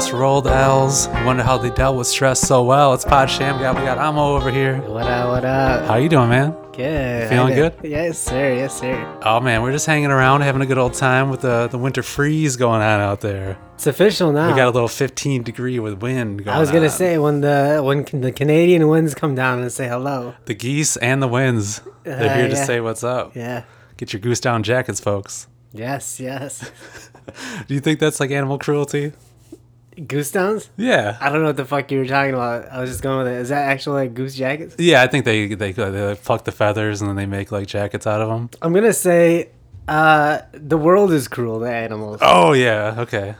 got 0.00 0.10
nominated 0.10 0.10
for 0.10 0.12
the 0.12 0.12
best 0.12 0.12
rolled 0.12 0.46
L's. 0.46 1.08
Wonder 1.26 1.42
how 1.42 1.58
they 1.58 1.70
dealt 1.70 1.96
with 1.96 2.06
stress 2.06 2.40
so 2.40 2.62
well. 2.64 2.94
It's 2.94 3.04
Pod 3.04 3.28
Shammgod. 3.28 3.76
We 3.78 3.82
got 3.84 3.98
Amo 3.98 4.36
over 4.36 4.50
here. 4.50 4.76
What 4.82 5.06
up? 5.06 5.28
What 5.30 5.44
up? 5.44 5.86
How 5.86 5.96
you 5.96 6.08
doing, 6.08 6.28
man? 6.28 6.54
Good. 6.72 7.28
Feeling 7.28 7.54
good? 7.56 7.74
Yes, 7.82 8.18
sir. 8.20 8.54
Yes, 8.54 8.78
sir. 8.78 9.18
Oh 9.24 9.40
man, 9.40 9.62
we're 9.62 9.72
just 9.72 9.86
hanging 9.86 10.10
around, 10.12 10.42
having 10.42 10.62
a 10.62 10.66
good 10.66 10.78
old 10.78 10.94
time 10.94 11.28
with 11.30 11.40
the 11.40 11.66
the 11.68 11.78
winter 11.78 12.04
freeze 12.04 12.54
going 12.56 12.80
on 12.82 13.00
out 13.00 13.20
there. 13.20 13.58
It's 13.74 13.86
official 13.88 14.30
now. 14.32 14.48
We 14.50 14.56
got 14.56 14.68
a 14.68 14.70
little 14.70 14.86
15 14.88 15.42
degree 15.42 15.80
with 15.80 16.00
wind 16.00 16.44
going. 16.44 16.56
I 16.56 16.60
was 16.60 16.70
gonna 16.70 16.84
on. 16.84 16.90
say 16.90 17.18
when 17.18 17.40
the 17.40 17.80
when 17.84 18.04
can 18.04 18.20
the 18.20 18.30
Canadian 18.30 18.86
winds 18.86 19.14
come 19.16 19.34
down 19.34 19.60
and 19.60 19.72
say 19.72 19.88
hello. 19.88 20.34
the 20.44 20.54
geese 20.54 20.96
and 20.98 21.20
the 21.20 21.28
winds. 21.28 21.80
They're 22.04 22.30
Uh, 22.30 22.36
here 22.36 22.48
to 22.48 22.56
say 22.56 22.80
what's 22.80 23.02
up. 23.02 23.34
Yeah. 23.34 23.64
Get 23.96 24.12
your 24.12 24.20
goose 24.20 24.38
down 24.40 24.62
jackets, 24.62 25.00
folks. 25.00 25.48
Yes. 25.72 26.20
Yes. 26.20 26.70
Do 27.66 27.74
you 27.74 27.80
think 27.80 27.98
that's 27.98 28.20
like 28.20 28.30
animal 28.30 28.58
cruelty? 28.58 29.12
Goose 30.06 30.30
downs? 30.30 30.70
Yeah. 30.76 31.16
I 31.20 31.30
don't 31.30 31.40
know 31.40 31.48
what 31.48 31.56
the 31.56 31.64
fuck 31.64 31.90
you 31.90 31.98
were 31.98 32.06
talking 32.06 32.34
about. 32.34 32.70
I 32.70 32.80
was 32.80 32.90
just 32.90 33.02
going 33.02 33.24
with 33.24 33.32
it. 33.32 33.36
Is 33.40 33.48
that 33.48 33.68
actually 33.68 34.02
like 34.02 34.14
goose 34.14 34.34
jackets? 34.34 34.76
Yeah, 34.78 35.02
I 35.02 35.06
think 35.06 35.24
they 35.24 35.54
they 35.54 35.72
they 35.72 36.02
like, 36.08 36.22
pluck 36.22 36.44
the 36.44 36.52
feathers 36.52 37.00
and 37.00 37.08
then 37.08 37.16
they 37.16 37.26
make 37.26 37.50
like 37.52 37.66
jackets 37.66 38.06
out 38.06 38.20
of 38.20 38.28
them. 38.28 38.50
I'm 38.62 38.72
gonna 38.72 38.92
say, 38.92 39.50
uh, 39.88 40.40
the 40.52 40.78
world 40.78 41.12
is 41.12 41.28
cruel 41.28 41.60
to 41.60 41.66
animals. 41.66 42.20
Oh 42.22 42.52
yeah, 42.52 42.96
okay. 42.98 43.34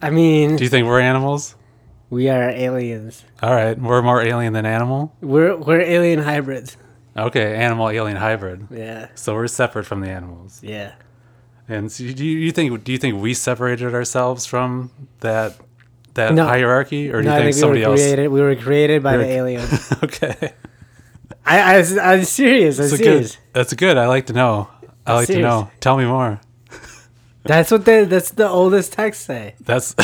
I 0.00 0.10
mean, 0.10 0.56
Do 0.56 0.64
you 0.64 0.70
think 0.70 0.86
we're 0.86 1.00
animals? 1.00 1.56
we 2.10 2.28
are 2.28 2.50
aliens. 2.50 3.24
All 3.42 3.54
right, 3.54 3.76
we're 3.78 4.02
more 4.02 4.22
alien 4.22 4.52
than 4.52 4.66
animal. 4.66 5.12
We're 5.20 5.56
we're 5.56 5.80
alien 5.80 6.20
hybrids. 6.20 6.76
Okay, 7.16 7.54
animal 7.56 7.90
alien 7.90 8.16
hybrid. 8.16 8.68
Yeah. 8.70 9.08
So 9.14 9.34
we're 9.34 9.46
separate 9.48 9.86
from 9.86 10.00
the 10.00 10.08
animals. 10.10 10.60
Yeah. 10.62 10.92
And 11.68 11.90
so 11.90 12.04
do 12.04 12.24
you, 12.24 12.38
you 12.38 12.50
think 12.52 12.84
do 12.84 12.92
you 12.92 12.98
think 12.98 13.20
we 13.22 13.34
separated 13.34 13.94
ourselves 13.94 14.46
from 14.46 14.90
that 15.20 15.56
that 16.14 16.34
No. 16.34 16.44
hierarchy, 16.46 17.10
or 17.12 17.22
do 17.22 17.28
No, 17.28 17.36
you 17.36 17.42
think 17.42 17.44
think 17.44 17.56
we 17.56 17.60
somebody 17.60 17.80
were 17.82 17.86
else? 17.92 18.00
created. 18.02 18.28
We 18.28 18.40
were 18.40 18.56
created 18.56 19.02
by 19.02 19.16
We're- 19.16 19.26
the 19.28 19.32
aliens. 19.34 19.92
okay, 20.04 20.52
I, 21.46 21.76
I, 21.78 22.12
I'm 22.12 22.24
serious. 22.24 22.78
I'm 22.78 22.88
that's 22.88 22.96
serious. 22.98 23.32
good. 23.32 23.38
That's 23.52 23.74
good. 23.74 23.98
I 23.98 24.06
like 24.08 24.26
to 24.26 24.32
know. 24.32 24.68
I 25.06 25.14
like 25.14 25.26
to 25.28 25.40
know. 25.40 25.70
Tell 25.80 25.96
me 25.96 26.04
more. 26.06 26.40
That's 27.46 27.70
what 27.70 27.84
the 27.84 28.06
that's 28.08 28.30
the 28.30 28.48
oldest 28.48 28.94
texts 28.94 29.26
say. 29.26 29.54
That's 29.60 29.94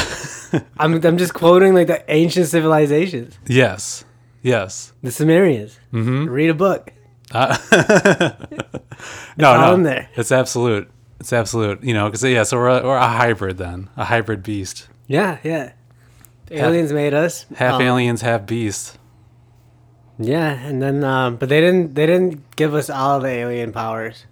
I'm 0.78 1.02
I'm 1.04 1.16
just 1.16 1.32
quoting 1.32 1.72
like 1.74 1.86
the 1.86 2.04
ancient 2.12 2.48
civilizations, 2.48 3.38
yes, 3.46 4.04
yes. 4.42 4.92
the 5.02 5.10
Sumerians. 5.10 5.78
Mm-hmm. 5.92 6.26
Read 6.28 6.50
a 6.50 6.54
book. 6.54 6.92
Uh, 7.32 7.56
no, 9.38 9.76
no, 9.76 10.04
it's 10.16 10.32
absolute. 10.32 10.90
It's 11.20 11.32
absolute. 11.32 11.82
You 11.82 11.94
know, 11.94 12.06
because 12.06 12.22
yeah, 12.24 12.42
so 12.42 12.56
we're 12.58 12.68
a, 12.80 12.82
we're 12.84 12.96
a 12.96 13.08
hybrid 13.08 13.56
then, 13.56 13.88
a 13.96 14.04
hybrid 14.04 14.42
beast, 14.42 14.88
Yeah, 15.06 15.38
yeah. 15.42 15.72
Aliens 16.50 16.92
made 16.92 17.14
us 17.14 17.46
half 17.54 17.74
Um, 17.74 17.82
aliens, 17.82 18.22
half 18.22 18.46
beasts. 18.46 18.98
Yeah, 20.18 20.50
and 20.52 20.82
then 20.82 21.02
um, 21.04 21.36
but 21.36 21.48
they 21.48 21.60
didn't 21.60 21.94
they 21.94 22.06
didn't 22.06 22.54
give 22.56 22.74
us 22.74 22.90
all 22.90 23.20
the 23.20 23.28
alien 23.28 23.72
powers. 23.72 24.26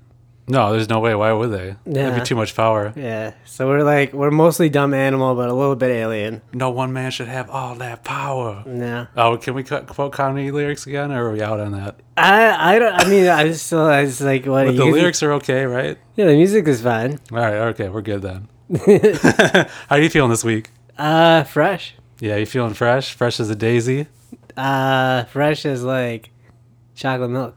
No, 0.51 0.73
there's 0.73 0.89
no 0.89 0.99
way. 1.01 1.15
Why 1.15 1.31
would 1.33 1.51
they? 1.51 1.77
That'd 1.85 2.21
be 2.21 2.25
too 2.27 2.35
much 2.35 2.57
power. 2.57 2.93
Yeah, 2.97 3.35
so 3.45 3.69
we're 3.69 3.83
like 3.83 4.15
we're 4.15 4.31
mostly 4.31 4.71
dumb 4.71 4.95
animal, 4.95 5.35
but 5.35 5.49
a 5.51 5.53
little 5.55 5.77
bit 5.77 5.91
alien. 5.91 6.41
No 6.55 6.71
one 6.71 6.93
man 6.95 7.11
should 7.11 7.29
have 7.29 7.51
all 7.51 7.75
that 7.77 8.03
power. 8.03 8.65
Yeah. 8.67 9.07
Oh, 9.15 9.37
can 9.37 9.53
we 9.55 9.63
cut, 9.63 9.87
quote 9.87 10.15
Kanye 10.15 10.51
lyrics 10.51 10.87
again, 10.87 11.13
or 11.13 11.29
are 11.29 11.33
we 11.33 11.43
out 11.43 11.61
on 11.61 11.73
that? 11.73 12.01
I 12.17 12.75
I 12.75 12.79
don't. 12.79 12.95
I 12.95 13.05
mean, 13.09 13.29
I 13.29 13.45
just 13.45 13.67
still 13.67 13.85
I 13.85 14.07
just 14.07 14.23
like 14.23 14.47
what 14.47 14.67
But 14.67 14.77
the 14.77 14.85
lyrics 14.87 15.23
are 15.23 15.33
okay, 15.35 15.65
right? 15.67 15.99
Yeah, 16.17 16.27
the 16.27 16.35
music 16.35 16.67
is 16.67 16.81
fine. 16.83 17.19
All 17.31 17.39
right, 17.39 17.55
okay, 17.73 17.89
we're 17.91 18.03
good 18.03 18.23
then. 18.23 18.49
How 19.89 19.97
are 19.97 20.01
you 20.01 20.09
feeling 20.11 20.31
this 20.31 20.45
week? 20.45 20.71
Uh, 20.97 21.45
fresh. 21.45 21.95
Yeah, 22.21 22.37
you 22.37 22.47
feeling 22.47 22.75
fresh? 22.75 23.15
Fresh 23.15 23.41
as 23.41 23.51
a 23.51 23.57
daisy? 23.57 24.07
Uh, 24.57 25.25
fresh 25.25 25.65
as 25.65 25.85
like 25.85 26.31
chocolate 26.95 27.31
milk. 27.31 27.57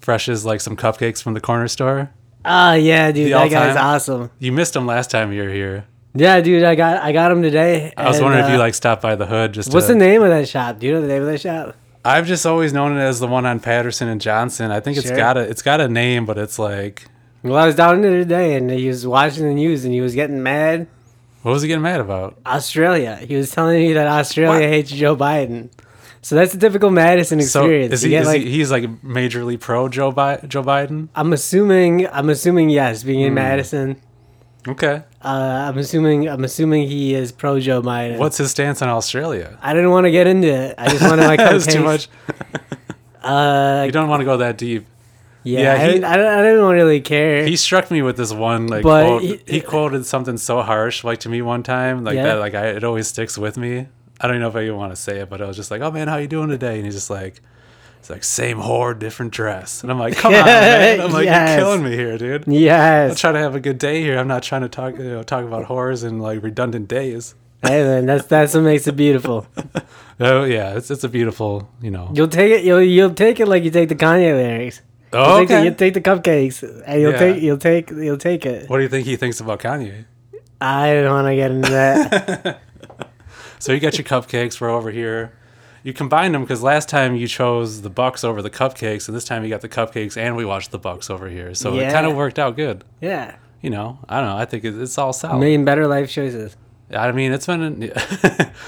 Fresh 0.00 0.28
as 0.28 0.44
like 0.44 0.60
some 0.60 0.76
cupcakes 0.76 1.22
from 1.22 1.34
the 1.34 1.40
corner 1.40 1.68
store? 1.68 2.10
Oh 2.44 2.72
yeah, 2.72 3.12
dude, 3.12 3.26
The 3.26 3.32
that 3.32 3.50
guy's 3.50 3.76
awesome. 3.76 4.30
You 4.38 4.52
missed 4.52 4.74
him 4.74 4.86
last 4.86 5.10
time 5.10 5.32
you 5.32 5.42
were 5.42 5.50
here. 5.50 5.84
Yeah, 6.14 6.40
dude, 6.40 6.64
I 6.64 6.74
got 6.74 7.02
I 7.02 7.12
got 7.12 7.30
him 7.30 7.42
today. 7.42 7.92
I 7.96 8.08
was 8.08 8.16
and, 8.16 8.24
wondering 8.24 8.44
if 8.44 8.50
you 8.50 8.56
uh, 8.56 8.60
like 8.60 8.74
stopped 8.74 9.02
by 9.02 9.14
the 9.16 9.26
hood 9.26 9.52
just 9.52 9.72
What's 9.72 9.86
to, 9.86 9.92
the 9.92 9.98
name 9.98 10.22
of 10.22 10.30
that 10.30 10.48
shop? 10.48 10.78
Do 10.78 10.86
you 10.86 10.94
know 10.94 11.02
the 11.02 11.08
name 11.08 11.22
of 11.22 11.28
that 11.28 11.40
shop? 11.40 11.76
I've 12.04 12.26
just 12.26 12.46
always 12.46 12.72
known 12.72 12.96
it 12.96 13.00
as 13.00 13.20
the 13.20 13.26
one 13.26 13.44
on 13.44 13.60
Patterson 13.60 14.08
and 14.08 14.20
Johnson. 14.20 14.70
I 14.70 14.80
think 14.80 14.96
it's 14.96 15.06
Sure. 15.08 15.16
got 15.16 15.36
a 15.36 15.40
it's 15.40 15.62
got 15.62 15.80
a 15.80 15.88
name, 15.88 16.24
but 16.24 16.38
it's 16.38 16.58
like 16.58 17.04
Well, 17.42 17.56
I 17.56 17.66
was 17.66 17.74
down 17.74 18.00
there 18.00 18.18
today, 18.18 18.54
and 18.54 18.70
he 18.70 18.88
was 18.88 19.06
watching 19.06 19.44
the 19.46 19.54
news, 19.54 19.84
and 19.84 19.92
he 19.92 20.00
was 20.00 20.14
getting 20.14 20.42
mad. 20.42 20.88
What 21.42 21.52
was 21.52 21.62
he 21.62 21.68
getting 21.68 21.82
mad 21.82 22.00
about? 22.00 22.38
Australia. 22.46 23.16
He 23.16 23.36
was 23.36 23.50
telling 23.50 23.78
me 23.80 23.92
that 23.94 24.06
Australia 24.06 24.60
What? 24.60 24.68
hates 24.68 24.90
Joe 24.90 25.16
Biden. 25.16 25.70
So 26.22 26.34
that's 26.34 26.52
a 26.52 26.58
typical 26.58 26.90
Madison 26.90 27.40
So 27.40 27.60
experience. 27.62 27.94
is 27.94 28.02
he, 28.02 28.14
is 28.14 28.26
like, 28.26 28.42
he 28.42 28.50
he's 28.50 28.70
like 28.70 28.84
majorly 29.02 29.58
pro 29.58 29.88
Joe 29.88 30.12
Bi- 30.12 30.40
Joe 30.46 30.62
Biden? 30.62 31.08
I'm 31.14 31.32
assuming. 31.32 32.06
I'm 32.08 32.28
assuming 32.28 32.68
yes, 32.68 33.02
being 33.02 33.20
in 33.20 33.32
Madison. 33.32 33.96
Okay. 34.68 35.02
Uh, 35.24 35.28
I'm 35.68 35.78
assuming. 35.78 36.28
I'm 36.28 36.44
assuming 36.44 36.86
he 36.88 37.14
is 37.14 37.32
pro 37.32 37.58
Joe 37.58 37.80
Biden. 37.80 38.18
What's 38.18 38.36
his 38.36 38.50
stance 38.50 38.82
on 38.82 38.90
Australia? 38.90 39.58
I 39.62 39.72
didn't 39.72 39.90
want 39.90 40.04
to 40.04 40.10
get 40.10 40.26
into 40.26 40.48
it. 40.48 40.74
I 40.76 40.90
just 40.90 41.00
want 41.02 41.22
to 41.22 41.26
like. 41.26 41.38
That's 41.38 41.66
okay, 41.66 41.78
too 41.78 41.84
much. 41.84 42.08
Uh, 43.22 43.82
You 43.84 43.92
don't 43.92 44.08
want 44.08 44.20
to 44.20 44.24
go 44.24 44.38
that 44.38 44.56
deep. 44.56 44.86
Yeah, 45.50 45.60
yeah, 45.60 45.72
I, 45.74 45.78
he- 45.86 45.92
didn't, 45.92 46.04
I, 46.04 46.16
don't- 46.16 46.26
I 46.38 46.42
didn't 46.42 46.64
really 46.64 47.00
care. 47.00 47.44
He 47.46 47.56
struck 47.56 47.90
me 47.90 48.02
with 48.02 48.16
this 48.16 48.32
one 48.32 48.66
like 48.68 48.82
But 48.82 49.06
quote. 49.06 49.22
he- 49.22 49.40
He, 49.46 49.60
quoted 49.60 50.06
something 50.06 50.36
so 50.38 50.62
harsh 50.62 51.04
like 51.04 51.20
to 51.20 51.28
me 51.28 51.42
one 51.42 51.62
time 51.62 52.04
like 52.04 52.14
Yeah. 52.16 52.24
that 52.24 52.34
like 52.38 52.54
I, 52.54 52.66
it 52.68 52.84
always 52.84 53.08
sticks 53.08 53.36
with 53.38 53.56
me. 53.56 53.86
I 54.20 54.26
don't 54.26 54.38
know 54.40 54.48
if 54.48 54.56
I 54.56 54.62
even 54.64 54.76
want 54.76 54.92
to 54.92 54.96
say 55.00 55.20
it, 55.20 55.30
but 55.30 55.40
I 55.40 55.46
was 55.46 55.56
just 55.56 55.70
like, 55.70 55.80
"Oh 55.80 55.90
man, 55.90 56.06
how 56.08 56.16
you 56.18 56.26
doing 56.28 56.50
today?" 56.50 56.76
And 56.76 56.84
he's 56.84 56.94
just 56.94 57.08
like, 57.08 57.40
"It's 58.00 58.10
like 58.10 58.22
same 58.22 58.58
whore, 58.58 58.98
different 58.98 59.32
dress." 59.32 59.82
And 59.82 59.90
I'm 59.90 59.98
like, 59.98 60.14
"Come 60.16 60.34
on, 60.34 60.44
man!" 60.44 61.00
I'm 61.00 61.10
like, 61.10 61.24
Yes. 61.24 61.48
"You're 61.56 61.58
killing 61.66 61.82
me 61.84 61.96
here, 61.96 62.18
dude." 62.18 62.44
Yes. 62.46 63.10
I'm 63.12 63.16
trying 63.16 63.34
to 63.34 63.40
have 63.40 63.54
a 63.54 63.60
good 63.60 63.78
day 63.78 64.02
here. 64.02 64.18
I'm 64.18 64.28
not 64.28 64.42
trying 64.42 64.60
to 64.60 64.68
talk, 64.68 64.98
you 64.98 65.04
know, 65.04 65.22
talk 65.22 65.44
about 65.46 65.66
whores 65.68 66.04
and 66.04 66.20
like 66.20 66.42
redundant 66.42 66.86
days. 66.88 67.34
hey 67.62 67.82
man, 67.82 68.04
that's 68.06 68.26
that's 68.26 68.52
what 68.54 68.62
makes 68.62 68.86
it 68.86 68.96
beautiful. 68.96 69.46
Oh 70.22 70.44
yeah, 70.44 70.76
it's 70.76 70.90
it's 70.90 71.02
a 71.02 71.08
beautiful, 71.08 71.66
you 71.80 71.90
know. 71.90 72.10
You'll 72.12 72.28
take 72.28 72.52
it. 72.52 72.62
You'll 72.62 72.82
you'll 72.82 73.14
take 73.14 73.40
it 73.40 73.48
like 73.48 73.64
you 73.64 73.70
take 73.70 73.88
the 73.88 73.94
Kanye 73.94 74.36
lyrics. 74.36 74.82
Oh, 75.12 75.38
take 75.40 75.48
the, 75.48 75.54
okay. 75.56 75.64
you'll 75.64 75.74
take 75.74 75.94
the 75.94 76.00
cupcakes, 76.00 76.82
and 76.86 77.00
you'll 77.02 77.12
Yeah. 77.12 77.18
take 77.18 77.42
you'll 77.42 77.58
take 77.58 77.90
you'll 77.90 78.16
take 78.18 78.46
it. 78.46 78.68
What 78.70 78.76
do 78.78 78.82
you 78.84 78.88
think 78.88 79.06
he 79.06 79.16
thinks 79.16 79.40
about 79.40 79.60
Kanye? 79.60 80.04
I 80.60 80.92
don't 80.94 81.10
want 81.12 81.26
to 81.28 81.34
get 81.36 81.50
into 81.50 81.70
that. 81.70 82.60
So 83.58 83.72
you 83.72 83.80
got 83.80 83.98
your 83.98 84.06
cupcakes. 84.06 84.58
We're 84.58 84.70
over 84.70 84.90
here. 84.90 85.32
You 85.82 85.92
combined 85.92 86.34
them 86.34 86.42
because 86.42 86.62
last 86.62 86.88
time 86.88 87.14
you 87.14 87.26
chose 87.28 87.82
the 87.82 87.90
Bucks 87.90 88.24
over 88.24 88.40
the 88.40 88.48
cupcakes, 88.48 89.06
and 89.06 89.14
this 89.14 89.24
time 89.26 89.44
you 89.44 89.50
got 89.50 89.60
the 89.60 89.68
cupcakes 89.68 90.16
and 90.16 90.34
we 90.34 90.46
watched 90.46 90.70
the 90.70 90.78
Bucks 90.78 91.10
over 91.10 91.28
here. 91.28 91.54
So 91.54 91.78
it 91.78 91.92
kind 91.92 92.06
of 92.06 92.16
worked 92.16 92.38
out 92.38 92.56
good. 92.56 92.84
yeah, 93.02 93.34
You 93.60 93.68
know, 93.68 93.98
I 94.08 94.20
don't 94.20 94.30
know. 94.30 94.36
I 94.38 94.46
think 94.46 94.64
it's 94.64 94.96
all 94.96 95.10
a 95.10 95.14
solid. 95.14 95.40
million 95.40 95.64
better 95.66 95.86
life 95.86 96.08
choices. 96.10 96.56
I 96.90 97.12
mean, 97.12 97.32
it's 97.32 97.46
been 97.46 97.82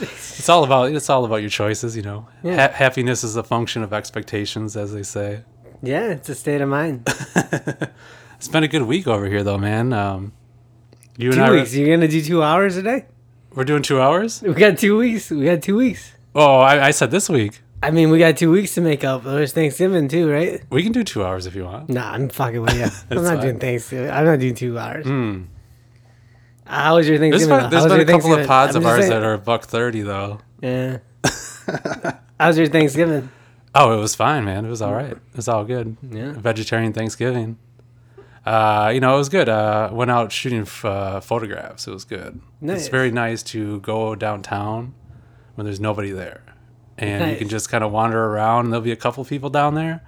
it's 0.00 0.48
all 0.48 0.62
about 0.64 0.92
it's 0.92 1.08
all 1.10 1.24
about 1.24 1.36
your 1.36 1.50
choices. 1.50 1.96
You 1.96 2.02
know, 2.02 2.26
Yeah. 2.42 2.68
ha- 2.68 2.74
happiness 2.74 3.24
is 3.24 3.36
a 3.36 3.42
function 3.42 3.82
of 3.82 3.92
expectations, 3.92 4.76
as 4.76 4.92
they 4.92 5.02
say. 5.02 5.40
Yeah, 5.82 6.10
it's 6.12 6.28
a 6.28 6.34
state 6.34 6.60
of 6.60 6.68
mind. 6.68 7.08
It's 8.36 8.48
been 8.48 8.64
a 8.64 8.68
good 8.68 8.82
week 8.82 9.06
over 9.06 9.26
here, 9.26 9.44
though, 9.44 9.56
man. 9.56 9.92
Um, 9.92 10.32
you 11.16 11.28
and 11.28 11.36
two 11.36 11.42
I, 11.44 11.50
weeks. 11.52 11.72
You're 11.76 11.94
gonna 11.96 12.08
do 12.08 12.20
two 12.20 12.42
hours 12.42 12.76
a 12.76 12.82
day? 12.82 13.04
we're 13.54 13.62
doing 13.62 13.82
two 13.82 14.00
hours. 14.00 14.42
We 14.42 14.52
got 14.54 14.78
two 14.78 14.98
weeks. 14.98 15.30
We 15.30 15.44
got 15.44 15.62
two 15.62 15.76
weeks. 15.76 16.10
Oh, 16.34 16.58
I, 16.58 16.86
I 16.86 16.90
said 16.90 17.12
this 17.12 17.28
week. 17.28 17.60
I 17.84 17.92
mean, 17.92 18.10
we 18.10 18.18
got 18.18 18.36
two 18.36 18.50
weeks 18.50 18.74
to 18.74 18.80
make 18.80 19.04
up. 19.04 19.22
There's 19.22 19.52
Thanksgiving 19.52 20.08
too, 20.08 20.28
right? 20.28 20.60
We 20.70 20.82
can 20.82 20.90
do 20.90 21.04
two 21.04 21.22
hours 21.24 21.46
if 21.46 21.54
you 21.54 21.62
want. 21.66 21.88
Nah, 21.88 22.10
I'm 22.10 22.28
fucking 22.30 22.60
with 22.62 22.74
you. 22.74 22.82
I'm 23.16 23.22
not 23.22 23.34
fine. 23.34 23.40
doing 23.42 23.58
Thanksgiving. 23.60 24.10
I'm 24.10 24.24
not 24.24 24.40
doing 24.40 24.54
two 24.56 24.76
hours. 24.76 25.06
Hmm. 25.06 25.42
How 26.66 26.96
was 26.96 27.08
your 27.08 27.18
There's 27.18 27.30
Thanksgiving? 27.46 27.60
been, 27.60 27.70
there's 27.70 27.82
How 27.84 27.88
was 27.96 28.04
been 28.04 28.08
a 28.16 28.20
couple 28.20 28.34
of 28.34 28.46
pods 28.48 28.74
I'm 28.74 28.82
of 28.82 28.86
ours 28.88 29.00
saying- 29.02 29.10
that 29.10 29.22
are 29.22 29.38
buck 29.38 29.66
thirty 29.66 30.02
though. 30.02 30.40
Yeah. 30.60 30.98
How's 32.40 32.58
your 32.58 32.66
Thanksgiving? 32.66 33.30
Oh, 33.74 33.96
it 33.96 34.00
was 34.00 34.14
fine, 34.14 34.44
man. 34.44 34.64
It 34.64 34.68
was 34.68 34.82
all 34.82 34.92
right. 34.92 35.12
It 35.12 35.36
was 35.36 35.48
all 35.48 35.64
good. 35.64 35.96
Yeah. 36.02 36.32
Vegetarian 36.32 36.92
Thanksgiving. 36.92 37.58
Uh, 38.44 38.90
you 38.92 39.00
know, 39.00 39.14
it 39.14 39.18
was 39.18 39.28
good. 39.28 39.48
Uh, 39.48 39.88
went 39.92 40.10
out 40.10 40.32
shooting 40.32 40.62
f- 40.62 40.84
uh, 40.84 41.20
photographs. 41.20 41.86
It 41.86 41.92
was 41.92 42.04
good. 42.04 42.40
Nice. 42.60 42.80
It's 42.80 42.88
very 42.88 43.10
nice 43.10 43.42
to 43.44 43.80
go 43.80 44.14
downtown 44.14 44.94
when 45.54 45.64
there's 45.64 45.80
nobody 45.80 46.10
there, 46.10 46.42
and 46.98 47.30
you 47.30 47.36
can 47.36 47.48
just 47.48 47.70
kind 47.70 47.84
of 47.84 47.92
wander 47.92 48.22
around. 48.26 48.64
And 48.64 48.72
there'll 48.72 48.84
be 48.84 48.92
a 48.92 48.96
couple 48.96 49.24
people 49.24 49.48
down 49.48 49.74
there, 49.74 50.02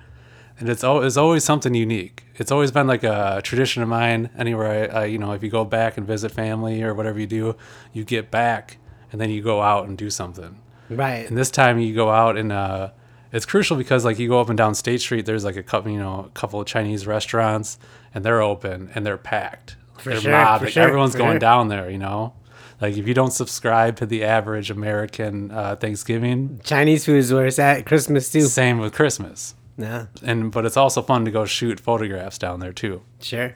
and 0.59 0.69
it's 0.69 0.83
al- 0.83 1.03
it's 1.03 1.17
always 1.17 1.45
something 1.45 1.75
unique. 1.75 2.25
It's 2.35 2.51
always 2.51 2.73
been 2.73 2.89
like 2.89 3.05
a 3.05 3.41
tradition 3.45 3.83
of 3.85 3.89
mine. 3.89 4.31
Anywhere, 4.37 4.93
I, 4.93 5.03
I, 5.03 5.05
you 5.05 5.19
know, 5.19 5.31
if 5.33 5.43
you 5.45 5.49
go 5.51 5.65
back 5.65 5.97
and 5.97 6.05
visit 6.07 6.33
family 6.33 6.83
or 6.83 6.93
whatever 6.93 7.21
you 7.21 7.29
do, 7.29 7.57
you 7.93 8.03
get 8.05 8.31
back 8.33 8.79
and 9.13 9.21
then 9.21 9.31
you 9.31 9.43
go 9.43 9.63
out 9.63 9.87
and 9.87 9.97
do 9.97 10.11
something. 10.11 10.61
Right. 10.91 11.27
And 11.29 11.39
this 11.39 11.53
time 11.53 11.79
you 11.79 11.95
go 11.95 12.11
out 12.11 12.37
and 12.37 12.51
uh, 12.51 12.91
it's 13.35 13.45
crucial 13.45 13.77
because 13.77 14.05
like 14.05 14.19
you 14.19 14.29
go 14.29 14.41
up 14.41 14.49
and 14.49 14.57
down 14.57 14.75
State 14.75 15.03
Street, 15.03 15.27
there's 15.27 15.45
like 15.45 15.57
a 15.57 15.63
couple, 15.63 15.91
you 15.93 15.99
know, 15.99 16.25
a 16.27 16.31
couple 16.31 16.61
of 16.61 16.67
Chinese 16.67 17.07
restaurants, 17.07 17.79
and 18.15 18.25
they're 18.25 18.41
open 18.41 18.91
and 18.95 19.05
they're 19.05 19.19
packed. 19.19 19.77
For 19.99 20.11
they're 20.11 20.21
sure, 20.21 20.33
mobbed. 20.33 20.61
for 20.61 20.65
Like, 20.67 20.73
sure, 20.75 20.83
everyone's 20.85 21.15
going 21.17 21.33
sure. 21.35 21.39
down 21.41 21.69
there, 21.69 21.91
you 21.91 21.99
know. 21.99 22.33
Like 22.81 22.97
if 22.97 23.07
you 23.07 23.15
don't 23.15 23.31
subscribe 23.33 23.97
to 23.97 24.07
the 24.07 24.25
average 24.25 24.71
American 24.71 25.51
uh, 25.51 25.77
Thanksgiving, 25.77 26.61
Chinese 26.65 27.05
food 27.05 27.19
is 27.19 27.33
where 27.33 27.47
it's 27.47 27.59
at. 27.59 27.87
Christmas 27.87 28.31
too. 28.33 28.43
same 28.43 28.79
with 28.79 28.93
Christmas. 28.95 29.55
Yeah, 29.77 30.07
And 30.23 30.53
but 30.53 30.65
it's 30.67 30.77
also 30.77 31.03
fun 31.03 31.25
to 31.25 31.31
go 31.33 31.45
shoot 31.47 31.81
photographs 31.81 32.39
down 32.39 32.61
there 32.61 32.73
too. 32.73 33.03
sure. 33.21 33.55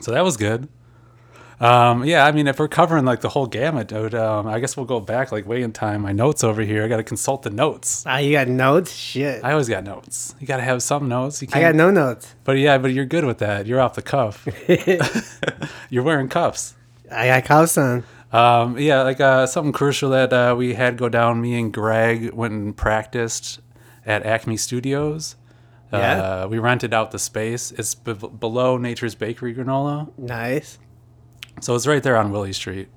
So 0.00 0.10
that 0.10 0.24
was 0.24 0.36
good. 0.36 0.68
Um, 1.62 2.04
yeah, 2.04 2.26
I 2.26 2.32
mean, 2.32 2.48
if 2.48 2.58
we're 2.58 2.66
covering 2.66 3.04
like 3.04 3.20
the 3.20 3.28
whole 3.28 3.46
gamut, 3.46 3.86
dude, 3.86 4.16
um, 4.16 4.48
I 4.48 4.58
guess 4.58 4.76
we'll 4.76 4.84
go 4.84 4.98
back 4.98 5.30
like 5.30 5.46
way 5.46 5.62
in 5.62 5.72
time. 5.72 6.02
My 6.02 6.10
notes 6.10 6.42
over 6.42 6.62
here. 6.62 6.84
I 6.84 6.88
got 6.88 6.96
to 6.96 7.04
consult 7.04 7.42
the 7.42 7.50
notes. 7.50 8.02
Ah, 8.04 8.18
you 8.18 8.32
got 8.32 8.48
notes? 8.48 8.92
Shit. 8.92 9.44
I 9.44 9.52
always 9.52 9.68
got 9.68 9.84
notes. 9.84 10.34
You 10.40 10.46
got 10.48 10.56
to 10.56 10.64
have 10.64 10.82
some 10.82 11.08
notes. 11.08 11.40
You 11.40 11.46
I 11.52 11.60
got 11.60 11.76
no 11.76 11.92
notes. 11.92 12.34
But 12.42 12.58
yeah, 12.58 12.78
but 12.78 12.92
you're 12.92 13.04
good 13.04 13.24
with 13.24 13.38
that. 13.38 13.68
You're 13.68 13.80
off 13.80 13.94
the 13.94 14.02
cuff. 14.02 14.44
you're 15.88 16.02
wearing 16.02 16.28
cuffs. 16.28 16.74
I 17.12 17.28
got 17.28 17.44
cuffs 17.44 17.78
on. 17.78 18.02
Um, 18.32 18.76
yeah, 18.76 19.02
like 19.02 19.20
uh, 19.20 19.46
something 19.46 19.72
crucial 19.72 20.10
that 20.10 20.32
uh, 20.32 20.56
we 20.58 20.74
had 20.74 20.96
go 20.96 21.08
down. 21.08 21.40
Me 21.40 21.56
and 21.60 21.72
Greg 21.72 22.32
went 22.32 22.54
and 22.54 22.76
practiced 22.76 23.60
at 24.04 24.26
Acme 24.26 24.56
Studios. 24.56 25.36
Yeah. 25.92 26.22
Uh, 26.22 26.48
we 26.48 26.58
rented 26.58 26.92
out 26.92 27.12
the 27.12 27.18
space. 27.20 27.70
It's 27.70 27.94
b- 27.94 28.14
below 28.14 28.78
Nature's 28.78 29.14
Bakery 29.14 29.54
Granola. 29.54 30.10
Nice. 30.18 30.78
So 31.62 31.76
it's 31.76 31.86
right 31.86 32.02
there 32.02 32.16
on 32.16 32.32
Willie 32.32 32.52
Street. 32.52 32.88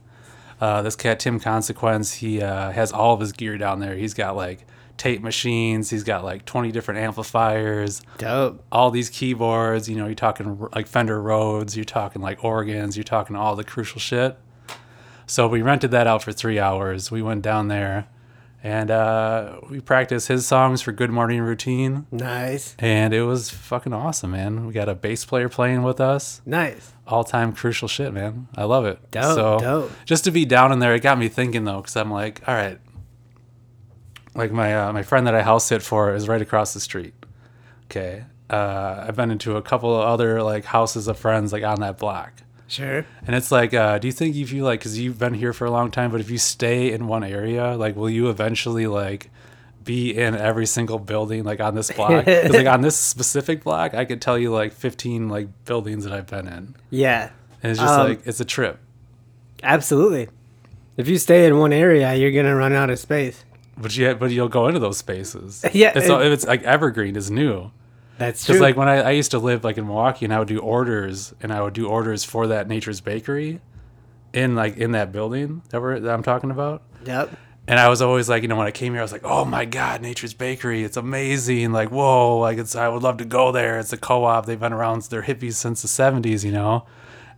Uh, 0.59 0.81
this 0.81 0.95
cat 0.95 1.19
Tim 1.19 1.39
Consequence, 1.39 2.13
he 2.13 2.41
uh, 2.41 2.71
has 2.71 2.91
all 2.91 3.13
of 3.13 3.19
his 3.19 3.31
gear 3.31 3.59
down 3.59 3.79
there. 3.79 3.95
He's 3.95 4.15
got 4.15 4.35
like 4.35 4.65
tape 4.97 5.21
machines. 5.21 5.91
He's 5.91 6.03
got 6.03 6.23
like 6.23 6.45
20 6.45 6.71
different 6.71 6.99
amplifiers, 7.01 8.01
Dope. 8.17 8.63
all 8.71 8.89
these 8.89 9.11
keyboards. 9.11 9.87
You 9.87 9.97
know, 9.97 10.07
you're 10.07 10.15
talking 10.15 10.67
like 10.73 10.87
Fender 10.87 11.21
Rhodes, 11.21 11.75
you're 11.75 11.85
talking 11.85 12.23
like 12.23 12.43
organs, 12.43 12.97
you're 12.97 13.03
talking 13.03 13.35
all 13.35 13.55
the 13.55 13.63
crucial 13.63 13.99
shit. 13.99 14.35
So 15.27 15.47
we 15.47 15.61
rented 15.61 15.91
that 15.91 16.07
out 16.07 16.23
for 16.23 16.31
three 16.31 16.57
hours. 16.57 17.11
We 17.11 17.21
went 17.21 17.43
down 17.43 17.67
there 17.67 18.07
and 18.65 18.89
uh, 18.89 19.59
we 19.69 19.79
practiced 19.79 20.27
his 20.27 20.47
songs 20.47 20.81
for 20.81 20.91
Good 20.91 21.11
Morning 21.11 21.39
Routine. 21.41 22.07
Nice. 22.11 22.75
And 22.79 23.13
it 23.13 23.21
was 23.21 23.51
fucking 23.51 23.93
awesome, 23.93 24.31
man. 24.31 24.65
We 24.65 24.73
got 24.73 24.89
a 24.89 24.95
bass 24.95 25.23
player 25.23 25.49
playing 25.49 25.83
with 25.83 26.01
us 26.01 26.41
Nice. 26.47 26.91
all 27.05 27.23
time 27.23 27.53
crucial 27.53 27.87
shit, 27.87 28.11
man. 28.11 28.47
I 28.57 28.63
love 28.63 28.85
it. 28.85 28.99
Dope, 29.11 29.35
so 29.35 29.59
dope. 29.59 29.91
just 30.05 30.23
to 30.23 30.31
be 30.31 30.45
down 30.45 30.71
in 30.71 30.79
there, 30.79 30.95
it 30.95 31.01
got 31.03 31.19
me 31.19 31.27
thinking 31.27 31.63
though, 31.63 31.77
because 31.81 31.95
I'm 31.95 32.09
like, 32.09 32.41
all 32.47 32.55
right, 32.55 32.79
like 34.33 34.51
my 34.51 34.75
uh, 34.75 34.91
my 34.93 35.03
friend 35.03 35.27
that 35.27 35.35
I 35.35 35.43
house 35.43 35.65
sit 35.65 35.83
for 35.83 36.13
is 36.15 36.27
right 36.27 36.41
across 36.41 36.73
the 36.73 36.79
street. 36.79 37.13
Okay, 37.85 38.25
uh, 38.49 39.05
I've 39.07 39.15
been 39.15 39.29
into 39.29 39.57
a 39.57 39.61
couple 39.61 39.93
of 39.95 40.07
other 40.07 40.41
like 40.41 40.65
houses 40.65 41.07
of 41.07 41.19
friends 41.19 41.53
like 41.53 41.63
on 41.63 41.81
that 41.81 41.99
block. 41.99 42.33
Sure. 42.67 43.05
And 43.27 43.35
it's 43.35 43.51
like, 43.51 43.73
uh, 43.73 43.99
do 43.99 44.07
you 44.07 44.11
think 44.11 44.35
if 44.35 44.51
you 44.51 44.63
like, 44.63 44.79
because 44.79 44.97
you've 44.99 45.19
been 45.19 45.33
here 45.35 45.53
for 45.53 45.65
a 45.65 45.71
long 45.71 45.91
time, 45.91 46.11
but 46.11 46.19
if 46.19 46.29
you 46.31 46.37
stay 46.37 46.91
in 46.91 47.07
one 47.07 47.23
area, 47.23 47.75
like, 47.77 47.95
will 47.95 48.09
you 48.09 48.29
eventually 48.29 48.87
like 48.87 49.29
be 49.83 50.17
in 50.17 50.35
every 50.35 50.65
single 50.65 50.97
building 50.97 51.43
like 51.43 51.59
on 51.59 51.75
this 51.75 51.91
block? 51.91 52.25
'Cause, 52.25 52.49
like 52.49 52.65
on 52.67 52.81
this 52.81 52.95
specific 52.97 53.63
block, 53.63 53.93
I 53.93 54.03
could 54.05 54.19
tell 54.21 54.37
you 54.37 54.51
like 54.51 54.73
15 54.73 55.29
like 55.29 55.47
buildings 55.65 56.05
that 56.05 56.13
I've 56.13 56.25
been 56.27 56.47
in. 56.47 56.75
Yeah. 56.89 57.29
And 57.61 57.71
it's 57.71 57.79
just 57.79 57.93
Um, 57.93 58.07
like 58.09 58.21
it's 58.25 58.39
a 58.39 58.45
trip. 58.45 58.79
Absolutely. 59.63 60.29
If 60.97 61.07
you 61.07 61.17
stay 61.17 61.45
in 61.45 61.57
one 61.59 61.73
area, 61.73 62.13
you're 62.15 62.31
gonna 62.31 62.55
run 62.55 62.73
out 62.73 62.89
of 62.89 62.97
space. 62.99 63.43
But 63.77 63.95
you 63.95 64.15
but 64.15 64.31
you'll 64.31 64.49
go 64.49 64.67
into 64.67 64.79
those 64.79 64.97
spaces. 64.97 65.63
Yeah, 65.73 65.91
It's 65.95 66.05
it- 66.07 66.11
all, 66.11 66.21
it's 66.21 66.45
like 66.47 66.63
evergreen 66.63 67.15
is 67.15 67.29
new. 67.29 67.71
That's 68.17 68.45
true. 68.45 68.53
Because 68.53 68.61
like 68.61 68.77
when 68.77 68.87
I, 68.87 69.01
I 69.01 69.11
used 69.11 69.31
to 69.31 69.39
live 69.39 69.63
like 69.63 69.77
in 69.77 69.85
Milwaukee 69.85 70.25
and 70.25 70.33
I 70.33 70.39
would 70.39 70.47
do 70.47 70.59
orders 70.59 71.33
and 71.41 71.51
I 71.51 71.61
would 71.61 71.73
do 71.73 71.87
orders 71.87 72.23
for 72.23 72.47
that 72.47 72.67
Nature's 72.67 73.01
Bakery 73.01 73.61
in 74.33 74.55
like 74.55 74.77
in 74.77 74.91
that 74.91 75.11
building 75.11 75.61
that 75.69 75.81
we're 75.81 75.99
that 75.99 76.13
I'm 76.13 76.23
talking 76.23 76.51
about. 76.51 76.83
yep. 77.05 77.31
And 77.67 77.79
I 77.79 77.89
was 77.89 78.01
always 78.01 78.29
like, 78.29 78.43
you 78.43 78.47
know, 78.47 78.57
when 78.57 78.67
I 78.67 78.71
came 78.71 78.93
here, 78.93 79.01
I 79.01 79.03
was 79.03 79.11
like, 79.11 79.23
oh 79.23 79.43
my 79.43 79.65
God, 79.65 80.01
Nature's 80.01 80.35
Bakery. 80.35 80.83
It's 80.83 80.97
amazing. 80.97 81.71
Like, 81.71 81.89
whoa, 81.89 82.37
like 82.37 82.59
it's, 82.59 82.75
I 82.75 82.87
would 82.87 83.01
love 83.01 83.17
to 83.17 83.25
go 83.25 83.51
there. 83.51 83.79
It's 83.79 83.91
a 83.91 83.97
co 83.97 84.23
op. 84.23 84.45
They've 84.45 84.59
been 84.59 84.71
around, 84.71 85.01
they're 85.03 85.23
hippies 85.23 85.53
since 85.53 85.81
the 85.81 85.87
70s, 85.87 86.43
you 86.43 86.51
know? 86.51 86.85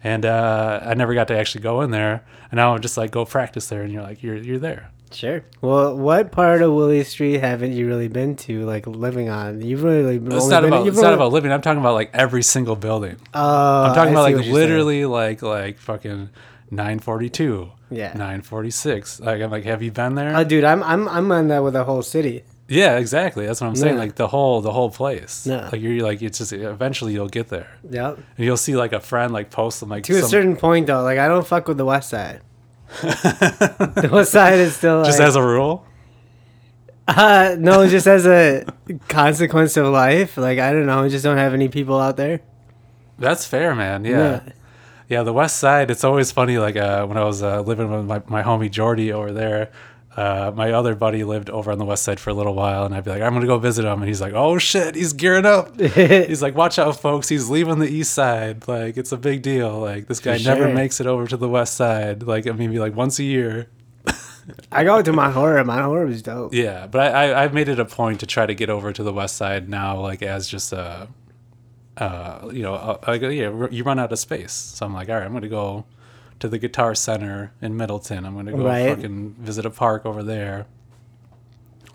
And 0.04 0.26
uh, 0.26 0.82
I 0.84 0.96
never 0.96 1.14
got 1.14 1.30
to 1.30 1.38
actually 1.38 1.62
go 1.62 1.80
in 1.80 1.92
there. 1.92 2.26
And 2.52 2.58
now 2.58 2.74
I'm 2.76 2.82
just 2.82 2.98
like, 2.98 3.12
go 3.12 3.24
practice 3.24 3.68
there. 3.68 3.84
And 3.84 3.94
you're 3.94 4.04
like, 4.04 4.22
you're, 4.22 4.36
you're 4.36 4.60
there. 4.60 4.92
Sure. 5.12 5.44
Well, 5.62 5.96
what 5.98 6.32
part 6.32 6.62
of 6.62 6.74
Willie 6.74 7.04
Street 7.04 7.40
haven't 7.40 7.74
you 7.74 7.88
really 7.88 8.08
been 8.08 8.36
to, 8.38 8.66
like 8.66 8.86
living 8.88 9.30
on? 9.30 9.62
You've 9.62 9.84
really 9.84 10.18
It's 10.18 10.48
not 10.48 10.62
been, 10.62 10.74
about, 10.74 10.88
it's 10.88 10.98
not 11.02 11.14
about 11.14 11.32
living. 11.32 11.52
I'm 11.52 11.62
talking 11.62 11.80
about 11.80 11.94
like 11.96 12.12
every 12.14 12.44
single 12.44 12.76
building. 12.76 13.16
Oh, 13.34 13.84
I'm 13.86 13.96
talking 13.96 14.10
I 14.10 14.12
about 14.12 14.24
like 14.24 14.34
you're 14.34 14.44
saying. 14.44 14.54
literally 14.54 15.06
like, 15.06 15.42
like 15.42 15.78
fucking 15.80 16.30
942, 16.72 17.72
Yeah. 17.90 18.08
946. 18.14 19.20
Like, 19.22 19.42
I'm 19.42 19.52
like, 19.52 19.64
have 19.66 19.82
you 19.82 19.92
been 19.92 20.16
there? 20.16 20.36
Oh, 20.36 20.44
dude, 20.44 20.64
I'm 20.64 20.84
I'm 20.84 21.08
I'm 21.08 21.32
on 21.32 21.48
that 21.50 21.64
with 21.64 21.74
the 21.74 21.84
whole 21.84 22.02
city. 22.02 22.44
yeah, 22.68 22.98
exactly. 22.98 23.46
That's 23.46 23.62
what 23.62 23.68
I'm 23.68 23.76
saying. 23.78 23.96
Yeah. 23.96 24.02
Like 24.02 24.16
the 24.16 24.28
whole, 24.28 24.60
the 24.62 24.72
whole 24.74 24.90
place. 24.92 25.48
Yeah. 25.48 25.70
Like 25.72 25.82
you're 25.82 26.04
like, 26.06 26.22
it's 26.22 26.40
just, 26.40 26.52
eventually 26.54 27.14
you'll 27.14 27.30
get 27.30 27.48
there. 27.48 27.68
Yep. 27.90 28.18
And 28.38 28.46
you'll 28.46 28.58
see 28.58 28.76
like 28.76 28.92
a 28.94 29.00
friend 29.00 29.32
like 29.32 29.50
post 29.52 29.80
them 29.80 29.90
like 29.90 30.04
To 30.06 30.18
a 30.20 30.22
certain 30.24 30.58
point, 30.58 30.88
though, 30.88 31.02
like 31.04 31.18
I 31.18 31.28
don't 31.30 31.48
fuck 31.48 31.68
with 31.70 31.78
the 31.78 31.86
West 31.86 32.10
Side. 32.10 32.42
the 33.02 34.10
West 34.12 34.32
Side 34.32 34.60
is 34.60 34.76
still 34.76 35.00
like, 35.00 35.08
just 35.08 35.20
as 35.20 35.36
a 35.36 35.42
rule. 35.42 35.86
uh, 37.08 37.56
no, 37.60 37.88
just 37.88 38.08
as 38.08 38.26
a 38.26 38.66
consequence 39.08 39.78
of 39.78 39.88
life. 39.88 40.38
Like 40.38 40.60
I 40.60 40.72
don't 40.72 40.86
know, 40.86 41.04
I 41.04 41.10
just 41.10 41.24
don't 41.24 41.38
have 41.38 41.54
any 41.54 41.68
people 41.70 42.00
out 42.00 42.18
there. 42.18 42.42
That's 43.20 43.46
fair, 43.46 43.76
man. 43.76 44.06
Yeah. 44.06 44.42
yeah. 45.10 45.24
the 45.24 45.34
West 45.34 45.58
Side. 45.58 45.90
It's 45.90 46.04
always 46.04 46.32
funny. 46.32 46.58
Like 46.58 46.76
uh, 46.76 47.06
when 47.06 47.18
I 47.18 47.24
was 47.24 47.42
uh, 47.42 47.62
living 47.62 47.92
with 47.92 48.06
my, 48.06 48.22
my 48.28 48.44
homie 48.44 48.70
Jordy 48.72 49.12
over 49.12 49.32
there, 49.32 49.72
uh, 50.18 50.52
my 50.56 50.72
other 50.72 50.96
buddy 50.96 51.24
lived 51.24 51.48
over 51.52 51.72
on 51.72 51.78
the 51.78 51.86
West 51.86 52.02
Side 52.02 52.20
for 52.20 52.32
a 52.32 52.34
little 52.34 52.56
while, 52.56 52.86
and 52.86 52.96
I'd 52.96 53.04
be 53.04 53.12
like, 53.12 53.22
I'm 53.22 53.34
gonna 53.34 53.46
go 53.46 53.60
visit 53.60 53.86
him, 53.86 54.02
and 54.02 54.08
he's 54.08 54.20
like, 54.20 54.34
Oh 54.34 54.58
shit, 54.58 54.96
he's 54.96 55.14
gearing 55.14 55.46
up. 55.46 55.80
he's 55.96 56.42
like, 56.42 56.56
Watch 56.56 56.80
out, 56.80 57.00
folks. 57.00 57.30
He's 57.30 57.50
leaving 57.52 57.78
the 57.78 57.88
East 57.88 58.16
Side. 58.16 58.68
Like 58.68 58.98
it's 58.98 59.12
a 59.12 59.18
big 59.18 59.44
deal. 59.44 59.80
Like 59.80 60.08
this 60.08 60.20
guy 60.20 60.40
never 60.40 60.64
sure. 60.64 60.74
makes 60.74 61.00
it 61.00 61.06
over 61.06 61.28
to 61.28 61.38
the 61.38 61.48
West 61.48 61.76
Side. 61.76 62.24
Like 62.24 62.48
I 62.48 62.50
mean, 62.50 62.72
maybe 62.72 62.80
like 62.80 62.96
once 62.96 63.20
a 63.20 63.24
year. 63.24 63.70
I 64.72 64.84
go 64.84 65.04
to 65.04 65.14
my 65.14 65.30
horror. 65.30 65.64
My 65.64 65.84
horror 65.84 66.08
was 66.08 66.24
dope. 66.24 66.52
Yeah, 66.52 66.88
but 66.88 67.14
I, 67.14 67.30
I 67.34 67.44
I've 67.44 67.54
made 67.54 67.70
it 67.70 67.80
a 67.80 67.86
point 67.86 68.20
to 68.22 68.26
try 68.26 68.48
to 68.48 68.56
get 68.56 68.72
over 68.72 68.92
to 68.92 69.04
the 69.04 69.14
West 69.14 69.38
Side 69.38 69.70
now, 69.70 70.00
like 70.00 70.24
as 70.24 70.48
just 70.48 70.74
a, 70.74 71.08
uh, 71.98 72.50
you 72.52 72.64
know, 72.64 72.74
uh, 72.74 72.98
like 73.08 73.22
yeah, 73.22 73.68
you 73.70 73.84
run 73.84 74.00
out 74.00 74.12
of 74.12 74.18
space. 74.18 74.54
So 74.54 74.84
I'm 74.84 74.96
like, 74.96 75.10
all 75.10 75.16
right, 75.16 75.26
I'm 75.26 75.34
gonna 75.34 75.48
go 75.48 75.86
to 76.40 76.48
the 76.48 76.58
Guitar 76.58 76.94
Center 76.96 77.52
in 77.62 77.76
Middleton. 77.78 78.26
I'm 78.26 78.36
gonna 78.36 78.52
go 78.52 78.66
Right. 78.66 78.90
fucking 78.96 79.36
visit 79.40 79.66
a 79.66 79.70
park 79.70 80.06
over 80.06 80.24
there. 80.24 80.66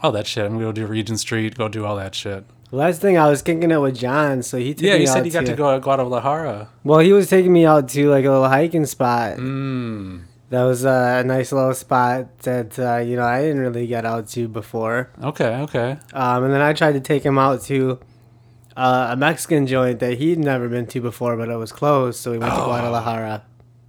All 0.02 0.12
that 0.12 0.26
shit. 0.26 0.44
I'm 0.44 0.52
gonna 0.54 0.64
go 0.64 0.72
do 0.72 0.86
Regent 0.86 1.20
Street. 1.20 1.56
Go 1.56 1.68
do 1.68 1.84
all 1.84 1.96
that 1.96 2.14
shit. 2.14 2.44
Last 2.72 3.00
thing 3.02 3.18
I 3.18 3.28
was 3.28 3.42
kicking 3.42 3.70
it 3.70 3.76
with 3.80 3.96
John, 3.96 4.42
so 4.42 4.56
he 4.56 4.72
took 4.72 4.84
Yeah, 4.84 4.94
me 4.94 5.00
you 5.02 5.06
said 5.06 5.26
you 5.26 5.30
got 5.32 5.44
to 5.44 5.52
go 5.54 5.74
to 5.74 5.78
Guadalajara. 5.80 6.68
Well, 6.84 7.00
he 7.00 7.12
was 7.12 7.28
taking 7.28 7.52
me 7.52 7.66
out 7.66 7.86
to 7.90 8.08
like 8.08 8.24
a 8.24 8.30
little 8.30 8.48
hiking 8.48 8.86
spot. 8.86 9.36
Mm. 9.36 10.22
That 10.48 10.62
was 10.64 10.84
uh, 10.86 11.20
a 11.22 11.24
nice 11.26 11.52
little 11.52 11.74
spot 11.74 12.38
that 12.40 12.78
uh, 12.78 12.96
you 12.96 13.16
know 13.16 13.24
I 13.24 13.42
didn't 13.42 13.60
really 13.60 13.86
get 13.86 14.06
out 14.06 14.26
to 14.28 14.48
before. 14.48 15.10
Okay, 15.22 15.54
okay. 15.62 15.98
Um, 16.14 16.44
and 16.44 16.52
then 16.54 16.62
I 16.62 16.72
tried 16.72 16.92
to 16.92 17.00
take 17.00 17.22
him 17.24 17.38
out 17.38 17.60
to 17.64 17.98
uh, 18.74 19.08
a 19.10 19.16
Mexican 19.16 19.66
joint 19.66 20.00
that 20.00 20.16
he'd 20.18 20.38
never 20.38 20.66
been 20.68 20.86
to 20.86 21.00
before, 21.02 21.36
but 21.36 21.50
it 21.50 21.56
was 21.56 21.72
closed, 21.72 22.20
so 22.20 22.30
we 22.32 22.38
went 22.38 22.54
to 22.54 22.60
Oh. 22.62 22.64
Guadalajara. 22.66 23.42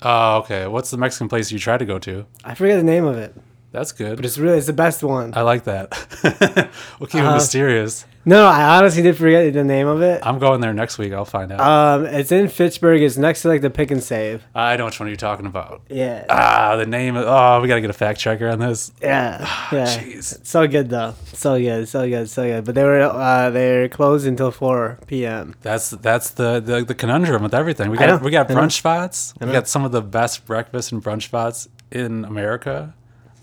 Oh, 0.03 0.37
okay. 0.39 0.67
What's 0.67 0.91
the 0.91 0.97
Mexican 0.97 1.29
place 1.29 1.51
you 1.51 1.59
try 1.59 1.77
to 1.77 1.85
go 1.85 1.97
to? 1.99 2.25
I 2.43 2.55
forget 2.55 2.77
the 2.77 2.83
name 2.83 3.05
of 3.05 3.17
it, 3.17 3.33
That's 3.71 3.91
good. 3.91 4.17
but 4.17 4.25
it's 4.25 4.37
really 4.37 4.57
it's 4.57 4.67
the 4.67 4.73
best 4.73 5.01
one. 5.03 5.33
I 5.35 5.41
like 5.41 5.63
that. 5.65 5.89
we'll 6.99 7.07
keep 7.07 7.21
it 7.21 7.25
Uh, 7.27 7.33
mysterious. 7.35 8.05
No, 8.25 8.45
I 8.45 8.77
honestly 8.77 9.01
did 9.03 9.17
forget 9.17 9.51
the 9.53 9.65
name 9.65 9.85
of 9.87 10.01
it. 10.01 10.21
I'm 10.25 10.39
going 10.39 10.61
there 10.61 10.73
next 10.73 10.97
week. 10.97 11.11
I'll 11.11 11.25
find 11.25 11.51
out. 11.51 11.59
Um, 11.59 12.05
it's 12.05 12.31
in 12.31 12.47
Fitchburg. 12.47 13.01
It's 13.01 13.17
next 13.17 13.41
to 13.41 13.49
like 13.49 13.59
the 13.61 13.69
Pick 13.69 13.91
and 13.91 14.01
Save. 14.01 14.43
I 14.55 14.77
know 14.77 14.85
which 14.85 14.97
one 14.99 15.07
are 15.07 15.09
you're 15.09 15.17
talking 15.17 15.45
about. 15.45 15.81
Yeah, 15.89 16.25
Ah, 16.29 16.77
the 16.77 16.85
name. 16.85 17.17
Of, 17.17 17.25
oh, 17.27 17.61
we 17.61 17.67
gotta 17.67 17.81
get 17.81 17.89
a 17.89 17.93
fact 17.93 18.19
checker 18.21 18.47
on 18.47 18.59
this. 18.59 18.93
yeah, 19.01 19.39
yeah. 19.73 19.85
Jeez. 19.85 20.45
So 20.45 20.65
good 20.67 20.89
though. 20.89 21.15
So 21.33 21.59
good. 21.59 21.87
So 21.89 22.07
good. 22.07 22.29
So 22.29 22.43
good. 22.43 22.63
But 22.63 22.75
they 22.75 22.83
were 22.83 23.01
uh, 23.01 23.49
they're 23.49 23.89
closed 23.89 24.25
until 24.25 24.51
four 24.51 24.99
p.m. 25.07 25.55
That's 25.61 25.89
that's 25.89 26.29
the, 26.31 26.61
the 26.61 26.85
the 26.85 26.95
conundrum 26.95 27.43
with 27.43 27.53
everything. 27.53 27.89
We 27.91 27.97
got 27.97 28.21
we 28.21 28.31
got 28.31 28.47
brunch 28.47 28.71
spots. 28.73 29.33
We 29.41 29.47
got 29.51 29.67
some 29.67 29.83
of 29.83 29.91
the 29.91 30.01
best 30.01 30.45
breakfast 30.45 30.91
and 30.93 31.03
brunch 31.03 31.23
spots 31.23 31.67
in 31.91 32.23
America. 32.23 32.93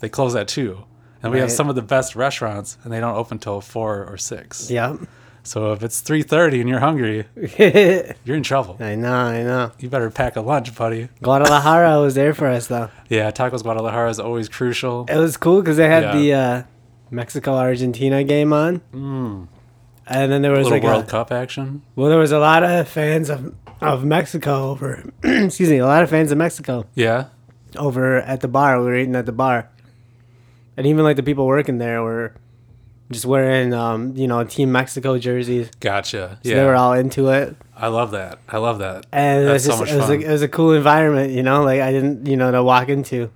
They 0.00 0.08
close 0.08 0.34
at 0.34 0.48
two, 0.48 0.84
and 1.22 1.32
we 1.32 1.38
have 1.40 1.50
some 1.52 1.68
of 1.68 1.74
the 1.74 1.82
best 1.82 2.16
restaurants, 2.16 2.78
and 2.84 2.92
they 2.92 3.00
don't 3.00 3.16
open 3.16 3.38
till 3.38 3.60
four 3.60 4.04
or 4.04 4.16
six. 4.16 4.70
Yep. 4.70 4.98
So 5.42 5.72
if 5.72 5.82
it's 5.82 6.00
three 6.00 6.22
thirty 6.22 6.60
and 6.60 6.68
you're 6.68 6.80
hungry, 6.80 7.24
you're 8.24 8.36
in 8.36 8.42
trouble. 8.42 8.76
I 8.78 8.94
know. 8.94 9.12
I 9.12 9.42
know. 9.42 9.72
You 9.78 9.88
better 9.88 10.10
pack 10.10 10.36
a 10.36 10.40
lunch, 10.42 10.74
buddy. 10.74 11.08
Guadalajara 11.22 12.00
was 12.00 12.14
there 12.14 12.34
for 12.34 12.46
us 12.46 12.66
though. 12.66 12.90
Yeah, 13.08 13.30
tacos 13.30 13.62
Guadalajara 13.62 14.10
is 14.10 14.20
always 14.20 14.48
crucial. 14.48 15.06
It 15.08 15.16
was 15.16 15.36
cool 15.38 15.62
because 15.62 15.78
they 15.78 15.88
had 15.88 16.02
Yeah. 16.02 16.12
the 16.16 16.34
uh, 16.34 16.62
Mexico 17.10 17.54
Argentina 17.54 18.22
game 18.22 18.52
on, 18.52 18.80
Mm. 18.92 19.48
and 20.06 20.30
then 20.32 20.42
there 20.42 20.52
was 20.52 20.64
Little 20.68 20.72
like 20.78 20.82
World 20.84 21.04
a, 21.04 21.06
Cup 21.06 21.32
action. 21.32 21.82
well, 21.96 22.08
there 22.10 22.18
was 22.18 22.32
a 22.32 22.38
lot 22.38 22.62
of 22.62 22.86
fans 22.88 23.30
of 23.30 23.54
of 23.80 24.04
Mexico 24.04 24.70
over. 24.70 25.10
excuse 25.24 25.70
me, 25.70 25.78
a 25.78 25.86
lot 25.86 26.02
of 26.02 26.10
fans 26.10 26.30
of 26.30 26.36
Mexico. 26.38 26.84
Yeah. 26.94 27.28
over 27.78 28.16
at 28.16 28.40
the 28.42 28.48
bar. 28.48 28.78
We 28.78 28.84
were 28.84 28.96
eating 28.96 29.16
at 29.16 29.24
the 29.26 29.32
bar, 29.32 29.70
and 30.76 30.86
even 30.86 31.04
like 31.04 31.16
the 31.16 31.22
people 31.22 31.46
working 31.46 31.78
there 31.78 32.02
were 32.02 32.34
just 33.10 33.26
wearing, 33.26 33.74
um, 33.74 34.16
you 34.16 34.28
know, 34.28 34.44
Team 34.44 34.70
Mexico 34.70 35.18
jerseys. 35.18 35.70
Gotcha. 35.80 36.38
So 36.42 36.48
Yeah, 36.48 36.56
they 36.56 36.64
were 36.64 36.76
all 36.76 36.92
into 36.92 37.28
it, 37.30 37.56
I 37.76 37.88
love 37.88 38.12
that. 38.12 38.38
I 38.48 38.58
love 38.58 38.78
that. 38.80 39.06
and 39.12 39.44
it 39.48 39.50
was 39.52 39.64
That's 39.64 39.76
so 39.76 39.80
much 39.82 39.92
it 39.92 39.96
was, 39.96 40.06
fun. 40.06 40.16
a, 40.16 40.20
it 40.20 40.30
was 40.30 40.42
a 40.42 40.48
cool 40.48 40.72
environment. 40.74 41.32
You 41.32 41.42
know, 41.42 41.62
like 41.64 41.80
I 41.80 41.90
didn't, 41.92 42.26
you 42.26 42.36
know, 42.36 42.50
to 42.52 42.62
walk 42.62 42.88
into. 42.88 43.30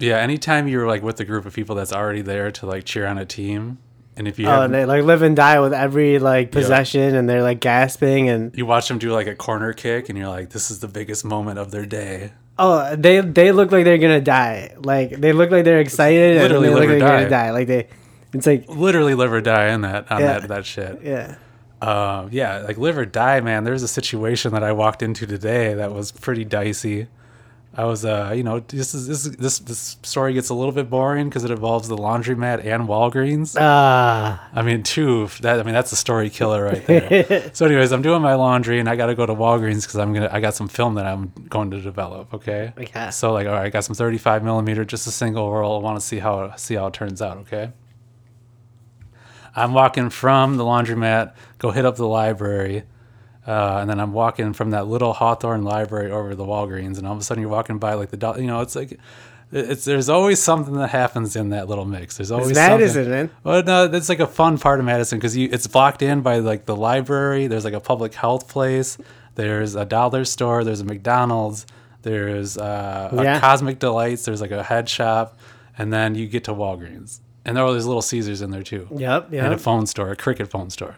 Yeah, 0.00 0.18
anytime 0.18 0.68
you're 0.68 0.86
like 0.86 1.02
with 1.02 1.18
a 1.20 1.24
group 1.24 1.44
of 1.46 1.54
people 1.54 1.74
that's 1.74 1.92
already 1.92 2.22
there 2.22 2.50
to 2.52 2.66
like 2.66 2.84
cheer 2.84 3.06
on 3.06 3.18
a 3.18 3.24
team, 3.24 3.78
and 4.16 4.28
if 4.28 4.38
you 4.38 4.46
Oh, 4.46 4.62
and 4.62 4.74
they 4.74 4.84
like 4.84 5.04
live 5.04 5.22
and 5.22 5.34
die 5.34 5.58
with 5.60 5.72
every 5.72 6.18
like 6.18 6.50
possession, 6.52 7.16
and 7.16 7.28
they're 7.28 7.42
like 7.42 7.60
gasping 7.60 8.28
and 8.28 8.54
you 8.56 8.66
watch 8.66 8.88
them 8.88 8.98
do 8.98 9.10
like 9.12 9.26
a 9.26 9.34
corner 9.34 9.72
kick, 9.72 10.08
and 10.08 10.18
you're 10.18 10.28
like, 10.28 10.50
this 10.50 10.70
is 10.70 10.80
the 10.80 10.88
biggest 10.88 11.24
moment 11.24 11.58
of 11.58 11.70
their 11.70 11.86
day. 11.86 12.32
Oh, 12.58 12.96
they 12.96 13.20
they 13.20 13.52
look 13.52 13.70
like 13.72 13.84
they're 13.84 13.98
gonna 13.98 14.20
die. 14.20 14.74
Like 14.82 15.10
they 15.10 15.32
look 15.32 15.50
like 15.50 15.64
they're 15.64 15.80
excited, 15.80 16.40
Literally 16.40 16.68
and 16.68 16.76
they 16.76 16.80
look 16.80 16.88
like 16.88 16.98
they're 16.98 17.08
gonna 17.08 17.28
die. 17.30 17.46
die. 17.46 17.50
Like 17.52 17.66
they, 17.68 17.86
it's 18.32 18.46
like 18.46 18.68
Literally 18.68 19.14
live 19.14 19.32
or 19.32 19.40
die 19.40 19.68
in 19.72 19.82
that 19.82 20.10
on 20.10 20.20
Yeah. 20.20 20.38
that 20.40 20.48
that 20.48 20.66
shit. 20.66 21.00
yeah. 21.02 21.36
Um, 21.80 22.28
yeah, 22.32 22.58
like 22.58 22.76
live 22.76 22.98
or 22.98 23.06
die, 23.06 23.40
man. 23.40 23.62
There's 23.62 23.84
a 23.84 23.88
situation 23.88 24.52
that 24.52 24.64
I 24.64 24.72
walked 24.72 25.00
into 25.02 25.26
today 25.26 25.74
that 25.74 25.92
was 25.92 26.10
pretty 26.10 26.44
dicey. 26.44 27.06
I 27.78 27.84
was, 27.84 28.04
uh, 28.04 28.32
you 28.34 28.42
know, 28.42 28.58
this 28.58 28.92
is 28.92 29.06
this 29.06 29.22
this 29.36 29.60
this 29.60 29.96
story 30.02 30.34
gets 30.34 30.48
a 30.48 30.54
little 30.54 30.72
bit 30.72 30.90
boring 30.90 31.28
because 31.28 31.44
it 31.44 31.52
involves 31.52 31.86
the 31.86 31.96
laundromat 31.96 32.64
and 32.64 32.88
Walgreens. 32.88 33.56
Ah, 33.56 34.50
I 34.52 34.62
mean, 34.62 34.82
two. 34.82 35.28
That 35.42 35.60
I 35.60 35.62
mean, 35.62 35.74
that's 35.74 35.92
a 35.92 35.96
story 35.96 36.28
killer 36.28 36.64
right 36.64 36.84
there. 36.86 37.50
so, 37.54 37.66
anyways, 37.66 37.92
I'm 37.92 38.02
doing 38.02 38.20
my 38.20 38.34
laundry 38.34 38.80
and 38.80 38.88
I 38.88 38.96
got 38.96 39.06
to 39.06 39.14
go 39.14 39.26
to 39.26 39.32
Walgreens 39.32 39.82
because 39.82 39.94
I'm 39.94 40.12
gonna. 40.12 40.28
I 40.32 40.40
got 40.40 40.54
some 40.54 40.66
film 40.66 40.96
that 40.96 41.06
I'm 41.06 41.32
going 41.48 41.70
to 41.70 41.80
develop. 41.80 42.34
Okay. 42.34 42.72
Okay. 42.76 43.12
So 43.12 43.32
like, 43.32 43.46
all 43.46 43.52
right, 43.52 43.66
I 43.66 43.70
got 43.70 43.84
some 43.84 43.94
35 43.94 44.42
millimeter, 44.42 44.84
just 44.84 45.06
a 45.06 45.12
single 45.12 45.48
roll. 45.52 45.78
I 45.78 45.80
want 45.80 46.00
to 46.00 46.04
see 46.04 46.18
how 46.18 46.56
see 46.56 46.74
how 46.74 46.88
it 46.88 46.94
turns 46.94 47.22
out. 47.22 47.36
Okay. 47.36 47.70
I'm 49.54 49.72
walking 49.72 50.10
from 50.10 50.56
the 50.56 50.64
laundromat, 50.64 51.32
go 51.58 51.70
hit 51.70 51.84
up 51.84 51.94
the 51.94 52.08
library, 52.08 52.82
uh, 53.48 53.78
and 53.80 53.88
then 53.88 53.98
I'm 53.98 54.12
walking 54.12 54.52
from 54.52 54.72
that 54.72 54.86
little 54.86 55.14
Hawthorne 55.14 55.62
library 55.62 56.10
over 56.10 56.30
to 56.30 56.36
the 56.36 56.44
Walgreens, 56.44 56.98
and 56.98 57.06
all 57.06 57.14
of 57.14 57.18
a 57.18 57.22
sudden 57.22 57.40
you're 57.40 57.50
walking 57.50 57.78
by 57.78 57.94
like 57.94 58.10
the, 58.10 58.34
you 58.38 58.46
know, 58.46 58.60
it's 58.60 58.76
like, 58.76 59.00
it's 59.50 59.86
there's 59.86 60.10
always 60.10 60.38
something 60.38 60.74
that 60.74 60.90
happens 60.90 61.34
in 61.34 61.48
that 61.48 61.66
little 61.66 61.86
mix. 61.86 62.18
There's 62.18 62.30
always 62.30 62.50
it's 62.50 62.58
something. 62.58 62.80
Madison, 62.80 63.10
man. 63.10 63.30
Well, 63.44 63.62
no, 63.62 63.88
that's 63.88 64.10
like 64.10 64.20
a 64.20 64.26
fun 64.26 64.58
part 64.58 64.80
of 64.80 64.84
Madison 64.84 65.18
because 65.18 65.34
you 65.34 65.48
it's 65.50 65.66
blocked 65.66 66.02
in 66.02 66.20
by 66.20 66.40
like 66.40 66.66
the 66.66 66.76
library. 66.76 67.46
There's 67.46 67.64
like 67.64 67.72
a 67.72 67.80
public 67.80 68.12
health 68.12 68.48
place. 68.48 68.98
There's 69.36 69.74
a 69.74 69.86
dollar 69.86 70.26
store. 70.26 70.62
There's 70.62 70.80
a 70.80 70.84
McDonald's. 70.84 71.64
There's 72.02 72.58
uh, 72.58 73.08
a 73.10 73.40
Cosmic 73.40 73.78
Delights. 73.78 74.26
There's 74.26 74.42
like 74.42 74.50
a 74.50 74.62
head 74.62 74.90
shop, 74.90 75.38
and 75.78 75.90
then 75.90 76.14
you 76.14 76.26
get 76.26 76.44
to 76.44 76.52
Walgreens, 76.52 77.20
and 77.46 77.56
there 77.56 77.64
are 77.64 77.68
all 77.68 77.72
these 77.72 77.86
little 77.86 78.02
Caesars 78.02 78.42
in 78.42 78.50
there 78.50 78.62
too, 78.62 78.86
Yep, 78.94 79.32
and 79.32 79.54
a 79.54 79.58
phone 79.58 79.86
store, 79.86 80.10
a 80.10 80.16
Cricket 80.16 80.50
phone 80.50 80.68
store. 80.68 80.96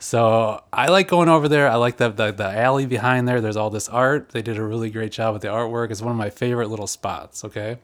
So 0.00 0.62
I 0.72 0.88
like 0.88 1.08
going 1.08 1.28
over 1.28 1.46
there. 1.46 1.68
I 1.68 1.74
like 1.74 1.98
the, 1.98 2.08
the 2.08 2.32
the 2.32 2.48
alley 2.48 2.86
behind 2.86 3.28
there. 3.28 3.42
There's 3.42 3.56
all 3.56 3.68
this 3.68 3.86
art. 3.86 4.30
They 4.30 4.40
did 4.40 4.56
a 4.56 4.64
really 4.64 4.90
great 4.90 5.12
job 5.12 5.34
with 5.34 5.42
the 5.42 5.48
artwork. 5.48 5.90
It's 5.90 6.00
one 6.00 6.10
of 6.10 6.16
my 6.16 6.30
favorite 6.30 6.68
little 6.68 6.86
spots. 6.86 7.44
Okay, 7.44 7.76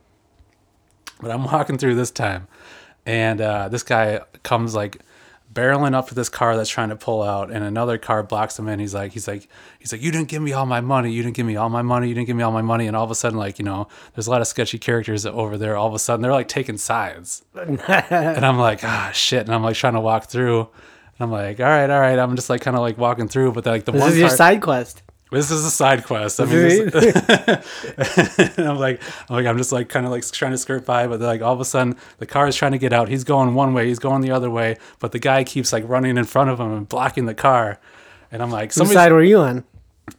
but 1.20 1.30
I'm 1.30 1.44
walking 1.44 1.76
through 1.76 1.94
this 1.94 2.10
time, 2.10 2.48
and 3.04 3.42
uh, 3.42 3.68
this 3.68 3.82
guy 3.82 4.22
comes 4.42 4.74
like 4.74 5.02
barreling 5.52 5.94
up 5.94 6.08
to 6.08 6.14
this 6.14 6.30
car 6.30 6.56
that's 6.56 6.70
trying 6.70 6.88
to 6.88 6.96
pull 6.96 7.22
out, 7.22 7.50
and 7.50 7.62
another 7.62 7.98
car 7.98 8.22
blocks 8.22 8.58
him 8.58 8.66
in. 8.68 8.78
He's 8.78 8.94
like, 8.94 9.12
he's 9.12 9.28
like, 9.28 9.46
he's 9.78 9.92
like, 9.92 10.00
you 10.00 10.10
didn't 10.10 10.28
give 10.28 10.40
me 10.40 10.54
all 10.54 10.64
my 10.64 10.80
money. 10.80 11.12
You 11.12 11.22
didn't 11.22 11.36
give 11.36 11.46
me 11.46 11.56
all 11.56 11.68
my 11.68 11.82
money. 11.82 12.08
You 12.08 12.14
didn't 12.14 12.28
give 12.28 12.36
me 12.36 12.42
all 12.42 12.52
my 12.52 12.62
money. 12.62 12.86
And 12.86 12.96
all 12.96 13.04
of 13.04 13.10
a 13.10 13.14
sudden, 13.14 13.38
like 13.38 13.58
you 13.58 13.64
know, 13.66 13.88
there's 14.14 14.26
a 14.26 14.30
lot 14.30 14.40
of 14.40 14.46
sketchy 14.46 14.78
characters 14.78 15.26
over 15.26 15.58
there. 15.58 15.76
All 15.76 15.86
of 15.86 15.92
a 15.92 15.98
sudden, 15.98 16.22
they're 16.22 16.32
like 16.32 16.48
taking 16.48 16.78
sides 16.78 17.44
and 17.54 17.78
I'm 18.46 18.56
like, 18.56 18.82
ah, 18.84 19.10
shit. 19.12 19.44
And 19.44 19.54
I'm 19.54 19.62
like 19.62 19.76
trying 19.76 19.94
to 19.94 20.00
walk 20.00 20.30
through. 20.30 20.70
I'm 21.18 21.30
like, 21.30 21.60
all 21.60 21.66
right, 21.66 21.88
all 21.88 22.00
right. 22.00 22.18
I'm 22.18 22.36
just 22.36 22.50
like 22.50 22.60
kind 22.60 22.76
of 22.76 22.82
like 22.82 22.98
walking 22.98 23.28
through, 23.28 23.52
but 23.52 23.64
like 23.66 23.84
the 23.84 23.92
This 23.92 24.00
one 24.00 24.10
is 24.12 24.18
your 24.18 24.28
car- 24.28 24.36
side 24.36 24.60
quest. 24.62 25.02
this 25.32 25.50
is 25.50 25.64
a 25.64 25.70
side 25.70 26.04
quest. 26.04 26.40
I 26.40 26.44
mean, 26.44 26.90
this, 26.90 28.58
I'm 28.58 28.78
like, 28.78 29.00
I'm 29.28 29.36
like, 29.36 29.46
I'm 29.46 29.56
just 29.58 29.72
like 29.72 29.88
kind 29.88 30.04
of 30.06 30.12
like 30.12 30.30
trying 30.30 30.52
to 30.52 30.58
skirt 30.58 30.84
by, 30.84 31.06
but 31.06 31.20
like 31.20 31.40
all 31.42 31.54
of 31.54 31.60
a 31.60 31.64
sudden 31.64 31.96
the 32.18 32.26
car 32.26 32.46
is 32.48 32.54
trying 32.56 32.72
to 32.72 32.78
get 32.78 32.92
out. 32.92 33.08
He's 33.08 33.24
going 33.24 33.54
one 33.54 33.72
way, 33.72 33.88
he's 33.88 33.98
going 33.98 34.20
the 34.20 34.30
other 34.30 34.50
way, 34.50 34.76
but 34.98 35.12
the 35.12 35.18
guy 35.18 35.42
keeps 35.44 35.72
like 35.72 35.88
running 35.88 36.16
in 36.18 36.24
front 36.24 36.50
of 36.50 36.60
him 36.60 36.72
and 36.72 36.88
blocking 36.88 37.26
the 37.26 37.34
car. 37.34 37.78
And 38.30 38.42
I'm 38.42 38.50
like, 38.50 38.72
somebody, 38.72 38.94
side 38.94 39.12
were 39.12 39.22
you 39.22 39.38
on? 39.38 39.64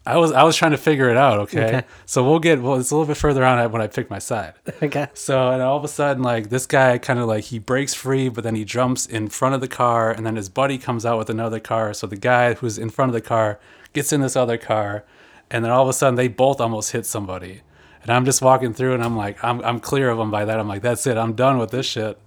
I 0.06 0.18
was, 0.18 0.32
I 0.34 0.44
was 0.44 0.56
trying 0.58 0.72
to 0.72 0.78
figure 0.78 1.10
it 1.10 1.16
out. 1.18 1.40
Okay, 1.40 1.66
Okay. 1.66 1.84
so 2.06 2.24
we'll 2.24 2.40
get, 2.40 2.62
well, 2.62 2.76
it's 2.76 2.92
a 2.92 2.96
little 2.96 3.08
bit 3.08 3.18
further 3.18 3.44
on 3.46 3.72
when 3.72 3.82
I 3.82 3.88
pick 3.88 4.10
my 4.10 4.20
side. 4.20 4.54
Okay. 4.84 5.08
So 5.14 5.50
and 5.52 5.62
all 5.62 5.78
of 5.78 5.84
a 5.84 5.88
sudden, 5.88 6.24
like 6.24 6.50
this 6.50 6.66
guy 6.66 6.98
kind 6.98 7.20
of 7.20 7.28
like 7.28 7.46
he 7.46 7.58
breaks 7.60 7.94
free, 7.94 8.28
but 8.30 8.44
then 8.44 8.56
he 8.56 8.66
jumps 8.66 9.06
in 9.06 9.30
front 9.30 9.56
of 9.56 9.62
the 9.62 9.68
car, 9.68 10.12
and 10.12 10.26
then 10.26 10.36
his 10.36 10.50
buddy 10.50 10.78
comes 10.78 11.06
out 11.06 11.18
with 11.18 11.30
another 11.30 11.60
car. 11.60 11.94
So 11.94 12.06
the 12.08 12.18
guy 12.18 12.54
who's 12.56 12.78
in 12.78 12.90
front 12.90 13.10
of 13.10 13.14
the 13.14 13.22
car 13.22 13.60
gets 13.94 14.12
in 14.12 14.22
this 14.22 14.36
other 14.36 14.58
car, 14.58 15.06
and 15.50 15.64
then 15.64 15.72
all 15.72 15.84
of 15.84 15.90
a 15.90 15.94
sudden 15.94 16.16
they 16.16 16.28
both 16.28 16.60
almost 16.60 16.92
hit 16.92 17.06
somebody. 17.06 17.62
And 18.04 18.12
I'm 18.12 18.26
just 18.26 18.42
walking 18.42 18.74
through, 18.74 18.94
and 18.94 19.04
I'm 19.04 19.16
like, 19.18 19.42
I'm 19.44 19.62
I'm 19.62 19.80
clear 19.80 20.10
of 20.10 20.18
them 20.18 20.32
by 20.32 20.44
that. 20.46 20.60
I'm 20.60 20.68
like, 20.68 20.82
that's 20.82 21.08
it, 21.08 21.18
I'm 21.18 21.34
done 21.34 21.58
with 21.58 21.72
this 21.72 21.86
shit. 21.86 22.20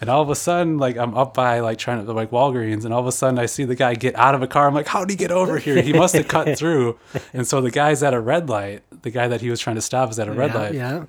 And 0.00 0.10
all 0.10 0.22
of 0.22 0.30
a 0.30 0.34
sudden, 0.34 0.78
like 0.78 0.96
I'm 0.96 1.14
up 1.14 1.34
by 1.34 1.60
like 1.60 1.78
trying 1.78 2.04
to 2.04 2.12
like 2.12 2.30
Walgreens, 2.30 2.84
and 2.84 2.92
all 2.92 3.00
of 3.00 3.06
a 3.06 3.12
sudden 3.12 3.38
I 3.38 3.46
see 3.46 3.64
the 3.64 3.74
guy 3.74 3.94
get 3.94 4.14
out 4.16 4.34
of 4.34 4.42
a 4.42 4.46
car. 4.46 4.66
I'm 4.66 4.74
like, 4.74 4.86
how 4.86 5.00
did 5.04 5.10
he 5.10 5.16
get 5.16 5.30
over 5.30 5.58
here? 5.58 5.80
He 5.82 5.92
must 5.92 6.14
have 6.14 6.28
cut 6.28 6.58
through. 6.58 6.98
And 7.32 7.46
so 7.46 7.60
the 7.60 7.70
guy's 7.70 8.02
at 8.02 8.14
a 8.14 8.20
red 8.20 8.48
light. 8.48 8.82
The 9.02 9.10
guy 9.10 9.28
that 9.28 9.40
he 9.40 9.50
was 9.50 9.60
trying 9.60 9.76
to 9.76 9.82
stop 9.82 10.10
is 10.10 10.18
at 10.18 10.28
a 10.28 10.32
red 10.32 10.52
yeah, 10.52 10.58
light 10.58 10.74
Yeah. 10.74 11.04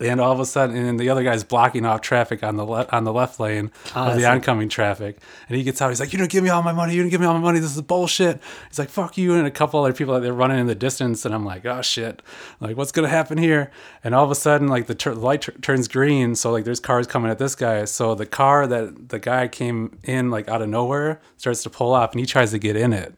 And 0.00 0.20
all 0.20 0.32
of 0.32 0.40
a 0.40 0.46
sudden, 0.46 0.76
and 0.76 0.98
the 1.00 1.08
other 1.10 1.22
guy's 1.24 1.42
blocking 1.44 1.84
off 1.84 2.00
traffic 2.00 2.42
on 2.44 2.56
the 2.56 2.64
le- 2.64 2.86
on 2.92 3.04
the 3.04 3.12
left 3.12 3.40
lane 3.40 3.70
Ah, 3.94 4.10
of 4.10 4.16
the 4.16 4.24
oncoming 4.26 4.68
traffic. 4.68 5.18
And 5.48 5.56
he 5.56 5.62
gets 5.64 5.82
out. 5.82 5.88
He's 5.88 6.00
like, 6.00 6.12
"You 6.12 6.18
didn't 6.18 6.30
give 6.30 6.44
me 6.44 6.50
all 6.50 6.62
my 6.62 6.72
money. 6.72 6.94
You 6.94 7.02
didn't 7.02 7.10
give 7.10 7.20
me 7.20 7.26
all 7.26 7.34
my 7.34 7.40
money. 7.40 7.58
This 7.58 7.74
is 7.74 7.82
bullshit." 7.82 8.40
He's 8.68 8.78
like, 8.78 8.90
"Fuck 8.90 9.18
you!" 9.18 9.34
And 9.34 9.46
a 9.46 9.50
couple 9.50 9.80
other 9.82 9.92
people 9.92 10.14
like 10.14 10.22
they're 10.22 10.32
running 10.32 10.58
in 10.58 10.66
the 10.66 10.74
distance, 10.74 11.24
and 11.24 11.34
I'm 11.34 11.44
like, 11.44 11.66
"Oh 11.66 11.82
shit! 11.82 12.22
Like, 12.60 12.76
what's 12.76 12.92
gonna 12.92 13.08
happen 13.08 13.38
here?" 13.38 13.70
And 14.04 14.14
all 14.14 14.24
of 14.24 14.30
a 14.30 14.34
sudden, 14.36 14.68
like 14.68 14.86
the, 14.86 14.94
tur- 14.94 15.14
light 15.14 15.42
tur- 15.42 15.52
turns 15.62 15.88
green, 15.88 16.34
so 16.34 16.50
like 16.52 16.64
there's 16.64 16.80
cars 16.80 17.06
coming 17.06 17.30
at 17.30 17.38
this 17.38 17.54
guy. 17.54 17.84
So 17.86 18.14
the 18.14 18.26
car 18.26 18.66
that 18.66 19.08
the 19.08 19.18
guy 19.18 19.48
came 19.48 19.98
in 20.04 20.30
like 20.30 20.48
out 20.48 20.62
of 20.62 20.68
nowhere 20.68 21.20
starts 21.36 21.62
to 21.64 21.70
pull 21.70 21.94
up, 21.94 22.12
and 22.12 22.20
he 22.20 22.26
tries 22.26 22.50
to 22.52 22.58
get 22.58 22.76
in 22.76 22.92
it 22.92 23.14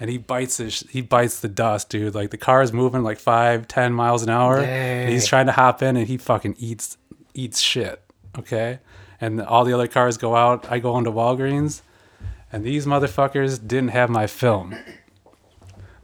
and 0.00 0.10
he 0.10 0.18
bites 0.18 0.58
his, 0.58 0.80
he 0.90 1.00
bites 1.00 1.40
the 1.40 1.48
dust, 1.48 1.88
dude. 1.90 2.14
Like 2.14 2.30
the 2.30 2.36
car 2.38 2.62
is 2.62 2.72
moving 2.72 3.02
like 3.02 3.18
five, 3.18 3.68
ten 3.68 3.92
miles 3.92 4.22
an 4.22 4.30
hour. 4.30 4.60
And 4.60 5.10
he's 5.10 5.26
trying 5.26 5.46
to 5.46 5.52
hop 5.52 5.82
in, 5.82 5.96
and 5.96 6.06
he 6.06 6.16
fucking 6.16 6.56
eats 6.58 6.96
eats 7.34 7.60
shit. 7.60 8.02
Okay, 8.38 8.80
and 9.20 9.40
all 9.40 9.64
the 9.64 9.72
other 9.72 9.88
cars 9.88 10.16
go 10.16 10.36
out. 10.36 10.70
I 10.70 10.78
go 10.78 10.98
into 10.98 11.10
Walgreens, 11.10 11.82
and 12.52 12.64
these 12.64 12.86
motherfuckers 12.86 13.66
didn't 13.66 13.90
have 13.90 14.10
my 14.10 14.26
film. 14.26 14.76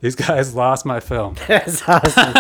These 0.01 0.17
guys 0.17 0.55
lost 0.63 0.85
my 0.85 1.01
film. 1.01 1.37
That's 1.49 1.83
awesome. 1.89 2.35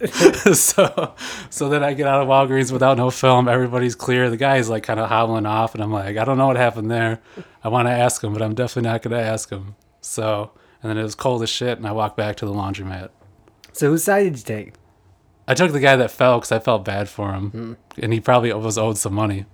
so 0.54 1.14
so 1.50 1.68
then 1.68 1.84
I 1.84 1.92
get 1.92 2.06
out 2.06 2.22
of 2.22 2.28
Walgreens 2.28 2.72
without 2.72 2.96
no 2.96 3.10
film. 3.10 3.48
Everybody's 3.48 3.94
clear. 3.94 4.30
The 4.30 4.36
guy's 4.36 4.68
like 4.68 4.82
kind 4.82 4.98
of 4.98 5.08
hobbling 5.08 5.46
off, 5.46 5.74
and 5.74 5.82
I'm 5.82 5.92
like, 5.92 6.16
I 6.16 6.24
don't 6.24 6.38
know 6.38 6.46
what 6.46 6.56
happened 6.56 6.90
there. 6.90 7.20
I 7.62 7.68
want 7.68 7.88
to 7.88 7.92
ask 7.92 8.22
him, 8.24 8.32
but 8.32 8.42
I'm 8.42 8.54
definitely 8.54 8.90
not 8.90 9.02
going 9.02 9.16
to 9.16 9.22
ask 9.22 9.50
him. 9.50 9.74
So 10.00 10.50
and 10.82 10.90
then 10.90 10.98
it 10.98 11.02
was 11.02 11.14
cold 11.14 11.42
as 11.42 11.50
shit, 11.50 11.78
and 11.78 11.86
I 11.86 11.92
walked 11.92 12.16
back 12.16 12.36
to 12.36 12.46
the 12.46 12.52
laundromat. 12.52 13.10
so 13.72 13.90
whose 13.90 14.04
side 14.04 14.24
did 14.24 14.38
you 14.38 14.44
take? 14.44 14.74
I 15.46 15.54
took 15.54 15.72
the 15.72 15.80
guy 15.80 15.96
that 15.96 16.10
fell 16.10 16.38
because 16.38 16.52
I 16.52 16.58
felt 16.58 16.84
bad 16.84 17.08
for 17.08 17.32
him, 17.32 17.76
and 18.00 18.12
he 18.12 18.20
probably 18.20 18.52
was 18.52 18.78
owed 18.78 18.98
some 18.98 19.14
money. 19.14 19.46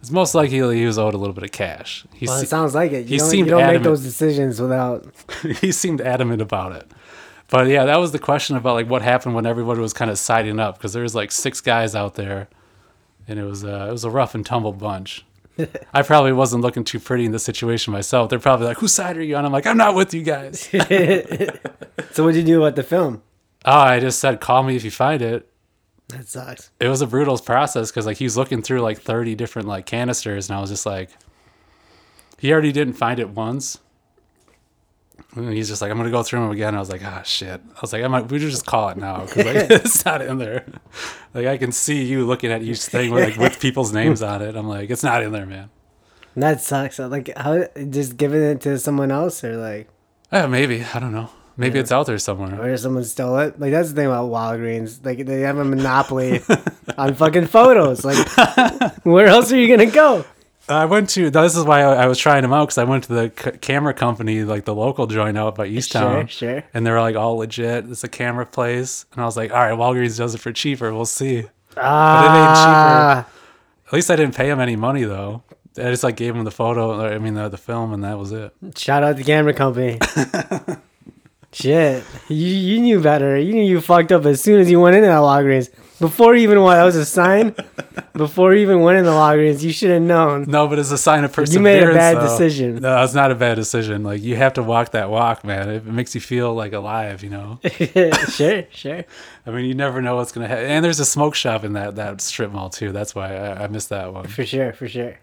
It's 0.00 0.10
most 0.10 0.34
likely 0.34 0.78
he 0.78 0.84
was 0.86 0.98
owed 0.98 1.14
a 1.14 1.16
little 1.16 1.32
bit 1.34 1.44
of 1.44 1.52
cash. 1.52 2.04
He, 2.14 2.26
Well, 2.26 2.36
se- 2.38 2.44
it 2.44 2.48
sounds 2.48 2.74
like 2.74 2.92
it. 2.92 3.06
You 3.06 3.12
he 3.12 3.16
don't, 3.18 3.30
seemed 3.30 3.46
you 3.48 3.50
don't 3.52 3.66
make 3.72 3.82
those 3.82 4.02
decisions 4.02 4.60
without. 4.60 5.06
he 5.60 5.72
seemed 5.72 6.00
adamant 6.00 6.42
about 6.42 6.72
it. 6.72 6.90
But 7.48 7.68
yeah, 7.68 7.84
that 7.84 7.96
was 7.96 8.12
the 8.12 8.18
question 8.18 8.56
about 8.56 8.74
like 8.74 8.88
what 8.88 9.02
happened 9.02 9.34
when 9.34 9.46
everybody 9.46 9.80
was 9.80 9.92
kind 9.92 10.10
of 10.10 10.18
siding 10.18 10.58
up 10.60 10.76
because 10.78 10.92
there 10.92 11.02
was 11.02 11.14
like 11.14 11.32
six 11.32 11.60
guys 11.60 11.94
out 11.94 12.14
there, 12.14 12.48
and 13.26 13.38
it 13.38 13.44
was 13.44 13.64
uh, 13.64 13.86
it 13.88 13.92
was 13.92 14.04
a 14.04 14.10
rough 14.10 14.34
and 14.34 14.44
tumble 14.46 14.72
bunch. 14.72 15.24
I 15.92 16.02
probably 16.02 16.32
wasn't 16.32 16.62
looking 16.62 16.84
too 16.84 17.00
pretty 17.00 17.24
in 17.24 17.32
this 17.32 17.44
situation 17.44 17.92
myself. 17.92 18.28
They're 18.28 18.38
probably 18.38 18.66
like, 18.66 18.78
"Whose 18.78 18.92
side 18.92 19.16
are 19.16 19.22
you 19.22 19.36
on?" 19.36 19.44
I'm 19.44 19.52
like, 19.52 19.66
"I'm 19.66 19.76
not 19.76 19.94
with 19.94 20.14
you 20.14 20.22
guys." 20.22 20.68
So 22.12 22.24
what 22.24 22.32
did 22.32 22.46
you 22.48 22.54
do 22.54 22.62
about 22.62 22.76
the 22.76 22.82
film? 22.82 23.22
oh, 23.64 23.72
I 23.72 24.00
just 24.00 24.18
said, 24.18 24.40
"Call 24.40 24.62
me 24.62 24.76
if 24.76 24.84
you 24.84 24.90
find 24.90 25.20
it." 25.20 25.50
That 26.08 26.28
sucks. 26.28 26.70
It 26.78 26.88
was 26.88 27.02
a 27.02 27.06
brutal 27.06 27.36
process 27.38 27.90
because 27.90 28.06
like 28.06 28.16
he 28.18 28.24
was 28.24 28.36
looking 28.36 28.62
through 28.62 28.80
like 28.80 29.00
30 29.00 29.34
different 29.34 29.66
like 29.68 29.86
canisters, 29.86 30.48
and 30.48 30.56
I 30.56 30.60
was 30.60 30.70
just 30.70 30.86
like, 30.86 31.10
he 32.38 32.52
already 32.52 32.72
didn't 32.72 32.94
find 32.94 33.18
it 33.18 33.30
once. 33.30 33.78
And 35.36 35.52
he's 35.52 35.68
just 35.68 35.82
like, 35.82 35.90
I'm 35.90 35.96
gonna 35.98 36.10
go 36.10 36.22
through 36.22 36.40
them 36.40 36.50
again. 36.50 36.74
I 36.74 36.78
was 36.78 36.90
like, 36.90 37.04
ah, 37.04 37.22
shit. 37.22 37.60
I 37.76 37.78
was 37.80 37.92
like, 37.92 38.02
I 38.02 38.08
might, 38.08 38.30
we 38.30 38.38
should 38.38 38.50
just 38.50 38.66
call 38.66 38.88
it 38.88 38.96
now 38.96 39.26
because 39.26 39.44
like 39.44 39.56
it's 39.70 40.04
not 40.04 40.22
in 40.22 40.38
there. 40.38 40.64
Like 41.34 41.46
I 41.46 41.56
can 41.58 41.72
see 41.72 42.04
you 42.04 42.26
looking 42.26 42.50
at 42.50 42.62
each 42.62 42.80
thing 42.86 43.10
with 43.12 43.24
like 43.24 43.36
with 43.36 43.60
people's 43.66 43.92
names 43.92 44.22
on 44.22 44.40
it. 44.42 44.56
I'm 44.56 44.66
like, 44.68 44.88
it's 44.90 45.02
not 45.02 45.22
in 45.22 45.32
there, 45.32 45.46
man. 45.46 45.70
That 46.34 46.60
sucks. 46.60 46.98
Like 46.98 47.30
how 47.36 47.66
just 47.90 48.16
giving 48.16 48.42
it 48.42 48.60
to 48.62 48.78
someone 48.78 49.10
else 49.10 49.42
or 49.44 49.56
like 49.56 49.88
Yeah, 50.32 50.46
maybe 50.46 50.84
I 50.94 50.98
don't 50.98 51.12
know. 51.12 51.30
Maybe 51.58 51.78
it's 51.78 51.90
out 51.90 52.04
there 52.06 52.18
somewhere. 52.18 52.60
or 52.60 52.76
someone 52.76 53.04
stole 53.04 53.38
it. 53.38 53.58
Like 53.58 53.70
that's 53.70 53.88
the 53.90 53.94
thing 53.94 54.06
about 54.06 54.30
Walgreens. 54.30 55.04
Like 55.04 55.24
they 55.24 55.40
have 55.40 55.56
a 55.56 55.64
monopoly 55.64 56.42
on 56.98 57.14
fucking 57.14 57.46
photos. 57.46 58.04
Like 58.04 58.26
where 59.04 59.26
else 59.26 59.52
are 59.52 59.58
you 59.58 59.68
gonna 59.68 59.90
go? 59.90 60.24
I 60.68 60.84
went 60.86 61.10
to. 61.10 61.30
This 61.30 61.56
is 61.56 61.64
why 61.64 61.82
I, 61.82 62.04
I 62.04 62.06
was 62.06 62.18
trying 62.18 62.42
them 62.42 62.52
out 62.52 62.64
because 62.66 62.78
I 62.78 62.84
went 62.84 63.04
to 63.04 63.12
the 63.14 63.32
c- 63.36 63.58
camera 63.58 63.94
company, 63.94 64.42
like 64.42 64.64
the 64.64 64.74
local 64.74 65.06
joint 65.06 65.38
out 65.38 65.54
by 65.54 65.68
Easttown, 65.68 66.28
Sure, 66.28 66.50
sure. 66.54 66.64
and 66.74 66.84
they 66.86 66.90
were 66.90 67.00
like 67.00 67.14
all 67.16 67.36
legit. 67.36 67.84
It's 67.88 68.02
a 68.04 68.08
camera 68.08 68.46
place, 68.46 69.06
and 69.12 69.22
I 69.22 69.24
was 69.24 69.36
like, 69.36 69.52
all 69.52 69.58
right, 69.60 69.78
Walgreens 69.78 70.18
does 70.18 70.34
it 70.34 70.38
for 70.38 70.52
cheaper. 70.52 70.92
We'll 70.92 71.04
see. 71.06 71.44
Ah, 71.76 73.26
At 73.86 73.92
least 73.92 74.10
I 74.10 74.16
didn't 74.16 74.34
pay 74.34 74.48
him 74.50 74.58
any 74.60 74.76
money 74.76 75.04
though. 75.04 75.42
I 75.78 75.90
just 75.90 76.02
like 76.02 76.16
gave 76.16 76.34
him 76.34 76.44
the 76.44 76.50
photo. 76.50 77.00
or, 77.00 77.12
I 77.12 77.18
mean, 77.18 77.34
the, 77.34 77.48
the 77.50 77.58
film, 77.58 77.92
and 77.92 78.02
that 78.02 78.18
was 78.18 78.32
it. 78.32 78.52
shout 78.76 79.02
out 79.04 79.16
the 79.16 79.24
camera 79.24 79.52
company. 79.54 79.98
Shit, 81.56 82.04
you 82.28 82.36
you 82.36 82.80
knew 82.80 83.00
better. 83.00 83.38
You 83.38 83.54
knew 83.54 83.62
you 83.62 83.80
fucked 83.80 84.12
up 84.12 84.26
as 84.26 84.42
soon 84.42 84.60
as 84.60 84.70
you 84.70 84.78
went 84.78 84.94
into 84.94 85.08
that 85.08 85.20
Walgreens. 85.20 85.70
Before 85.98 86.36
you 86.36 86.42
even 86.42 86.62
went, 86.62 86.76
that 86.76 86.84
was 86.84 86.96
a 86.96 87.06
sign. 87.06 87.54
Before 88.12 88.54
you 88.54 88.60
even 88.60 88.82
went 88.82 88.98
in 88.98 89.06
the 89.06 89.12
Walgreens, 89.12 89.62
you 89.62 89.72
should 89.72 89.88
have 89.88 90.02
known. 90.02 90.44
No, 90.46 90.68
but 90.68 90.78
it's 90.78 90.90
a 90.90 90.98
sign 90.98 91.24
of 91.24 91.32
perseverance. 91.32 91.54
You 91.54 91.60
made 91.60 91.82
a 91.82 91.94
bad 91.94 92.18
though. 92.18 92.24
decision. 92.28 92.76
No, 92.82 93.02
it's 93.02 93.14
not 93.14 93.30
a 93.30 93.34
bad 93.34 93.54
decision. 93.54 94.02
Like 94.02 94.20
you 94.20 94.36
have 94.36 94.52
to 94.54 94.62
walk 94.62 94.90
that 94.90 95.08
walk, 95.08 95.44
man. 95.44 95.70
It 95.70 95.86
makes 95.86 96.14
you 96.14 96.20
feel 96.20 96.52
like 96.52 96.74
alive, 96.74 97.22
you 97.22 97.30
know. 97.30 97.58
sure, 98.28 98.64
sure. 98.70 99.04
I 99.46 99.50
mean, 99.50 99.64
you 99.64 99.74
never 99.74 100.02
know 100.02 100.16
what's 100.16 100.32
gonna 100.32 100.48
happen. 100.48 100.66
And 100.66 100.84
there's 100.84 101.00
a 101.00 101.06
smoke 101.06 101.34
shop 101.34 101.64
in 101.64 101.72
that 101.72 101.96
that 101.96 102.20
strip 102.20 102.52
mall 102.52 102.68
too. 102.68 102.92
That's 102.92 103.14
why 103.14 103.34
I, 103.34 103.64
I 103.64 103.66
missed 103.68 103.88
that 103.88 104.12
one. 104.12 104.26
For 104.26 104.44
sure, 104.44 104.74
for 104.74 104.88
sure. 104.88 105.18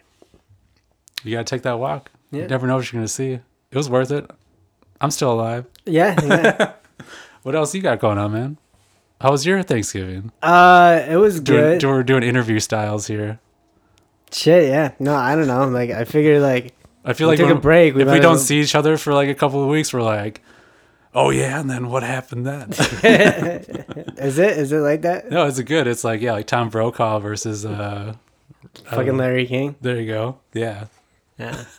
You 1.24 1.34
gotta 1.34 1.44
take 1.44 1.62
that 1.62 1.78
walk. 1.78 2.10
Yeah. 2.32 2.42
You 2.42 2.48
never 2.48 2.66
know 2.66 2.78
what 2.78 2.92
you're 2.92 2.98
gonna 3.00 3.08
see. 3.08 3.34
It 3.34 3.78
was 3.78 3.88
worth 3.88 4.10
it. 4.10 4.28
I'm 5.00 5.12
still 5.12 5.32
alive. 5.32 5.66
Yeah, 5.86 6.16
yeah. 6.26 6.74
What 7.44 7.56
else 7.56 7.76
you 7.76 7.82
got 7.82 8.00
going 8.00 8.18
on, 8.18 8.32
man? 8.32 8.58
How 9.20 9.32
was 9.32 9.46
your 9.46 9.64
Thanksgiving? 9.64 10.32
uh, 10.42 11.04
it 11.10 11.18
was 11.18 11.42
Doing, 11.42 11.78
good. 11.80 11.84
we're 11.84 12.04
doing 12.04 12.24
interview 12.24 12.60
styles 12.62 13.08
here. 13.08 13.40
Shit, 14.32 14.70
yeah. 14.70 14.94
No, 14.98 15.14
I 15.14 15.36
don't 15.36 15.48
know. 15.48 15.68
Like, 15.68 15.90
I 15.92 16.06
figured, 16.06 16.42
like, 16.42 16.74
I 17.04 17.12
feel 17.12 17.28
We 17.28 17.36
like 17.36 17.40
took 17.46 17.58
a 17.58 17.60
break, 17.60 17.96
we 17.96 18.04
if 18.04 18.10
we 18.10 18.22
don't 18.22 18.38
see 18.40 18.62
each 18.62 18.76
other 18.76 18.96
for 18.98 19.14
like 19.14 19.28
a 19.28 19.36
couple 19.36 19.62
of 19.62 19.68
weeks, 19.68 19.94
we're 19.94 20.02
like, 20.02 20.42
oh 21.14 21.32
yeah, 21.32 21.60
and 21.60 21.70
then 21.70 21.90
what 21.90 22.02
happened 22.04 22.46
then? 22.46 22.70
is 22.72 24.40
it? 24.40 24.58
Is 24.58 24.72
it 24.72 24.80
like 24.80 25.02
that? 25.02 25.30
no, 25.30 25.46
it's 25.46 25.60
good. 25.62 25.86
It's 25.86 26.06
like 26.06 26.22
yeah, 26.22 26.32
like 26.32 26.48
Tom 26.48 26.70
Brokaw 26.70 27.20
versus 27.20 27.66
uh, 27.66 28.16
Fucking 28.86 29.18
Larry 29.18 29.46
King. 29.48 29.76
there 29.82 30.00
you 30.00 30.08
go. 30.08 30.40
Yeah, 30.54 30.86
Yeah. 31.38 31.66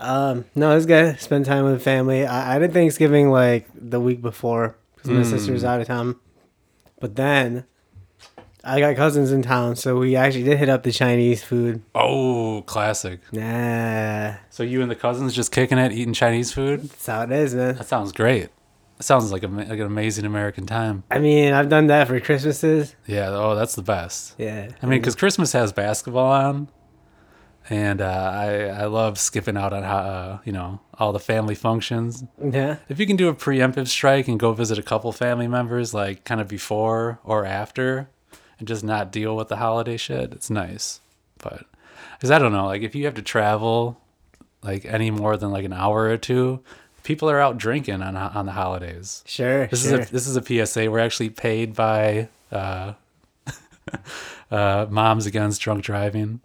um, 0.00 0.44
no, 0.54 0.72
it 0.72 0.74
was 0.76 0.86
gonna 0.86 1.18
Spend 1.18 1.44
time 1.46 1.64
with 1.64 1.82
family. 1.82 2.26
I, 2.26 2.56
I 2.56 2.58
did 2.58 2.72
Thanksgiving 2.72 3.30
like 3.30 3.68
the 3.74 4.00
week 4.00 4.20
before 4.22 4.76
because 4.94 5.10
my 5.10 5.20
Mm. 5.22 5.30
sister's 5.30 5.64
out 5.64 5.80
of 5.80 5.86
town. 5.86 6.16
But 7.00 7.16
then 7.16 7.64
I 8.64 8.80
got 8.80 8.96
cousins 8.96 9.30
in 9.30 9.42
town, 9.42 9.76
so 9.76 9.96
we 9.98 10.16
actually 10.16 10.42
did 10.44 10.58
hit 10.58 10.68
up 10.68 10.82
the 10.82 10.90
Chinese 10.92 11.44
food. 11.44 11.82
oh 11.94 12.62
classic. 12.66 13.20
Nah, 13.32 14.34
So 14.50 14.62
you 14.62 14.82
and 14.82 14.90
the 14.90 14.96
cousins 14.96 15.34
just 15.34 15.52
kicking 15.52 15.78
it, 15.78 15.92
eating 15.92 16.12
Chinese 16.14 16.52
food. 16.52 16.82
that's 16.82 17.06
how 17.06 17.22
it 17.22 17.30
is, 17.32 17.54
man. 17.54 17.76
That 17.76 17.86
sounds 17.86 18.12
great. 18.12 18.48
That 18.98 19.04
sounds 19.04 19.30
like 19.30 19.42
a 19.42 19.48
like 19.48 19.68
an 19.78 19.82
amazing 19.82 20.24
American 20.24 20.64
time. 20.66 21.04
I 21.10 21.18
mean, 21.18 21.52
I've 21.52 21.68
done 21.68 21.88
that 21.88 22.08
for 22.08 22.18
Christmases. 22.18 22.94
Yeah. 23.06 23.28
Oh, 23.28 23.54
that's 23.54 23.74
the 23.74 23.82
best. 23.82 24.34
Yeah. 24.38 24.70
I 24.82 24.86
mean, 24.86 25.00
because 25.00 25.14
Christmas 25.14 25.52
has 25.52 25.70
basketball 25.72 26.32
on, 26.32 26.68
and 27.68 28.00
uh, 28.00 28.30
I 28.34 28.64
I 28.64 28.84
love 28.86 29.18
skipping 29.18 29.56
out 29.56 29.72
on 29.72 29.82
how 29.82 29.96
uh, 29.96 30.38
you 30.44 30.52
know 30.52 30.80
all 30.94 31.12
the 31.12 31.20
family 31.20 31.54
functions. 31.54 32.24
yeah. 32.42 32.76
If 32.88 32.98
you 32.98 33.06
can 33.06 33.16
do 33.16 33.28
a 33.28 33.34
preemptive 33.34 33.88
strike 33.88 34.28
and 34.28 34.38
go 34.38 34.52
visit 34.52 34.78
a 34.78 34.82
couple 34.82 35.12
family 35.12 35.48
members, 35.48 35.92
like 35.92 36.24
kind 36.24 36.40
of 36.40 36.48
before 36.48 37.18
or 37.24 37.44
after, 37.44 38.08
and 38.58 38.68
just 38.68 38.84
not 38.84 39.12
deal 39.12 39.36
with 39.36 39.48
the 39.48 39.56
holiday 39.56 39.96
shit, 39.96 40.32
it's 40.32 40.50
nice. 40.50 41.00
But 41.38 41.66
because 42.14 42.30
I 42.30 42.38
don't 42.38 42.52
know, 42.52 42.66
like 42.66 42.82
if 42.82 42.94
you 42.94 43.04
have 43.04 43.14
to 43.14 43.22
travel 43.22 44.00
like 44.62 44.84
any 44.84 45.10
more 45.10 45.36
than 45.36 45.50
like 45.50 45.64
an 45.64 45.72
hour 45.72 46.04
or 46.04 46.16
two, 46.16 46.60
people 47.02 47.28
are 47.30 47.40
out 47.40 47.58
drinking 47.58 48.02
on 48.02 48.16
on 48.16 48.46
the 48.46 48.52
holidays. 48.52 49.22
Sure. 49.26 49.66
This 49.66 49.88
sure. 49.88 50.00
is 50.00 50.08
a 50.08 50.12
this 50.12 50.26
is 50.26 50.36
a 50.36 50.66
PSA. 50.66 50.90
We're 50.90 51.00
actually 51.00 51.30
paid 51.30 51.74
by 51.74 52.28
uh, 52.52 52.94
uh, 54.50 54.86
Moms 54.88 55.26
Against 55.26 55.60
Drunk 55.60 55.84
Driving. 55.84 56.40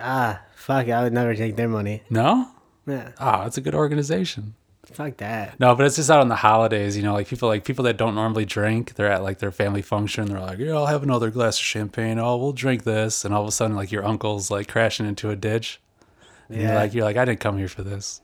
Ah, 0.00 0.40
fuck. 0.56 0.88
I 0.88 1.02
would 1.02 1.12
never 1.12 1.34
take 1.34 1.56
their 1.56 1.68
money. 1.68 2.02
No, 2.10 2.48
Yeah. 2.86 3.10
ah, 3.18 3.46
it's 3.46 3.56
a 3.58 3.60
good 3.60 3.74
organization. 3.74 4.54
Fuck 4.92 5.18
that. 5.18 5.60
No, 5.60 5.74
but 5.74 5.84
it's 5.84 5.96
just 5.96 6.10
out 6.10 6.20
on 6.20 6.28
the 6.28 6.36
holidays, 6.36 6.96
you 6.96 7.02
know, 7.02 7.12
like 7.12 7.28
people 7.28 7.46
like 7.48 7.64
people 7.64 7.84
that 7.84 7.98
don't 7.98 8.14
normally 8.14 8.46
drink, 8.46 8.94
they're 8.94 9.12
at 9.12 9.22
like 9.22 9.38
their 9.38 9.52
family 9.52 9.82
function, 9.82 10.26
they're 10.26 10.40
like, 10.40 10.58
Yeah, 10.58 10.72
I'll 10.72 10.86
have 10.86 11.02
another 11.02 11.30
glass 11.30 11.58
of 11.58 11.64
champagne, 11.64 12.18
oh 12.18 12.38
we'll 12.38 12.52
drink 12.54 12.84
this 12.84 13.24
and 13.26 13.34
all 13.34 13.42
of 13.42 13.48
a 13.48 13.52
sudden 13.52 13.76
like 13.76 13.92
your 13.92 14.04
uncle's 14.06 14.50
like 14.50 14.66
crashing 14.68 15.04
into 15.06 15.28
a 15.28 15.36
ditch. 15.36 15.78
And 16.48 16.62
you're 16.62 16.70
Yeah. 16.70 16.74
like 16.76 16.94
you're 16.94 17.04
like, 17.04 17.18
I 17.18 17.26
didn't 17.26 17.40
come 17.40 17.58
here 17.58 17.68
for 17.68 17.82
this. 17.82 18.22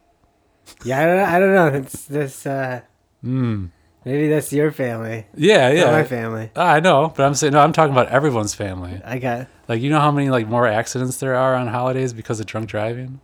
Yeah. 0.85 1.03
I 1.03 1.05
don't. 1.07 1.17
know- 1.19 1.25
I 1.25 1.39
don't 1.41 1.55
know. 1.75 1.79
It's 1.81 2.05
this. 2.07 2.47
Uh, 2.47 2.81
Mm. 3.23 3.71
Maybe 4.05 4.29
that's 4.29 4.53
your 4.53 4.71
family. 4.73 5.27
Yeah, 5.37 5.69
Not 5.69 5.77
yeah. 5.77 5.91
my 5.91 6.05
family. 6.05 6.51
Ah, 6.57 6.73
I 6.75 6.81
know, 6.81 7.13
but 7.17 7.25
I'm 7.25 7.35
saying 7.35 7.53
no, 7.53 7.61
I'm 7.61 7.73
talking 7.73 7.93
about 7.93 8.09
everyone's 8.09 8.55
family. 8.55 9.01
I 9.05 9.19
got. 9.19 9.49
Like 9.69 9.81
you 9.83 9.91
know 9.91 10.01
how 10.01 10.11
many 10.11 10.31
like 10.31 10.47
more 10.49 10.67
accidents 10.67 11.17
there 11.19 11.35
are 11.35 11.55
on 11.55 11.69
holidays 11.69 12.13
because 12.13 12.41
of 12.41 12.47
drunk 12.47 12.69
driving? 12.69 13.21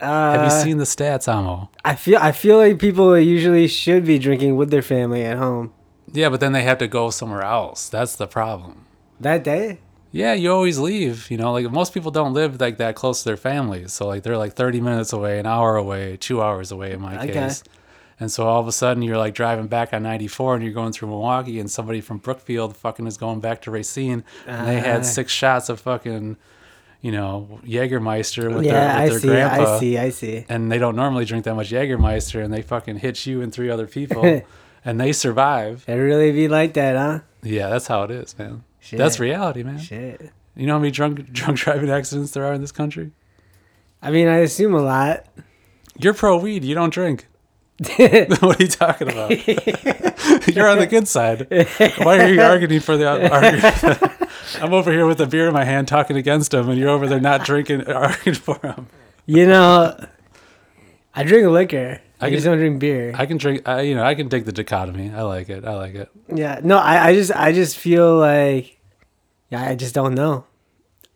Uh, 0.00 0.32
Have 0.32 0.44
you 0.44 0.50
seen 0.50 0.78
the 0.78 0.84
stats, 0.84 1.32
Amo? 1.32 1.70
I 1.84 1.94
feel. 1.94 2.18
I 2.20 2.32
feel 2.32 2.58
like 2.58 2.78
people 2.78 3.18
usually 3.18 3.66
should 3.68 4.04
be 4.04 4.18
drinking 4.18 4.56
with 4.56 4.70
their 4.70 4.82
family 4.82 5.24
at 5.24 5.38
home. 5.38 5.72
Yeah, 6.12 6.28
but 6.28 6.40
then 6.40 6.52
they 6.52 6.62
have 6.62 6.78
to 6.78 6.86
go 6.88 7.10
somewhere 7.10 7.42
else. 7.42 7.88
That's 7.88 8.16
the 8.16 8.26
problem. 8.26 8.86
That 9.20 9.42
day. 9.44 9.80
Yeah, 10.12 10.34
you 10.34 10.52
always 10.52 10.78
leave. 10.78 11.28
You 11.30 11.36
know, 11.38 11.52
like 11.52 11.68
most 11.72 11.92
people 11.94 12.10
don't 12.12 12.34
live 12.34 12.60
like 12.60 12.76
that 12.78 12.94
close 12.94 13.22
to 13.22 13.28
their 13.28 13.36
families. 13.36 13.92
So 13.92 14.06
like 14.06 14.22
they're 14.22 14.38
like 14.38 14.52
30 14.54 14.80
minutes 14.80 15.12
away, 15.12 15.40
an 15.40 15.46
hour 15.46 15.74
away, 15.76 16.16
two 16.18 16.40
hours 16.42 16.70
away 16.70 16.92
in 16.92 17.00
my 17.00 17.16
Okay. 17.24 17.32
case. 17.32 17.64
And 18.20 18.30
so 18.30 18.46
all 18.46 18.60
of 18.60 18.68
a 18.68 18.72
sudden 18.72 19.02
you're 19.02 19.18
like 19.18 19.34
driving 19.34 19.66
back 19.66 19.92
on 19.92 20.02
94 20.04 20.54
and 20.56 20.64
you're 20.64 20.72
going 20.72 20.92
through 20.92 21.08
Milwaukee 21.08 21.58
and 21.58 21.70
somebody 21.70 22.00
from 22.00 22.18
Brookfield 22.18 22.76
fucking 22.76 23.06
is 23.06 23.16
going 23.16 23.40
back 23.40 23.62
to 23.62 23.70
Racine 23.70 24.22
and 24.46 24.68
they 24.68 24.78
Ah. 24.78 24.82
had 24.82 25.04
six 25.06 25.32
shots 25.32 25.68
of 25.68 25.80
fucking, 25.80 26.36
you 27.00 27.10
know, 27.12 27.58
Jägermeister 27.64 28.54
with 28.54 28.64
yeah, 28.64 28.72
their, 28.72 28.90
I 28.90 29.02
with 29.04 29.10
their 29.12 29.20
see. 29.20 29.26
grandpa. 29.28 29.74
I 29.76 29.78
see. 29.80 29.98
I 29.98 30.08
see. 30.10 30.46
And 30.48 30.70
they 30.70 30.78
don't 30.78 30.96
normally 30.96 31.24
drink 31.24 31.44
that 31.44 31.54
much 31.54 31.70
Jägermeister 31.70 32.42
and 32.44 32.52
they 32.54 32.62
fucking 32.62 32.98
hit 32.98 33.26
you 33.26 33.42
and 33.42 33.52
three 33.52 33.68
other 33.70 33.86
people 33.86 34.42
and 34.84 35.00
they 35.00 35.12
survive. 35.12 35.84
It 35.88 35.94
really 35.94 36.30
be 36.32 36.46
like 36.48 36.74
that, 36.74 36.96
huh? 36.96 37.20
Yeah, 37.42 37.68
that's 37.68 37.88
how 37.88 38.04
it 38.04 38.10
is, 38.10 38.38
man. 38.38 38.64
Shit. 38.80 38.98
That's 38.98 39.18
reality, 39.18 39.62
man. 39.62 39.78
Shit. 39.78 40.30
You 40.56 40.66
know 40.66 40.74
how 40.74 40.78
many 40.78 40.92
drunk 40.92 41.32
drunk 41.32 41.58
driving 41.58 41.90
accidents 41.90 42.30
there 42.30 42.44
are 42.44 42.52
in 42.54 42.60
this 42.60 42.70
country? 42.72 43.10
I 44.00 44.10
mean, 44.10 44.28
I 44.28 44.36
assume 44.38 44.74
a 44.74 44.82
lot. 44.82 45.26
You're 45.98 46.14
pro 46.14 46.36
weed. 46.38 46.62
You 46.64 46.74
don't 46.74 46.92
drink. 46.92 47.26
what 48.40 48.60
are 48.60 48.62
you 48.62 48.68
talking 48.68 49.08
about? 49.08 49.30
You're 50.48 50.68
on 50.68 50.78
the 50.78 50.86
good 50.88 51.08
side. 51.08 51.46
Why 51.98 52.18
are 52.24 52.32
you 52.32 52.40
arguing 52.42 52.80
for 52.80 52.96
the 52.96 53.08
argument? 53.08 54.22
I'm 54.62 54.72
over 54.72 54.90
here 54.92 55.06
with 55.06 55.20
a 55.20 55.26
beer 55.26 55.48
in 55.48 55.52
my 55.54 55.64
hand 55.64 55.88
talking 55.88 56.16
against 56.16 56.52
him, 56.54 56.68
and 56.68 56.78
you're 56.78 56.90
over 56.90 57.06
there 57.08 57.20
not 57.20 57.44
drinking, 57.44 57.88
arguing 57.90 58.34
for 58.36 58.58
him. 58.58 58.86
You 59.26 59.46
know, 59.46 59.96
I 61.14 61.22
drink 61.24 61.48
liquor. 61.48 62.00
I, 62.20 62.26
I 62.26 62.30
just 62.30 62.44
can- 62.44 62.52
don't 62.52 62.58
drink 62.58 62.78
beer. 62.78 63.12
I 63.14 63.26
can 63.26 63.36
drink. 63.36 63.66
I, 63.68 63.80
you 63.82 63.94
know, 63.94 64.04
I 64.04 64.14
can 64.14 64.28
dig 64.28 64.44
the 64.44 64.52
dichotomy. 64.52 65.10
I 65.10 65.22
like 65.22 65.48
it. 65.48 65.64
I 65.64 65.74
like 65.74 65.94
it. 65.94 66.08
yeah. 66.32 66.60
No, 66.62 66.78
I, 66.78 67.08
I 67.08 67.14
just, 67.14 67.32
I 67.34 67.52
just 67.52 67.76
feel 67.76 68.16
like, 68.16 68.78
yeah, 69.50 69.62
I 69.62 69.74
just 69.74 69.94
don't 69.94 70.14
know. 70.14 70.44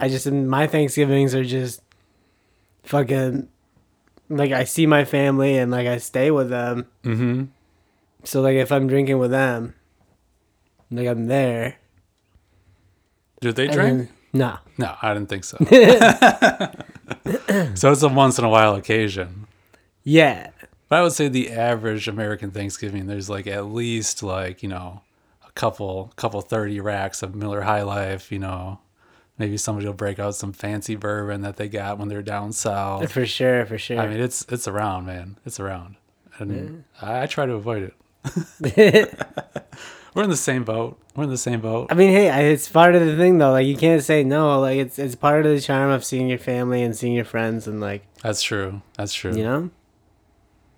I 0.00 0.08
just, 0.08 0.30
my 0.30 0.66
Thanksgivings 0.66 1.34
are 1.34 1.44
just 1.44 1.80
fucking, 2.84 3.48
like, 4.28 4.52
I 4.52 4.64
see 4.64 4.86
my 4.86 5.04
family 5.04 5.56
and, 5.58 5.70
like, 5.70 5.86
I 5.86 5.98
stay 5.98 6.30
with 6.30 6.50
them. 6.50 6.86
Mm-hmm. 7.04 7.44
So, 8.24 8.40
like, 8.42 8.56
if 8.56 8.72
I'm 8.72 8.86
drinking 8.86 9.18
with 9.18 9.30
them, 9.30 9.74
like, 10.90 11.06
I'm 11.06 11.26
there. 11.26 11.76
Do 13.40 13.52
they 13.52 13.68
drink? 13.68 13.98
then- 13.98 14.08
No. 14.32 14.58
No, 14.76 14.94
I 15.00 15.14
didn't 15.14 15.28
think 15.28 15.44
so. 15.44 15.56
so 17.74 17.92
it's 17.92 18.02
a 18.02 18.08
once 18.08 18.38
in 18.38 18.44
a 18.44 18.48
while 18.48 18.74
occasion. 18.74 19.46
Yeah. 20.04 20.50
But 20.88 20.98
I 20.98 21.02
would 21.02 21.12
say 21.12 21.28
the 21.28 21.50
average 21.50 22.08
American 22.08 22.50
Thanksgiving, 22.50 23.06
there's 23.06 23.30
like 23.30 23.46
at 23.46 23.66
least 23.66 24.22
like, 24.22 24.62
you 24.62 24.68
know, 24.68 25.02
a 25.46 25.50
couple 25.52 26.12
couple 26.16 26.40
30 26.40 26.80
racks 26.80 27.22
of 27.22 27.34
Miller 27.34 27.62
High 27.62 27.82
Life, 27.82 28.32
you 28.32 28.38
know. 28.38 28.80
Maybe 29.38 29.56
somebody 29.56 29.86
will 29.86 29.94
break 29.94 30.18
out 30.18 30.34
some 30.34 30.52
fancy 30.52 30.96
bourbon 30.96 31.42
that 31.42 31.56
they 31.56 31.68
got 31.68 31.98
when 31.98 32.08
they're 32.08 32.22
down 32.22 32.52
south. 32.52 33.10
For 33.12 33.24
sure. 33.24 33.64
For 33.66 33.78
sure. 33.78 33.98
I 33.98 34.08
mean, 34.08 34.18
it's 34.20 34.44
it's 34.48 34.66
around, 34.66 35.06
man. 35.06 35.36
It's 35.46 35.60
around. 35.60 35.96
And 36.38 36.84
I, 37.00 37.22
I 37.22 37.26
try 37.26 37.46
to 37.46 37.52
avoid 37.54 37.82
it. 37.82 37.94
We're 40.14 40.24
in 40.24 40.30
the 40.30 40.36
same 40.36 40.64
boat. 40.64 40.98
We're 41.14 41.24
in 41.24 41.30
the 41.30 41.36
same 41.38 41.60
boat. 41.60 41.88
I 41.90 41.94
mean, 41.94 42.10
hey, 42.10 42.52
it's 42.52 42.68
part 42.68 42.94
of 42.96 43.04
the 43.06 43.16
thing 43.16 43.38
though. 43.38 43.52
Like 43.52 43.66
you 43.66 43.76
can't 43.76 44.02
say 44.02 44.24
no. 44.24 44.58
Like 44.60 44.78
it's 44.78 44.98
it's 44.98 45.14
part 45.14 45.46
of 45.46 45.54
the 45.54 45.60
charm 45.60 45.90
of 45.90 46.04
seeing 46.04 46.28
your 46.28 46.38
family 46.38 46.82
and 46.82 46.96
seeing 46.96 47.12
your 47.12 47.24
friends 47.24 47.68
and 47.68 47.80
like 47.80 48.02
That's 48.22 48.42
true. 48.42 48.82
That's 48.96 49.14
true. 49.14 49.36
you 49.36 49.44
know. 49.44 49.70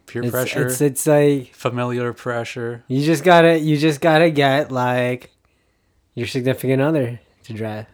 peer 0.07 0.23
It's, 0.23 0.31
pressure, 0.31 0.67
it's 0.67 0.81
it's 0.83 1.07
like 1.07 1.55
familiar 1.55 2.13
pressure. 2.13 2.85
you 2.89 3.05
just 3.05 3.25
gotta 3.25 3.59
you 3.59 3.77
just 3.79 4.01
gotta 4.03 4.31
get 4.31 4.71
like 4.71 5.31
your 6.15 6.27
significant 6.27 6.83
other 6.83 7.21
to 7.45 7.53
drive. 7.55 7.87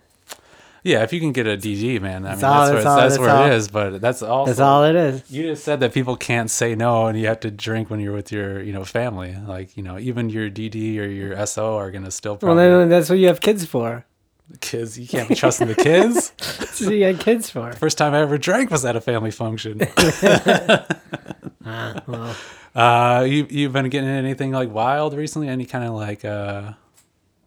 Yeah, 0.86 1.02
if 1.02 1.12
you 1.12 1.18
can 1.20 1.32
get 1.32 1.46
a 1.46 1.56
DD, 1.56 2.00
man, 2.00 2.24
I 2.24 2.30
mean, 2.30 2.38
That's 2.38 2.42
all- 2.44 2.66
that's 2.66 2.70
where, 2.84 2.88
all- 2.92 2.96
that's 2.96 3.14
that's 3.14 3.18
where 3.20 3.30
all. 3.30 3.46
it 3.46 3.52
is. 3.54 3.68
But 3.68 4.00
that's 4.00 4.22
all. 4.22 4.46
That's 4.46 4.60
all 4.60 4.84
it 4.84 4.94
is. 4.94 5.30
You 5.30 5.42
just 5.42 5.64
said 5.64 5.80
that 5.80 5.92
people 5.92 6.16
can't 6.16 6.48
say 6.50 6.74
no, 6.76 7.06
and 7.06 7.18
you 7.18 7.26
have 7.26 7.40
to 7.40 7.50
drink 7.50 7.90
when 7.90 7.98
you're 8.00 8.12
with 8.14 8.30
your, 8.30 8.62
you 8.62 8.72
know, 8.72 8.84
family. 8.84 9.34
Like, 9.46 9.76
you 9.76 9.82
know, 9.82 9.98
even 9.98 10.30
your 10.30 10.48
DD 10.48 10.98
or 10.98 11.06
your 11.06 11.44
SO 11.46 11.76
are 11.76 11.90
gonna 11.90 12.10
still 12.12 12.32
Well, 12.34 12.38
probably 12.54 12.68
then 12.68 12.88
that's 12.88 13.10
what 13.10 13.18
you 13.18 13.26
have 13.26 13.40
kids 13.40 13.64
for. 13.66 14.04
kids. 14.60 14.96
You 14.96 15.08
can't 15.08 15.28
be 15.28 15.34
trusting 15.34 15.66
the 15.66 15.74
kids. 15.74 16.30
That's 16.38 16.80
what 16.80 16.94
you 16.94 17.12
got 17.12 17.20
kids 17.20 17.50
for. 17.50 17.72
First 17.72 17.98
time 17.98 18.14
I 18.14 18.20
ever 18.20 18.38
drank 18.38 18.70
was 18.70 18.84
at 18.84 18.94
a 18.94 19.00
family 19.00 19.32
function. 19.32 19.80
Ah, 21.68 22.00
well, 22.06 22.36
Uh, 22.76 23.24
you 23.24 23.46
you've 23.50 23.72
been 23.72 23.88
getting 23.88 24.08
into 24.08 24.20
anything 24.20 24.52
like 24.52 24.72
wild 24.72 25.14
recently? 25.14 25.48
Any 25.48 25.64
kind 25.66 25.84
of 25.84 25.94
like 25.94 26.24
uh, 26.24 26.74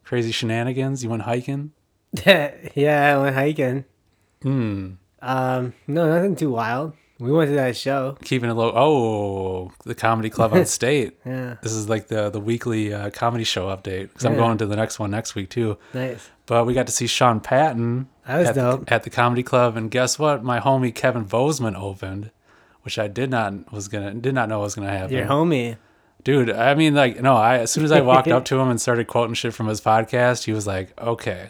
crazy 0.03 0.31
shenanigans? 0.33 1.03
You 1.03 1.09
went 1.09 1.21
hiking? 1.21 1.71
yeah, 2.25 3.15
I 3.15 3.21
went 3.21 3.35
hiking. 3.35 3.85
Hmm. 4.41 4.91
Um, 5.21 5.73
no, 5.87 6.07
nothing 6.13 6.35
too 6.35 6.51
wild. 6.51 6.93
We 7.19 7.33
went 7.33 7.49
to 7.49 7.55
that 7.55 7.75
show. 7.75 8.17
Keeping 8.23 8.49
it 8.49 8.53
low. 8.53 8.71
Oh, 8.73 9.71
the 9.83 9.93
comedy 9.93 10.29
club 10.29 10.53
on 10.53 10.65
state. 10.79 11.17
Yeah, 11.25 11.57
This 11.61 11.73
is 11.73 11.89
like 11.89 12.07
the 12.07 12.29
the 12.29 12.39
weekly 12.39 12.93
uh, 12.93 13.09
comedy 13.09 13.43
show 13.43 13.67
update 13.67 14.03
because 14.09 14.23
I'm 14.25 14.35
going 14.35 14.57
to 14.59 14.65
the 14.65 14.77
next 14.77 14.99
one 14.99 15.11
next 15.11 15.35
week 15.35 15.49
too. 15.49 15.77
nice. 15.93 16.29
But 16.45 16.65
we 16.65 16.73
got 16.73 16.87
to 16.87 16.93
see 16.93 17.05
Sean 17.07 17.41
Patton 17.41 18.07
That 18.25 18.37
was 18.39 18.47
at, 18.49 18.55
dope. 18.55 18.85
The, 18.85 18.93
at 18.93 19.03
the 19.03 19.09
comedy 19.11 19.43
club, 19.43 19.75
and 19.75 19.91
guess 19.91 20.17
what? 20.17 20.43
My 20.43 20.59
homie 20.61 20.95
Kevin 20.95 21.25
Bozeman 21.25 21.75
opened, 21.75 22.31
which 22.83 22.97
I 22.97 23.07
did 23.09 23.29
not 23.29 23.71
was 23.71 23.89
gonna 23.89 24.13
did 24.13 24.33
not 24.33 24.47
know 24.47 24.61
was 24.61 24.75
gonna 24.75 24.89
happen. 24.89 25.15
Your 25.15 25.25
homie. 25.25 25.75
Dude, 26.23 26.49
I 26.49 26.73
mean, 26.73 26.95
like, 26.95 27.21
no, 27.21 27.35
I 27.35 27.57
as 27.59 27.71
soon 27.71 27.83
as 27.83 27.91
I 27.91 27.99
walked 28.01 28.27
up 28.37 28.45
to 28.45 28.57
him 28.59 28.69
and 28.69 28.79
started 28.79 29.07
quoting 29.07 29.33
shit 29.35 29.53
from 29.53 29.67
his 29.67 29.81
podcast, 29.81 30.45
he 30.45 30.53
was 30.53 30.65
like, 30.65 30.97
okay. 30.99 31.49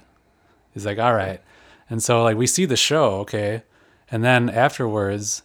He's 0.73 0.85
like, 0.85 0.99
all 0.99 1.13
right. 1.13 1.41
And 1.89 2.01
so, 2.03 2.23
like, 2.23 2.37
we 2.37 2.47
see 2.47 2.65
the 2.65 2.77
show, 2.77 3.15
okay. 3.19 3.63
And 4.11 4.23
then 4.23 4.49
afterwards, 4.49 5.43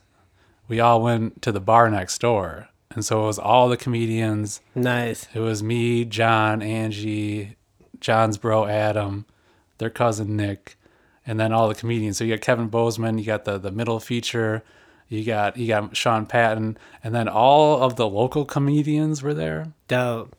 we 0.68 0.80
all 0.80 1.02
went 1.02 1.42
to 1.42 1.52
the 1.52 1.60
bar 1.60 1.90
next 1.90 2.20
door. 2.20 2.68
And 2.90 3.04
so 3.04 3.24
it 3.24 3.26
was 3.26 3.38
all 3.38 3.68
the 3.68 3.76
comedians. 3.76 4.60
Nice. 4.74 5.26
It 5.34 5.40
was 5.40 5.62
me, 5.62 6.04
John, 6.04 6.62
Angie, 6.62 7.56
John's 8.00 8.38
bro, 8.38 8.66
Adam, 8.66 9.26
their 9.78 9.90
cousin, 9.90 10.36
Nick, 10.36 10.76
and 11.26 11.40
then 11.40 11.52
all 11.52 11.68
the 11.68 11.74
comedians. 11.74 12.18
So 12.18 12.24
you 12.24 12.34
got 12.34 12.42
Kevin 12.42 12.68
Bozeman, 12.68 13.18
you 13.18 13.24
got 13.24 13.44
the, 13.44 13.58
the 13.58 13.72
middle 13.72 13.98
feature, 13.98 14.62
you 15.08 15.24
got 15.24 15.56
you 15.56 15.66
got 15.68 15.96
Sean 15.96 16.26
Patton, 16.26 16.78
and 17.02 17.14
then 17.14 17.28
all 17.28 17.82
of 17.82 17.96
the 17.96 18.08
local 18.08 18.44
comedians 18.44 19.22
were 19.22 19.34
there. 19.34 19.72
Dope. 19.88 20.36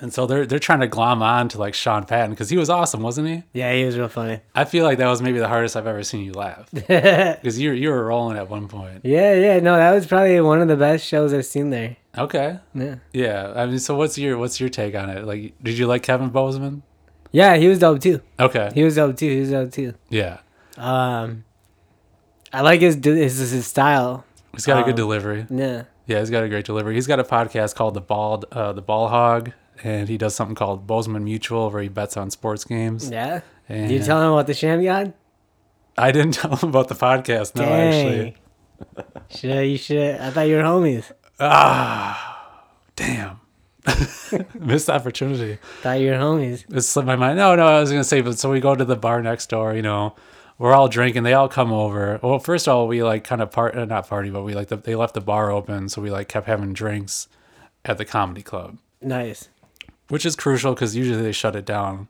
And 0.00 0.12
so 0.12 0.26
they're 0.26 0.46
they're 0.46 0.60
trying 0.60 0.78
to 0.80 0.86
glom 0.86 1.22
on 1.22 1.48
to 1.48 1.58
like 1.58 1.74
Sean 1.74 2.04
Patton 2.04 2.30
because 2.30 2.48
he 2.50 2.56
was 2.56 2.70
awesome, 2.70 3.02
wasn't 3.02 3.26
he? 3.28 3.42
Yeah, 3.52 3.72
he 3.74 3.84
was 3.84 3.98
real 3.98 4.06
funny. 4.08 4.40
I 4.54 4.64
feel 4.64 4.84
like 4.84 4.98
that 4.98 5.08
was 5.08 5.20
maybe 5.20 5.40
the 5.40 5.48
hardest 5.48 5.76
I've 5.76 5.88
ever 5.88 6.04
seen 6.04 6.24
you 6.24 6.32
laugh 6.34 6.68
because 6.72 7.58
you 7.58 7.72
you 7.72 7.90
were 7.90 8.04
rolling 8.04 8.36
at 8.36 8.48
one 8.48 8.68
point. 8.68 9.00
Yeah, 9.04 9.34
yeah. 9.34 9.58
No, 9.58 9.74
that 9.76 9.92
was 9.92 10.06
probably 10.06 10.40
one 10.40 10.60
of 10.60 10.68
the 10.68 10.76
best 10.76 11.04
shows 11.04 11.34
I've 11.34 11.46
seen 11.46 11.70
there. 11.70 11.96
Okay, 12.16 12.58
Yeah. 12.74 12.96
yeah. 13.12 13.52
I 13.56 13.66
mean, 13.66 13.78
so 13.80 13.96
what's 13.96 14.16
your 14.16 14.38
what's 14.38 14.60
your 14.60 14.68
take 14.68 14.94
on 14.94 15.10
it? 15.10 15.24
Like, 15.24 15.54
did 15.62 15.76
you 15.76 15.86
like 15.88 16.04
Kevin 16.04 16.28
Bozeman? 16.28 16.82
Yeah, 17.32 17.56
he 17.56 17.66
was 17.66 17.80
dope 17.80 18.00
too. 18.00 18.20
Okay, 18.38 18.70
He 18.74 18.84
was 18.84 18.94
dope 18.94 19.16
too. 19.16 19.28
He 19.30 19.40
was 19.40 19.50
dope 19.50 19.72
too. 19.72 19.94
yeah. 20.10 20.38
Um, 20.76 21.44
I 22.52 22.60
like 22.62 22.80
his 22.80 22.94
his 23.02 23.36
his 23.50 23.66
style. 23.66 24.24
He's 24.52 24.64
got 24.64 24.78
a 24.80 24.82
good 24.84 24.90
Um, 24.90 24.96
delivery. 24.96 25.46
Yeah. 25.50 25.82
Yeah, 26.06 26.20
he's 26.20 26.30
got 26.30 26.42
a 26.44 26.48
great 26.48 26.64
delivery. 26.64 26.94
He's 26.94 27.06
got 27.06 27.20
a 27.20 27.24
podcast 27.24 27.74
called 27.74 27.94
the 27.94 28.00
Bald 28.00 28.46
uh, 28.52 28.72
the 28.72 28.80
Ball 28.80 29.08
Hog, 29.08 29.52
and 29.84 30.08
he 30.08 30.18
does 30.18 30.34
something 30.34 30.54
called 30.54 30.86
Bozeman 30.86 31.24
Mutual 31.24 31.70
where 31.70 31.82
he 31.82 31.88
bets 31.88 32.16
on 32.16 32.30
sports 32.30 32.64
games. 32.64 33.10
Yeah. 33.10 33.40
And 33.68 33.88
Did 33.88 34.00
you 34.00 34.04
tell 34.06 34.20
him 34.22 34.32
about 34.32 34.46
the 34.46 34.52
Shammgod? 34.52 35.12
I 35.96 36.12
didn't 36.12 36.32
tell 36.34 36.56
him 36.56 36.68
about 36.70 36.88
the 36.88 36.94
podcast. 36.94 37.54
No, 37.56 37.64
actually. 37.64 38.36
Should 39.30 39.66
you 39.66 39.76
should? 39.76 40.20
I 40.20 40.30
thought 40.30 40.42
you 40.42 40.56
were 40.56 40.62
homies. 40.62 41.10
Ah, 41.40 42.64
damn. 42.96 43.40
Missed 44.54 44.90
opportunity. 44.90 45.58
Thought 45.82 46.00
you 46.00 46.10
were 46.10 46.16
homies. 46.16 46.64
It 46.74 46.82
slipped 46.82 47.06
my 47.06 47.16
mind. 47.16 47.38
No, 47.38 47.54
no, 47.56 47.66
I 47.66 47.80
was 47.80 47.90
gonna 47.90 48.04
say, 48.04 48.20
but 48.20 48.38
so 48.38 48.50
we 48.50 48.60
go 48.60 48.74
to 48.74 48.84
the 48.84 48.96
bar 48.96 49.22
next 49.22 49.48
door. 49.48 49.74
You 49.74 49.82
know, 49.82 50.14
we're 50.58 50.74
all 50.74 50.88
drinking. 50.88 51.22
They 51.22 51.34
all 51.34 51.48
come 51.48 51.72
over. 51.72 52.18
Well, 52.22 52.38
first 52.38 52.68
of 52.68 52.74
all, 52.74 52.88
we 52.88 53.02
like 53.02 53.24
kind 53.24 53.40
of 53.42 53.50
part, 53.50 53.76
uh, 53.76 53.84
not 53.84 54.08
party, 54.08 54.30
but 54.30 54.42
we 54.42 54.54
like 54.54 54.68
the, 54.68 54.76
they 54.76 54.94
left 54.94 55.14
the 55.14 55.20
bar 55.20 55.50
open, 55.50 55.88
so 55.88 56.02
we 56.02 56.10
like 56.10 56.28
kept 56.28 56.46
having 56.46 56.72
drinks 56.72 57.28
at 57.84 57.98
the 57.98 58.04
comedy 58.04 58.42
club. 58.42 58.78
Nice. 59.00 59.48
Which 60.08 60.26
is 60.26 60.36
crucial 60.36 60.74
because 60.74 60.96
usually 60.96 61.22
they 61.22 61.32
shut 61.32 61.56
it 61.56 61.64
down. 61.64 62.08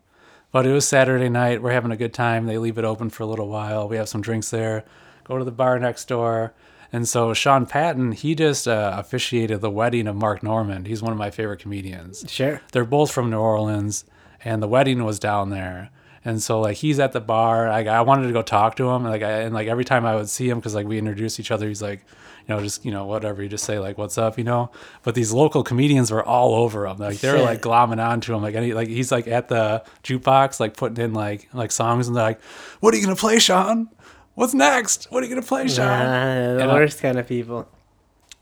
But 0.51 0.65
it 0.65 0.73
was 0.73 0.87
Saturday 0.87 1.29
night. 1.29 1.61
We're 1.61 1.71
having 1.71 1.91
a 1.91 1.97
good 1.97 2.13
time. 2.13 2.45
They 2.45 2.57
leave 2.57 2.77
it 2.77 2.85
open 2.85 3.09
for 3.09 3.23
a 3.23 3.27
little 3.27 3.47
while. 3.47 3.87
We 3.87 3.97
have 3.97 4.09
some 4.09 4.21
drinks 4.21 4.49
there. 4.49 4.83
Go 5.23 5.37
to 5.37 5.45
the 5.45 5.51
bar 5.51 5.77
next 5.77 6.07
door. 6.07 6.53
And 6.91 7.07
so 7.07 7.35
Sean 7.35 7.67
Patton, 7.67 8.13
he 8.13 8.33
just 8.33 8.67
uh, 8.67 8.95
officiated 8.97 9.61
the 9.61 9.69
wedding 9.69 10.07
of 10.07 10.15
Mark 10.15 10.41
Normand. 10.41 10.87
He's 10.87 11.03
one 11.03 11.11
of 11.11 11.19
my 11.19 11.29
favorite 11.29 11.59
comedians. 11.59 12.25
Sure. 12.27 12.61
They're 12.71 12.83
both 12.83 13.11
from 13.11 13.29
New 13.29 13.37
Orleans, 13.37 14.05
and 14.43 14.63
the 14.63 14.67
wedding 14.67 15.03
was 15.03 15.19
down 15.19 15.51
there. 15.51 15.91
And 16.25 16.41
so 16.41 16.59
like 16.59 16.77
he's 16.77 16.99
at 16.99 17.11
the 17.11 17.21
bar. 17.21 17.69
Like 17.69 17.85
I 17.87 18.01
wanted 18.01 18.27
to 18.27 18.33
go 18.33 18.41
talk 18.41 18.75
to 18.77 18.89
him. 18.89 19.03
And 19.05 19.11
like 19.11 19.21
I, 19.21 19.41
and 19.41 19.53
like 19.53 19.67
every 19.67 19.85
time 19.85 20.05
I 20.05 20.15
would 20.15 20.29
see 20.29 20.49
him, 20.49 20.57
because 20.57 20.73
like 20.73 20.87
we 20.87 20.97
introduced 20.97 21.39
each 21.39 21.51
other, 21.51 21.67
he's 21.67 21.81
like, 21.81 22.03
you 22.49 22.55
know, 22.55 22.61
just 22.63 22.83
you 22.83 22.91
know 22.91 23.05
whatever. 23.05 23.43
You 23.43 23.49
just 23.49 23.63
say 23.63 23.77
like, 23.79 23.97
"What's 23.97 24.17
up?" 24.17 24.37
You 24.37 24.43
know. 24.43 24.71
But 25.03 25.13
these 25.15 25.31
local 25.31 25.63
comedians 25.63 26.09
were 26.11 26.23
all 26.25 26.55
over 26.55 26.87
him. 26.87 26.97
Like 26.97 27.19
they 27.19 27.31
were 27.31 27.39
like 27.39 27.61
glomming 27.61 28.03
onto 28.03 28.33
him. 28.33 28.41
Like 28.41 28.55
any 28.55 28.73
like 28.73 28.87
he's 28.87 29.11
like 29.11 29.27
at 29.27 29.47
the 29.49 29.83
jukebox, 30.03 30.59
like 30.59 30.75
putting 30.75 31.03
in 31.03 31.13
like 31.13 31.47
like 31.53 31.71
songs, 31.71 32.07
and 32.07 32.15
they're 32.17 32.23
like, 32.23 32.41
"What 32.79 32.93
are 32.93 32.97
you 32.97 33.03
gonna 33.03 33.15
play, 33.15 33.37
Sean? 33.39 33.89
What's 34.35 34.53
next? 34.53 35.07
What 35.11 35.21
are 35.21 35.27
you 35.27 35.35
gonna 35.35 35.45
play, 35.45 35.67
Sean?" 35.67 35.85
The 35.87 36.63
And 36.63 36.71
I- 36.71 36.73
worst 36.73 37.01
kind 37.01 37.19
of 37.19 37.27
people. 37.27 37.67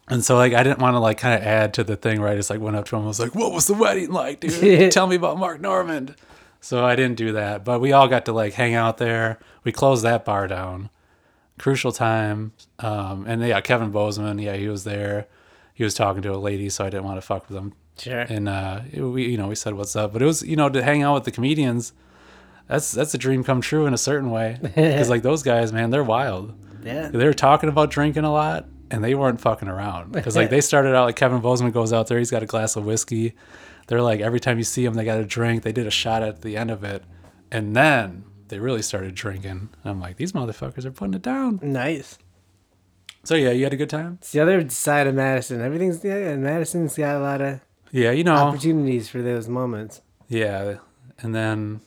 And 0.09 0.23
so 0.23 0.37
like 0.37 0.53
I 0.53 0.63
didn't 0.63 0.79
want 0.79 0.93
to 0.95 0.99
like 0.99 1.17
kind 1.17 1.35
of 1.35 1.45
add 1.45 1.73
to 1.73 1.83
the 1.83 1.97
thing, 1.97 2.21
right? 2.21 2.31
I 2.31 2.35
just 2.37 2.49
like 2.49 2.61
went 2.61 2.77
up 2.77 2.85
to 2.85 2.95
him, 2.95 2.99
and 3.01 3.07
was 3.09 3.19
like, 3.19 3.35
"What 3.35 3.51
was 3.51 3.67
the 3.67 3.73
wedding 3.73 4.11
like, 4.11 4.39
dude? 4.39 4.91
Tell 4.93 5.05
me 5.07 5.17
about 5.17 5.37
Mark 5.37 5.59
Normand." 5.59 6.15
So 6.61 6.85
I 6.85 6.95
didn't 6.95 7.17
do 7.17 7.33
that, 7.33 7.65
but 7.65 7.81
we 7.81 7.91
all 7.91 8.07
got 8.07 8.25
to 8.25 8.31
like 8.33 8.53
hang 8.53 8.73
out 8.73 8.97
there. 8.99 9.37
We 9.65 9.71
closed 9.73 10.03
that 10.05 10.23
bar 10.23 10.47
down. 10.47 10.89
Crucial 11.59 11.91
time, 11.91 12.53
um, 12.79 13.25
and 13.27 13.41
yeah, 13.41 13.61
Kevin 13.61 13.91
Bozeman, 13.91 14.39
yeah, 14.39 14.55
he 14.55 14.67
was 14.67 14.83
there. 14.83 15.27
He 15.73 15.83
was 15.83 15.93
talking 15.93 16.21
to 16.23 16.33
a 16.33 16.37
lady, 16.37 16.69
so 16.69 16.85
I 16.85 16.89
didn't 16.89 17.05
want 17.05 17.17
to 17.17 17.21
fuck 17.21 17.49
with 17.49 17.57
him. 17.57 17.73
Sure. 17.97 18.21
And 18.21 18.47
uh, 18.47 18.81
it- 18.91 19.01
we, 19.01 19.25
you 19.27 19.37
know, 19.37 19.47
we 19.47 19.55
said 19.55 19.73
what's 19.73 19.95
up, 19.95 20.13
but 20.13 20.21
it 20.21 20.25
was, 20.25 20.43
you 20.43 20.55
know, 20.55 20.69
to 20.69 20.83
hang 20.83 21.03
out 21.03 21.15
with 21.15 21.23
the 21.23 21.31
comedians. 21.31 21.93
That's 22.67 22.91
that's 22.91 23.13
a 23.13 23.17
dream 23.17 23.43
come 23.43 23.61
true 23.61 23.85
in 23.85 23.93
a 23.93 23.97
certain 23.97 24.29
way, 24.29 24.57
because 24.61 25.09
like 25.09 25.23
those 25.23 25.41
guys, 25.41 25.71
man, 25.71 25.89
they're 25.89 26.03
wild 26.03 26.53
yeah. 26.87 27.09
they 27.09 27.25
were 27.25 27.33
talking 27.33 27.69
about 27.69 27.89
drinking 27.89 28.23
a 28.23 28.31
lot 28.31 28.65
and 28.89 29.03
they 29.03 29.15
weren't 29.15 29.41
fucking 29.41 29.67
around 29.67 30.11
because 30.11 30.35
like 30.35 30.49
they 30.49 30.61
started 30.71 30.95
out 30.95 31.05
like 31.05 31.15
kevin 31.15 31.41
bozeman 31.41 31.71
goes 31.71 31.93
out 31.93 32.07
there 32.07 32.17
he's 32.17 32.31
got 32.31 32.43
a 32.43 32.45
glass 32.45 32.75
of 32.75 32.85
whiskey 32.85 33.33
they're 33.87 34.01
like 34.01 34.19
every 34.19 34.39
time 34.39 34.57
you 34.57 34.63
see 34.63 34.83
him, 34.83 34.93
they 34.95 35.05
got 35.05 35.17
a 35.17 35.25
drink 35.25 35.63
they 35.63 35.71
did 35.71 35.87
a 35.87 35.91
shot 35.91 36.23
at 36.23 36.41
the 36.41 36.57
end 36.57 36.71
of 36.71 36.83
it 36.83 37.03
and 37.51 37.75
then 37.75 38.23
they 38.49 38.59
really 38.59 38.81
started 38.81 39.13
drinking 39.15 39.51
and 39.51 39.69
i'm 39.85 39.99
like 39.99 40.17
these 40.17 40.31
motherfuckers 40.33 40.85
are 40.85 40.91
putting 40.91 41.13
it 41.13 41.21
down 41.21 41.59
Nice. 41.61 42.17
so 43.23 43.35
yeah 43.35 43.51
you 43.51 43.63
had 43.63 43.73
a 43.73 43.77
good 43.77 43.89
time 43.89 44.17
It's 44.21 44.31
the 44.31 44.39
other 44.39 44.67
side 44.69 45.07
of 45.07 45.15
Madison. 45.15 45.61
Everything's 45.61 46.03
yeah, 46.03 46.35
Madison's 46.35 46.95
got 46.95 47.15
a 47.15 47.19
lot 47.19 47.41
of 47.41 47.59
yeah 47.91 48.11
you 48.11 48.23
know 48.23 48.33
opportunities 48.35 49.09
for 49.09 49.21
those 49.21 49.47
moments. 49.49 50.01
yeah 50.27 50.77
and 51.19 51.33
then 51.33 51.81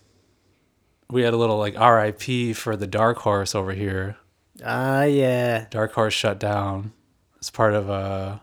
we 1.10 1.22
had 1.22 1.34
a 1.34 1.36
little 1.36 1.58
like 1.58 1.74
rip 1.78 2.56
for 2.56 2.76
the 2.76 2.86
dark 2.86 3.18
horse 3.18 3.54
over 3.54 3.72
here 3.72 4.16
Ah, 4.62 5.04
yeah. 5.04 5.64
Dark 5.70 5.92
Horse 5.94 6.12
shut 6.12 6.38
down. 6.38 6.92
It's 7.38 7.48
part 7.48 7.72
of 7.72 7.88
uh 7.88 8.40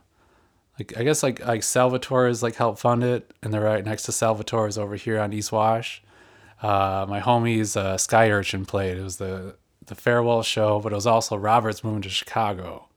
like 0.80 0.98
I 0.98 1.04
guess 1.04 1.22
like 1.22 1.46
like 1.46 1.62
Salvatore's 1.62 2.42
like 2.42 2.56
helped 2.56 2.80
fund 2.80 3.04
it, 3.04 3.32
and 3.44 3.54
they're 3.54 3.62
right 3.62 3.86
next 3.86 4.04
to 4.04 4.12
Salvatore's 4.12 4.80
over 4.80 4.96
here 4.96 5.20
on 5.20 5.32
East 5.32 5.52
Wash. 5.52 6.02
Uh, 6.62 7.06
my 7.08 7.20
homies 7.20 7.78
uh, 7.78 7.98
Sky 7.98 8.30
Urchin 8.32 8.66
played. 8.66 8.98
It 8.98 9.04
was 9.04 9.18
the 9.18 9.56
the 9.86 9.96
farewell 9.96 10.44
show, 10.44 10.80
but 10.80 10.92
it 10.92 10.96
was 10.96 11.08
also 11.08 11.38
Robert's 11.38 11.84
moving 11.84 12.02
to 12.02 12.10
Chicago, 12.10 12.88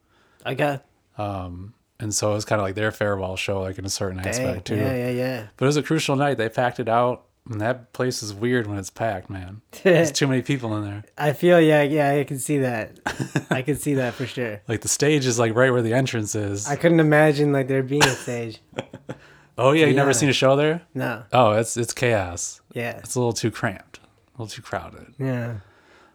Okay. 0.46 0.81
Um, 1.18 1.75
and 2.01 2.14
so 2.14 2.31
it 2.33 2.35
was 2.35 2.44
kind 2.44 2.61
of 2.61 2.66
like 2.66 2.75
their 2.75 2.90
farewell 2.90 3.37
show, 3.37 3.61
like 3.61 3.79
in 3.79 3.85
a 3.85 3.90
certain 3.90 4.18
Dang. 4.18 4.29
aspect 4.29 4.66
too. 4.66 4.77
Yeah, 4.77 4.94
yeah, 4.94 5.11
yeah. 5.11 5.46
But 5.57 5.66
it 5.66 5.68
was 5.68 5.77
a 5.77 5.83
crucial 5.83 6.16
night. 6.16 6.38
They 6.38 6.49
packed 6.49 6.81
it 6.81 6.88
out, 6.88 7.27
and 7.49 7.61
that 7.61 7.92
place 7.92 8.23
is 8.23 8.33
weird 8.33 8.66
when 8.66 8.79
it's 8.79 8.88
packed, 8.90 9.29
man. 9.29 9.61
There's 9.83 10.11
too 10.20 10.27
many 10.27 10.40
people 10.42 10.75
in 10.79 10.85
there. 10.85 11.05
I 11.18 11.33
feel 11.35 11.61
yeah, 11.61 11.83
yeah. 11.83 12.11
I 12.12 12.25
can 12.25 12.38
see 12.38 12.59
that. 12.59 12.99
I 13.51 13.62
can 13.62 13.77
see 13.77 13.94
that 13.94 14.14
for 14.14 14.27
sure. 14.27 14.62
Like 14.66 14.81
the 14.81 14.88
stage 14.88 15.27
is 15.27 15.38
like 15.38 15.55
right 15.55 15.70
where 15.70 15.83
the 15.83 15.92
entrance 15.92 16.35
is. 16.35 16.66
I 16.66 16.77
couldn't 16.77 17.01
imagine 17.01 17.53
like 17.53 17.68
there 17.68 17.83
being 17.83 18.03
a 18.05 18.14
stage. 18.14 18.61
oh 19.59 19.73
yeah, 19.73 19.87
you 19.87 19.95
never 19.95 20.13
seen 20.13 20.29
a 20.29 20.33
show 20.33 20.57
there? 20.57 20.83
No. 20.95 21.25
Oh, 21.33 21.53
it's 21.53 21.77
it's 21.77 21.93
chaos. 21.93 22.61
Yeah. 22.73 22.99
It's 22.99 23.15
a 23.15 23.19
little 23.19 23.33
too 23.33 23.51
cramped, 23.51 23.99
a 23.99 24.43
little 24.43 24.47
too 24.47 24.63
crowded. 24.63 25.15
Yeah. 25.19 25.57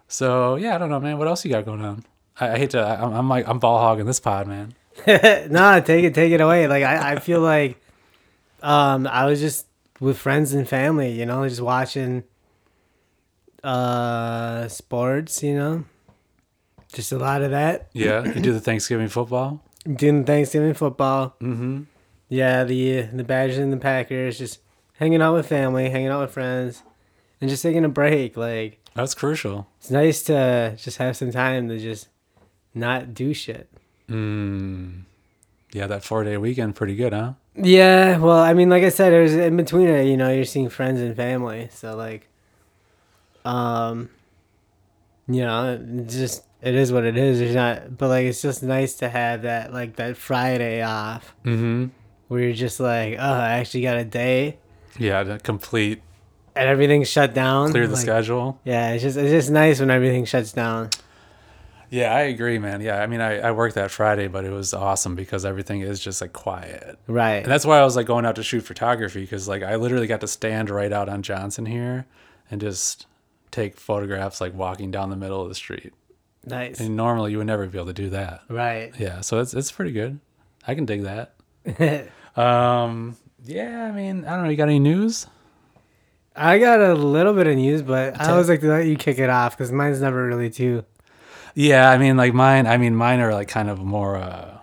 So 0.08 0.56
yeah, 0.56 0.76
I 0.76 0.78
don't 0.78 0.89
know, 0.89 1.00
man. 1.00 1.17
What 1.17 1.28
else 1.28 1.43
you 1.45 1.52
got 1.52 1.65
going 1.65 1.82
on? 1.82 2.04
I, 2.39 2.52
I 2.52 2.58
hate 2.58 2.71
to. 2.71 2.80
I, 2.80 3.04
I'm 3.04 3.30
like 3.30 3.48
I'm 3.48 3.60
ball 3.60 3.80
hogging 3.80 4.06
this 4.06 4.19
pod, 4.19 4.48
man. 4.48 4.74
no, 5.08 5.82
take 5.86 6.06
it, 6.06 6.15
take 6.15 6.32
it 6.32 6.41
away. 6.41 6.67
Like 6.67 6.84
I, 6.84 7.13
I 7.13 7.19
feel 7.19 7.41
like, 7.41 7.82
um, 8.62 9.08
I 9.08 9.26
was 9.26 9.39
just 9.39 9.67
with 10.00 10.17
friends 10.17 10.54
and 10.54 10.67
family, 10.67 11.12
you 11.12 11.26
know, 11.26 11.48
just 11.48 11.62
watching, 11.62 12.24
uh, 13.63 14.67
sports, 14.69 15.43
you 15.43 15.56
know, 15.56 15.84
just 16.93 17.12
a 17.12 17.17
lot 17.17 17.41
of 17.41 17.52
that. 17.52 17.89
Yeah, 17.93 18.24
you 18.24 18.39
do 18.39 18.54
the 18.54 18.60
Thanksgiving 18.62 19.10
football. 19.10 19.62
Doing 19.84 20.24
Thanksgiving 20.24 20.74
football. 20.74 21.36
Mm-hmm. 21.41 21.84
Yeah, 22.29 22.63
the 22.63 23.03
the 23.03 23.23
Badgers 23.23 23.57
and 23.57 23.71
the 23.71 23.77
Packers, 23.77 24.38
just 24.38 24.59
hanging 24.97 25.21
out 25.21 25.33
with 25.35 25.47
family, 25.47 25.89
hanging 25.89 26.07
out 26.09 26.21
with 26.21 26.31
friends, 26.31 26.83
and 27.39 27.49
just 27.49 27.61
taking 27.63 27.85
a 27.85 27.89
break. 27.89 28.35
Like 28.35 28.79
That's 28.93 29.13
crucial. 29.13 29.67
it's 29.79 29.91
nice 29.91 30.23
to 30.23 30.75
just 30.77 30.97
have 30.97 31.15
some 31.17 31.31
time 31.31 31.69
to 31.69 31.77
just 31.79 32.07
not 32.73 33.13
do 33.13 33.33
shit. 33.33 33.69
Mm. 34.09 35.03
Yeah, 35.71 35.88
that 35.88 36.03
four 36.03 36.23
day 36.23 36.38
weekend, 36.38 36.75
pretty 36.75 36.95
good, 36.95 37.13
huh? 37.13 37.33
Yeah, 37.55 38.17
well, 38.17 38.38
I 38.39 38.53
mean, 38.53 38.69
like 38.69 38.83
I 38.83 38.89
said, 38.89 39.13
it 39.13 39.21
was 39.21 39.33
in 39.35 39.55
between 39.55 39.88
it, 39.88 40.05
you 40.05 40.17
know, 40.17 40.29
you're 40.29 40.43
seeing 40.45 40.69
friends 40.69 40.99
and 40.99 41.15
family, 41.15 41.69
so 41.71 41.95
like, 41.95 42.27
um, 43.45 44.09
you 45.27 45.41
know, 45.41 45.77
just 46.07 46.43
it 46.61 46.75
is 46.75 46.91
what 46.91 47.03
it 47.05 47.17
is. 47.17 47.39
There's 47.39 47.55
not, 47.55 47.97
but 47.97 48.09
like, 48.09 48.25
it's 48.25 48.41
just 48.41 48.63
nice 48.63 48.95
to 48.95 49.09
have 49.09 49.43
that 49.43 49.71
like 49.73 49.95
that 49.97 50.17
Friday 50.17 50.81
off 50.81 51.35
Mm-hmm. 51.45 51.85
Where 52.27 52.41
you're 52.41 52.53
just 52.53 52.79
like, 52.79 53.13
oh, 53.19 53.33
I 53.33 53.59
actually 53.59 53.81
got 53.83 53.97
a 53.97 54.05
day 54.05 54.57
Yeah, 54.97 55.23
to 55.23 55.39
complete, 55.39 56.01
and 56.55 56.67
everything's 56.69 57.09
shut 57.09 57.33
down. 57.33 57.71
clear 57.71 57.88
the 57.88 57.93
like, 57.93 58.01
schedule. 58.01 58.59
Yeah, 58.63 58.91
it's 58.91 59.03
just 59.03 59.17
it's 59.17 59.31
just 59.31 59.49
nice 59.51 59.79
when 59.79 59.89
everything 59.91 60.25
shuts 60.25 60.51
down. 60.53 60.89
Yeah, 61.91 62.13
I 62.13 62.21
agree, 62.21 62.57
man. 62.57 62.81
Yeah, 62.81 62.99
I 63.01 63.05
mean, 63.07 63.21
I, 63.21 63.39
I 63.39 63.51
worked 63.51 63.75
that 63.75 63.91
Friday, 63.91 64.27
but 64.27 64.43
it 64.43 64.49
was 64.49 64.73
awesome 64.73 65.15
because 65.15 65.45
everything 65.45 65.81
is 65.81 65.99
just 65.99 66.19
like 66.19 66.33
quiet. 66.33 66.97
Right. 67.07 67.43
And 67.43 67.45
that's 67.51 67.65
why 67.65 67.79
I 67.79 67.83
was 67.85 67.95
like 67.95 68.07
going 68.07 68.25
out 68.25 68.35
to 68.38 68.43
shoot 68.43 68.61
photography 68.61 69.21
because 69.21 69.47
like 69.47 69.61
I 69.61 69.75
literally 69.75 70.07
got 70.07 70.19
to 70.21 70.27
stand 70.27 70.69
right 70.71 70.91
out 70.91 71.07
on 71.09 71.21
Johnson 71.21 71.67
here 71.67 72.07
and 72.49 72.59
just 72.59 73.05
take 73.51 73.79
photographs 73.79 74.41
like 74.41 74.53
walking 74.55 74.89
down 74.91 75.09
the 75.11 75.15
middle 75.15 75.41
of 75.43 75.47
the 75.47 75.55
street. 75.55 75.93
nice. 76.43 76.79
And 76.79 76.95
normally 76.97 77.31
you 77.31 77.38
would 77.38 77.47
never 77.47 77.67
be 77.67 77.77
able 77.77 77.88
to 77.88 77.93
do 77.93 78.09
that. 78.09 78.41
right. 78.49 78.91
Yeah, 78.97 79.21
so 79.21 79.39
it's 79.39 79.53
it's 79.53 79.71
pretty 79.71 79.91
good. 79.91 80.19
I 80.67 80.73
can 80.73 80.85
dig 80.85 81.03
that. 81.03 81.35
Um, 82.36 83.15
yeah, 83.45 83.86
I 83.86 83.91
mean, 83.93 84.25
I 84.25 84.36
don't 84.36 84.43
know. 84.43 84.49
You 84.49 84.58
got 84.58 84.67
any 84.67 84.80
news? 84.80 85.25
I 86.36 86.60
got 86.60 86.82
a 86.82 86.93
little 86.93 87.34
bit 87.34 87.47
of 87.47 87.56
news, 87.56 87.82
but 87.82 88.19
I 88.19 88.32
always 88.32 88.49
like 88.49 88.60
to 88.60 88.67
let 88.67 88.88
you 88.88 88.97
kick 88.97 89.19
it 89.19 89.30
off 89.30 89.56
because 89.58 89.71
mine's 89.71 90.01
never 90.01 90.28
really 90.28 90.49
too. 90.49 90.84
Yeah, 91.54 91.89
I 91.89 91.97
mean, 91.97 92.17
like 92.17 92.34
mine. 92.34 92.67
I 92.67 92.75
mean, 92.78 92.93
mine 92.93 93.21
are 93.21 93.34
like 93.34 93.47
kind 93.47 93.69
of 93.69 93.80
more. 93.80 94.17
uh 94.17 94.58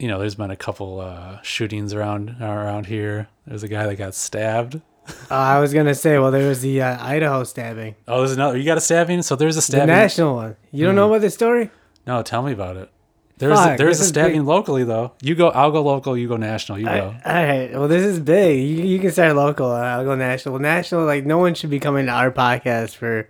You 0.00 0.08
know, 0.08 0.18
there's 0.18 0.34
been 0.34 0.50
a 0.50 0.56
couple 0.56 1.00
uh 1.00 1.40
shootings 1.42 1.94
around 1.94 2.36
around 2.40 2.86
here. 2.86 3.28
There's 3.46 3.62
a 3.62 3.68
guy 3.68 3.86
that 3.86 3.94
got 3.94 4.14
stabbed. 4.16 4.74
Uh, 4.76 4.80
I 5.34 5.60
was 5.60 5.72
gonna 5.72 5.94
say, 5.94 6.18
well, 6.18 6.32
there 6.32 6.48
was 6.48 6.62
the 6.62 6.82
uh, 6.82 6.98
Idaho 7.00 7.44
stabbing, 7.44 7.94
Oh, 8.08 8.18
there's 8.18 8.32
another. 8.32 8.58
You 8.58 8.64
got 8.64 8.76
a 8.76 8.80
stabbing. 8.80 9.22
So 9.22 9.36
there's 9.36 9.54
a 9.54 9.58
the 9.58 9.62
stabbing. 9.62 9.86
national 9.86 10.34
one. 10.34 10.56
You 10.72 10.84
don't 10.84 10.96
know 10.96 11.06
about 11.08 11.20
this 11.20 11.34
story? 11.34 11.70
no, 12.08 12.22
tell 12.24 12.42
me 12.42 12.50
about 12.52 12.76
it. 12.76 12.90
There's 13.38 13.56
Fuck, 13.58 13.74
a, 13.74 13.76
there's 13.76 14.00
a 14.00 14.04
stabbing 14.04 14.44
locally 14.44 14.82
though. 14.84 15.12
You 15.22 15.34
go. 15.36 15.48
I'll 15.48 15.70
go 15.70 15.82
local. 15.82 16.16
You 16.16 16.26
go 16.28 16.36
national. 16.36 16.78
You 16.80 16.88
I- 16.88 16.98
go. 16.98 17.14
all 17.24 17.32
right. 17.34 17.70
Well, 17.72 17.88
this 17.88 18.02
is 18.04 18.18
big. 18.18 18.58
You, 18.68 18.84
you 18.84 18.98
can 18.98 19.12
start 19.12 19.36
local. 19.36 19.70
I'll 19.70 20.04
go 20.04 20.14
national. 20.16 20.54
Well, 20.54 20.62
national, 20.62 21.04
like 21.04 21.24
no 21.24 21.38
one 21.38 21.54
should 21.54 21.70
be 21.70 21.78
coming 21.78 22.06
to 22.06 22.12
our 22.12 22.30
podcast 22.32 22.96
for, 22.96 23.28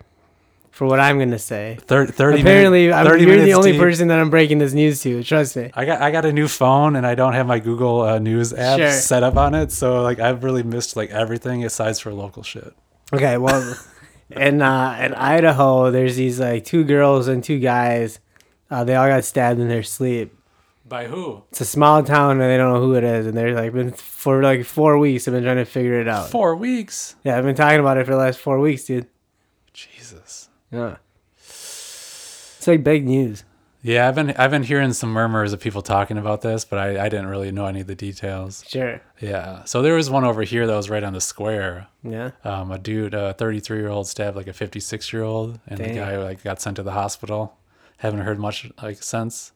for 0.71 0.87
what 0.87 0.99
I'm 0.99 1.19
gonna 1.19 1.39
say. 1.39 1.77
Thir- 1.83 2.07
Thirty. 2.07 2.41
Apparently, 2.41 2.87
minute- 2.89 2.97
I'm, 2.97 3.19
you're 3.21 3.37
the 3.45 3.53
only 3.55 3.73
deep. 3.73 3.81
person 3.81 4.09
that 4.09 4.19
I'm 4.19 4.31
breaking 4.31 4.59
this 4.59 4.73
news 4.73 5.03
to. 5.03 5.23
Trust 5.23 5.57
me. 5.57 5.71
I 5.75 5.85
got 5.85 6.01
I 6.01 6.11
got 6.11 6.25
a 6.25 6.33
new 6.33 6.49
phone 6.49 6.97
and 6.97 7.07
I 7.07 7.15
don't 7.15 7.35
have 7.35 7.47
my 7.47 7.59
Google 7.59 8.01
uh, 8.01 8.19
News 8.19 8.55
app 8.55 8.79
Sure. 8.79 8.91
set 8.93 9.23
up 9.23 9.37
on 9.37 9.55
it, 9.55 9.73
so 9.73 10.03
like 10.03 10.21
I've 10.21 10.43
really 10.43 10.63
missed 10.63 10.97
like 10.97 11.11
everything 11.11 11.65
aside 11.65 11.99
for 11.99 12.15
local 12.15 12.43
shit. 12.43 12.73
Okay, 13.13 13.37
well, 13.37 13.77
in 14.31 14.63
uh, 14.63 14.99
in 15.03 15.13
Idaho, 15.15 15.91
there's 15.91 16.17
these 16.17 16.41
like 16.41 16.65
two 16.65 16.85
girls 16.85 17.29
and 17.29 17.45
two 17.45 17.59
guys. 17.59 18.21
Uh, 18.71 18.85
they 18.85 18.95
all 18.95 19.09
got 19.09 19.25
stabbed 19.25 19.61
in 19.61 19.69
their 19.69 19.83
sleep. 19.83 20.35
By 20.87 21.07
who? 21.07 21.43
It's 21.51 21.61
a 21.61 21.67
small 21.67 22.03
town 22.03 22.33
and 22.33 22.41
they 22.41 22.57
don't 22.57 22.73
know 22.73 22.81
who 22.81 22.95
it 22.95 23.05
is, 23.05 23.27
and 23.27 23.37
they're 23.37 23.55
like 23.55 23.73
been 23.75 23.93
for 23.93 24.43
like 24.43 24.65
four 24.65 24.97
weeks. 24.99 25.29
I've 25.29 25.35
been 25.35 25.45
trying 25.45 25.57
to 25.57 25.67
figure 25.67 26.01
it 26.01 26.09
out. 26.09 26.31
Four 26.31 26.57
weeks. 26.57 27.15
Yeah, 27.25 27.37
I've 27.37 27.45
been 27.45 27.55
talking 27.55 27.81
about 27.81 27.99
it 27.99 28.07
for 28.07 28.13
the 28.13 28.19
last 28.19 28.39
four 28.39 28.59
weeks, 28.59 28.85
dude. 28.85 29.07
Jesus. 29.75 30.49
Yeah, 30.73 30.97
it's 31.39 32.67
like 32.67 32.83
big 32.83 33.07
news. 33.07 33.45
Yeah, 33.83 34.09
I've 34.09 34.15
been 34.15 34.31
I've 34.33 34.51
been 34.51 34.65
hearing 34.65 34.93
some 34.93 35.11
murmurs 35.11 35.53
of 35.53 35.61
people 35.61 35.83
talking 35.83 36.19
about 36.19 36.41
this, 36.41 36.65
but 36.65 36.79
I, 36.79 37.05
I 37.05 37.09
didn't 37.09 37.27
really 37.27 37.53
know 37.53 37.67
any 37.67 37.81
of 37.81 37.87
the 37.87 37.95
details. 37.95 38.65
Sure. 38.67 39.01
Yeah. 39.21 39.65
So 39.65 39.83
there 39.83 39.95
was 39.95 40.11
one 40.11 40.25
over 40.25 40.43
here 40.43 40.67
that 40.67 40.75
was 40.75 40.91
right 40.91 41.05
on 41.05 41.13
the 41.13 41.21
square. 41.21 41.87
Yeah. 42.03 42.31
Um, 42.45 42.73
a 42.73 42.79
dude, 42.79 43.15
a 43.15 43.35
33 43.35 43.79
year 43.79 43.89
old, 43.89 44.09
stabbed 44.09 44.37
like 44.37 44.49
a 44.49 44.53
56 44.53 45.13
year 45.13 45.23
old, 45.23 45.61
and 45.69 45.79
the 45.79 45.95
guy 45.95 46.17
like 46.17 46.43
got 46.43 46.61
sent 46.61 46.77
to 46.77 46.83
the 46.83 46.93
hospital. 46.93 47.57
Haven't 47.99 48.21
heard 48.21 48.39
much 48.39 48.71
like 48.83 49.03
since. 49.03 49.53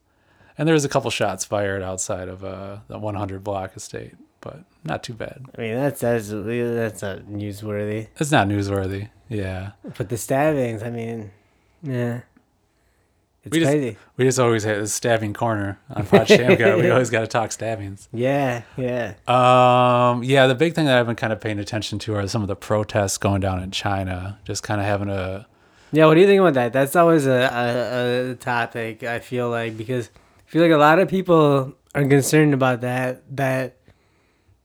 And 0.59 0.69
there 0.69 0.75
was 0.75 0.85
a 0.85 0.89
couple 0.89 1.11
shots 1.11 1.45
fired 1.45 1.83
outside 1.83 2.29
of 2.29 2.45
uh, 2.45 2.79
the 2.89 2.99
100 2.99 3.43
block 3.43 3.77
estate, 3.77 4.13
but 4.41 4.61
not 4.85 5.03
too 5.03 5.15
bad. 5.15 5.47
I 5.57 5.61
mean, 5.61 5.75
that's 5.75 6.01
that's 6.01 6.29
that's 6.29 7.03
not 7.03 7.21
newsworthy. 7.21 8.09
It's 8.19 8.31
not 8.31 8.47
newsworthy. 8.49 9.09
Yeah. 9.29 9.73
But 9.97 10.09
the 10.11 10.19
stabbings, 10.19 10.83
I 10.83 10.91
mean, 10.91 11.31
yeah, 11.83 12.21
it's 13.45 13.53
We 13.53 13.61
just- 13.61 13.71
crazy. 13.73 13.97
We 14.19 14.25
just 14.27 14.39
always 14.39 14.63
had 14.65 14.77
this 14.83 14.93
stabbing 14.93 15.33
corner 15.33 15.79
on 15.91 16.05
Pod 16.07 16.27
Shammgod. 16.29 16.81
we 16.83 16.91
always 16.91 17.09
got 17.11 17.21
to 17.21 17.27
talk 17.27 17.51
stabbings. 17.51 18.09
Yeah, 18.13 18.63
yeah. 18.77 19.15
Um, 19.27 20.23
yeah, 20.23 20.47
the 20.47 20.55
big 20.55 20.75
thing 20.75 20.85
that 20.85 20.99
I've 20.99 21.07
been 21.07 21.17
kind 21.17 21.33
of 21.33 21.41
paying 21.41 21.59
attention 21.59 21.99
to 22.01 22.15
are 22.17 22.29
some 22.29 22.43
of 22.43 22.49
the 22.49 22.57
protests 22.57 23.17
going 23.19 23.41
down 23.41 23.63
in 23.63 23.71
China. 23.71 24.39
Just 24.45 24.63
kind 24.63 24.81
of 24.81 24.87
having 24.87 25.09
a 25.09 25.47
Yeah, 25.93 26.07
what 26.07 26.15
do 26.15 26.21
you 26.21 26.27
think 26.27 26.41
about 26.41 26.55
that? 26.55 26.73
That's 26.73 26.97
always 26.97 27.27
a, 27.27 27.31
a, 27.31 28.31
a 28.31 28.35
topic, 28.35 29.03
I 29.03 29.19
feel 29.19 29.51
like, 29.51 29.77
because 29.77 30.09
I 30.47 30.51
feel 30.51 30.63
like 30.63 30.73
a 30.73 30.77
lot 30.79 30.99
of 30.99 31.09
people 31.09 31.75
are 31.95 32.05
concerned 32.07 32.55
about 32.55 32.81
that, 32.81 33.23
that, 33.37 33.77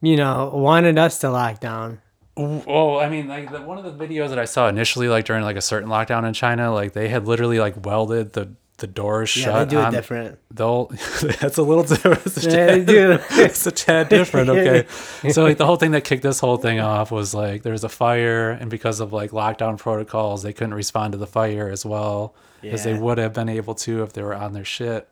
you 0.02 0.16
know, 0.16 0.50
wanted 0.54 0.98
us 0.98 1.20
to 1.20 1.30
lock 1.30 1.60
down. 1.60 2.02
Oh, 2.38 2.98
I 2.98 3.10
mean, 3.10 3.28
like 3.28 3.52
the, 3.52 3.62
one 3.62 3.78
of 3.78 3.84
the 3.84 4.08
videos 4.08 4.30
that 4.30 4.40
I 4.40 4.46
saw 4.46 4.70
initially, 4.70 5.10
like 5.10 5.26
during 5.26 5.44
like 5.44 5.58
a 5.58 5.62
certain 5.62 5.90
lockdown 5.90 6.26
in 6.26 6.34
China, 6.34 6.72
like 6.74 6.94
they 6.94 7.10
had 7.10 7.28
literally 7.28 7.60
like 7.60 7.86
welded 7.86 8.34
the 8.34 8.54
the 8.78 8.88
doors 8.88 9.36
Yeah, 9.36 9.46
shut. 9.46 9.70
they 9.70 9.76
do 9.76 9.80
it 9.82 9.86
on- 9.86 9.92
different. 9.94 10.40
They'll 10.54 10.86
that's 11.42 11.58
a 11.58 11.64
little 11.64 11.84
different. 11.96 12.26
It's 12.26 12.46
a, 12.46 12.50
Yeah, 12.50 12.66
they 12.68 12.78
tad, 12.78 12.86
do. 12.86 13.20
it's 13.44 13.66
a 13.66 13.72
tad 13.72 14.10
different. 14.10 14.50
Okay, 14.50 14.86
so 15.32 15.44
like 15.44 15.58
the 15.58 15.66
whole 15.66 15.78
thing 15.78 15.92
that 15.92 16.04
kicked 16.04 16.24
this 16.24 16.40
whole 16.40 16.58
thing 16.58 16.80
off 16.80 17.12
was 17.12 17.34
like 17.34 17.64
there 17.64 17.72
was 17.74 17.84
a 17.84 17.90
fire, 17.90 18.52
and 18.52 18.70
because 18.70 19.00
of 19.00 19.12
like 19.14 19.32
lockdown 19.32 19.78
protocols, 19.78 20.44
they 20.44 20.54
couldn't 20.54 20.74
respond 20.76 21.14
to 21.14 21.18
the 21.18 21.28
fire 21.28 21.70
as 21.70 21.86
well 21.86 22.36
as 22.64 22.84
they 22.84 22.94
would 22.94 23.18
have 23.18 23.34
been 23.34 23.50
able 23.50 23.74
to 23.76 24.04
if 24.04 24.14
they 24.14 24.22
were 24.22 24.36
on 24.36 24.54
their 24.54 24.66
shit. 24.66 25.10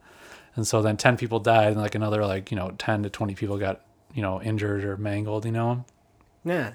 And 0.56 0.66
so 0.68 0.82
then 0.82 0.96
ten 0.98 1.18
people 1.18 1.40
died, 1.40 1.70
and 1.74 1.82
like 1.82 1.96
another 1.96 2.26
like 2.26 2.52
you 2.52 2.58
know 2.58 2.72
ten 2.78 3.04
to 3.04 3.10
twenty 3.10 3.34
people 3.36 3.58
got 3.58 3.82
you 4.14 4.22
know 4.22 4.42
injured 4.42 4.84
or 4.86 4.96
mangled. 4.98 5.44
You 5.46 5.52
know 5.52 5.86
Yeah. 6.44 6.74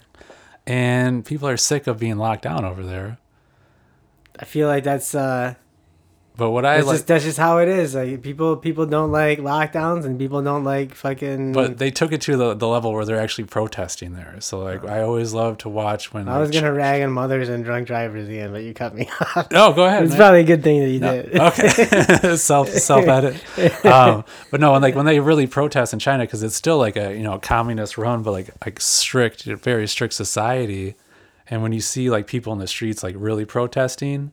and 0.67 1.25
people 1.25 1.49
are 1.49 1.57
sick 1.57 1.87
of 1.87 1.99
being 1.99 2.17
locked 2.19 2.43
down 2.43 2.65
over 2.65 2.83
there. 2.83 3.19
I 4.39 4.45
feel 4.45 4.69
like 4.69 4.85
that's 4.85 5.15
uh 5.15 5.55
But 6.41 6.53
what 6.53 6.65
I 6.65 6.77
that's 6.77 6.87
like, 6.87 6.95
just 6.95 7.07
that's 7.07 7.25
just 7.25 7.37
how 7.37 7.59
it 7.59 7.69
is. 7.69 7.95
Like 7.95 8.23
people 8.23 8.57
people 8.57 8.87
don't 8.87 9.13
like 9.13 9.41
lockdowns 9.41 10.07
and 10.07 10.19
people 10.19 10.41
don't 10.43 10.65
like 10.65 10.95
fucking 10.95 11.53
but 11.53 11.77
they 11.77 11.91
took 11.91 12.13
it 12.13 12.23
to 12.23 12.39
the, 12.39 12.55
the 12.55 12.67
level 12.67 12.95
where 12.95 13.05
they're 13.05 13.21
actually 13.21 13.45
protesting 13.45 14.15
there. 14.15 14.37
So 14.41 14.61
like, 14.61 14.83
I 14.87 15.03
always 15.03 15.35
love 15.35 15.59
to 15.59 15.69
watch 15.69 16.15
when 16.15 16.31
I 16.31 16.39
was 16.39 16.51
gonna 16.51 16.73
rag 16.73 17.03
on 17.03 17.13
mothers 17.13 17.51
and 17.51 17.63
drunk 17.63 17.89
drivers 17.89 18.27
again, 18.27 18.53
but 18.53 18.63
you 18.63 18.73
cut 18.73 18.95
me 18.95 19.07
off. 19.37 19.51
No, 19.51 19.75
go 19.75 19.85
ahead. 19.85 20.05
It's 20.05 20.13
man. 20.13 20.19
probably 20.19 20.41
a 20.41 20.45
good 20.45 20.63
thing 20.63 20.81
that 20.81 20.89
you 20.89 21.01
did. 21.01 21.37
okay 21.39 22.37
self 22.37 22.71
self 22.71 23.07
edit 23.07 23.85
um 23.85 24.25
but 24.51 24.61
no 24.61 24.75
and 24.75 24.83
like 24.83 24.95
when 24.95 25.05
they 25.05 25.21
really 25.21 25.47
protest 25.47 25.93
in 25.93 25.99
china 25.99 26.25
because 26.25 26.43
it's 26.43 26.57
still 26.57 26.79
like 26.79 26.97
a 26.97 27.15
you 27.15 27.23
know 27.23 27.39
communist 27.39 27.99
run 27.99 28.23
but 28.23 28.31
like 28.31 28.49
like 28.65 28.81
strict 28.81 29.45
very 29.45 29.87
strict 29.87 30.15
society 30.15 30.95
and 31.49 31.63
when 31.63 31.73
you 31.73 31.81
see 31.83 32.09
like 32.09 32.27
people 32.27 32.51
in 32.55 32.59
the 32.59 32.67
streets 32.67 33.03
like 33.03 33.15
really 33.19 33.45
protesting 33.45 34.33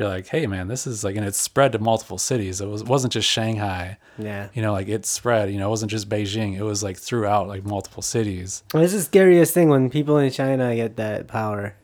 you're 0.00 0.08
like 0.08 0.26
hey 0.28 0.46
man 0.46 0.68
this 0.68 0.86
is 0.86 1.04
like 1.04 1.16
and 1.16 1.24
it's 1.24 1.38
spread 1.38 1.72
to 1.72 1.78
multiple 1.78 2.18
cities 2.18 2.60
it 2.60 2.66
was 2.66 2.82
wasn't 2.82 3.12
just 3.12 3.28
shanghai 3.28 3.96
yeah. 4.18 4.48
you 4.54 4.62
know 4.62 4.72
like 4.72 4.88
it 4.88 5.06
spread 5.06 5.50
you 5.50 5.58
know 5.58 5.66
it 5.66 5.70
wasn't 5.70 5.90
just 5.90 6.08
beijing 6.08 6.56
it 6.56 6.62
was 6.62 6.82
like 6.82 6.96
throughout 6.96 7.48
like 7.48 7.64
multiple 7.64 8.02
cities 8.02 8.62
Well, 8.74 8.82
it's 8.82 8.92
the 8.92 9.00
scariest 9.00 9.54
thing 9.54 9.68
when 9.68 9.90
people 9.90 10.18
in 10.18 10.30
China 10.30 10.74
get 10.74 10.96
that 10.96 11.28
power. 11.28 11.74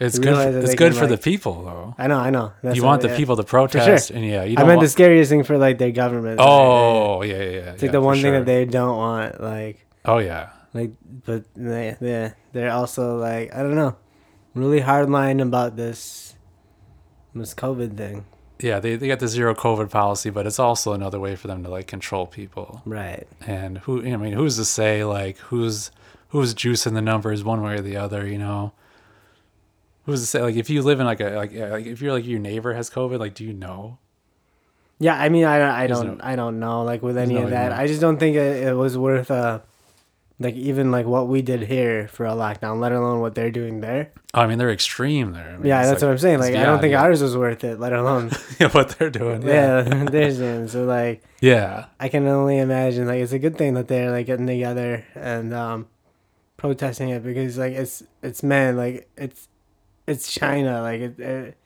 it's 0.00 0.18
good 0.18 0.34
for, 0.34 0.58
it's 0.58 0.74
good 0.74 0.94
for 0.94 1.06
the 1.06 1.18
people 1.18 1.64
though 1.64 1.94
I 1.98 2.06
know, 2.06 2.18
I 2.18 2.30
know. 2.30 2.52
That's 2.62 2.76
you 2.76 2.82
what- 2.82 2.88
want 2.88 3.02
the 3.02 3.08
yeah. 3.08 3.16
people 3.16 3.36
to 3.36 3.44
protest 3.44 4.10
and 4.10 4.24
yeah 4.24 4.44
you 4.44 4.52
I 4.52 4.60
don't 4.60 4.68
meant 4.68 4.78
want, 4.78 4.86
the 4.86 4.88
scariest 4.90 5.30
thing 5.30 5.44
for 5.44 5.58
like 5.58 5.78
their 5.78 5.92
government. 5.92 6.40
oh 6.40 7.22
yeah 7.22 7.34
yeah 7.36 7.42
yeah 7.42 7.72
it's 7.72 7.82
like 7.82 7.92
the 7.92 8.00
one 8.00 8.18
thing 8.20 8.32
that 8.32 8.46
they 8.46 8.64
don't 8.64 8.96
want. 8.96 9.40
Like, 9.40 9.86
oh 10.04 10.18
yeah 10.18 10.50
like, 10.74 10.92
but 11.24 11.44
they, 11.54 11.96
yeah, 12.00 12.32
they're 12.52 12.70
also 12.70 13.16
like, 13.18 13.54
I 13.54 13.62
don't 13.62 13.74
know, 13.74 13.96
really 14.54 14.80
hardline 14.80 15.40
about 15.42 15.76
this, 15.76 16.27
this 17.38 17.54
COVID 17.54 17.96
thing. 17.96 18.24
yeah, 18.60 18.80
they, 18.80 18.96
they 18.96 19.06
got 19.08 19.20
the 19.20 19.28
zero 19.28 19.54
COVID 19.54 19.90
policy, 19.90 20.30
but 20.30 20.46
it's 20.46 20.58
also 20.58 20.92
another 20.92 21.20
way 21.20 21.36
for 21.36 21.46
them 21.46 21.62
to 21.62 21.68
like 21.70 21.86
control 21.86 22.26
people. 22.26 22.82
Right. 22.84 23.26
And 23.46 23.78
who, 23.78 24.02
I 24.04 24.16
mean, 24.16 24.32
who's 24.32 24.56
to 24.56 24.64
say 24.64 25.04
like 25.04 25.38
who's 25.38 25.90
who's 26.28 26.54
juicing 26.54 26.94
the 26.94 27.02
numbers 27.02 27.44
one 27.44 27.62
way 27.62 27.74
or 27.74 27.80
the 27.80 27.96
other? 27.96 28.26
You 28.26 28.38
know, 28.38 28.72
who's 30.06 30.20
to 30.20 30.26
say 30.26 30.42
like 30.42 30.56
if 30.56 30.68
you 30.70 30.82
live 30.82 31.00
in 31.00 31.06
like 31.06 31.20
a 31.20 31.30
like, 31.36 31.52
like 31.54 31.86
if 31.86 32.00
you're 32.02 32.12
like 32.12 32.26
your 32.26 32.40
neighbor 32.40 32.74
has 32.74 32.90
COVID, 32.90 33.18
like 33.18 33.34
do 33.34 33.44
you 33.44 33.52
know? 33.52 33.98
Yeah, 35.00 35.14
I 35.16 35.28
mean, 35.28 35.44
I, 35.44 35.84
I 35.84 35.86
don't, 35.86 36.18
no- 36.18 36.24
I 36.24 36.34
don't 36.34 36.58
know, 36.58 36.82
like 36.82 37.02
with 37.02 37.16
any 37.16 37.36
of 37.36 37.50
that. 37.50 37.70
I 37.70 37.86
just 37.86 38.00
don't 38.00 38.18
think 38.18 38.34
it, 38.34 38.66
it 38.66 38.74
was 38.74 38.98
worth, 38.98 39.30
uh, 39.30 39.60
like 40.40 40.54
even 40.54 40.90
like 40.92 41.04
what 41.06 41.26
we 41.28 41.42
did 41.42 41.62
here 41.62 42.06
for 42.08 42.24
a 42.26 42.30
lockdown, 42.32 42.78
let 42.80 42.92
alone 42.92 43.20
what 43.20 43.34
they're 43.34 43.50
doing 43.50 43.80
there. 43.80 44.12
Oh, 44.34 44.42
I 44.42 44.46
mean, 44.46 44.58
they're 44.58 44.70
extreme 44.70 45.32
there. 45.32 45.48
I 45.50 45.56
mean, 45.56 45.66
yeah, 45.66 45.82
that's 45.86 46.00
like- 46.00 46.08
what 46.08 46.12
I'm 46.12 46.18
saying. 46.18 46.38
Like, 46.38 46.54
I 46.54 46.64
don't 46.64 46.80
think 46.80 46.94
ours 46.94 47.20
was 47.22 47.36
worth 47.36 47.64
it, 47.64 47.80
let 47.80 47.92
alone, 47.92 48.30
yeah, 48.60 48.68
what 48.72 48.90
they're 48.90 49.10
doing. 49.10 49.42
Yeah. 49.42 49.86
yeah, 49.88 50.04
they're 50.10 50.30
doing. 50.32 50.68
So 50.68 50.84
like, 50.84 51.24
Yeah. 51.40 51.86
I 51.98 52.08
can 52.08 52.26
only 52.28 52.58
imagine 52.58 53.06
like 53.08 53.20
it's 53.20 53.32
a 53.32 53.38
good 53.38 53.58
thing 53.58 53.74
that 53.74 53.88
they're 53.88 54.10
like 54.12 54.26
getting 54.26 54.46
together 54.46 55.04
and 55.14 55.52
um, 55.52 55.86
protesting 56.56 57.08
it 57.08 57.24
because 57.24 57.58
like 57.58 57.72
it's 57.72 58.02
it's 58.22 58.42
man 58.42 58.76
like 58.76 59.08
it's 59.16 59.48
it's 60.06 60.32
China 60.32 60.82
like 60.82 61.00
it, 61.00 61.18
it 61.20 61.56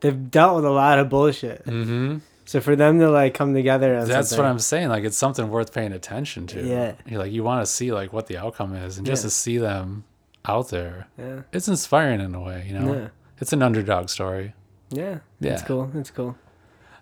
they've 0.00 0.30
dealt 0.30 0.56
with 0.56 0.64
a 0.64 0.70
lot 0.70 0.98
of 0.98 1.08
bullshit. 1.08 1.64
Mm-hmm. 1.66 2.18
So 2.46 2.60
for 2.60 2.74
them 2.76 2.98
to 3.00 3.10
like 3.10 3.34
come 3.34 3.52
together, 3.54 4.04
That's 4.04 4.30
something- 4.30 4.44
what 4.44 4.50
I'm 4.50 4.58
saying. 4.58 4.88
Like, 4.88 5.04
it's 5.04 5.16
something 5.16 5.48
worth 5.50 5.74
paying 5.74 5.92
attention 5.92 6.46
to. 6.48 6.62
Yeah. 6.66 6.92
You're 7.06 7.18
like, 7.18 7.32
you 7.32 7.42
want 7.44 7.60
to 7.64 7.70
see 7.70 7.92
like 7.92 8.12
what 8.12 8.28
the 8.28 8.38
outcome 8.38 8.74
is, 8.74 8.96
and 8.98 9.06
just 9.06 9.22
Yeah. 9.22 9.26
to 9.26 9.30
see 9.30 9.58
them 9.58 10.04
out 10.44 10.68
there, 10.70 11.08
Yeah, 11.18 11.40
it's 11.52 11.66
inspiring 11.68 12.20
in 12.20 12.34
a 12.34 12.40
way. 12.40 12.64
You 12.68 12.78
know, 12.78 12.94
Yeah. 12.94 13.08
it's 13.40 13.52
an 13.52 13.62
underdog 13.62 14.08
story. 14.08 14.54
yeah, 14.90 15.18
Yeah. 15.40 15.52
It's 15.54 15.62
cool. 15.62 15.90
It's 15.94 16.10
cool. 16.12 16.36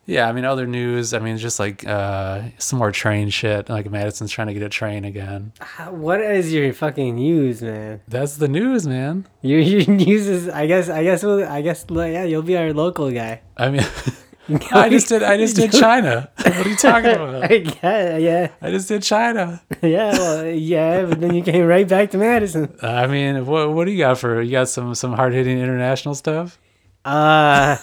Yeah, 0.07 0.29
I 0.29 0.33
mean, 0.33 0.45
other 0.45 0.67
news. 0.67 1.15
I 1.15 1.19
mean, 1.19 1.39
just 1.39 1.59
like 1.59 1.87
uh, 1.87 2.43
some 2.59 2.79
more 2.79 2.93
train 2.93 3.31
shit. 3.31 3.71
Like 3.71 3.91
Madison's 3.91 4.31
trying 4.33 4.49
to 4.49 4.53
get 4.55 4.63
a 4.63 4.69
train 4.69 5.03
again. 5.05 5.53
What 5.91 6.21
is 6.21 6.53
your 6.53 6.73
fucking 6.75 7.15
news, 7.17 7.63
man? 7.63 8.01
That's 8.07 8.37
the 8.37 8.49
news, 8.49 8.87
man. 8.87 9.27
Your 9.41 9.61
your 9.61 9.87
news 10.07 10.27
is 10.27 10.49
I 10.49 10.67
guess 10.67 10.91
I 10.91 11.05
guess 11.05 11.23
we'll, 11.23 11.47
I 11.49 11.63
guess 11.63 11.87
yeah 11.91 12.25
you'll 12.25 12.43
be 12.43 12.55
our 12.57 12.73
local 12.75 13.11
guy. 13.11 13.41
I 13.57 13.71
mean, 13.71 13.87
I 14.73 14.89
just 14.91 15.09
did. 15.09 15.23
I 15.23 15.37
just 15.37 15.57
did 15.57 15.73
China. 15.85 16.31
What 16.37 16.67
are 16.67 16.69
you 16.69 16.77
talking 16.77 17.11
about? 17.11 17.51
yeah, 17.83 18.17
yeah, 18.19 18.51
I 18.61 18.71
just 18.71 18.89
did 18.89 19.03
China. 19.03 19.63
yeah. 19.81 20.13
Well, 20.13 20.47
yeah, 20.47 21.07
but 21.07 21.21
then 21.21 21.35
you 21.35 21.43
came 21.43 21.65
right 21.65 21.89
back 21.89 22.11
to 22.11 22.19
Madison. 22.19 22.77
I 22.83 23.07
mean, 23.07 23.47
what 23.47 23.73
what 23.73 23.87
do 23.87 23.93
you 23.93 23.99
got 23.99 24.19
for? 24.19 24.43
You 24.43 24.51
got 24.51 24.69
some 24.69 24.95
some 24.95 25.13
hard 25.15 25.33
hitting 25.33 25.59
international 25.59 26.15
stuff. 26.15 26.59
Uh, 27.05 27.77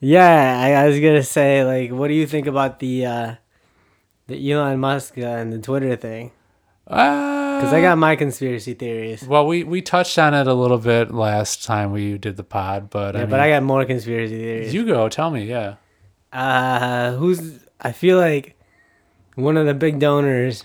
yeah, 0.00 0.60
I, 0.60 0.84
I 0.84 0.88
was 0.88 0.98
gonna 1.00 1.22
say, 1.22 1.64
like, 1.64 1.90
what 1.90 2.08
do 2.08 2.14
you 2.14 2.26
think 2.26 2.46
about 2.46 2.78
the 2.78 3.04
uh, 3.06 3.34
the 4.26 4.52
Elon 4.52 4.78
Musk 4.80 5.18
uh, 5.18 5.22
and 5.22 5.52
the 5.52 5.58
Twitter 5.58 5.96
thing? 5.96 6.32
Because 6.86 7.37
Because 7.58 7.72
I 7.72 7.80
got 7.80 7.98
my 7.98 8.16
conspiracy 8.16 8.74
theories. 8.74 9.22
Well, 9.26 9.46
we 9.46 9.64
we 9.64 9.82
touched 9.82 10.18
on 10.18 10.32
it 10.34 10.46
a 10.46 10.54
little 10.54 10.78
bit 10.78 11.12
last 11.12 11.64
time 11.64 11.92
we 11.92 12.16
did 12.18 12.36
the 12.36 12.44
pod, 12.44 12.88
but 12.90 13.14
Yeah, 13.14 13.22
I 13.22 13.26
but 13.26 13.40
I 13.40 13.50
got 13.50 13.62
more 13.62 13.84
conspiracy 13.84 14.36
theories. 14.38 14.72
you 14.74 14.86
go. 14.86 15.08
Tell 15.08 15.30
me. 15.30 15.44
Yeah. 15.44 15.74
Uh, 16.32 17.12
who's? 17.12 17.60
I 17.80 17.92
feel 17.92 18.18
like 18.18 18.56
one 19.34 19.56
of 19.56 19.66
the 19.66 19.74
big 19.74 19.98
donors 19.98 20.64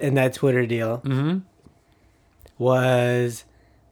in 0.00 0.14
that 0.14 0.34
Twitter 0.34 0.66
deal 0.66 0.98
Mm-hmm. 1.04 1.38
was 2.58 3.44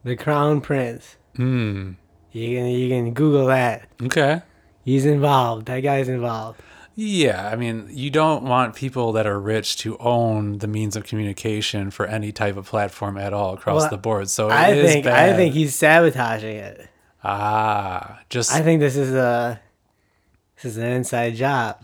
the 0.05 0.17
Crown 0.17 0.61
Prince. 0.61 1.17
Hmm. 1.37 1.93
You 2.33 2.57
can 2.57 2.67
you 2.67 2.89
can 2.89 3.15
Google 3.15 3.47
that. 3.47 3.89
Okay. 4.03 4.43
He's 4.85 5.07
involved. 5.07 5.67
That 5.67 5.81
guy's 5.81 6.09
involved. 6.09 6.61
Yeah, 7.01 7.49
I 7.49 7.55
mean, 7.55 7.87
you 7.93 8.11
don't 8.11 8.43
want 8.43 8.75
people 8.75 9.13
that 9.13 9.25
are 9.25 9.39
rich 9.39 9.77
to 9.79 9.97
own 9.99 10.59
the 10.59 10.67
means 10.67 10.97
of 10.97 11.05
communication 11.05 11.93
for 11.93 12.07
any 12.07 12.33
type 12.33 12.57
of 12.57 12.67
platform 12.67 13.17
at 13.17 13.33
all 13.33 13.55
across 13.55 13.83
Well, 13.83 13.91
the 13.91 13.99
board. 13.99 14.29
So 14.31 14.49
it 14.49 14.53
I 14.55 14.71
is 14.73 14.91
think 14.93 15.07
I 15.07 15.33
think 15.37 15.55
he's 15.55 15.77
sabotaging 15.77 16.57
it. 16.57 16.89
ah, 17.23 18.19
just 18.31 18.53
I 18.53 18.63
think 18.63 18.81
this 18.81 18.97
is 18.97 19.15
a 19.15 19.61
this 20.57 20.65
is 20.73 20.77
an 20.77 20.87
inside 20.91 21.37
job. 21.37 21.77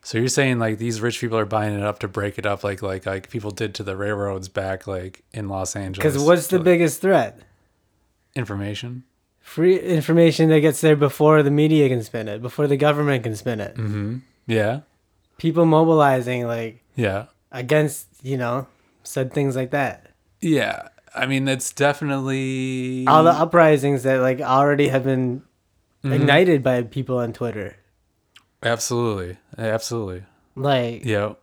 so 0.00 0.16
you're 0.18 0.28
saying 0.28 0.60
like 0.60 0.78
these 0.78 1.00
rich 1.00 1.18
people 1.20 1.36
are 1.38 1.44
buying 1.44 1.74
it 1.76 1.82
up 1.82 1.98
to 1.98 2.06
break 2.06 2.38
it 2.38 2.46
up, 2.46 2.62
like 2.62 2.82
like 2.82 3.04
like 3.04 3.30
people 3.30 3.50
did 3.50 3.74
to 3.74 3.82
the 3.82 3.96
railroads 3.96 4.48
back 4.48 4.86
like 4.86 5.24
in 5.32 5.48
Los 5.48 5.74
Angeles. 5.74 5.98
Because 6.12 6.24
what's 6.24 6.46
the 6.46 6.60
biggest 6.60 7.00
threat? 7.00 7.40
information? 8.36 9.02
Free 9.40 9.76
information 9.78 10.48
that 10.50 10.60
gets 10.60 10.80
there 10.80 10.94
before 10.94 11.42
the 11.42 11.50
media 11.50 11.88
can 11.88 12.02
spin 12.04 12.28
it, 12.28 12.40
before 12.40 12.68
the 12.68 12.76
government 12.76 13.24
can 13.24 13.34
spin 13.34 13.60
it. 13.60 13.74
Mm-hmm. 13.74 14.18
Yeah, 14.52 14.80
People 15.38 15.66
mobilizing 15.66 16.46
like 16.46 16.82
yeah. 16.94 17.26
against, 17.50 18.06
you 18.22 18.36
know, 18.36 18.66
said 19.02 19.32
things 19.32 19.56
like 19.56 19.70
that. 19.70 20.10
Yeah, 20.40 20.88
I 21.14 21.26
mean 21.26 21.48
it's 21.48 21.72
definitely 21.72 23.06
All 23.06 23.24
the 23.24 23.30
uprisings 23.32 24.02
that 24.04 24.20
like 24.20 24.40
already 24.40 24.88
have 24.88 25.04
been 25.04 25.42
Mm-hmm. 26.04 26.14
ignited 26.14 26.62
by 26.64 26.82
people 26.82 27.18
on 27.18 27.32
Twitter. 27.32 27.76
absolutely, 28.62 29.36
absolutely. 29.56 30.24
Like 30.56 31.04
Yeah, 31.04 31.34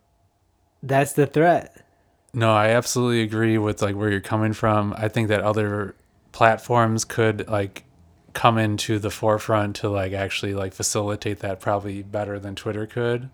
that's 0.83 1.13
the 1.13 1.25
threat. 1.27 1.85
no, 2.33 2.51
I 2.51 2.69
absolutely 2.69 3.21
agree 3.21 3.57
with 3.57 3.81
like 3.81 3.95
where 3.95 4.11
you're 4.11 4.19
coming 4.19 4.51
from. 4.53 4.93
I 4.97 5.07
think 5.07 5.29
that 5.29 5.41
other 5.41 5.95
platforms 6.33 7.05
could 7.05 7.47
like 7.47 7.85
come 8.33 8.57
into 8.57 8.99
the 8.99 9.09
forefront 9.09 9.77
to 9.77 9.89
like 9.89 10.13
actually 10.13 10.53
like 10.53 10.73
facilitate 10.73 11.39
that 11.39 11.59
probably 11.59 12.03
better 12.03 12.39
than 12.39 12.55
Twitter 12.55 12.85
could. 12.85 13.29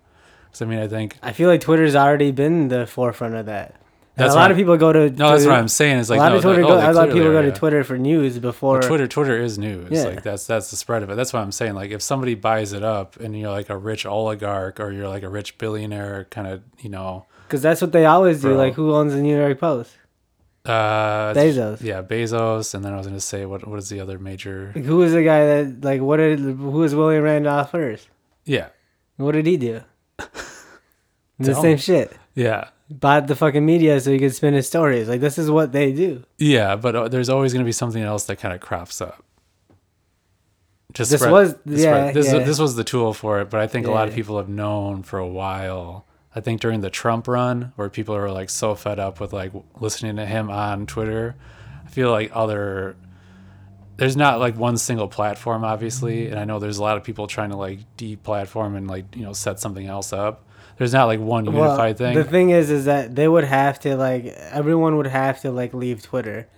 Because 0.46 0.62
I 0.62 0.64
mean, 0.66 0.78
I 0.78 0.88
think 0.88 1.16
I 1.22 1.32
feel 1.32 1.48
like 1.48 1.60
Twitter's 1.60 1.94
already 1.94 2.30
been 2.32 2.68
the 2.68 2.86
forefront 2.86 3.34
of 3.34 3.46
that. 3.46 3.76
And 4.16 4.24
That's 4.24 4.34
a 4.34 4.38
lot 4.38 4.50
of 4.50 4.56
people 4.56 4.78
go 4.78 4.94
to 4.94 5.10
no, 5.10 5.32
that's 5.32 5.44
what 5.44 5.54
I'm 5.54 5.68
saying. 5.68 5.98
Is 5.98 6.08
like 6.08 6.18
a 6.18 6.22
lot 6.22 6.28
no, 6.30 6.36
of 6.36 6.42
Twitter 6.42 6.62
like, 6.62 6.72
oh, 6.72 6.76
they 6.78 6.86
a 6.86 6.92
lot 6.92 7.08
of 7.08 7.14
people 7.14 7.32
go 7.32 7.42
to 7.42 7.48
yeah. 7.48 7.54
Twitter 7.54 7.84
for 7.84 7.98
news 7.98 8.38
before. 8.38 8.78
Well, 8.78 8.88
Twitter, 8.88 9.06
Twitter 9.06 9.36
is 9.36 9.58
news. 9.58 9.90
Yeah. 9.90 10.04
Like 10.04 10.22
that's 10.22 10.46
that's 10.46 10.70
the 10.70 10.76
spread 10.76 11.02
of 11.02 11.10
it. 11.10 11.16
That's 11.16 11.34
what 11.34 11.40
I'm 11.40 11.52
saying. 11.52 11.74
Like 11.74 11.90
if 11.90 12.00
somebody 12.00 12.34
buys 12.34 12.72
it 12.72 12.82
up 12.82 13.20
and 13.20 13.38
you're 13.38 13.50
like 13.50 13.68
a 13.68 13.76
rich 13.76 14.06
oligarch 14.06 14.80
or 14.80 14.90
you're 14.90 15.08
like 15.08 15.22
a 15.22 15.28
rich 15.28 15.58
billionaire, 15.58 16.26
kind 16.30 16.46
of 16.46 16.62
you 16.78 16.88
know, 16.88 17.26
Because 17.46 17.60
that's 17.60 17.82
what 17.82 17.92
they 17.92 18.06
always 18.06 18.40
do. 18.40 18.48
Bro. 18.48 18.56
Like, 18.56 18.72
who 18.72 18.94
owns 18.94 19.12
the 19.12 19.20
New 19.20 19.36
York 19.36 19.60
Post? 19.60 19.92
Uh, 20.68 21.32
Bezos. 21.34 21.80
Yeah, 21.80 22.02
Bezos, 22.02 22.74
and 22.74 22.84
then 22.84 22.92
I 22.92 22.96
was 22.96 23.06
gonna 23.06 23.20
say 23.20 23.46
what 23.46 23.66
what 23.66 23.78
is 23.78 23.88
the 23.88 24.00
other 24.00 24.18
major? 24.18 24.72
Like, 24.74 24.84
who 24.84 24.96
was 24.96 25.12
the 25.12 25.22
guy 25.22 25.44
that, 25.46 25.84
like, 25.84 26.00
what 26.00 26.16
did, 26.18 26.40
who 26.40 26.54
was 26.70 26.94
William 26.94 27.22
Randolph 27.22 27.70
Hearst? 27.72 28.08
Yeah, 28.44 28.68
What 29.16 29.32
did 29.32 29.46
he 29.46 29.56
do? 29.56 29.80
the 31.38 31.54
same 31.54 31.76
shit. 31.78 32.12
yeah, 32.34 32.68
Bought 32.90 33.26
the 33.26 33.34
fucking 33.36 33.64
media 33.66 34.00
so 34.00 34.10
he 34.12 34.18
could 34.18 34.34
spin 34.34 34.54
his 34.54 34.66
stories. 34.66 35.08
Like, 35.08 35.20
this 35.20 35.38
is 35.38 35.50
what 35.50 35.72
they 35.72 35.92
do. 35.92 36.24
yeah. 36.38 36.76
But 36.76 36.94
uh, 36.96 37.08
there's 37.08 37.28
always 37.28 37.52
gonna 37.52 37.64
be 37.64 37.72
something 37.72 38.02
else 38.02 38.24
that 38.26 38.36
kind 38.36 38.54
of 38.54 38.60
crops 38.60 39.00
up. 39.00 39.22
Just 40.92 41.10
This 41.10 41.20
spread- 41.20 41.32
was- 41.32 41.54
yeah, 41.66 41.80
spread- 42.10 42.14
This 42.14 42.32
yeah. 42.32 42.38
this 42.44 42.58
was 42.58 42.74
the 42.76 42.84
tool 42.84 43.12
for 43.12 43.40
it, 43.40 43.50
but 43.50 43.60
I 43.60 43.66
think 43.66 43.86
a 43.86 43.90
lot 43.90 44.08
of 44.08 44.14
people 44.14 44.36
have 44.38 44.48
known 44.48 45.02
for 45.02 45.18
a 45.18 45.26
while. 45.28 46.06
I 46.36 46.40
think 46.40 46.60
during 46.60 46.82
the 46.82 46.90
Trump 46.90 47.26
run, 47.26 47.72
where 47.74 47.88
people 47.88 48.14
are 48.14 48.30
like 48.30 48.50
so 48.50 48.74
fed 48.76 49.00
up 49.00 49.18
with 49.18 49.32
like 49.32 49.52
listening 49.80 50.16
to 50.16 50.26
him 50.26 50.50
on 50.50 50.86
Twitter, 50.86 51.34
I 51.84 51.88
feel 51.88 52.10
like 52.10 52.30
other 52.34 52.94
there's 53.96 54.16
not 54.16 54.38
like 54.38 54.56
one 54.56 54.76
single 54.76 55.08
platform 55.08 55.64
obviously 55.64 56.26
and 56.26 56.38
i 56.38 56.44
know 56.44 56.58
there's 56.58 56.76
a 56.76 56.82
lot 56.82 56.98
of 56.98 57.02
people 57.02 57.26
trying 57.26 57.48
to 57.48 57.56
like 57.56 57.78
deplatform 57.96 58.76
and 58.76 58.86
like 58.86 59.16
you 59.16 59.22
know 59.22 59.32
set 59.32 59.58
something 59.58 59.86
else 59.86 60.12
up 60.12 60.44
there's 60.76 60.92
not 60.92 61.06
like 61.06 61.20
one 61.20 61.46
unified 61.46 61.96
thing 61.96 62.14
The 62.14 62.24
thing 62.24 62.50
is, 62.50 62.70
is 62.70 62.84
that 62.84 63.14
they 63.14 63.26
would 63.26 63.44
have 63.44 63.80
to 63.80 63.96
like 63.96 64.26
everyone 64.26 64.96
would 64.96 65.06
have 65.06 65.40
to 65.40 65.50
like 65.50 65.72
leave 65.72 66.02
Twitter. 66.02 66.48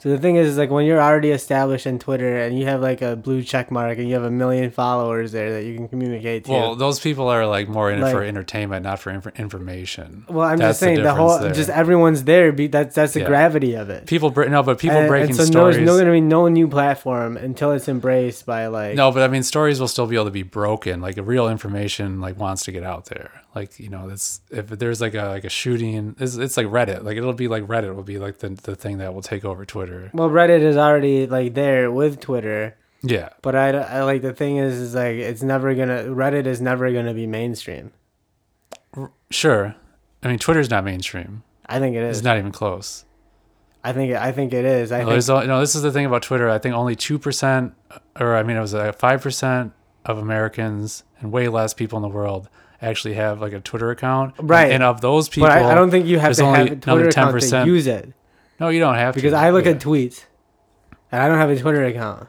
So 0.00 0.10
the 0.10 0.18
thing 0.18 0.36
is, 0.36 0.48
is 0.50 0.56
like 0.58 0.70
when 0.70 0.86
you're 0.86 1.00
already 1.00 1.30
established 1.30 1.86
in 1.86 1.98
Twitter 1.98 2.38
and 2.38 2.58
you 2.58 2.66
have 2.66 2.80
like 2.80 3.02
a 3.02 3.16
blue 3.16 3.42
check 3.42 3.70
mark 3.70 3.98
and 3.98 4.06
you 4.08 4.14
have 4.14 4.22
a 4.24 4.30
million 4.30 4.70
followers 4.70 5.32
there 5.32 5.52
that 5.54 5.64
you 5.64 5.74
can 5.74 5.88
communicate 5.88 6.44
to. 6.44 6.50
well 6.52 6.74
those 6.76 7.00
people 7.00 7.28
are 7.28 7.46
like 7.46 7.68
more 7.68 7.90
in 7.90 8.02
it 8.02 8.10
for 8.12 8.22
entertainment 8.22 8.84
not 8.84 9.00
for 9.00 9.10
inf- 9.10 9.26
information 9.38 10.24
Well, 10.28 10.46
I'm 10.46 10.58
That's 10.58 10.70
just 10.70 10.80
saying 10.80 10.96
the, 10.96 11.02
difference 11.02 11.18
whole 11.18 11.38
there. 11.40 11.52
just 11.52 11.68
everyone's 11.70 12.24
there. 12.24 12.52
Be 12.52 12.68
that's 12.68 12.94
that's 12.94 13.12
the 13.14 13.20
Yeah. 13.20 13.26
gravity 13.26 13.74
of 13.74 13.90
it. 13.90 14.06
people 14.06 14.30
bre- 14.30 14.44
no 14.48 14.62
but 14.62 14.78
people 14.78 14.98
and, 14.98 15.08
breaking 15.08 15.30
and 15.30 15.36
so 15.36 15.44
stories 15.44 15.76
there's 15.76 15.86
no 15.86 15.94
going 15.94 16.06
to 16.06 16.12
be 16.12 16.20
no 16.20 16.48
new 16.48 16.68
platform 16.68 17.36
until 17.36 17.72
it's 17.72 17.88
embraced 17.88 18.46
by 18.46 18.66
like 18.68 18.94
No, 18.94 19.10
but 19.10 19.22
I 19.22 19.28
mean, 19.28 19.42
stories 19.42 19.80
will 19.80 19.88
still 19.88 20.06
be 20.06 20.14
able 20.16 20.26
to 20.26 20.30
be 20.30 20.42
broken. 20.42 21.00
Like, 21.00 21.16
real 21.20 21.48
information, 21.48 22.20
like 22.20 22.38
wants 22.38 22.64
to 22.64 22.72
get 22.72 22.82
out 22.84 23.06
there. 23.06 23.30
Like, 23.54 23.80
you 23.80 23.88
know, 23.88 24.08
that's 24.08 24.40
if 24.50 24.68
there's 24.68 25.00
like 25.00 25.14
a 25.14 25.24
like 25.28 25.44
a 25.44 25.48
shooting, 25.48 26.14
it's, 26.20 26.36
it's 26.36 26.56
like 26.56 26.66
Reddit. 26.66 27.02
Like, 27.02 27.16
it'll 27.16 27.32
be 27.32 27.48
like 27.48 27.64
Reddit 27.64 27.94
will 27.94 28.02
be 28.02 28.18
like 28.18 28.38
the 28.38 28.50
the 28.50 28.76
thing 28.76 28.98
that 28.98 29.14
will 29.14 29.22
take 29.22 29.44
over 29.44 29.64
Twitter. 29.64 30.10
Well, 30.12 30.28
Reddit 30.28 30.60
is 30.60 30.76
already 30.76 31.26
like 31.26 31.54
there 31.54 31.90
with 31.90 32.20
Twitter, 32.20 32.76
Yeah, 33.02 33.30
but 33.42 33.56
I, 33.56 33.70
I 33.70 34.02
like 34.04 34.22
the 34.22 34.34
thing 34.34 34.58
is 34.58 34.74
is 34.78 34.94
like 34.94 35.16
it's 35.16 35.42
never 35.42 35.74
gonna 35.74 36.04
Reddit 36.04 36.46
is 36.46 36.60
never 36.60 36.92
gonna 36.92 37.14
be 37.14 37.26
mainstream. 37.26 37.92
sure. 39.30 39.74
I 40.22 40.28
mean, 40.28 40.38
Twitter's 40.38 40.70
not 40.70 40.84
mainstream. 40.84 41.42
I 41.66 41.78
think 41.78 41.94
it 41.96 42.02
is 42.02 42.18
It's 42.18 42.24
not 42.24 42.38
even 42.38 42.52
close. 42.52 43.04
I 43.84 43.92
think 43.92 44.14
I 44.14 44.32
think 44.32 44.52
it 44.52 44.64
is. 44.64 44.90
I 44.92 44.98
No, 44.98 45.04
think 45.04 45.10
there's, 45.12 45.28
no, 45.28 45.42
no, 45.44 45.60
this 45.60 45.74
is 45.74 45.82
the 45.82 45.92
thing 45.92 46.04
about 46.06 46.22
Twitter. 46.22 46.48
I 46.50 46.58
think 46.58 46.74
only 46.74 46.96
two 46.96 47.18
percent, 47.18 47.74
or 48.18 48.36
I 48.36 48.42
mean, 48.42 48.56
it 48.56 48.60
was 48.60 48.74
like 48.74 48.98
five 48.98 49.22
percent 49.22 49.72
of 50.04 50.18
Americans 50.18 51.04
and 51.20 51.30
way 51.32 51.48
less 51.48 51.74
people 51.74 51.96
in 51.96 52.02
the 52.02 52.08
world 52.08 52.48
actually 52.80 53.14
have 53.14 53.40
like 53.40 53.52
a 53.52 53.60
Twitter 53.60 53.90
account. 53.90 54.34
Right. 54.38 54.70
And 54.72 54.82
of 54.82 55.00
those 55.00 55.28
people, 55.28 55.48
But 55.48 55.58
I, 55.58 55.72
I 55.72 55.74
don't 55.74 55.90
think 55.90 56.06
you 56.06 56.18
have 56.18 56.36
to 56.36 56.44
have 56.44 56.66
a 56.66 56.76
Twitter 56.76 56.82
another 56.84 57.08
account 57.08 57.40
to 57.40 57.46
10%. 57.46 57.66
use 57.66 57.86
it 57.86 58.12
no, 58.60 58.68
you 58.70 58.80
don't 58.80 58.94
have 58.96 59.14
because 59.14 59.30
to. 59.30 59.36
Because 59.36 59.42
I 59.44 59.50
look 59.50 59.64
yeah. 59.66 59.72
at 59.72 59.80
tweets, 59.80 60.24
and 61.12 61.22
I 61.22 61.28
don't 61.28 61.38
have 61.38 61.50
a 61.50 61.58
Twitter 61.58 61.84
account, 61.84 62.28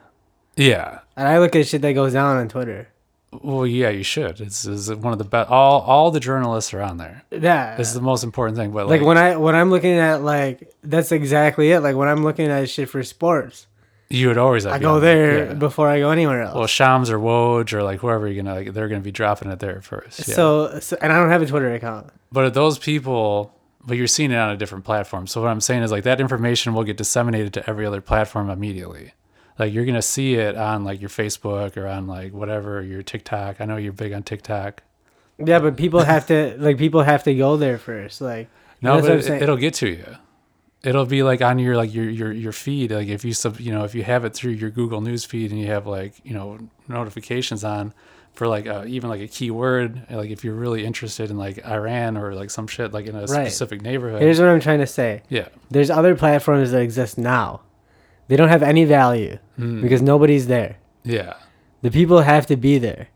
Yeah. 0.56 1.00
and 1.16 1.28
I 1.28 1.40
look 1.40 1.56
at 1.56 1.68
shit 1.68 1.82
that 1.82 1.94
goes 1.94 2.14
down 2.14 2.38
on 2.38 2.48
Twitter. 2.48 2.90
Well, 3.32 3.68
yeah, 3.68 3.90
you 3.90 4.04
should. 4.04 4.42
It's, 4.42 4.66
it's 4.66 4.90
one 4.90 5.14
of 5.14 5.20
the 5.20 5.24
best. 5.26 5.52
All 5.52 5.82
all 5.82 6.10
the 6.10 6.20
journalists 6.20 6.74
are 6.74 6.82
on 6.82 6.98
there. 6.98 7.24
Yeah, 7.32 7.76
This 7.76 7.88
is 7.90 7.94
the 7.94 8.02
most 8.02 8.24
important 8.24 8.58
thing. 8.58 8.72
But 8.72 8.88
like 8.88 9.02
like, 9.02 9.08
when 9.08 9.18
I 9.18 9.36
when 9.38 9.56
I'm 9.56 9.70
looking 9.70 9.94
at 9.94 10.24
like 10.24 10.74
that's 10.84 11.12
exactly 11.12 11.72
it. 11.72 11.82
Like 11.82 11.96
when 11.96 12.08
I'm 12.08 12.24
looking 12.24 12.48
at 12.48 12.68
shit 12.70 12.90
for 12.90 13.04
sports, 13.04 13.68
you 14.10 14.28
would 14.28 14.38
always. 14.38 14.66
I 14.66 14.80
go 14.80 15.00
there 15.00 15.54
before 15.54 15.88
I 15.88 16.00
go 16.00 16.10
anywhere 16.10 16.42
else. 16.42 16.56
Well, 16.56 16.68
Shams 16.68 17.10
or 17.10 17.20
Woj 17.20 17.74
or 17.74 17.84
like 17.84 18.00
whoever 18.00 18.28
you're 18.28 18.44
gonna 18.44 18.56
like, 18.56 18.74
they're 18.74 18.88
gonna 18.88 19.02
be 19.02 19.12
dropping 19.12 19.52
it 19.52 19.60
there 19.60 19.82
first. 19.82 20.28
Yeah. 20.28 20.36
So, 20.36 20.80
so 20.80 20.98
and 21.02 21.14
I 21.14 21.20
don't 21.20 21.30
have 21.30 21.42
a 21.42 21.46
Twitter 21.46 21.74
account. 21.74 22.10
but 22.32 22.54
those 22.54 22.80
people, 22.80 23.54
but 23.86 23.98
you're 23.98 24.08
seeing 24.08 24.32
it 24.32 24.38
on 24.38 24.50
a 24.50 24.58
different 24.58 24.84
platform. 24.84 25.28
So 25.28 25.42
what 25.42 25.50
I'm 25.50 25.62
saying 25.62 25.84
is 25.84 25.92
like 25.92 26.04
that 26.06 26.20
information 26.20 26.74
will 26.74 26.84
get 26.84 26.98
disseminated 26.98 27.54
to 27.54 27.70
every 27.70 27.86
other 27.86 28.02
platform 28.02 28.50
immediately. 28.50 29.14
Like 29.60 29.74
you're 29.74 29.86
gonna 29.86 30.02
see 30.02 30.36
it 30.36 30.56
on 30.56 30.84
like 30.84 31.02
your 31.02 31.10
Facebook 31.10 31.78
or 31.78 31.86
on 31.86 32.08
like 32.08 32.34
whatever 32.34 32.82
your 32.82 33.04
TikTok. 33.04 33.62
I 33.62 33.66
know 33.66 33.78
you're 33.78 33.94
big 33.94 34.14
on 34.14 34.24
TikTok. 34.24 34.82
Yeah, 35.38 35.60
but 35.60 35.78
people 35.78 36.02
have 36.02 36.28
to 36.28 36.56
like 36.58 36.78
people 36.78 37.04
have 37.04 37.24
to 37.24 37.36
go 37.36 37.58
there 37.58 37.78
first. 37.78 38.22
Like 38.22 38.50
No, 38.82 38.96
That's 38.96 39.04
what 39.08 39.12
I'm 39.12 39.20
but 39.20 39.30
it, 39.34 39.42
it'll 39.44 39.58
get 39.58 39.76
to 39.76 39.90
you. 39.90 40.06
It'll 40.84 41.06
be 41.06 41.24
like 41.24 41.42
on 41.42 41.60
your 41.60 41.76
like 41.76 41.94
your 41.94 42.10
your 42.10 42.32
your 42.32 42.52
feed. 42.54 42.92
Like 42.92 43.08
if 43.10 43.26
you 43.26 43.34
sub, 43.34 43.60
you 43.60 43.72
know, 43.72 43.84
if 43.84 43.94
you 43.96 44.04
have 44.04 44.24
it 44.26 44.34
through 44.34 44.54
your 44.54 44.70
Google 44.70 45.02
News 45.02 45.26
feed 45.26 45.52
and 45.52 45.60
you 45.60 45.68
have 45.68 45.86
like 45.88 46.14
you 46.24 46.34
know 46.34 46.58
notifications 46.88 47.64
on 47.64 47.94
for 48.34 48.48
like 48.48 48.66
uh, 48.68 48.86
even 48.88 49.10
like 49.10 49.20
a 49.22 49.28
keyword. 49.28 50.06
Like 50.10 50.30
if 50.30 50.44
you're 50.46 50.54
really 50.56 50.86
interested 50.86 51.30
in 51.30 51.38
like 51.38 51.66
Iran 51.66 52.16
or 52.16 52.34
like 52.34 52.50
some 52.50 52.68
shit 52.68 52.94
like 52.94 53.08
in 53.08 53.16
a 53.16 53.20
Right. 53.26 53.28
specific 53.48 53.82
neighborhood. 53.82 54.22
here's 54.22 54.40
what 54.40 54.48
I'm 54.50 54.60
trying 54.62 54.80
to 54.80 54.88
say. 54.88 55.24
yeah. 55.30 55.50
There's 55.70 55.90
other 55.90 56.16
platforms 56.16 56.72
that 56.72 56.82
exist 56.82 57.18
now. 57.18 57.62
They 58.30 58.36
don't 58.38 58.50
have 58.50 58.64
any 58.64 58.86
value 58.86 59.38
Mm. 59.60 59.82
because 59.82 60.02
nobody's 60.02 60.48
there. 60.48 60.78
Yeah. 61.04 61.34
The 61.82 61.92
people 61.92 62.22
have 62.22 62.46
to 62.48 62.56
be 62.56 62.78
there. 62.78 63.08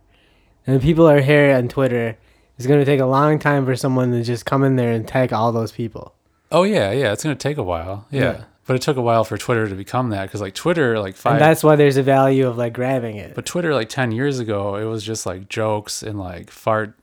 And 0.67 0.75
the 0.75 0.79
people 0.83 1.07
are 1.09 1.21
here 1.21 1.55
on 1.55 1.67
Twitter. 1.69 2.17
It's 2.57 2.67
going 2.67 2.79
to 2.79 2.85
take 2.85 2.99
a 2.99 3.05
long 3.05 3.39
time 3.39 3.65
for 3.65 3.75
someone 3.75 4.11
to 4.11 4.23
just 4.23 4.45
come 4.45 4.63
in 4.63 4.75
there 4.75 4.91
and 4.91 5.07
tag 5.07 5.31
all 5.31 5.51
those 5.51 5.71
people. 5.71 6.13
Oh 6.53 6.63
yeah, 6.63 6.91
yeah. 6.91 7.11
It's 7.11 7.23
gonna 7.23 7.35
take 7.35 7.57
a 7.57 7.63
while. 7.63 8.07
Yeah. 8.11 8.21
Yeah. 8.21 8.43
But 8.65 8.77
it 8.77 8.81
took 8.81 8.95
a 8.95 9.01
while 9.01 9.25
for 9.25 9.37
Twitter 9.37 9.67
to 9.67 9.75
become 9.75 10.11
that 10.11 10.23
because 10.27 10.39
like 10.39 10.53
Twitter 10.55 10.97
like 10.99 11.15
five. 11.17 11.33
And 11.33 11.41
that's 11.41 11.63
why 11.65 11.75
there's 11.75 11.97
a 11.97 12.03
value 12.03 12.47
of 12.47 12.57
like 12.57 12.71
grabbing 12.73 13.17
it. 13.17 13.35
but 13.35 13.45
Twitter 13.45 13.73
like 13.73 13.89
ten 13.89 14.11
years 14.13 14.39
ago, 14.39 14.75
it 14.75 14.85
was 14.85 15.03
just 15.03 15.25
like 15.25 15.49
jokes 15.49 16.01
and 16.01 16.17
like 16.17 16.49
fart, 16.49 16.93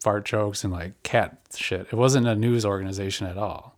fart 0.00 0.24
jokes 0.24 0.64
and 0.64 0.72
like 0.72 1.02
cat 1.02 1.36
shit. 1.54 1.80
It 1.90 1.94
wasn't 1.94 2.26
a 2.28 2.34
news 2.34 2.64
organization 2.64 3.26
at 3.26 3.36
all. 3.36 3.76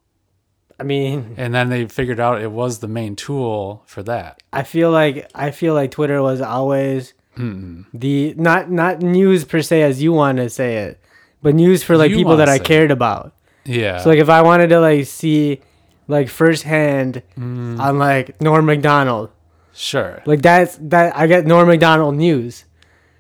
I 0.79 0.83
mean, 0.85 1.35
And 1.37 1.55
then 1.55 1.71
they 1.71 1.87
figured 1.87 2.19
out 2.21 2.41
it 2.43 2.51
was 2.53 2.79
the 2.81 2.89
main 2.89 3.15
tool 3.17 3.83
for 3.87 4.03
that. 4.05 4.43
I 4.53 4.63
feel 4.65 4.91
like 4.93 5.29
I 5.35 5.51
feel 5.51 5.75
like 5.75 5.91
Twitter 5.91 6.23
was 6.23 6.41
always 6.41 7.15
Mm-mm. 7.37 7.87
the 7.93 8.35
not 8.37 8.71
not 8.71 9.01
news 9.01 9.45
per 9.45 9.61
se 9.61 9.83
as 9.83 10.01
you 10.03 10.13
want 10.13 10.39
to 10.39 10.49
say 10.51 10.77
it, 10.79 11.01
but 11.43 11.55
news 11.57 11.83
for 11.83 11.97
like 11.97 12.11
You 12.11 12.17
people 12.17 12.37
that 12.37 12.49
I 12.49 12.59
say 12.59 12.63
it. 12.63 12.67
cared 12.67 12.91
about. 12.93 13.34
Yeah. 13.65 13.99
So 13.99 14.11
like 14.11 14.19
if 14.19 14.29
I 14.29 14.43
wanted 14.43 14.69
to 14.69 14.81
like 14.81 15.07
see 15.07 15.61
like 16.09 16.29
firsthand 16.29 17.23
Mm, 17.39 17.79
on 17.81 17.99
like 17.99 18.41
Norm 18.41 18.67
Macdonald, 18.67 19.31
sure. 19.73 20.23
like 20.27 20.43
that's 20.43 20.77
that 20.83 21.17
I 21.17 21.27
get 21.27 21.47
Norm 21.47 21.69
Macdonald 21.69 22.15
news. 22.17 22.65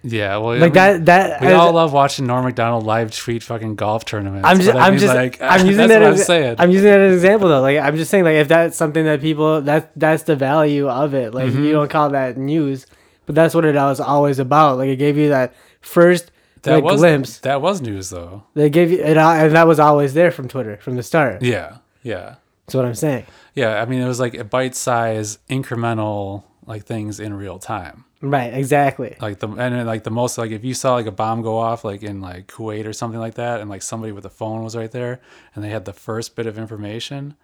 Yeah. 0.06 0.36
Well, 0.36 0.50
I 0.50 0.58
Like 0.58 0.60
mean, 0.60 0.72
that 0.74 1.06
that 1.06 1.40
We 1.40 1.46
I- 1.48 1.52
all 1.54 1.72
love 1.72 1.94
watching 1.94 2.26
Norm 2.26 2.44
Macdonald 2.44 2.84
live 2.84 3.10
tweet 3.16 3.42
fucking 3.42 3.76
golf 3.76 4.04
tournaments. 4.04 4.46
I'm 4.46 4.58
just, 4.60 4.76
I 4.76 4.86
I'm 4.86 4.98
just, 4.98 5.14
like, 5.14 5.40
I'm 5.40 5.66
using 5.66 5.88
that 5.88 6.02
as, 6.02 6.20
I'm 6.20 6.24
saying. 6.26 6.56
I'm 6.58 6.70
using 6.70 6.90
that 6.90 7.00
as 7.00 7.08
an 7.12 7.14
example 7.14 7.48
though. 7.48 7.62
Like, 7.62 7.78
I'm 7.78 7.96
just 7.96 8.10
saying, 8.10 8.24
like, 8.24 8.34
if 8.34 8.48
that's 8.48 8.76
something 8.76 9.04
that 9.06 9.22
people, 9.22 9.62
that 9.62 9.98
that's 9.98 10.24
the 10.24 10.36
value 10.36 10.88
of 10.90 11.14
it. 11.14 11.32
Like, 11.32 11.48
Mm-hmm. 11.48 11.64
you 11.64 11.72
don't 11.72 11.90
call 11.90 12.10
that 12.10 12.36
news, 12.36 12.86
but 13.24 13.34
that's 13.34 13.54
what 13.54 13.64
it 13.64 13.74
was 13.76 13.98
always 13.98 14.38
about. 14.38 14.76
Like, 14.76 14.90
it 14.90 14.96
gave 14.96 15.16
you 15.16 15.30
that 15.30 15.54
first 15.80 16.30
that 16.64 16.82
was 16.82 17.00
glimpse. 17.00 17.38
that 17.40 17.62
was 17.62 17.80
news 17.80 18.10
though. 18.10 18.44
They 18.54 18.68
gave 18.70 18.90
you 18.90 18.98
it, 18.98 19.16
al- 19.16 19.32
and 19.46 19.54
that 19.54 19.66
was 19.66 19.78
always 19.78 20.14
there 20.14 20.30
from 20.30 20.48
Twitter 20.48 20.76
from 20.78 20.96
the 20.96 21.02
start. 21.02 21.42
Yeah. 21.42 21.78
Yeah. 22.02 22.36
That's 22.66 22.74
what 22.74 22.84
I'm 22.84 22.94
saying. 22.94 23.26
Yeah, 23.54 23.80
I 23.80 23.84
mean, 23.84 24.00
it 24.00 24.08
was 24.08 24.18
like 24.18 24.34
a 24.34 24.42
bite-size, 24.44 25.38
incremental 25.50 26.44
like 26.66 26.84
things 26.84 27.20
in 27.20 27.34
real 27.34 27.58
time. 27.58 28.04
Right, 28.22 28.54
exactly. 28.54 29.16
Like 29.20 29.38
the 29.40 29.48
and 29.48 29.86
like 29.86 30.04
the 30.04 30.10
most 30.10 30.38
like 30.38 30.50
if 30.50 30.64
you 30.64 30.72
saw 30.72 30.94
like 30.94 31.04
a 31.06 31.12
bomb 31.12 31.42
go 31.42 31.58
off 31.58 31.84
like 31.84 32.02
in 32.02 32.22
like 32.22 32.46
Kuwait 32.46 32.86
or 32.86 32.94
something 32.94 33.20
like 33.20 33.34
that, 33.34 33.60
and 33.60 33.68
like 33.68 33.82
somebody 33.82 34.12
with 34.12 34.24
a 34.24 34.30
phone 34.30 34.62
was 34.64 34.74
right 34.74 34.90
there, 34.90 35.20
and 35.54 35.62
they 35.62 35.68
had 35.68 35.84
the 35.84 35.92
first 35.92 36.34
bit 36.36 36.46
of 36.46 36.58
information, 36.58 37.34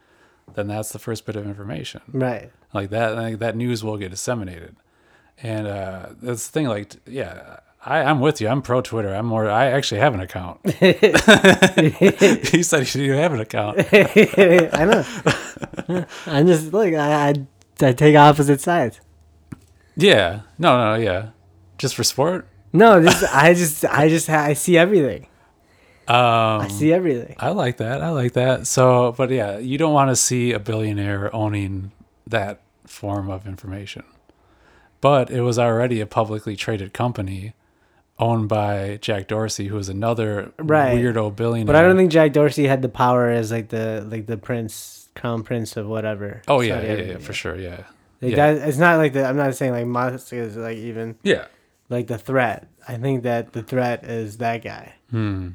then 0.55 0.69
that's 0.69 0.91
the 0.91 0.99
first 0.99 1.27
bit 1.27 1.37
of 1.37 1.47
information. 1.47 2.01
Right. 2.13 2.51
Like 2.73 2.89
that, 2.91 3.15
like 3.17 3.41
that 3.41 3.57
news 3.57 3.85
will 3.85 3.99
get 3.99 4.11
disseminated, 4.11 4.75
and 5.43 5.67
uh 5.67 6.07
that's 6.23 6.47
the 6.47 6.53
thing. 6.53 6.67
Like, 6.67 6.97
yeah. 7.07 7.59
I, 7.85 8.01
I'm 8.01 8.21
with 8.21 8.41
you. 8.41 8.49
I'm 8.49 8.61
pro 8.61 8.83
Twitter. 8.83 9.15
I'm 9.15 9.27
more. 9.27 9.49
I 9.49 9.67
actually 9.67 10.01
have 10.01 10.13
an 10.13 10.21
account. 10.21 10.61
he 10.73 12.63
said 12.63 12.95
you 12.95 13.07
didn't 13.07 13.19
have 13.19 13.33
an 13.33 13.41
account. 13.41 13.79
I 13.93 14.85
know. 14.85 16.07
I'm 16.27 16.47
just 16.47 16.73
like 16.73 16.95
I, 16.95 17.31
I, 17.31 17.35
I 17.81 17.93
take 17.93 18.17
opposite 18.17 18.61
sides. 18.61 19.01
Yeah. 19.97 20.43
No. 20.59 20.77
No. 20.77 20.95
Yeah. 21.01 21.31
Just 21.79 21.95
for 21.95 22.05
sport. 22.05 22.47
No, 22.73 23.03
just 23.03 23.25
I 23.35 23.55
just 23.55 23.85
I 23.85 24.09
just 24.09 24.29
I 24.29 24.53
see 24.53 24.77
everything. 24.77 25.27
Um, 26.07 26.63
I 26.63 26.69
see 26.69 26.93
everything. 26.93 27.37
I 27.39 27.51
like 27.51 27.79
that. 27.79 28.03
I 28.03 28.11
like 28.11 28.33
that. 28.33 28.67
So, 28.67 29.15
but 29.17 29.31
yeah, 29.31 29.59
you 29.59 29.79
don't 29.79 29.93
want 29.93 30.11
to 30.11 30.17
see 30.17 30.53
a 30.53 30.59
billionaire 30.59 31.35
owning 31.35 31.93
that 32.27 32.61
form 32.87 33.31
of 33.31 33.47
information. 33.47 34.05
But 35.01 35.31
it 35.31 35.41
was 35.43 35.59
already 35.59 36.01
a 36.01 36.07
publicly 36.07 36.57
traded 36.57 36.93
company 36.93 37.55
owned 38.21 38.49
by 38.49 38.99
Jack 39.01 39.27
Dorsey, 39.29 39.67
who 39.69 39.77
is 39.79 39.89
another 39.89 40.53
Right. 40.59 40.97
weirdo 40.97 41.35
billionaire. 41.35 41.67
But 41.67 41.77
I 41.77 41.83
don't 41.83 41.97
think 41.97 42.13
Jack 42.13 42.33
Dorsey 42.33 42.67
had 42.67 42.83
the 42.83 42.89
power 42.89 43.29
as 43.31 43.51
like 43.51 43.69
the 43.71 44.07
like 44.09 44.27
the 44.27 44.37
prince, 44.37 45.09
crown 45.17 45.43
prince 45.43 45.77
of 45.77 45.87
whatever. 45.89 46.43
Oh 46.47 46.61
yeah, 46.61 46.77
yeah, 46.81 46.87
yeah, 46.87 46.93
Arabia. 46.93 47.19
for 47.19 47.33
sure. 47.33 47.57
Yeah, 47.57 47.85
Like 48.21 48.33
yeah. 48.37 48.53
that, 48.53 48.69
it's 48.69 48.79
not 48.79 48.99
like 48.99 49.13
the. 49.15 49.25
I'm 49.25 49.37
not 49.37 49.55
saying 49.57 49.73
like 49.73 49.87
Musk 49.87 50.33
is 50.33 50.57
like 50.57 50.77
even 50.77 51.17
yeah. 51.23 51.47
like 51.89 52.07
the 52.07 52.19
threat. 52.19 52.69
I 52.87 52.97
think 52.97 53.23
that 53.25 53.53
the 53.53 53.63
threat 53.63 54.05
is 54.05 54.39
that 54.39 54.63
guy. 54.63 54.95
Hmm. 55.11 55.49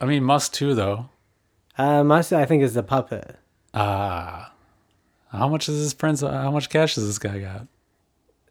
I 0.00 0.06
mean, 0.06 0.24
Musk 0.24 0.52
too, 0.52 0.74
though. 0.74 1.10
Uh, 1.76 2.02
Musk, 2.04 2.32
I 2.32 2.44
think, 2.46 2.62
is 2.62 2.74
the 2.74 2.82
puppet. 2.82 3.36
Ah, 3.74 4.52
how 5.30 5.48
much 5.48 5.68
is 5.68 5.82
this 5.82 5.94
prince? 5.94 6.20
How 6.22 6.50
much 6.50 6.68
cash 6.70 6.94
does 6.94 7.06
this 7.06 7.18
guy 7.18 7.38
got? 7.38 7.66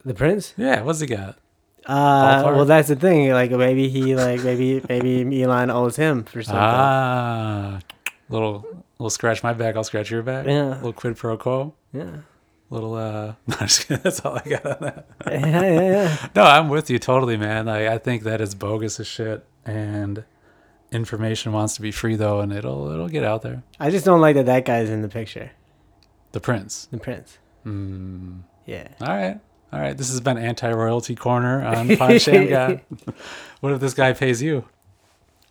The 0.05 0.13
prince. 0.13 0.53
Yeah, 0.57 0.81
what's 0.81 0.99
he 0.99 1.07
got? 1.07 1.37
Uh, 1.89 2.43
well, 2.55 2.65
that's 2.65 2.87
the 2.87 2.95
thing. 2.95 3.31
Like 3.31 3.51
maybe 3.51 3.89
he 3.89 4.15
like 4.15 4.43
maybe 4.43 4.81
maybe 4.87 5.43
Elon 5.43 5.69
owes 5.71 5.95
him 5.95 6.23
for 6.23 6.43
something. 6.43 6.61
Ah, 6.61 7.79
little 8.29 8.65
little 8.99 9.09
scratch 9.09 9.41
my 9.43 9.53
back, 9.53 9.75
I'll 9.75 9.83
scratch 9.83 10.11
your 10.11 10.21
back. 10.21 10.45
Yeah. 10.45 10.75
Little 10.75 10.93
quid 10.93 11.17
pro 11.17 11.35
quo. 11.37 11.73
Yeah. 11.91 12.17
Little 12.69 12.93
uh, 12.93 13.33
that's 13.47 14.19
all 14.23 14.37
I 14.37 14.47
got 14.47 14.65
on 14.65 14.77
that. 14.81 15.07
yeah, 15.25 15.61
yeah, 15.61 15.81
yeah. 15.81 16.27
No, 16.35 16.43
I'm 16.43 16.69
with 16.69 16.91
you 16.91 16.99
totally, 16.99 17.37
man. 17.37 17.65
Like 17.65 17.87
I 17.87 17.97
think 17.97 18.21
that 18.23 18.39
is 18.41 18.53
bogus 18.53 18.99
as 18.99 19.07
shit, 19.07 19.43
and 19.65 20.23
information 20.91 21.51
wants 21.51 21.75
to 21.75 21.81
be 21.81 21.91
free 21.91 22.15
though, 22.15 22.39
and 22.41 22.53
it'll 22.53 22.91
it'll 22.91 23.09
get 23.09 23.23
out 23.23 23.41
there. 23.41 23.63
I 23.79 23.89
just 23.89 24.05
don't 24.05 24.21
like 24.21 24.35
that 24.35 24.45
that 24.45 24.65
guy's 24.65 24.89
in 24.91 25.01
the 25.01 25.09
picture. 25.09 25.51
The 26.33 26.39
prince. 26.39 26.87
The 26.91 26.99
prince. 26.99 27.39
Mm. 27.65 28.41
Yeah. 28.67 28.89
All 29.01 29.07
right. 29.07 29.39
All 29.71 29.79
right. 29.79 29.95
This 29.97 30.09
has 30.09 30.19
been 30.21 30.37
anti 30.37 30.71
royalty 30.71 31.15
corner 31.15 31.63
on 31.63 31.95
Pod 31.97 32.11
Shammgod. 32.25 32.81
What 33.61 33.73
if 33.73 33.79
this 33.81 33.93
guy 33.93 34.13
pays 34.13 34.41
you? 34.41 34.63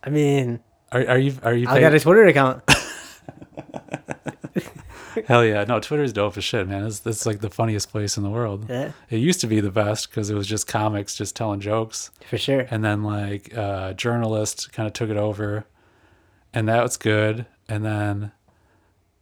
I 0.03 0.09
mean, 0.09 0.61
Are, 0.91 1.05
are 1.07 1.17
you 1.19 1.33
are 1.43 1.53
you 1.53 1.67
I 1.69 1.79
got 1.79 1.93
a 1.93 1.99
Twitter 1.99 2.25
account. 2.25 2.63
Hell 5.27 5.43
yeah. 5.45 5.63
No, 5.65 5.79
Twitter's 5.79 6.13
dope 6.13 6.37
as 6.37 6.43
shit, 6.43 6.67
man. 6.67 6.85
It's, 6.85 7.05
it's 7.05 7.25
like 7.25 7.39
the 7.41 7.49
funniest 7.49 7.91
place 7.91 8.15
in 8.17 8.23
the 8.23 8.29
world. 8.29 8.65
yeah, 8.69 8.91
It 9.09 9.17
used 9.17 9.41
to 9.41 9.47
be 9.47 9.59
the 9.59 9.71
best 9.71 10.09
because 10.09 10.29
it 10.29 10.35
was 10.35 10.47
just 10.47 10.65
comics 10.67 11.15
just 11.15 11.35
telling 11.35 11.59
jokes. 11.59 12.11
for 12.27 12.37
sure. 12.37 12.67
And 12.71 12.83
then 12.83 13.03
like 13.03 13.55
uh 13.55 13.93
journalists 13.93 14.67
kind 14.67 14.87
of 14.87 14.93
took 14.93 15.09
it 15.09 15.17
over 15.17 15.65
and 16.53 16.67
that 16.67 16.81
was 16.81 16.97
good. 16.97 17.45
And 17.67 17.83
then 17.85 18.31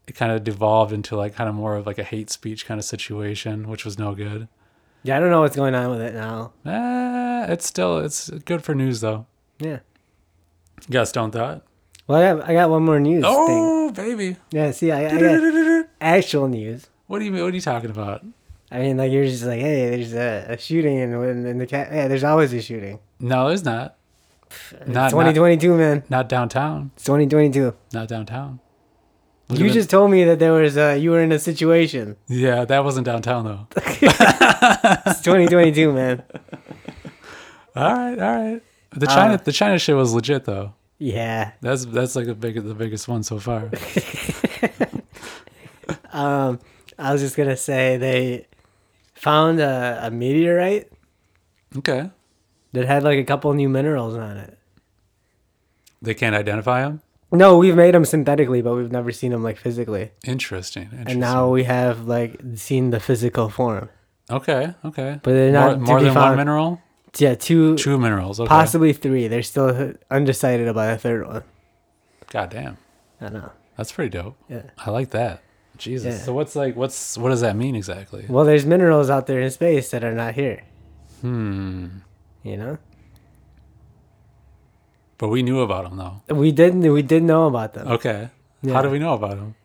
it 0.07 0.15
kind 0.15 0.31
of 0.31 0.43
devolved 0.43 0.93
into 0.93 1.15
like 1.17 1.35
kind 1.35 1.49
of 1.49 1.55
more 1.55 1.75
of 1.75 1.85
like 1.85 1.97
a 1.97 2.03
hate 2.03 2.29
speech 2.29 2.65
kind 2.65 2.79
of 2.79 2.85
situation, 2.85 3.67
which 3.67 3.83
was 3.83 3.97
no 3.97 4.13
good. 4.15 4.47
Yeah, 5.03 5.17
I 5.17 5.19
don't 5.19 5.29
know 5.29 5.41
what's 5.41 5.55
going 5.55 5.75
on 5.75 5.89
with 5.91 6.01
it 6.01 6.13
now. 6.13 6.51
Eh, 6.65 7.45
it's 7.53 7.65
still 7.65 7.99
it's 7.99 8.29
good 8.29 8.63
for 8.63 8.75
news 8.75 9.01
though. 9.01 9.25
Yeah. 9.59 9.79
You 10.87 10.91
got 10.91 11.03
a 11.03 11.05
stone 11.05 11.31
thought? 11.31 11.63
Well, 12.07 12.19
I 12.21 12.33
got, 12.39 12.49
I 12.49 12.53
got 12.53 12.69
one 12.69 12.83
more 12.83 12.99
news 12.99 13.23
thing. 13.23 13.33
Oh 13.35 13.91
baby. 13.91 14.37
Yeah, 14.51 14.71
see, 14.71 14.91
I, 14.91 15.07
I 15.07 15.19
got 15.19 15.85
actual 16.01 16.47
news. 16.47 16.87
What 17.07 17.19
do 17.19 17.25
you 17.25 17.31
mean 17.31 17.43
what 17.43 17.51
are 17.53 17.55
you 17.55 17.61
talking 17.61 17.89
about? 17.89 18.23
I 18.69 18.79
mean, 18.79 18.97
like 18.97 19.11
you're 19.11 19.23
just 19.25 19.45
like, 19.45 19.59
hey, 19.61 19.89
there's 19.91 20.13
a, 20.13 20.45
a 20.53 20.57
shooting 20.57 20.97
in, 20.97 21.13
in, 21.13 21.45
in 21.45 21.57
the 21.57 21.65
cat. 21.67 21.89
Yeah, 21.91 22.07
there's 22.09 22.23
always 22.25 22.51
a 22.53 22.61
shooting. 22.61 22.99
No, 23.19 23.47
there's 23.47 23.63
not. 23.63 23.95
It's 24.49 24.87
Not- 24.87 25.09
2022, 25.11 25.75
man. 25.77 26.03
Not 26.09 26.27
downtown. 26.29 26.91
It's 26.95 27.05
2022. 27.05 27.73
Not 27.93 28.07
downtown. 28.07 28.59
Look 29.49 29.59
You 29.59 29.69
just 29.69 29.89
told 29.89 30.11
me 30.11 30.25
that 30.25 30.39
there 30.39 30.51
was 30.51 30.77
uh 30.77 30.97
you 30.99 31.11
were 31.11 31.21
in 31.21 31.31
a 31.31 31.39
situation. 31.39 32.17
Yeah, 32.27 32.65
that 32.65 32.83
wasn't 32.83 33.05
downtown 33.05 33.45
though. 33.45 33.67
It's 35.07 35.21
2022, 35.21 35.93
man. 35.93 36.23
all 37.75 37.93
right, 37.93 38.19
all 38.19 38.35
right. 38.35 38.61
The 38.91 39.07
China 39.07 39.33
Uh, 39.35 39.37
the 39.37 39.51
China 39.51 39.79
shit 39.79 39.95
was 39.95 40.13
legit 40.13 40.45
though. 40.45 40.73
Yeah. 40.97 41.51
That's 41.61 41.85
that's 41.85 42.15
like 42.15 42.25
the 42.25 42.35
big 42.35 42.55
the 42.55 42.73
biggest 42.73 43.07
one 43.07 43.23
so 43.23 43.39
far. 43.39 43.69
Um, 46.17 46.59
I 46.97 47.11
was 47.11 47.21
just 47.21 47.35
gonna 47.37 47.55
say 47.55 47.97
they 47.97 48.47
found 49.13 49.59
a, 49.59 49.99
a 50.03 50.11
meteorite 50.11 50.91
okay. 51.77 52.09
that 52.73 52.85
had 52.87 53.03
like 53.03 53.19
a 53.19 53.23
couple 53.23 53.53
new 53.53 53.69
minerals 53.69 54.15
on 54.15 54.37
it. 54.37 54.57
They 56.01 56.15
can't 56.15 56.35
identify 56.35 56.81
them. 56.81 57.01
No, 57.31 57.57
we've 57.57 57.75
made 57.75 57.93
them 57.93 58.05
synthetically, 58.05 58.61
but 58.61 58.75
we've 58.75 58.91
never 58.91 59.11
seen 59.11 59.31
them 59.31 59.43
like 59.43 59.57
physically. 59.57 60.11
Interesting. 60.25 60.83
Interesting. 60.83 61.11
And 61.11 61.19
now 61.19 61.49
we 61.49 61.63
have 61.65 62.07
like 62.07 62.39
seen 62.55 62.91
the 62.91 62.99
physical 62.99 63.49
form. 63.49 63.89
Okay. 64.29 64.73
Okay. 64.85 65.19
But 65.21 65.31
they're 65.31 65.51
not 65.51 65.79
more 65.81 65.99
be 65.99 66.05
than 66.05 66.15
one 66.15 66.37
mineral. 66.37 66.81
Yeah, 67.17 67.35
two, 67.35 67.75
Two 67.77 67.97
minerals. 67.97 68.39
Okay. 68.39 68.47
possibly 68.47 68.93
three. 68.93 69.27
They're 69.27 69.43
still 69.43 69.93
undecided 70.11 70.67
about 70.67 70.93
a 70.93 70.97
third 70.97 71.27
one. 71.27 71.43
God 72.29 72.49
damn. 72.49 72.77
I 73.19 73.29
know. 73.29 73.51
That's 73.75 73.91
pretty 73.91 74.09
dope. 74.09 74.37
Yeah. 74.47 74.63
I 74.77 74.91
like 74.91 75.11
that. 75.11 75.41
Jesus. 75.77 76.15
Yeah. 76.19 76.25
So 76.25 76.33
what's 76.33 76.55
like 76.55 76.75
what's 76.75 77.17
what 77.17 77.29
does 77.29 77.41
that 77.41 77.55
mean 77.55 77.75
exactly? 77.75 78.25
Well, 78.27 78.45
there's 78.45 78.65
minerals 78.65 79.09
out 79.09 79.27
there 79.27 79.41
in 79.41 79.51
space 79.51 79.91
that 79.91 80.03
are 80.03 80.13
not 80.13 80.35
here. 80.35 80.63
Hmm. 81.21 81.87
You 82.43 82.57
know, 82.57 82.77
But 85.17 85.29
we 85.29 85.41
knew 85.43 85.61
about 85.61 85.83
them 85.89 85.97
though. 85.97 86.21
we 86.35 86.51
didn't. 86.51 86.81
We 86.91 87.01
did 87.01 87.23
know 87.23 87.47
about 87.47 87.73
them. 87.73 87.87
Okay. 87.87 88.29
Yeah. 88.61 88.73
How 88.73 88.81
do 88.81 88.89
we 88.89 88.99
know 88.99 89.13
about 89.13 89.37
them? 89.37 89.55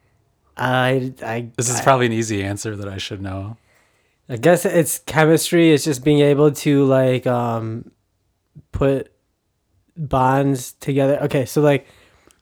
I, 0.56 1.12
I, 1.22 1.48
This 1.56 1.68
is 1.70 1.80
I- 1.80 1.84
probably 1.84 2.06
an 2.06 2.12
easy 2.12 2.42
answer 2.42 2.76
that 2.76 2.88
I 2.88 2.98
should 2.98 3.20
know. 3.22 3.56
I 4.28 4.36
guess 4.36 4.64
it's 4.64 4.98
chemistry. 5.00 5.72
It's 5.72 5.84
just 5.84 6.04
being 6.04 6.20
able 6.20 6.52
to 6.52 6.84
like 6.84 7.26
um 7.26 7.90
put 8.70 9.10
bonds 9.96 10.72
together. 10.74 11.18
Okay, 11.22 11.44
so 11.44 11.60
like 11.60 11.86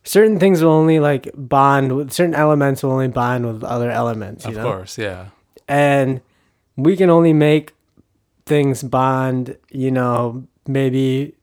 certain 0.05 0.39
things 0.39 0.63
will 0.63 0.71
only 0.73 1.01
like 1.01 1.31
bond 1.35 1.97
with 1.97 2.13
certain 2.13 2.35
elements 2.35 2.83
will 2.83 2.93
only 2.93 3.09
bond 3.09 3.47
with 3.47 3.65
other 3.65 3.91
elements. 3.91 4.45
You 4.45 4.51
Of 4.51 4.57
know? 4.59 4.63
course, 4.65 4.99
yeah. 4.99 5.27
and 5.69 6.21
we 6.77 6.97
can 6.97 7.11
only 7.11 7.33
make 7.33 7.73
things 8.47 8.83
bond. 8.83 9.57
You 9.71 9.91
know, 9.91 10.47
maybe 10.67 11.35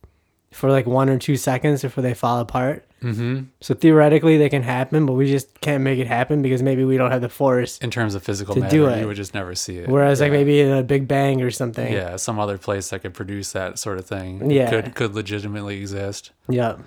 for 0.51 0.69
like 0.71 0.85
one 0.85 1.09
or 1.09 1.17
two 1.19 1.35
seconds 1.37 1.81
before 1.81 2.01
they 2.01 2.13
fall 2.13 2.39
apart. 2.39 2.83
Mm-hmm. 3.03 3.43
So 3.61 3.75
theoretically, 3.75 4.37
they 4.37 4.49
can 4.49 4.63
happen, 4.63 5.05
but 5.05 5.13
we 5.13 5.27
just 5.29 5.61
can't 5.61 5.83
make 5.83 5.99
it 5.99 6.07
happen 6.07 6.41
because 6.41 6.63
maybe 6.63 6.83
we 6.83 6.97
don't 6.97 7.11
have 7.11 7.21
the 7.21 7.29
force. 7.29 7.77
In 7.77 7.91
terms 7.91 8.15
of 8.15 8.23
physical 8.23 8.55
To 8.55 8.61
matter, 8.61 8.75
do 8.75 8.87
it. 8.87 8.99
you 9.01 9.05
would 9.07 9.15
just 9.17 9.35
never 9.35 9.53
see 9.53 9.77
it. 9.77 9.87
Whereas, 9.87 10.19
like 10.19 10.31
maybe 10.31 10.61
in 10.61 10.71
a 10.71 10.81
Big 10.81 11.07
Bang 11.07 11.41
or 11.43 11.51
something. 11.51 11.93
yeah, 11.93 12.15
some 12.15 12.39
other 12.39 12.57
place 12.57 12.89
that 12.89 13.03
could 13.03 13.13
produce 13.13 13.51
that 13.51 13.77
sort 13.77 13.99
of 13.99 14.05
thing 14.07 14.49
Yeah. 14.49 14.69
could 14.69 14.95
could 14.95 15.13
legitimately 15.13 15.77
exist. 15.79 16.31
Yeah. 16.49 16.77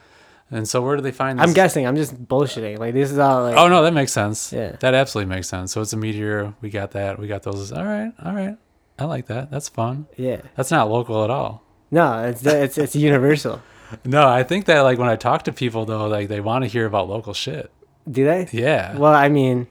And 0.50 0.68
so 0.68 0.82
where 0.82 0.96
do 0.96 1.02
they 1.02 1.12
find 1.12 1.38
this? 1.38 1.46
I'm 1.46 1.52
guessing. 1.52 1.86
I'm 1.86 1.94
just 1.94 2.26
bullshitting. 2.26 2.78
Like 2.80 2.92
this 2.92 3.12
is 3.12 3.18
all 3.18 3.44
like. 3.44 3.56
Oh 3.56 3.68
no, 3.68 3.84
that 3.84 3.92
makes 3.94 4.10
sense. 4.10 4.52
Yeah. 4.52 4.74
That 4.80 4.94
absolutely 4.94 5.32
makes 5.32 5.48
sense. 5.48 5.70
So 5.70 5.80
it's 5.80 5.92
a 5.92 5.96
meteor. 5.96 6.54
We 6.60 6.70
got 6.70 6.90
that. 6.90 7.20
We 7.20 7.28
got 7.28 7.44
those. 7.44 7.70
All 7.70 7.84
right. 7.84 8.12
All 8.24 8.32
right. 8.34 8.56
I 8.98 9.04
like 9.04 9.26
that. 9.26 9.52
That's 9.52 9.68
fun. 9.68 10.06
Yeah. 10.16 10.40
That's 10.56 10.72
not 10.72 10.90
local 10.90 11.22
at 11.22 11.30
all. 11.30 11.62
No, 11.90 12.24
it's 12.24 12.44
it's 12.46 12.78
it's 12.78 12.96
universal. 12.96 13.62
No, 14.04 14.28
I 14.28 14.44
think 14.44 14.66
that 14.66 14.82
like 14.82 14.98
when 14.98 15.08
I 15.08 15.16
talk 15.16 15.42
to 15.44 15.52
people 15.52 15.84
though, 15.84 16.06
like 16.06 16.28
they 16.28 16.40
want 16.40 16.62
to 16.62 16.68
hear 16.68 16.86
about 16.86 17.08
local 17.08 17.34
shit. 17.34 17.72
Do 18.08 18.24
they? 18.24 18.48
Yeah. 18.52 18.96
Well, 18.96 19.12
I 19.12 19.28
mean, 19.28 19.66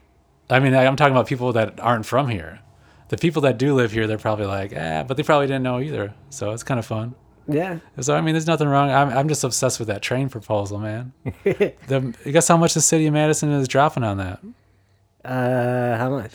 I 0.50 0.60
mean, 0.60 0.74
I- 0.74 0.84
I'm 0.84 0.94
talking 0.96 1.14
about 1.14 1.26
people 1.26 1.54
that 1.54 1.80
aren't 1.80 2.04
from 2.04 2.28
here. 2.28 2.60
The 3.08 3.16
people 3.16 3.40
that 3.42 3.56
do 3.56 3.74
live 3.74 3.92
here, 3.92 4.06
they're 4.06 4.18
probably 4.18 4.44
like, 4.44 4.74
eh, 4.74 5.04
but 5.04 5.16
they 5.16 5.22
probably 5.22 5.46
didn't 5.46 5.62
know 5.62 5.80
either. 5.80 6.12
So 6.28 6.50
it's 6.52 6.62
kind 6.62 6.78
of 6.78 6.84
fun. 6.84 7.14
yeah. 7.48 7.78
So 8.02 8.14
I 8.14 8.20
mean, 8.20 8.34
there's 8.34 8.46
nothing 8.46 8.68
wrong. 8.68 8.90
I'm 8.90 9.08
I'm 9.08 9.28
just 9.28 9.42
obsessed 9.42 9.78
with 9.78 9.88
that 9.88 10.02
train 10.02 10.28
proposal, 10.28 10.78
man. 10.78 11.14
the, 11.44 12.14
guess 12.30 12.46
how 12.46 12.58
much 12.58 12.74
the 12.74 12.82
city 12.82 13.06
of 13.06 13.14
Madison 13.14 13.50
is 13.52 13.68
dropping 13.68 14.04
on 14.04 14.18
that? 14.18 14.40
Uh, 15.24 15.96
how 15.96 16.10
much? 16.10 16.32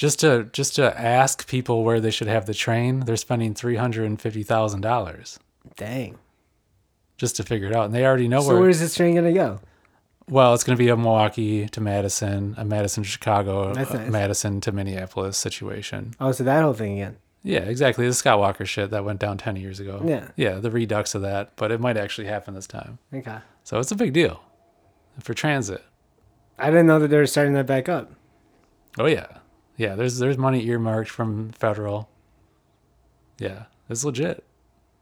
Just 0.00 0.20
to 0.20 0.48
just 0.50 0.76
to 0.76 0.98
ask 0.98 1.46
people 1.46 1.84
where 1.84 2.00
they 2.00 2.10
should 2.10 2.26
have 2.26 2.46
the 2.46 2.54
train, 2.54 3.00
they're 3.00 3.18
spending 3.18 3.52
three 3.52 3.76
hundred 3.76 4.06
and 4.06 4.18
fifty 4.18 4.42
thousand 4.42 4.80
dollars 4.80 5.38
Dang. 5.76 6.16
just 7.18 7.36
to 7.36 7.42
figure 7.42 7.68
it 7.68 7.76
out, 7.76 7.84
and 7.84 7.94
they 7.94 8.06
already 8.06 8.26
know 8.26 8.40
So 8.40 8.46
where. 8.46 8.56
So 8.56 8.60
where's 8.62 8.80
this 8.80 8.94
train 8.94 9.14
gonna 9.14 9.34
go? 9.34 9.60
Well, 10.26 10.54
it's 10.54 10.64
going 10.64 10.78
to 10.78 10.82
be 10.82 10.88
a 10.88 10.96
Milwaukee 10.96 11.66
to 11.68 11.80
Madison, 11.82 12.54
a 12.56 12.64
Madison 12.64 13.02
to 13.02 13.08
Chicago, 13.08 13.72
nice. 13.72 13.92
Madison 14.08 14.60
to 14.62 14.70
Minneapolis 14.72 15.36
situation. 15.36 16.14
Oh, 16.20 16.30
so 16.32 16.44
that 16.44 16.62
whole 16.62 16.72
thing 16.72 16.92
again. 16.92 17.16
Yeah, 17.42 17.62
exactly. 17.62 18.06
The 18.06 18.14
Scott 18.14 18.38
Walker 18.38 18.64
shit 18.64 18.90
that 18.90 19.04
went 19.04 19.18
down 19.20 19.36
ten 19.36 19.56
years 19.56 19.80
ago. 19.80 20.00
Yeah. 20.02 20.28
yeah, 20.36 20.54
the 20.60 20.70
redux 20.70 21.14
of 21.14 21.20
that, 21.22 21.56
but 21.56 21.70
it 21.72 21.78
might 21.80 21.98
actually 21.98 22.28
happen 22.28 22.54
this 22.54 22.66
time. 22.66 22.98
Okay. 23.12 23.36
So 23.64 23.78
it's 23.80 23.90
a 23.92 23.96
big 23.96 24.14
deal 24.14 24.40
for 25.18 25.34
transit. 25.34 25.84
I 26.58 26.70
didn't 26.70 26.86
know 26.86 27.00
that 27.00 27.08
they 27.08 27.18
were 27.18 27.26
starting 27.26 27.52
that 27.54 27.66
back 27.66 27.90
up. 27.90 28.10
Oh 28.98 29.06
yeah, 29.06 29.26
yeah. 29.80 29.94
There's 29.94 30.18
there's 30.18 30.36
money 30.36 30.64
earmarked 30.66 31.10
from 31.10 31.52
federal. 31.52 32.10
Yeah, 33.38 33.64
it's 33.88 34.04
legit. 34.04 34.44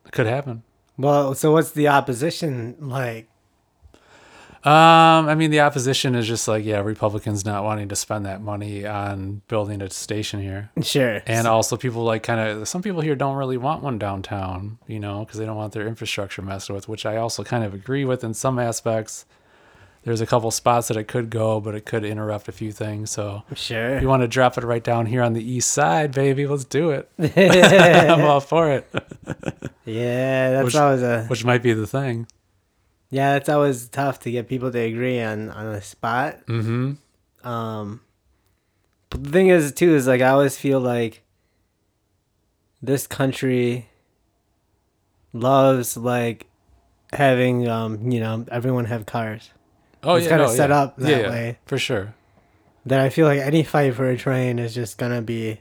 It 0.07 0.12
could 0.12 0.26
happen. 0.26 0.62
Well, 0.97 1.35
so 1.35 1.53
what's 1.53 1.72
the 1.72 1.89
opposition 1.89 2.76
like? 2.81 3.29
Um, 4.64 5.29
I 5.29 5.35
mean, 5.35 5.51
the 5.51 5.61
opposition 5.61 6.14
is 6.14 6.26
just 6.26 6.47
like, 6.47 6.64
yeah, 6.64 6.81
Republicans 6.81 7.45
not 7.45 7.64
wanting 7.64 7.89
to 7.89 7.97
spend 7.97 8.26
that 8.26 8.41
money 8.41 8.87
on 8.87 9.43
building 9.49 9.83
a 9.83 9.91
station 9.91 10.41
here. 10.41 10.70
Sure. 10.83 11.22
And 11.26 11.47
also, 11.47 11.76
people 11.76 12.05
like 12.05 12.22
kind 12.22 12.41
of 12.41 12.68
some 12.68 12.83
people 12.83 13.01
here 13.01 13.16
don't 13.16 13.37
really 13.37 13.57
want 13.57 13.83
one 13.83 13.99
downtown, 13.99 14.79
you 14.87 15.01
know, 15.01 15.24
because 15.24 15.39
they 15.39 15.47
don't 15.47 15.57
want 15.57 15.72
their 15.72 15.87
infrastructure 15.87 16.43
messed 16.43 16.70
with, 16.70 16.89
which 16.89 17.05
I 17.05 17.16
also 17.16 17.43
kind 17.43 17.64
of 17.64 17.74
agree 17.74 18.05
with 18.05 18.22
in 18.22 18.35
some 18.35 18.59
aspects. 18.59 19.26
There's 20.09 20.22
a 20.22 20.26
couple 20.26 20.50
spots 20.50 20.88
that 20.88 20.96
it 20.96 21.04
could 21.04 21.28
go, 21.28 21.61
but 21.61 21.74
it 21.74 21.84
could 21.84 22.02
interrupt 22.02 22.48
a 22.48 22.52
few 22.52 22.72
things. 22.72 23.11
So 23.11 23.42
sure. 23.54 23.96
if 23.96 24.00
you 24.00 24.09
want 24.09 24.22
to 24.22 24.26
drop 24.28 24.56
it 24.56 24.64
right 24.64 24.82
down 24.82 25.04
here 25.04 25.22
on 25.22 25.34
the 25.34 25.44
east 25.44 25.70
side, 25.70 26.12
baby, 26.12 26.46
let's 26.46 26.64
do 26.64 26.92
it. 26.92 27.11
I'm 28.09 28.22
all 28.22 28.40
for 28.40 28.70
it, 28.72 28.88
yeah, 29.84 30.50
that's 30.52 30.64
Which- 30.64 30.76
always 30.76 31.02
a 31.02 31.24
which 31.26 31.44
might 31.44 31.62
be 31.62 31.74
the 31.74 31.86
thing. 31.86 32.26
yeah. 33.11 33.34
That's 33.34 33.50
always 33.50 33.86
tough 33.88 34.20
to 34.20 34.30
get 34.30 34.48
people 34.48 34.72
to 34.72 34.78
agree 34.78 35.20
on 35.20 35.50
on 35.50 35.66
a 35.66 35.82
spot. 35.82 36.38
Mm-hmm. 36.46 37.46
Um, 37.46 38.00
but 39.11 39.24
the 39.24 39.30
thing 39.30 39.48
is, 39.48 39.72
too, 39.72 39.94
is 39.94 40.06
like 40.06 40.22
I 40.22 40.28
always 40.30 40.56
feel 40.56 40.80
like 40.80 41.22
this 42.80 43.06
country 43.06 43.90
loves 45.34 45.98
like 45.98 46.46
having 47.12 47.68
um 47.68 48.11
you 48.11 48.20
know 48.20 48.46
everyone 48.50 48.86
have 48.86 49.04
cars. 49.04 49.50
Oh 50.09 50.14
It's 50.14 50.24
yeah, 50.24 50.30
kinda 50.30 50.44
no, 50.46 50.50
set 50.54 50.70
yeah. 50.70 50.78
up 50.80 50.96
that 50.96 51.11
yeah, 51.22 51.28
way. 51.30 51.59
for 51.66 51.76
sure. 51.78 52.14
That 52.86 53.00
I 53.00 53.11
feel 53.11 53.26
like 53.26 53.40
any 53.40 53.62
fight 53.62 53.94
for 53.94 54.09
a 54.09 54.16
train 54.16 54.59
is 54.59 54.74
just 54.74 54.96
gonna 54.96 55.20
be. 55.20 55.61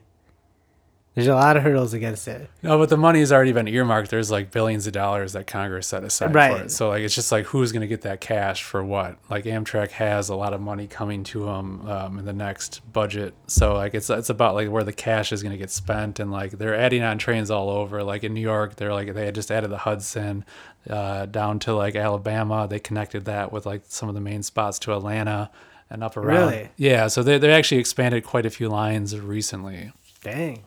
There's 1.17 1.29
a 1.29 1.33
lot 1.33 1.57
of 1.57 1.63
hurdles 1.63 1.95
against 1.95 2.27
it. 2.27 2.47
No, 2.61 2.77
but 2.77 2.89
the 2.89 2.95
money 2.95 3.21
has 3.21 3.31
already 3.31 3.51
been 3.51 3.67
earmarked. 3.67 4.11
There's 4.11 4.29
like 4.29 4.51
billions 4.51 4.85
of 4.85 4.93
dollars 4.93 5.33
that 5.33 5.47
Congress 5.47 5.87
set 5.87 6.03
aside 6.03 6.31
for 6.31 6.61
it. 6.65 6.69
So 6.69 6.89
like 6.89 7.01
it's 7.01 7.15
just 7.15 7.31
like 7.31 7.47
who's 7.47 7.71
going 7.71 7.81
to 7.81 7.87
get 7.87 8.01
that 8.01 8.21
cash 8.21 8.61
for 8.61 8.83
what? 8.83 9.17
Like 9.27 9.45
Amtrak 9.45 9.89
has 9.93 10.29
a 10.29 10.35
lot 10.35 10.53
of 10.53 10.61
money 10.61 10.85
coming 10.85 11.23
to 11.23 11.45
them 11.45 11.89
um, 11.89 12.19
in 12.19 12.25
the 12.25 12.33
next 12.33 12.81
budget. 12.93 13.33
So 13.47 13.73
like 13.73 13.95
it's 13.95 14.11
it's 14.11 14.29
about 14.29 14.53
like 14.53 14.69
where 14.69 14.83
the 14.83 14.93
cash 14.93 15.31
is 15.31 15.41
going 15.41 15.53
to 15.53 15.57
get 15.57 15.71
spent 15.71 16.19
and 16.19 16.31
like 16.31 16.51
they're 16.51 16.75
adding 16.75 17.01
on 17.01 17.17
trains 17.17 17.49
all 17.49 17.71
over. 17.71 18.03
Like 18.03 18.23
in 18.23 18.35
New 18.35 18.41
York, 18.41 18.75
they're 18.75 18.93
like 18.93 19.11
they 19.15 19.25
had 19.25 19.33
just 19.33 19.49
added 19.49 19.71
the 19.71 19.79
Hudson 19.79 20.45
uh, 20.87 21.25
down 21.25 21.57
to 21.61 21.73
like 21.73 21.95
Alabama. 21.95 22.67
They 22.69 22.79
connected 22.79 23.25
that 23.25 23.51
with 23.51 23.65
like 23.65 23.81
some 23.87 24.07
of 24.07 24.13
the 24.13 24.21
main 24.21 24.43
spots 24.43 24.77
to 24.77 24.95
Atlanta 24.95 25.49
and 25.89 26.03
up 26.03 26.15
around. 26.15 26.51
Really? 26.51 26.69
Yeah. 26.77 27.07
So 27.07 27.23
they 27.23 27.39
they 27.39 27.51
actually 27.51 27.79
expanded 27.79 28.23
quite 28.23 28.45
a 28.45 28.51
few 28.51 28.69
lines 28.69 29.19
recently. 29.19 29.93
Dang. 30.21 30.63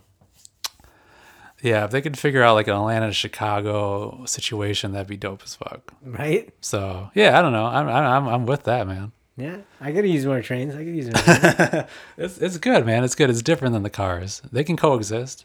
Yeah, 1.62 1.84
if 1.84 1.90
they 1.90 2.00
could 2.00 2.18
figure 2.18 2.42
out 2.42 2.54
like 2.54 2.68
an 2.68 2.74
Atlanta 2.74 3.08
to 3.08 3.12
Chicago 3.12 4.24
situation, 4.24 4.92
that'd 4.92 5.06
be 5.08 5.16
dope 5.16 5.42
as 5.44 5.54
fuck. 5.54 5.92
Right? 6.02 6.52
So 6.60 7.10
yeah, 7.14 7.38
I 7.38 7.42
don't 7.42 7.52
know. 7.52 7.66
I'm 7.66 7.88
I'm 7.88 8.28
I'm 8.28 8.46
with 8.46 8.64
that, 8.64 8.86
man. 8.86 9.12
Yeah. 9.36 9.58
I 9.80 9.92
could 9.92 10.06
use 10.06 10.26
more 10.26 10.42
trains. 10.42 10.74
I 10.74 10.78
could 10.78 10.94
use 10.94 11.06
more 11.06 11.22
trains. 11.22 11.86
It's 12.16 12.38
it's 12.38 12.58
good, 12.58 12.84
man. 12.86 13.04
It's 13.04 13.14
good. 13.14 13.30
It's 13.30 13.42
different 13.42 13.74
than 13.74 13.82
the 13.82 13.90
cars. 13.90 14.42
They 14.52 14.64
can 14.64 14.76
coexist. 14.76 15.44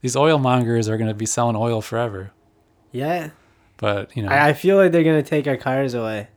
These 0.00 0.14
oil 0.16 0.38
mongers 0.38 0.88
are 0.88 0.96
gonna 0.96 1.14
be 1.14 1.26
selling 1.26 1.56
oil 1.56 1.82
forever, 1.82 2.30
yeah. 2.92 3.30
but 3.78 4.16
you 4.16 4.22
know, 4.22 4.28
I, 4.28 4.50
I 4.50 4.52
feel 4.52 4.76
like 4.76 4.92
they're 4.92 5.02
gonna 5.02 5.24
take 5.24 5.48
our 5.48 5.56
cars 5.56 5.92
away. 5.94 6.28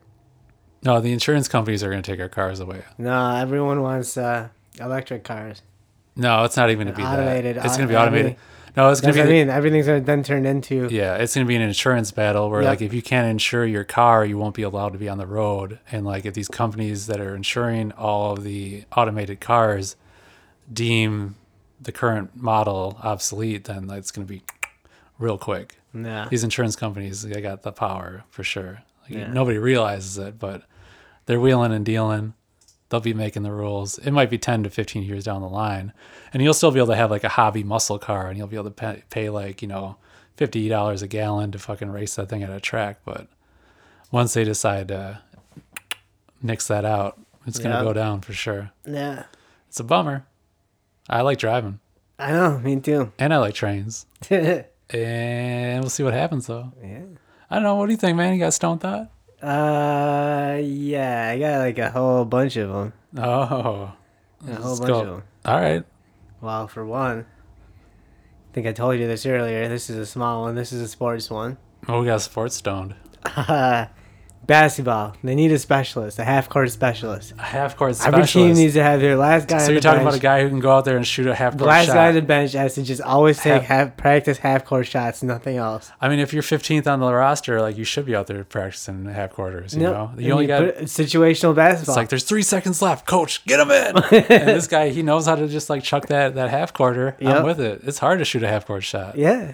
no, 0.83 0.99
the 0.99 1.13
insurance 1.13 1.47
companies 1.47 1.83
are 1.83 1.91
gonna 1.91 2.01
take 2.01 2.19
our 2.19 2.27
cars 2.29 2.59
away. 2.59 2.83
No, 2.97 3.35
everyone 3.35 3.83
wants 3.83 4.17
uh, 4.17 4.49
electric 4.79 5.23
cars. 5.23 5.61
No, 6.15 6.43
it's 6.43 6.57
not 6.57 6.71
even 6.71 6.87
gonna 6.87 6.97
be 6.97 7.03
automated 7.03 7.57
that. 7.57 7.65
It's 7.65 7.75
au- 7.75 7.77
gonna 7.77 7.87
be 7.89 7.95
automated. 7.95 8.35
No, 8.77 8.89
it's 8.89 9.01
gonna 9.01 9.13
That's 9.13 9.27
be. 9.27 9.33
what 9.33 9.35
I 9.35 9.39
mean. 9.45 9.49
Everything's 9.49 9.85
gonna 9.87 10.01
then 10.01 10.23
turn 10.23 10.45
into 10.45 10.87
Yeah, 10.89 11.15
it's 11.17 11.33
gonna 11.35 11.45
be 11.45 11.55
an 11.55 11.61
insurance 11.61 12.11
battle 12.11 12.49
where 12.49 12.61
Yep. 12.61 12.69
like 12.69 12.81
if 12.81 12.93
you 12.93 13.01
can't 13.01 13.27
insure 13.29 13.65
your 13.65 13.83
car, 13.83 14.23
you 14.25 14.37
won't 14.37 14.55
be 14.55 14.61
allowed 14.63 14.93
to 14.93 14.97
be 14.99 15.09
on 15.09 15.17
the 15.17 15.27
road. 15.27 15.79
And 15.91 16.05
like 16.05 16.25
if 16.25 16.33
these 16.33 16.47
companies 16.47 17.07
that 17.07 17.19
are 17.19 17.35
insuring 17.35 17.91
all 17.93 18.33
of 18.33 18.43
the 18.43 18.85
automated 18.95 19.41
cars 19.41 19.95
deem 20.71 21.35
the 21.81 21.91
current 21.91 22.31
model 22.35 22.97
obsolete, 23.03 23.65
then 23.65 23.87
like, 23.87 23.99
it's 23.99 24.11
gonna 24.11 24.25
be 24.27 24.43
real 25.19 25.37
quick. 25.37 25.77
yeah. 25.93 26.27
These 26.29 26.43
insurance 26.43 26.75
companies, 26.75 27.23
they 27.23 27.41
got 27.41 27.63
the 27.63 27.71
power 27.71 28.23
for 28.29 28.43
sure. 28.43 28.83
Like, 29.03 29.11
Yeah. 29.19 29.27
Nobody 29.33 29.57
realizes 29.57 30.17
it, 30.17 30.39
but 30.39 30.63
they're 31.25 31.39
wheeling 31.39 31.73
and 31.73 31.85
dealing. 31.85 32.33
They'll 32.91 32.99
be 32.99 33.13
making 33.15 33.41
the 33.43 33.51
rules. 33.53 33.97
It 33.99 34.11
might 34.11 34.29
be 34.29 34.37
10 34.37 34.63
to 34.63 34.69
15 34.69 35.01
years 35.03 35.23
down 35.23 35.41
the 35.41 35.47
line. 35.47 35.93
And 36.33 36.43
you'll 36.43 36.53
still 36.53 36.71
be 36.71 36.79
able 36.79 36.89
to 36.89 36.95
have 36.97 37.09
like 37.09 37.23
a 37.23 37.29
hobby 37.29 37.63
muscle 37.63 37.97
car 37.97 38.27
and 38.27 38.37
you'll 38.37 38.47
be 38.47 38.57
able 38.57 38.65
to 38.65 38.71
pay, 38.71 39.03
pay 39.09 39.29
like, 39.29 39.61
you 39.61 39.67
know, 39.69 39.95
$50 40.37 41.01
a 41.01 41.07
gallon 41.07 41.51
to 41.53 41.57
fucking 41.59 41.89
race 41.89 42.15
that 42.15 42.27
thing 42.29 42.43
at 42.43 42.49
a 42.49 42.59
track. 42.59 42.99
But 43.05 43.27
once 44.11 44.33
they 44.33 44.43
decide 44.43 44.89
to 44.89 45.21
nix 46.43 46.67
that 46.67 46.83
out, 46.85 47.17
it's 47.47 47.59
going 47.59 47.71
to 47.71 47.77
Yeah. 47.77 47.83
go 47.83 47.93
down 47.93 48.21
for 48.21 48.33
sure. 48.33 48.71
Yeah. 48.85 49.23
It's 49.69 49.79
a 49.79 49.83
bummer. 49.85 50.25
I 51.09 51.21
like 51.21 51.37
driving 51.39 51.79
I 52.19 52.33
know. 52.33 52.59
Me 52.59 52.79
too. 52.79 53.11
and 53.19 53.33
I 53.33 53.37
like 53.37 53.55
trains. 53.55 54.05
And 54.29 54.65
we'll 55.81 55.89
see 55.89 56.03
what 56.03 56.13
happens 56.13 56.47
though. 56.47 56.71
Yeah. 56.83 57.03
I 57.49 57.55
don't 57.55 57.63
know. 57.63 57.75
What 57.75 57.85
do 57.87 57.93
you 57.93 57.97
think, 57.97 58.17
man? 58.17 58.33
You 58.33 58.39
got 58.39 58.53
stone 58.53 58.79
thought? 58.79 59.09
Uh, 59.41 60.59
yeah. 60.63 61.29
I 61.33 61.39
got 61.39 61.57
like 61.59 61.77
a 61.77 61.89
whole 61.89 62.25
bunch 62.25 62.55
of 62.57 62.69
them. 62.69 62.93
Oh, 63.17 63.91
A 64.47 64.55
whole 64.55 64.77
bunch 64.77 64.87
go. 64.87 64.99
of 65.01 65.07
them. 65.07 65.23
all 65.45 65.59
right. 65.59 65.83
Well, 66.41 66.67
for 66.67 66.85
one, 66.85 67.19
I 67.19 68.53
think 68.53 68.67
I 68.67 68.71
told 68.71 68.99
you 68.99 69.07
this 69.07 69.25
earlier. 69.25 69.67
This 69.67 69.89
is 69.89 69.97
a 69.97 70.05
small 70.05 70.41
one. 70.43 70.55
This 70.55 70.71
is 70.73 70.81
a 70.81 70.87
sports 70.87 71.29
one. 71.29 71.57
Oh, 71.87 71.99
we 72.01 72.05
got 72.07 72.21
sports 72.21 72.55
stoned. 72.55 72.95
Basketball. 74.47 75.15
They 75.23 75.35
need 75.35 75.51
a 75.51 75.59
specialist, 75.59 76.19
a 76.19 76.23
half 76.23 76.49
court 76.49 76.69
specialist. 76.71 77.33
A 77.37 77.41
half 77.43 77.77
court 77.77 77.95
Every 78.05 78.25
team 78.25 78.53
needs 78.55 78.73
to 78.73 78.83
have 78.83 78.99
their 78.99 79.15
last 79.15 79.47
guy. 79.47 79.59
so 79.59 79.71
you're 79.71 79.79
talking 79.81 79.99
bench. 80.03 80.07
about 80.15 80.17
a 80.17 80.21
guy 80.21 80.41
who 80.43 80.49
can 80.49 80.59
go 80.59 80.71
out 80.71 80.83
there 80.83 80.97
and 80.97 81.05
shoot 81.07 81.27
a 81.27 81.35
half 81.35 81.53
The 81.53 81.59
court 81.59 81.69
last 81.69 81.85
shot. 81.85 81.93
guy 81.93 82.07
on 82.09 82.15
the 82.15 82.21
bench 82.21 82.53
has 82.53 82.75
to 82.75 82.83
just 82.83 83.01
always 83.01 83.37
take 83.39 83.61
Half- 83.63 83.87
half, 83.89 83.97
practice 83.97 84.37
half 84.39 84.65
court 84.65 84.87
shots, 84.87 85.21
nothing 85.23 85.57
else. 85.57 85.91
I 86.01 86.09
mean, 86.09 86.19
if 86.19 86.33
you're 86.33 86.43
15th 86.43 86.87
on 86.87 86.99
the 86.99 87.13
roster, 87.13 87.61
like 87.61 87.77
you 87.77 87.83
should 87.83 88.05
be 88.05 88.15
out 88.15 88.27
there 88.27 88.43
practicing 88.43 89.05
half 89.05 89.31
quarters. 89.31 89.73
You 89.75 89.81
No, 89.83 89.91
know, 89.93 90.11
and 90.17 90.21
you 90.21 90.31
only 90.33 90.47
got. 90.47 90.61
situational 90.85 91.55
basketball. 91.55 91.93
It's 91.93 91.97
like 91.97 92.09
there's 92.09 92.23
three 92.23 92.43
seconds 92.43 92.81
left, 92.81 93.05
coach. 93.05 93.45
Get 93.45 93.59
him 93.59 93.71
in. 93.71 93.95
and 94.29 94.49
this 94.49 94.67
guy, 94.67 94.89
he 94.89 95.03
knows 95.03 95.27
how 95.27 95.35
to 95.35 95.47
just 95.47 95.69
like 95.69 95.83
chuck 95.83 96.07
that 96.07 96.35
that 96.35 96.49
half 96.49 96.73
quarter. 96.73 97.15
Yep. 97.19 97.35
I'm 97.37 97.43
with 97.45 97.59
it. 97.59 97.81
It's 97.83 97.99
hard 97.99 98.19
to 98.19 98.25
shoot 98.25 98.43
a 98.43 98.47
half 98.47 98.65
court 98.65 98.83
shot. 98.83 99.17
yeah, 99.17 99.53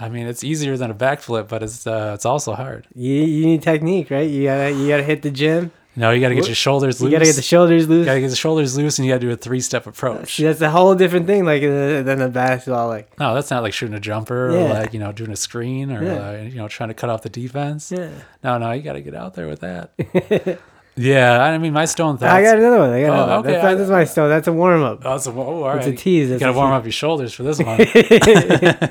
I 0.00 0.08
mean, 0.08 0.26
it's 0.26 0.42
easier 0.42 0.76
than 0.76 0.90
a 0.90 0.94
backflip, 0.94 1.48
but 1.48 1.62
it's 1.62 1.86
uh, 1.86 2.12
it's 2.14 2.24
also 2.26 2.54
hard. 2.54 2.86
you, 2.94 3.12
you 3.12 3.46
need 3.46 3.62
technique, 3.62 4.10
right? 4.10 4.28
You 4.28 4.44
gotta 4.44 4.70
you 4.72 4.88
gotta 4.88 5.02
hit 5.02 5.22
the 5.22 5.30
gym. 5.30 5.70
No, 5.94 6.10
you 6.10 6.22
got 6.22 6.30
to 6.30 6.34
get 6.34 6.46
your 6.46 6.54
shoulders 6.54 7.00
You 7.02 7.04
loose. 7.08 7.12
gotta 7.12 7.24
get 7.26 7.36
the 7.36 7.42
shoulders 7.42 7.86
loose. 7.86 7.98
You 7.98 8.04
gotta 8.06 8.20
get 8.20 8.30
the 8.30 8.36
shoulders 8.36 8.78
loose, 8.78 8.98
and 8.98 9.04
you 9.06 9.12
gotta 9.12 9.20
do 9.26 9.30
a 9.30 9.36
three 9.36 9.60
step 9.60 9.86
approach. 9.86 10.36
See, 10.36 10.44
that's 10.44 10.62
a 10.62 10.70
whole 10.70 10.94
different 10.94 11.26
thing, 11.26 11.44
like 11.44 11.62
uh, 11.62 12.00
than 12.02 12.22
a 12.22 12.30
basketball. 12.30 12.88
Like, 12.88 13.18
No, 13.20 13.34
that's 13.34 13.50
not 13.50 13.62
like 13.62 13.74
shooting 13.74 13.94
a 13.94 14.00
jumper 14.00 14.48
or 14.56 14.68
like 14.70 14.94
you 14.94 15.00
know 15.00 15.12
doing 15.12 15.30
a 15.32 15.36
screen 15.36 15.92
or 15.92 16.02
Yeah. 16.02 16.12
uh, 16.30 16.42
you 16.44 16.54
know 16.56 16.66
trying 16.66 16.88
to 16.88 16.94
cut 16.94 17.10
off 17.10 17.20
the 17.22 17.28
defense. 17.28 17.92
yeah. 17.92 18.08
No, 18.42 18.56
no, 18.56 18.72
you 18.72 18.80
got 18.80 18.94
to 18.94 19.02
get 19.02 19.14
out 19.14 19.34
there 19.34 19.48
with 19.48 19.60
that. 19.60 19.90
yeah, 20.96 21.42
I 21.42 21.58
mean 21.58 21.74
my 21.74 21.84
stone 21.84 22.16
thoughts. 22.16 22.32
I 22.32 22.42
got 22.42 22.56
another 22.56 22.78
one. 22.78 22.90
I 22.90 23.00
got 23.02 23.10
Oh, 23.10 23.12
another 23.12 23.30
one. 23.32 23.40
okay, 23.40 23.52
That's, 23.52 23.64
I- 23.66 23.74
that's 23.74 23.90
my 23.90 24.04
stone. 24.04 24.28
That's 24.30 24.48
a 24.48 24.52
warm 24.54 24.82
up. 24.82 25.02
Oh, 25.04 25.10
that's 25.10 25.26
a, 25.26 25.30
oh, 25.30 25.42
all 25.42 25.62
right. 25.68 25.76
It's 25.86 25.86
a 25.88 25.92
tease. 26.02 26.30
That's 26.30 26.40
you 26.40 26.46
got 26.46 26.52
to 26.52 26.56
warm 26.58 26.72
up 26.72 26.84
your 26.84 26.92
shoulders 26.92 27.34
for 27.34 27.42
this 27.42 27.58
one. 27.62 27.76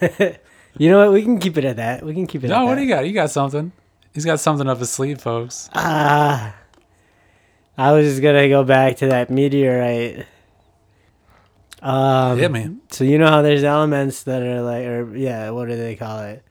You 0.78 0.90
know 0.90 0.98
what? 0.98 1.14
We 1.14 1.22
can 1.22 1.38
keep 1.38 1.56
it 1.56 1.64
at 1.64 1.76
that. 1.76 2.04
We 2.04 2.12
can 2.12 2.26
keep 2.26 2.44
it. 2.44 2.50
at 2.50 2.58
no, 2.58 2.64
what 2.66 2.74
that. 2.74 2.76
do 2.76 2.82
you 2.82 2.88
got? 2.88 3.06
You 3.06 3.14
got 3.14 3.30
something. 3.30 3.72
He's 4.12 4.26
got 4.26 4.40
something 4.40 4.68
up 4.68 4.76
his 4.78 4.90
sleeve, 4.90 5.22
folks. 5.22 5.70
Ah, 5.74 6.54
I 7.78 7.92
was 7.92 8.06
just 8.06 8.22
gonna 8.22 8.46
go 8.50 8.62
back 8.62 8.96
to 8.98 9.06
that 9.06 9.30
meteorite. 9.30 10.26
Um, 11.80 12.38
Yeah, 12.38 12.48
man. 12.48 12.82
So 12.90 13.04
you 13.04 13.16
know 13.16 13.28
how 13.28 13.40
there's 13.40 13.64
elements 13.64 14.24
that 14.24 14.42
are 14.42 14.60
like, 14.60 14.84
or 14.84 15.16
yeah, 15.16 15.48
what 15.48 15.68
do 15.68 15.76
they 15.76 15.96
call 15.96 16.20
it? 16.24 16.42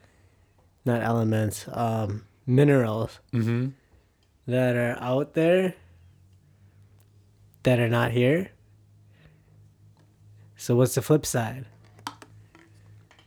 Not 0.86 1.04
elements, 1.04 1.68
um, 1.72 2.26
minerals 2.48 3.20
Mm-hmm. 3.32 3.70
that 4.48 4.76
are 4.76 4.98
out 5.00 5.34
there 5.36 5.76
that 7.62 7.80
are 7.80 7.90
not 7.90 8.10
here. 8.12 8.50
So 10.56 10.76
what's 10.76 10.96
the 10.96 11.02
flip 11.04 11.26
side? 11.28 11.66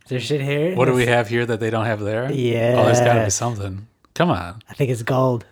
Is 0.09 0.11
there 0.11 0.21
shit 0.21 0.41
here? 0.41 0.75
What 0.75 0.87
do 0.87 0.95
we 0.95 1.05
have 1.05 1.29
here 1.29 1.45
that 1.45 1.61
they 1.61 1.69
don't 1.69 1.85
have 1.85 2.01
there? 2.01 2.33
Yeah. 2.33 2.77
Oh, 2.79 2.85
there's 2.87 3.01
got 3.01 3.15
to 3.19 3.25
be 3.25 3.31
something. 3.31 3.87
Come 4.15 4.31
on. 4.31 4.63
I 4.71 4.73
think 4.73 4.91
it's 4.91 5.03
gold. 5.03 5.45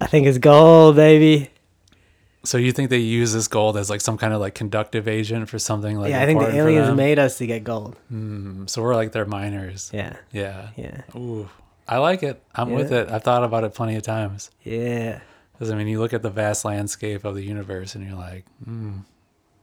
I 0.00 0.06
think 0.08 0.26
it's 0.26 0.38
gold, 0.38 0.96
baby. 0.96 1.50
So 2.42 2.58
you 2.58 2.72
think 2.72 2.90
they 2.90 2.98
use 2.98 3.32
this 3.32 3.46
gold 3.46 3.76
as 3.76 3.88
like 3.88 4.00
some 4.00 4.18
kind 4.18 4.34
of 4.34 4.40
like 4.40 4.54
conductive 4.56 5.06
agent 5.06 5.48
for 5.48 5.58
something 5.60 5.98
like? 5.98 6.10
yeah, 6.10 6.20
I 6.20 6.26
think 6.26 6.40
the 6.40 6.52
aliens 6.54 6.94
made 6.96 7.18
us 7.20 7.38
to 7.38 7.46
get 7.46 7.62
gold. 7.62 7.96
Mm, 8.12 8.68
so 8.68 8.82
we're 8.82 8.96
like 8.96 9.12
their 9.12 9.24
miners. 9.24 9.90
Yeah, 9.94 10.16
Yeah. 10.32 10.70
yeah, 10.76 11.02
Ooh, 11.14 11.48
I 11.88 11.98
like 11.98 12.22
it. 12.24 12.42
I'm 12.56 12.70
with 12.72 12.92
it. 12.92 13.08
I've 13.08 13.22
thought 13.22 13.44
about 13.44 13.62
it 13.64 13.72
plenty 13.72 13.94
of 13.96 14.02
times. 14.02 14.50
yeah. 14.64 15.20
Because 15.52 15.70
I 15.70 15.76
mean, 15.76 15.86
you 15.86 16.00
look 16.00 16.12
at 16.12 16.22
the 16.22 16.30
vast 16.30 16.64
landscape 16.64 17.24
of 17.24 17.36
the 17.36 17.44
universe, 17.44 17.94
and 17.94 18.04
you're 18.04 18.18
like, 18.18 18.44
hmm, 18.64 18.98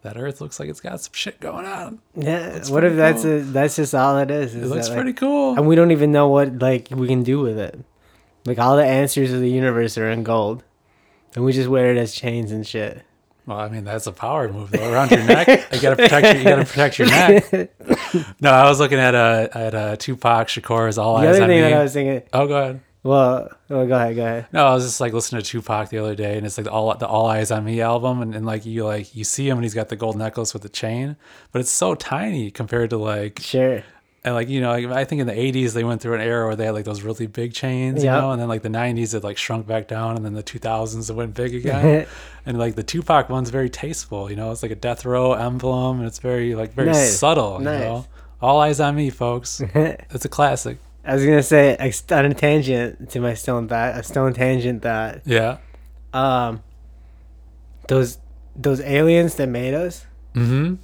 that 0.03 0.17
Earth 0.17 0.41
looks 0.41 0.59
like 0.59 0.69
it's 0.69 0.79
got 0.81 0.99
some 1.01 1.13
shit 1.13 1.39
going 1.39 1.65
on. 1.65 1.99
Yeah. 2.15 2.49
What 2.69 2.83
if 2.83 2.93
pretty 2.93 2.95
that's 2.95 3.21
cool. 3.23 3.37
a, 3.37 3.41
that's 3.41 3.75
just 3.75 3.93
all 3.95 4.17
it 4.17 4.31
is? 4.31 4.55
It 4.55 4.65
looks 4.65 4.87
that, 4.87 4.95
like- 4.95 5.03
pretty 5.03 5.13
cool. 5.13 5.55
and 5.55 5.67
we 5.67 5.75
don't 5.75 5.91
even 5.91 6.11
know 6.11 6.27
what 6.27 6.59
like 6.59 6.87
we 6.91 7.07
can 7.07 7.23
do 7.23 7.39
with 7.39 7.57
it. 7.59 7.79
Like 8.45 8.57
all 8.59 8.75
the 8.75 8.85
answers 8.85 9.31
of 9.31 9.39
the 9.41 9.49
universe 9.49 9.97
are 9.99 10.09
in 10.09 10.23
gold, 10.23 10.63
and 11.35 11.45
we 11.45 11.53
just 11.53 11.69
wear 11.69 11.91
it 11.91 11.97
as 11.97 12.13
chains 12.15 12.51
and 12.51 12.65
shit. 12.65 13.03
Well, 13.45 13.59
I 13.59 13.69
mean, 13.69 13.83
that's 13.83 14.07
a 14.07 14.11
power 14.11 14.51
move 14.51 14.71
though. 14.71 14.91
Around 14.91 15.11
your 15.11 15.23
neck, 15.23 15.47
you 15.73 15.79
gotta 15.81 15.95
protect 15.95 16.25
your, 16.27 16.37
you 16.37 16.43
gotta 16.43 16.65
protect 16.65 16.99
your 16.99 17.07
neck. 17.07 17.71
No, 18.41 18.51
I 18.51 18.67
was 18.67 18.79
looking 18.79 18.99
at 18.99 19.15
uh 19.15 19.47
at 19.53 19.73
uh, 19.73 19.95
Tupac 19.95 20.47
Shakur's 20.49 20.97
"All 20.97 21.19
The 21.21 21.29
Eyes 21.29 21.39
on 21.39 21.47
Me." 21.47 21.63
I 21.63 21.81
was 21.81 21.93
thinking, 21.93 22.27
oh, 22.33 22.45
go 22.47 22.57
ahead. 22.57 22.81
Well, 23.03 23.49
well, 23.67 23.87
go 23.87 23.95
ahead, 23.95 24.15
go 24.15 24.21
ahead. 24.23 24.47
No, 24.53 24.67
I 24.67 24.73
was 24.75 24.83
just 24.85 25.01
like 25.01 25.11
listening 25.11 25.41
to 25.41 25.47
Tupac 25.47 25.89
the 25.89 25.97
other 25.97 26.13
day, 26.13 26.37
and 26.37 26.45
it's 26.45 26.57
like 26.57 26.65
the 26.65 26.71
all 26.71 26.93
the 26.95 27.07
All 27.07 27.27
Eyez 27.27 27.55
on 27.55 27.65
Me 27.65 27.81
album, 27.81 28.21
and, 28.21 28.35
and 28.35 28.45
like 28.45 28.63
you 28.65 28.85
like 28.85 29.15
you 29.15 29.23
see 29.23 29.49
him, 29.49 29.57
and 29.57 29.65
he's 29.65 29.73
got 29.73 29.89
the 29.89 29.95
gold 29.95 30.17
necklace 30.17 30.53
with 30.53 30.61
the 30.61 30.69
chain, 30.69 31.15
but 31.51 31.59
it's 31.61 31.71
so 31.71 31.95
tiny 31.95 32.51
compared 32.51 32.91
to 32.91 32.97
like 32.97 33.39
Sure. 33.41 33.81
and 34.23 34.35
like 34.35 34.49
you 34.49 34.61
know 34.61 34.69
like, 34.71 34.85
I 34.85 35.03
think 35.05 35.19
in 35.19 35.25
the 35.25 35.33
'80s 35.33 35.73
they 35.73 35.83
went 35.83 35.99
through 35.99 36.13
an 36.13 36.21
era 36.21 36.45
where 36.45 36.55
they 36.55 36.65
had 36.65 36.75
like 36.75 36.85
those 36.85 37.01
really 37.01 37.25
big 37.25 37.53
chains, 37.53 38.03
you 38.03 38.09
Yep. 38.11 38.21
know, 38.21 38.31
and 38.33 38.39
then 38.41 38.47
like 38.47 38.61
the 38.61 38.69
'90s 38.69 39.15
it 39.15 39.23
like 39.23 39.37
shrunk 39.39 39.65
back 39.65 39.87
down, 39.87 40.15
and 40.15 40.23
then 40.23 40.33
the 40.33 40.43
2000s 40.43 41.09
it 41.09 41.13
went 41.15 41.33
big 41.33 41.55
again. 41.55 42.05
and 42.45 42.59
like 42.59 42.75
the 42.75 42.83
Tupac 42.83 43.29
one's 43.29 43.49
very 43.49 43.71
tasteful, 43.71 44.29
you 44.29 44.35
know, 44.35 44.51
it's 44.51 44.61
like 44.61 44.71
a 44.71 44.75
death 44.75 45.05
row 45.05 45.33
emblem, 45.33 45.97
and 45.97 46.07
it's 46.07 46.19
very 46.19 46.53
like 46.53 46.73
very 46.73 46.89
Nice. 46.91 47.17
subtle, 47.17 47.57
you 47.57 47.65
know. 47.65 48.05
All 48.43 48.59
eyes 48.59 48.79
on 48.79 48.95
me, 48.95 49.09
folks. 49.09 49.59
It's 49.75 50.25
a 50.25 50.29
classic. 50.29 50.77
I 51.05 51.15
was 51.15 51.25
gonna 51.25 51.41
say 51.43 51.75
on 52.11 52.25
a 52.25 52.33
tangent 52.33 53.09
to 53.11 53.19
my 53.19 53.33
stone 53.33 53.67
thought, 53.67 53.97
a 53.97 54.03
stone 54.03 54.33
tangent 54.33 54.83
thought. 54.83 55.21
Yeah. 55.25 55.57
Um, 56.13 56.61
those 57.87 58.17
those 58.55 58.79
aliens 58.81 59.35
that 59.35 59.47
made 59.47 59.73
us, 59.73 60.05
Mm-hmm. 60.35 60.75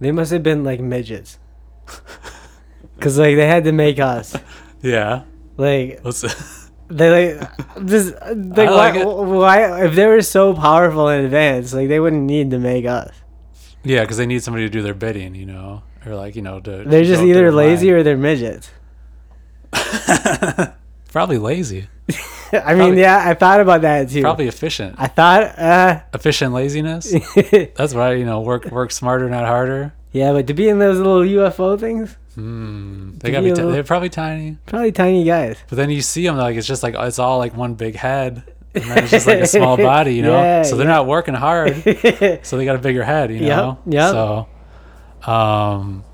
they 0.00 0.12
must 0.12 0.30
have 0.32 0.42
been 0.42 0.64
like 0.64 0.80
midgets. 0.80 1.38
Cause 3.00 3.18
like 3.18 3.36
they 3.36 3.46
had 3.46 3.64
to 3.64 3.72
make 3.72 3.98
us. 3.98 4.36
Yeah. 4.82 5.22
Like 5.56 6.00
Let's. 6.04 6.22
they 6.88 7.36
like 7.38 7.86
just 7.86 8.14
like, 8.20 8.68
like 8.70 8.94
why, 8.94 9.04
why 9.04 9.84
if 9.86 9.94
they 9.94 10.06
were 10.06 10.20
so 10.22 10.54
powerful 10.54 11.08
in 11.08 11.24
advance, 11.24 11.72
like 11.72 11.88
they 11.88 11.98
wouldn't 12.00 12.22
need 12.22 12.50
to 12.50 12.58
make 12.58 12.84
us. 12.84 13.12
yeah, 13.82 14.02
because 14.02 14.18
they 14.18 14.26
need 14.26 14.42
somebody 14.42 14.64
to 14.66 14.70
do 14.70 14.82
their 14.82 14.94
bidding, 14.94 15.34
you 15.34 15.46
know, 15.46 15.82
or 16.06 16.14
like 16.14 16.36
you 16.36 16.42
know 16.42 16.60
to. 16.60 16.84
They're 16.86 17.04
just 17.04 17.22
either 17.22 17.50
lazy 17.50 17.90
or 17.90 18.02
they're 18.02 18.16
midgets. 18.16 18.70
Probably 21.12 21.38
lazy. 21.38 21.88
I 22.52 22.74
mean, 22.74 22.76
Probably- 22.76 23.00
yeah, 23.00 23.22
I 23.28 23.34
thought 23.34 23.60
about 23.60 23.82
that 23.82 24.10
too. 24.10 24.22
Probably 24.22 24.48
efficient. 24.48 24.96
I 24.98 25.06
thought, 25.06 25.58
uh, 25.58 26.00
Efficient 26.14 26.52
laziness. 26.52 27.10
That's 27.76 27.94
why 27.94 28.14
you 28.14 28.24
know 28.24 28.40
work 28.40 28.66
work 28.66 28.90
smarter, 28.92 29.28
not 29.28 29.44
harder. 29.46 29.92
yeah, 30.12 30.32
but 30.32 30.46
to 30.48 30.54
be 30.54 30.68
in 30.68 30.78
those 30.78 30.98
little 30.98 31.20
UFO 31.22 31.78
things, 31.78 32.16
Hmm. 32.34 33.18
They 33.18 33.30
gotta 33.30 33.42
be 33.42 33.48
be. 33.48 33.52
a 33.52 33.54
T- 33.54 33.60
little- 33.60 33.72
they're 33.72 33.84
probably 33.84 34.08
tiny. 34.08 34.56
probably 34.66 34.92
tiny 34.92 35.24
guys. 35.24 35.58
But 35.68 35.76
then 35.76 35.90
you 35.90 36.00
see 36.02 36.26
them 36.26 36.36
like 36.38 36.56
it's 36.56 36.66
just 36.66 36.82
like 36.82 36.94
it's 36.98 37.18
all 37.18 37.38
like 37.38 37.54
one 37.56 37.74
big 37.74 37.94
head, 37.94 38.42
and 38.74 38.84
then 38.84 38.98
it's 38.98 39.10
just 39.10 39.26
like 39.26 39.40
a 39.40 39.46
small 39.58 39.76
body, 39.76 40.14
you 40.14 40.22
know. 40.22 40.32
Yeah, 40.40 40.62
so 40.62 40.76
they're 40.76 40.86
yeah. 40.86 40.92
not 40.94 41.06
working 41.06 41.34
hard. 41.34 41.76
so 42.42 42.56
they 42.56 42.64
got 42.64 42.76
a 42.76 42.78
bigger 42.78 43.04
head, 43.04 43.30
you 43.30 43.40
know. 43.40 43.78
yep. 43.86 44.10
So, 44.12 44.48
um, 45.30 46.04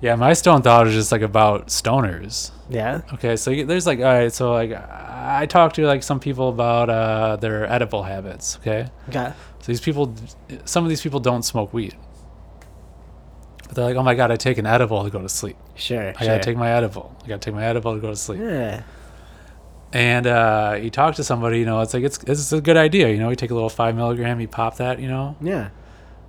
Yeah, 0.00 0.14
my 0.14 0.32
stone 0.32 0.62
thought 0.62 0.86
is 0.86 0.94
just 0.94 1.10
like 1.10 1.22
about 1.22 1.68
stoners. 1.68 2.52
Yeah. 2.70 3.00
Okay, 3.14 3.34
so 3.36 3.50
you- 3.50 3.66
there's 3.66 3.86
like 3.86 3.98
all 3.98 4.04
right, 4.04 4.32
so 4.32 4.52
like 4.52 4.70
I 4.72 5.46
talked 5.46 5.74
to 5.76 5.86
like 5.86 6.02
some 6.02 6.20
people 6.20 6.48
about 6.50 6.88
uh, 6.88 7.36
their 7.36 7.70
edible 7.70 8.02
habits. 8.04 8.58
Okay, 8.60 8.86
Okay. 9.08 9.32
so 9.60 9.66
these 9.66 9.80
people, 9.80 10.14
some 10.64 10.84
of 10.84 10.88
these 10.88 11.00
people 11.02 11.18
don't 11.20 11.42
smoke 11.42 11.72
weed, 11.74 11.96
but 13.66 13.74
they're 13.74 13.84
like, 13.86 13.96
oh 13.96 14.02
my 14.02 14.14
god, 14.14 14.30
I 14.30 14.36
take 14.36 14.58
an 14.58 14.66
edible 14.66 15.02
to 15.04 15.10
go 15.10 15.20
to 15.20 15.28
sleep. 15.28 15.56
Sure. 15.74 16.10
I 16.16 16.24
gotta 16.26 16.40
take 16.42 16.56
my 16.56 16.70
edible. 16.70 17.14
I 17.24 17.28
gotta 17.28 17.40
take 17.40 17.54
my 17.54 17.64
edible 17.64 17.94
to 17.94 18.00
go 18.00 18.10
to 18.10 18.16
sleep. 18.16 18.40
Yeah. 18.40 18.82
And 19.92 20.26
uh, 20.26 20.78
you 20.80 20.90
talk 20.90 21.14
to 21.16 21.24
somebody, 21.24 21.58
you 21.60 21.64
know, 21.66 21.80
it's 21.80 21.94
like 21.94 22.04
it's 22.04 22.18
it's 22.24 22.52
a 22.52 22.60
good 22.60 22.76
idea. 22.76 23.08
You 23.08 23.18
know, 23.18 23.30
you 23.30 23.36
take 23.36 23.50
a 23.50 23.54
little 23.54 23.70
five 23.70 23.96
milligram, 23.96 24.38
you 24.40 24.46
pop 24.48 24.76
that, 24.76 25.00
you 25.00 25.08
know. 25.08 25.34
Yeah. 25.40 25.70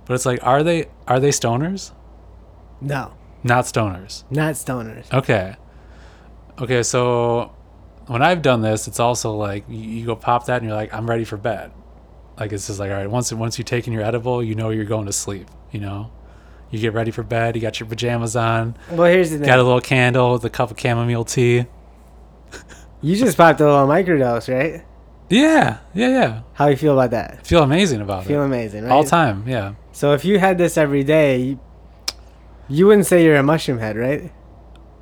But 0.06 0.14
it's 0.14 0.26
like, 0.26 0.44
are 0.44 0.62
they 0.62 0.86
are 1.06 1.20
they 1.20 1.28
stoners? 1.28 1.92
No. 2.80 3.12
Not 3.42 3.64
stoners. 3.64 4.24
Not 4.30 4.54
stoners. 4.54 5.12
Okay. 5.12 5.56
Okay, 6.60 6.82
so 6.82 7.54
when 8.06 8.22
I've 8.22 8.42
done 8.42 8.60
this, 8.60 8.86
it's 8.86 9.00
also 9.00 9.34
like 9.34 9.64
you, 9.68 9.78
you 9.78 10.06
go 10.06 10.16
pop 10.16 10.46
that 10.46 10.56
and 10.56 10.66
you're 10.66 10.74
like, 10.76 10.92
I'm 10.92 11.08
ready 11.08 11.24
for 11.24 11.36
bed. 11.36 11.72
Like 12.38 12.52
it's 12.52 12.66
just 12.66 12.78
like, 12.78 12.90
all 12.90 12.96
right, 12.96 13.10
once 13.10 13.32
once 13.32 13.58
you've 13.58 13.66
taken 13.66 13.92
your 13.92 14.02
edible, 14.02 14.42
you 14.42 14.54
know 14.54 14.70
you're 14.70 14.84
going 14.84 15.06
to 15.06 15.12
sleep. 15.12 15.48
You 15.70 15.80
know, 15.80 16.10
you 16.70 16.78
get 16.78 16.92
ready 16.92 17.10
for 17.10 17.22
bed. 17.22 17.54
You 17.54 17.62
got 17.62 17.80
your 17.80 17.88
pajamas 17.88 18.36
on. 18.36 18.76
Well, 18.90 19.10
here's 19.10 19.30
the 19.30 19.38
thing. 19.38 19.46
Got 19.46 19.58
a 19.58 19.62
little 19.62 19.80
candle 19.80 20.32
with 20.32 20.44
a 20.44 20.50
cup 20.50 20.70
of 20.70 20.80
chamomile 20.80 21.24
tea. 21.24 21.66
you 23.02 23.16
just 23.16 23.36
popped 23.36 23.60
a 23.60 23.64
little 23.64 23.86
microdose, 23.86 24.52
right? 24.52 24.84
Yeah, 25.28 25.78
yeah, 25.94 26.08
yeah. 26.08 26.42
How 26.54 26.66
you 26.66 26.76
feel 26.76 26.92
about 26.92 27.12
that? 27.12 27.46
Feel 27.46 27.62
amazing 27.62 28.00
about 28.00 28.24
Feel 28.24 28.32
it. 28.32 28.34
Feel 28.34 28.42
amazing, 28.42 28.84
right? 28.84 28.90
All 28.90 29.04
time, 29.04 29.44
yeah. 29.46 29.74
So 29.92 30.12
if 30.12 30.24
you 30.24 30.40
had 30.40 30.58
this 30.58 30.76
every 30.76 31.04
day, 31.04 31.56
you, 32.70 32.86
wouldn't 32.86 33.06
say 33.06 33.24
you're 33.24 33.36
a 33.36 33.42
mushroom 33.42 33.78
head, 33.78 33.96
right? 33.96 34.32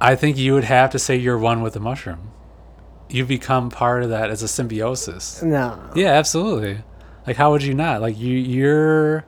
I 0.00 0.14
think 0.14 0.36
you 0.36 0.54
would 0.54 0.64
have 0.64 0.90
to 0.90 0.98
say 0.98 1.16
you're 1.16 1.38
one 1.38 1.62
with 1.62 1.74
the 1.74 1.80
mushroom. 1.80 2.30
You 3.08 3.24
become 3.24 3.70
part 3.70 4.02
of 4.02 4.10
that 4.10 4.30
as 4.30 4.42
a 4.42 4.48
symbiosis. 4.48 5.42
No. 5.42 5.90
Yeah, 5.94 6.12
absolutely. 6.12 6.82
Like 7.26 7.36
how 7.36 7.50
would 7.50 7.62
you 7.62 7.74
not? 7.74 8.00
Like 8.00 8.18
you 8.18 8.36
your 8.36 9.24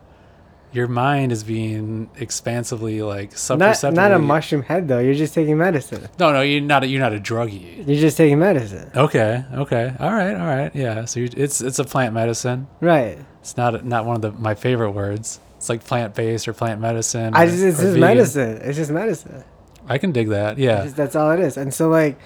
your 0.72 0.86
mind 0.86 1.32
is 1.32 1.42
being 1.42 2.08
expansively 2.16 3.02
like 3.02 3.36
sub 3.36 3.58
Not 3.58 3.82
not 3.92 4.12
a 4.12 4.18
mushroom 4.18 4.62
head 4.62 4.88
though. 4.88 5.00
You're 5.00 5.14
just 5.14 5.34
taking 5.34 5.58
medicine. 5.58 6.08
No, 6.18 6.32
no, 6.32 6.42
you're 6.42 6.60
not 6.60 6.84
a, 6.84 6.86
you're 6.86 7.00
not 7.00 7.12
a 7.12 7.18
druggie. 7.18 7.86
You're 7.86 8.00
just 8.00 8.16
taking 8.16 8.38
medicine. 8.38 8.90
Okay, 8.94 9.44
okay. 9.52 9.94
All 9.98 10.12
right, 10.12 10.34
all 10.34 10.46
right. 10.46 10.74
Yeah. 10.74 11.04
So 11.06 11.20
you, 11.20 11.28
it's 11.36 11.60
it's 11.60 11.78
a 11.78 11.84
plant 11.84 12.14
medicine. 12.14 12.68
Right. 12.80 13.18
It's 13.40 13.56
not 13.56 13.84
not 13.84 14.06
one 14.06 14.16
of 14.16 14.22
the 14.22 14.32
my 14.32 14.54
favorite 14.54 14.92
words. 14.92 15.40
It's 15.60 15.68
like 15.68 15.84
plant-based 15.84 16.48
or 16.48 16.54
plant 16.54 16.80
medicine. 16.80 17.34
I 17.34 17.44
just, 17.44 17.62
it's 17.62 17.78
or 17.80 17.82
just 17.82 17.92
vegan. 17.92 18.00
medicine. 18.00 18.60
It's 18.62 18.78
just 18.78 18.90
medicine. 18.90 19.44
I 19.86 19.98
can 19.98 20.10
dig 20.10 20.30
that. 20.30 20.56
Yeah. 20.56 20.84
Just- 20.84 20.96
that's 20.96 21.14
all 21.14 21.30
it 21.32 21.40
is. 21.40 21.58
And 21.58 21.74
so 21.74 21.90
like, 21.90 22.18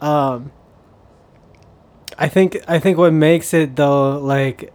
um, 0.00 0.52
I 2.16 2.28
think 2.28 2.56
I 2.68 2.78
think 2.78 2.96
what 2.96 3.12
makes 3.12 3.52
it 3.52 3.74
though 3.74 4.18
like 4.20 4.72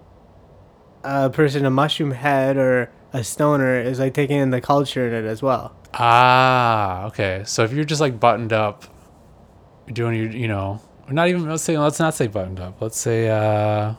a 1.06 1.30
person 1.30 1.66
a 1.66 1.70
mushroom 1.70 2.12
head 2.12 2.58
or 2.58 2.92
a 3.14 3.24
stoner 3.24 3.80
is 3.80 4.00
like 4.00 4.14
taking 4.14 4.38
in 4.38 4.50
the 4.50 4.60
culture 4.60 5.08
in 5.08 5.14
it 5.14 5.26
as 5.26 5.42
well. 5.42 5.74
Ah, 5.94 7.06
okay. 7.06 7.44
So 7.46 7.64
if 7.64 7.72
you're 7.72 7.86
just 7.86 8.02
like 8.02 8.20
buttoned 8.20 8.52
up, 8.52 8.84
doing 9.88 10.18
your, 10.18 10.30
you 10.30 10.50
know, 10.50 10.82
or 11.08 11.14
not 11.14 11.30
even 11.30 11.48
let's 11.48 11.64
say 11.64 11.78
let's 11.78 12.00
not 12.00 12.16
say 12.16 12.28
buttoned 12.28 12.60
up. 12.60 12.82
Let's 12.82 13.00
say 13.00 13.30
uh 13.30 13.94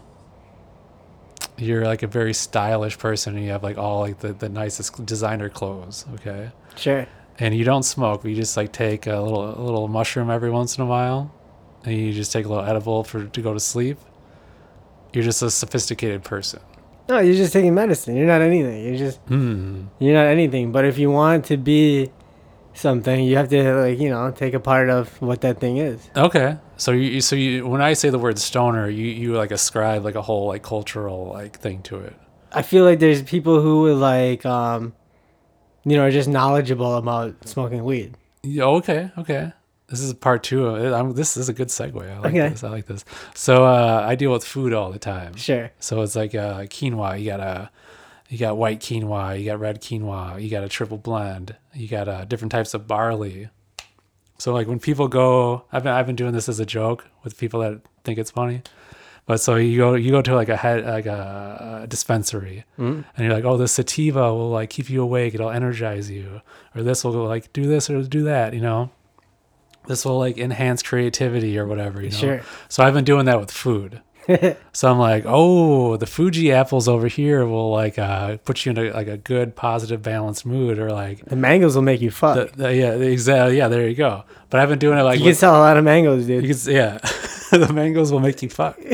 you're 1.56 1.84
like 1.84 2.02
a 2.02 2.06
very 2.06 2.34
stylish 2.34 2.98
person 2.98 3.36
and 3.36 3.44
you 3.44 3.52
have 3.52 3.62
like 3.62 3.78
all 3.78 4.00
like 4.00 4.18
the, 4.20 4.32
the 4.32 4.48
nicest 4.48 5.04
designer 5.06 5.48
clothes, 5.48 6.04
okay? 6.14 6.50
Sure. 6.76 7.06
And 7.38 7.54
you 7.54 7.64
don't 7.64 7.82
smoke, 7.84 8.22
but 8.22 8.28
you 8.30 8.36
just 8.36 8.56
like 8.56 8.72
take 8.72 9.06
a 9.06 9.20
little 9.20 9.44
a 9.58 9.62
little 9.62 9.88
mushroom 9.88 10.30
every 10.30 10.50
once 10.50 10.76
in 10.78 10.82
a 10.82 10.86
while 10.86 11.32
and 11.84 11.96
you 11.96 12.12
just 12.12 12.32
take 12.32 12.46
a 12.46 12.48
little 12.48 12.64
edible 12.64 13.04
for 13.04 13.24
to 13.26 13.40
go 13.42 13.52
to 13.54 13.60
sleep. 13.60 13.98
You're 15.12 15.24
just 15.24 15.42
a 15.42 15.50
sophisticated 15.50 16.24
person. 16.24 16.60
No, 17.08 17.18
you're 17.20 17.34
just 17.36 17.52
taking 17.52 17.74
medicine. 17.74 18.16
You're 18.16 18.26
not 18.26 18.40
anything. 18.40 18.84
You're 18.84 18.96
just 18.96 19.18
Hmm. 19.28 19.84
you're 19.98 20.14
not 20.14 20.26
anything. 20.26 20.72
But 20.72 20.84
if 20.86 20.98
you 20.98 21.10
want 21.10 21.44
to 21.46 21.56
be 21.56 22.10
something, 22.74 23.24
you 23.24 23.36
have 23.36 23.48
to 23.48 23.74
like 23.74 23.98
you 23.98 24.10
know 24.10 24.30
take 24.30 24.54
a 24.54 24.60
part 24.60 24.90
of 24.90 25.20
what 25.22 25.40
that 25.42 25.60
thing 25.60 25.78
is. 25.78 26.08
Okay. 26.16 26.56
So 26.76 26.92
you 26.92 27.20
so 27.20 27.36
you 27.36 27.66
when 27.66 27.80
I 27.80 27.92
say 27.94 28.10
the 28.10 28.18
word 28.18 28.38
stoner, 28.38 28.88
you 28.88 29.06
you 29.06 29.36
like 29.36 29.50
ascribe 29.50 30.04
like 30.04 30.14
a 30.16 30.22
whole 30.22 30.48
like 30.48 30.62
cultural 30.62 31.28
like 31.32 31.58
thing 31.58 31.82
to 31.84 31.98
it. 32.00 32.14
I 32.52 32.62
feel 32.62 32.84
like 32.84 32.98
there's 33.00 33.22
people 33.22 33.60
who 33.60 33.82
would 33.82 33.96
like 33.96 34.44
um, 34.46 34.92
you 35.84 35.96
know, 35.96 36.04
are 36.04 36.10
just 36.10 36.28
knowledgeable 36.28 36.96
about 36.96 37.48
smoking 37.48 37.84
weed. 37.84 38.16
Yeah, 38.42 38.64
okay, 38.64 39.10
okay. 39.18 39.52
This 39.88 40.00
is 40.00 40.14
part 40.14 40.42
two 40.42 40.66
of 40.66 40.82
it. 40.82 40.92
I'm, 40.92 41.12
this 41.12 41.36
is 41.36 41.48
a 41.48 41.52
good 41.52 41.68
segue. 41.68 42.10
I 42.10 42.18
like 42.18 42.26
Okay. 42.34 42.48
this. 42.48 42.64
I 42.64 42.70
like 42.70 42.86
this. 42.86 43.04
So 43.34 43.64
uh, 43.64 44.04
I 44.06 44.14
deal 44.14 44.32
with 44.32 44.44
food 44.44 44.72
all 44.72 44.90
the 44.90 44.98
time. 44.98 45.36
Sure. 45.36 45.70
So 45.78 46.00
it's 46.02 46.16
like 46.16 46.34
uh, 46.34 46.60
quinoa. 46.62 47.20
You 47.20 47.26
got 47.26 47.40
a, 47.40 47.70
you 48.28 48.38
got 48.38 48.56
white 48.56 48.80
quinoa. 48.80 49.38
You 49.38 49.44
got 49.44 49.60
red 49.60 49.80
quinoa. 49.80 50.42
You 50.42 50.50
got 50.50 50.64
a 50.64 50.68
triple 50.68 50.98
blend. 50.98 51.56
You 51.74 51.88
got 51.88 52.08
uh, 52.08 52.24
different 52.24 52.52
types 52.52 52.74
of 52.74 52.86
barley. 52.86 53.48
So 54.38 54.52
like 54.52 54.66
when 54.66 54.80
people 54.80 55.08
go, 55.08 55.64
I've 55.72 55.84
been 55.84 55.92
I've 55.92 56.06
been 56.06 56.16
doing 56.16 56.32
this 56.32 56.48
as 56.48 56.58
a 56.58 56.66
joke 56.66 57.06
with 57.22 57.38
people 57.38 57.60
that 57.60 57.80
think 58.02 58.18
it's 58.18 58.30
funny. 58.30 58.62
But 59.26 59.38
so 59.38 59.56
you 59.56 59.78
go 59.78 59.94
you 59.94 60.10
go 60.10 60.20
to 60.20 60.34
like 60.34 60.48
a 60.48 60.56
head 60.56 60.84
like 60.84 61.06
a, 61.06 61.80
a 61.84 61.86
dispensary 61.86 62.64
and 63.16 63.24
you're 63.24 63.32
like, 63.32 63.44
oh, 63.44 63.56
this 63.56 63.72
sativa 63.72 64.34
will 64.34 64.50
like 64.50 64.70
keep 64.70 64.90
you 64.90 65.02
awake. 65.02 65.34
It'll 65.34 65.50
energize 65.50 66.10
you, 66.10 66.42
or 66.74 66.82
this 66.82 67.04
will 67.04 67.12
like 67.12 67.52
do 67.52 67.66
this 67.66 67.88
or 67.88 68.02
do 68.02 68.24
that. 68.24 68.52
You 68.52 68.60
know, 68.60 68.90
this 69.86 70.04
will 70.04 70.18
like 70.18 70.36
enhance 70.36 70.82
creativity 70.82 71.58
or 71.58 71.66
whatever. 71.66 72.02
You 72.02 72.10
know. 72.10 72.16
Sure. 72.16 72.40
So 72.68 72.82
I've 72.82 72.92
been 72.94 73.04
doing 73.04 73.24
that 73.26 73.40
with 73.40 73.50
food. 73.50 74.02
So 74.72 74.90
I'm 74.90 74.98
like, 74.98 75.24
oh, 75.26 75.96
the 75.96 76.06
Fuji 76.06 76.50
apples 76.52 76.88
over 76.88 77.06
here 77.06 77.46
will 77.46 77.70
like 77.70 77.98
uh, 77.98 78.38
put 78.38 78.64
you 78.66 78.70
in 78.72 78.78
a, 78.78 78.90
like 78.92 79.06
a 79.08 79.16
good, 79.16 79.54
positive, 79.54 80.02
balanced 80.02 80.44
mood, 80.44 80.78
or 80.78 80.90
like, 80.90 81.24
The 81.24 81.36
mangoes 81.36 81.74
will 81.76 81.82
make 81.82 82.00
you 82.00 82.10
fuck. 82.10 82.34
the, 82.52 82.56
the, 82.56 82.74
yeah, 82.74 82.92
exactly, 82.94 83.56
yeah, 83.58 83.68
there 83.68 83.88
you 83.88 83.94
go. 83.94 84.24
But 84.50 84.60
I've 84.60 84.68
been 84.68 84.78
doing 84.80 84.98
it 84.98 85.02
like, 85.02 85.16
you 85.18 85.22
can 85.24 85.28
with- 85.30 85.38
sell 85.38 85.54
a 85.56 85.58
lot 85.62 85.76
of 85.76 85.84
mangoes, 85.84 86.26
dude. 86.26 86.44
you 86.44 86.54
can, 86.54 86.72
yeah, 86.74 86.98
the 87.50 87.72
mangoes 87.72 88.10
will 88.10 88.20
make 88.20 88.42
you 88.42 88.48
fuck. 88.48 88.76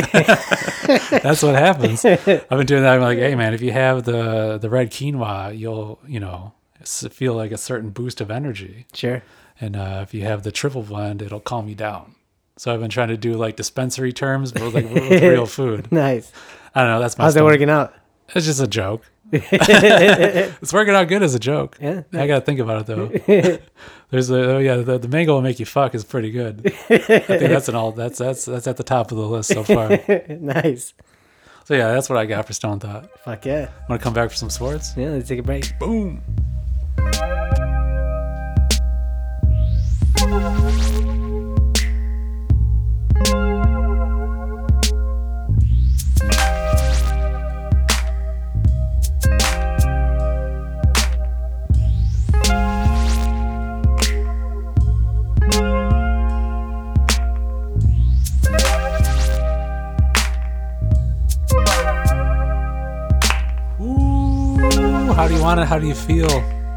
That's 1.23 1.43
what 1.43 1.55
happens. 1.55 2.05
I've 2.05 2.25
been 2.25 2.67
doing 2.67 2.83
that. 2.83 2.95
I'm 2.97 3.01
like, 3.01 3.19
hey 3.19 3.35
man, 3.35 3.55
if 3.55 3.61
you 3.63 3.73
have 3.73 4.05
the 4.05 4.59
the 4.59 4.69
red 4.69 4.91
quinoa, 4.91 5.57
you'll 5.57 5.99
you 6.07 6.21
know 6.21 6.53
feel 6.85 7.35
like 7.35 7.53
a 7.53 7.59
certain 7.59 7.91
boost 7.91 8.21
of 8.21 8.31
energy, 8.31 8.87
Sure. 8.93 9.23
and 9.61 9.77
uh, 9.77 10.01
if 10.03 10.15
you 10.15 10.23
have 10.25 10.43
the 10.43 10.53
triple 10.53 10.83
blend, 10.83 11.23
it'll 11.23 11.41
calm 11.41 11.69
you 11.69 11.75
down. 11.75 12.15
So 12.61 12.75
I've 12.75 12.81
been 12.81 12.91
trying 12.91 13.09
to 13.09 13.17
do 13.17 13.33
like 13.37 13.57
dispensary 13.57 14.13
terms, 14.13 14.53
but 14.53 14.75
like 14.75 14.85
with 14.91 15.23
real 15.23 15.47
food. 15.47 15.91
Nice. 15.91 16.31
I 16.75 16.83
don't 16.83 16.91
know. 16.91 17.01
That's 17.01 17.17
my. 17.17 17.25
How's 17.25 17.33
that 17.33 17.43
working 17.43 17.71
out? 17.71 17.95
It's 18.35 18.45
just 18.45 18.61
a 18.61 18.67
joke. 18.67 19.03
it's 19.33 20.71
working 20.71 20.95
out 20.95 21.09
good 21.09 21.23
as 21.23 21.35
a 21.35 21.39
joke. 21.39 21.79
Yeah. 21.81 22.03
I 22.13 22.27
gotta 22.27 22.43
think 22.43 22.61
about 22.61 22.83
it 22.83 22.87
though. 22.87 23.59
There's 24.11 24.29
a 24.29 24.57
oh 24.57 24.59
yeah, 24.59 24.77
the, 24.77 24.99
the 24.99 25.09
mango 25.09 25.33
will 25.33 25.41
make 25.41 25.59
you 25.59 25.65
fuck 25.65 25.95
is 25.95 26.05
pretty 26.05 26.33
good. 26.33 26.67
I 26.91 26.99
think 26.99 27.49
that's 27.49 27.71
an 27.71 27.77
all 27.77 27.93
that's 27.93 28.19
that's 28.19 28.45
that's 28.45 28.67
at 28.67 28.77
the 28.77 28.85
top 28.85 29.11
of 29.11 29.17
the 29.17 29.27
list 29.27 29.55
so 29.55 29.65
far. 29.65 29.99
nice. 30.29 30.93
So 31.65 31.73
yeah, 31.73 31.95
that's 31.95 32.11
what 32.11 32.19
I 32.19 32.27
got 32.27 32.47
for 32.47 32.53
Stone 32.53 32.81
Thought. 32.81 33.09
Fuck 33.21 33.47
yeah. 33.47 33.71
Want 33.89 34.03
to 34.03 34.05
come 34.05 34.13
back 34.13 34.29
for 34.29 34.37
some 34.37 34.51
sports? 34.51 34.93
Yeah, 34.99 35.09
let's 35.09 35.31
take 35.31 35.39
a 35.39 35.43
break. 35.43 35.79
Boom. 35.79 36.23
How 65.21 65.29
do 65.29 65.35
you 65.35 65.43
want 65.43 65.61
it? 65.61 65.67
How 65.67 65.79
do 65.79 65.87
you 65.87 65.95
feel? 65.95 66.29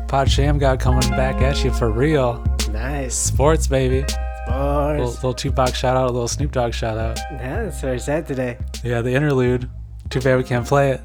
Pod 0.10 0.28
Shammgod 0.28 0.78
coming 0.82 1.10
back 1.12 1.42
at 1.42 1.64
you 1.64 1.72
for 1.72 1.90
real. 1.90 2.44
Nice. 2.72 3.16
Sports, 3.16 3.68
baby. 3.68 4.02
Little, 4.50 5.08
Sports. 5.08 5.16
little 5.16 5.34
Tupac 5.34 5.74
shout 5.74 5.96
out, 5.96 6.10
a 6.10 6.12
little 6.12 6.28
Snoop 6.28 6.52
Dogg 6.52 6.74
shout 6.74 6.98
out. 6.98 7.18
Yeah, 7.32 7.64
that's 7.64 7.82
it's 7.86 8.10
at 8.10 8.28
today. 8.28 8.58
Yeah, 8.84 9.00
the 9.02 9.14
interlude. 9.14 9.70
Too 10.10 10.20
bad 10.20 10.36
we 10.38 10.44
can't 10.44 10.68
play 10.68 10.92
it. 10.92 11.02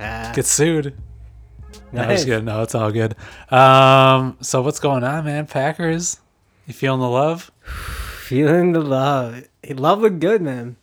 Ah, 0.00 0.32
Get 0.34 0.46
sued. 0.46 0.94
No, 1.92 2.06
nice. 2.06 2.20
just 2.20 2.26
kidding. 2.26 2.46
No, 2.46 2.62
it's 2.62 2.74
all 2.74 2.90
good. 2.90 3.14
Um, 3.52 4.38
so 4.40 4.62
what's 4.62 4.80
going 4.80 5.04
on, 5.04 5.26
man? 5.26 5.46
Packers, 5.46 6.18
you 6.66 6.72
feeling 6.72 7.00
the 7.00 7.08
love? 7.10 7.50
Feeling 8.22 8.72
the 8.72 8.80
love. 8.80 9.42
Love 9.68 10.00
look 10.00 10.18
good, 10.20 10.40
man. 10.40 10.76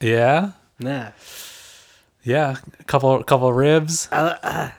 Yeah, 0.00 0.52
Nah. 0.78 1.08
yeah. 2.22 2.58
A 2.78 2.84
couple, 2.84 3.20
couple 3.24 3.52
ribs, 3.52 4.08
Uh, 4.12 4.36
uh, 4.40 4.70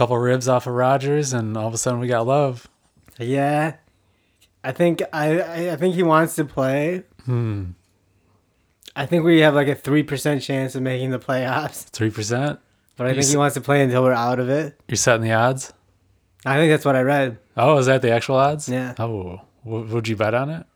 couple 0.00 0.16
ribs 0.18 0.48
off 0.48 0.66
of 0.66 0.72
Rodgers, 0.72 1.32
and 1.34 1.56
all 1.56 1.68
of 1.68 1.74
a 1.74 1.78
sudden 1.78 2.00
we 2.00 2.06
got 2.08 2.26
love. 2.26 2.66
Yeah, 3.18 3.74
I 4.64 4.72
think 4.72 5.02
I 5.12 5.70
I, 5.72 5.76
think 5.76 5.94
he 5.94 6.02
wants 6.02 6.34
to 6.36 6.44
play. 6.46 7.02
Hmm. 7.26 7.72
I 8.96 9.04
think 9.06 9.24
we 9.24 9.40
have 9.40 9.54
like 9.54 9.68
a 9.68 9.74
three 9.74 10.02
percent 10.02 10.42
chance 10.42 10.74
of 10.74 10.80
making 10.82 11.10
the 11.10 11.18
playoffs, 11.18 11.84
Three 11.90 12.10
percent. 12.10 12.58
but 12.96 13.06
I 13.06 13.10
You 13.10 13.14
think 13.16 13.24
s- 13.26 13.30
he 13.30 13.36
wants 13.36 13.54
to 13.54 13.60
play 13.60 13.82
until 13.82 14.02
we're 14.02 14.12
out 14.12 14.38
of 14.40 14.48
it. 14.48 14.80
You're 14.88 14.96
setting 14.96 15.22
the 15.22 15.32
odds. 15.32 15.72
I 16.46 16.56
think 16.56 16.70
that's 16.72 16.84
what 16.86 16.96
I 16.96 17.02
read. 17.02 17.38
Oh, 17.56 17.76
is 17.76 17.84
that 17.86 18.00
the 18.00 18.10
actual 18.10 18.36
odds? 18.36 18.68
Yeah. 18.70 18.94
Oh, 18.98 19.42
w- 19.64 19.86
would 19.94 20.08
you 20.08 20.16
bet 20.16 20.32
on 20.34 20.48
it? 20.48 20.66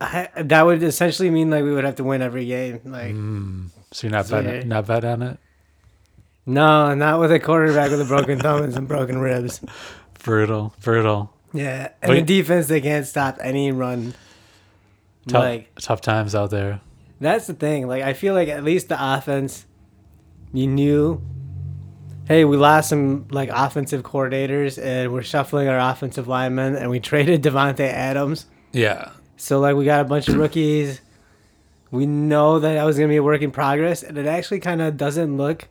I, 0.00 0.28
that 0.36 0.62
would 0.64 0.82
essentially 0.82 1.30
mean 1.30 1.50
like 1.50 1.64
we 1.64 1.72
would 1.72 1.84
have 1.84 1.96
to 1.96 2.04
win 2.04 2.22
every 2.22 2.46
game. 2.46 2.80
Like 2.84 3.14
So 3.92 4.06
you're 4.06 4.12
not 4.12 4.26
So, 4.26 4.40
betting 4.40 4.62
yeah. 4.62 4.66
not 4.68 4.86
bet 4.86 5.04
on 5.04 5.22
it. 5.22 5.38
No, 6.46 6.94
not 6.94 7.20
with 7.20 7.30
a 7.32 7.38
quarterback 7.38 7.90
with 7.90 8.00
a 8.00 8.04
broken 8.04 8.38
thumb 8.38 8.62
and 8.64 8.72
some 8.72 8.86
broken 8.86 9.18
ribs. 9.18 9.60
Brutal, 10.24 10.74
brutal. 10.82 11.32
Yeah, 11.52 11.90
and 12.00 12.16
the 12.16 12.22
defense 12.22 12.66
they 12.66 12.80
can't 12.80 13.06
stop 13.06 13.38
any 13.40 13.72
run. 13.72 14.14
Tough, 15.28 15.40
Like 15.42 15.74
tough 15.80 16.00
times 16.00 16.34
out 16.34 16.50
there. 16.50 16.80
that's 17.20 17.46
the 17.46 17.54
thing. 17.54 17.86
Like 17.86 18.02
I 18.02 18.12
feel 18.12 18.34
like 18.34 18.48
at 18.48 18.64
least 18.64 18.88
the 18.88 18.96
offense, 18.98 19.66
you 20.52 20.66
knew. 20.66 21.22
Hey, 22.26 22.44
we 22.44 22.56
lost 22.56 22.88
some 22.88 23.26
like 23.30 23.50
offensive 23.52 24.02
coordinators, 24.02 24.82
and 24.82 25.12
we're 25.12 25.22
shuffling 25.22 25.68
our 25.68 25.78
offensive 25.78 26.26
linemen, 26.28 26.74
and 26.76 26.88
we 26.90 26.98
traded 27.10 27.42
Davante 27.42 27.80
Adams. 27.80 28.46
Yeah, 28.72 29.10
So 29.36 29.60
like 29.60 29.76
we 29.76 29.84
got 29.84 30.00
a 30.00 30.04
bunch 30.04 30.28
of 30.28 30.36
rookies. 30.36 31.00
We 31.90 32.06
know 32.06 32.58
that 32.58 32.72
that 32.74 32.84
was 32.84 32.96
gonna 32.96 33.08
be 33.08 33.16
a 33.16 33.22
work 33.22 33.42
in 33.42 33.50
progress, 33.50 34.02
and 34.02 34.16
it 34.16 34.26
actually 34.26 34.60
kind 34.60 34.80
of 34.80 34.96
doesn't 34.96 35.36
look 35.36 35.68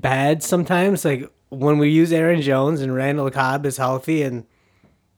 bad 0.00 0.42
sometimes. 0.42 1.04
Like 1.04 1.30
when 1.50 1.78
we 1.78 1.88
use 1.90 2.12
Aaron 2.12 2.40
Jones 2.42 2.80
and 2.80 2.94
Randall 2.94 3.30
Cobb 3.30 3.66
is 3.66 3.76
healthy, 3.76 4.22
and 4.22 4.44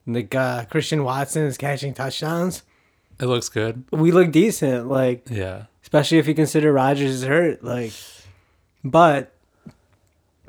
like 0.05 0.33
uh, 0.35 0.65
Christian 0.65 1.03
Watson 1.03 1.43
is 1.43 1.57
catching 1.57 1.93
touchdowns, 1.93 2.63
it 3.19 3.25
looks 3.25 3.49
good. 3.49 3.83
we 3.91 4.11
look 4.11 4.31
decent. 4.31 4.87
Like 4.87 5.27
Yeah, 5.29 5.65
especially 5.83 6.17
if 6.19 6.27
you 6.27 6.33
consider 6.35 6.71
Rodgers 6.71 7.11
is 7.11 7.23
hurt. 7.23 7.63
Like, 7.63 7.91
but 8.83 9.33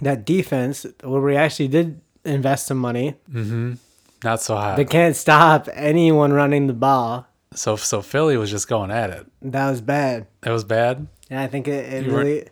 that 0.01 0.25
defense 0.25 0.87
where 1.03 1.21
we 1.21 1.37
actually 1.37 1.69
did 1.69 2.01
invest 2.25 2.67
some 2.67 2.79
money, 2.79 3.17
mm-hmm. 3.31 3.75
not 4.23 4.41
so 4.41 4.55
hot. 4.55 4.77
they 4.77 4.85
can't 4.85 5.17
stop 5.17 5.69
anyone 5.75 6.33
running 6.33 6.67
the 6.67 6.73
ball. 6.75 7.27
so 7.55 7.77
so 7.77 8.03
Philly 8.03 8.37
was 8.37 8.51
just 8.51 8.69
going 8.69 8.91
at 8.91 9.11
it. 9.11 9.27
That 9.43 9.71
was 9.71 9.81
bad. 9.81 10.27
That 10.43 10.53
was 10.53 10.65
bad. 10.65 11.07
Yeah, 11.31 11.43
I 11.43 11.47
think 11.47 11.69
it, 11.69 11.93
it 11.93 12.07
You 12.07 12.13
were- 12.13 12.19
really. 12.19 12.49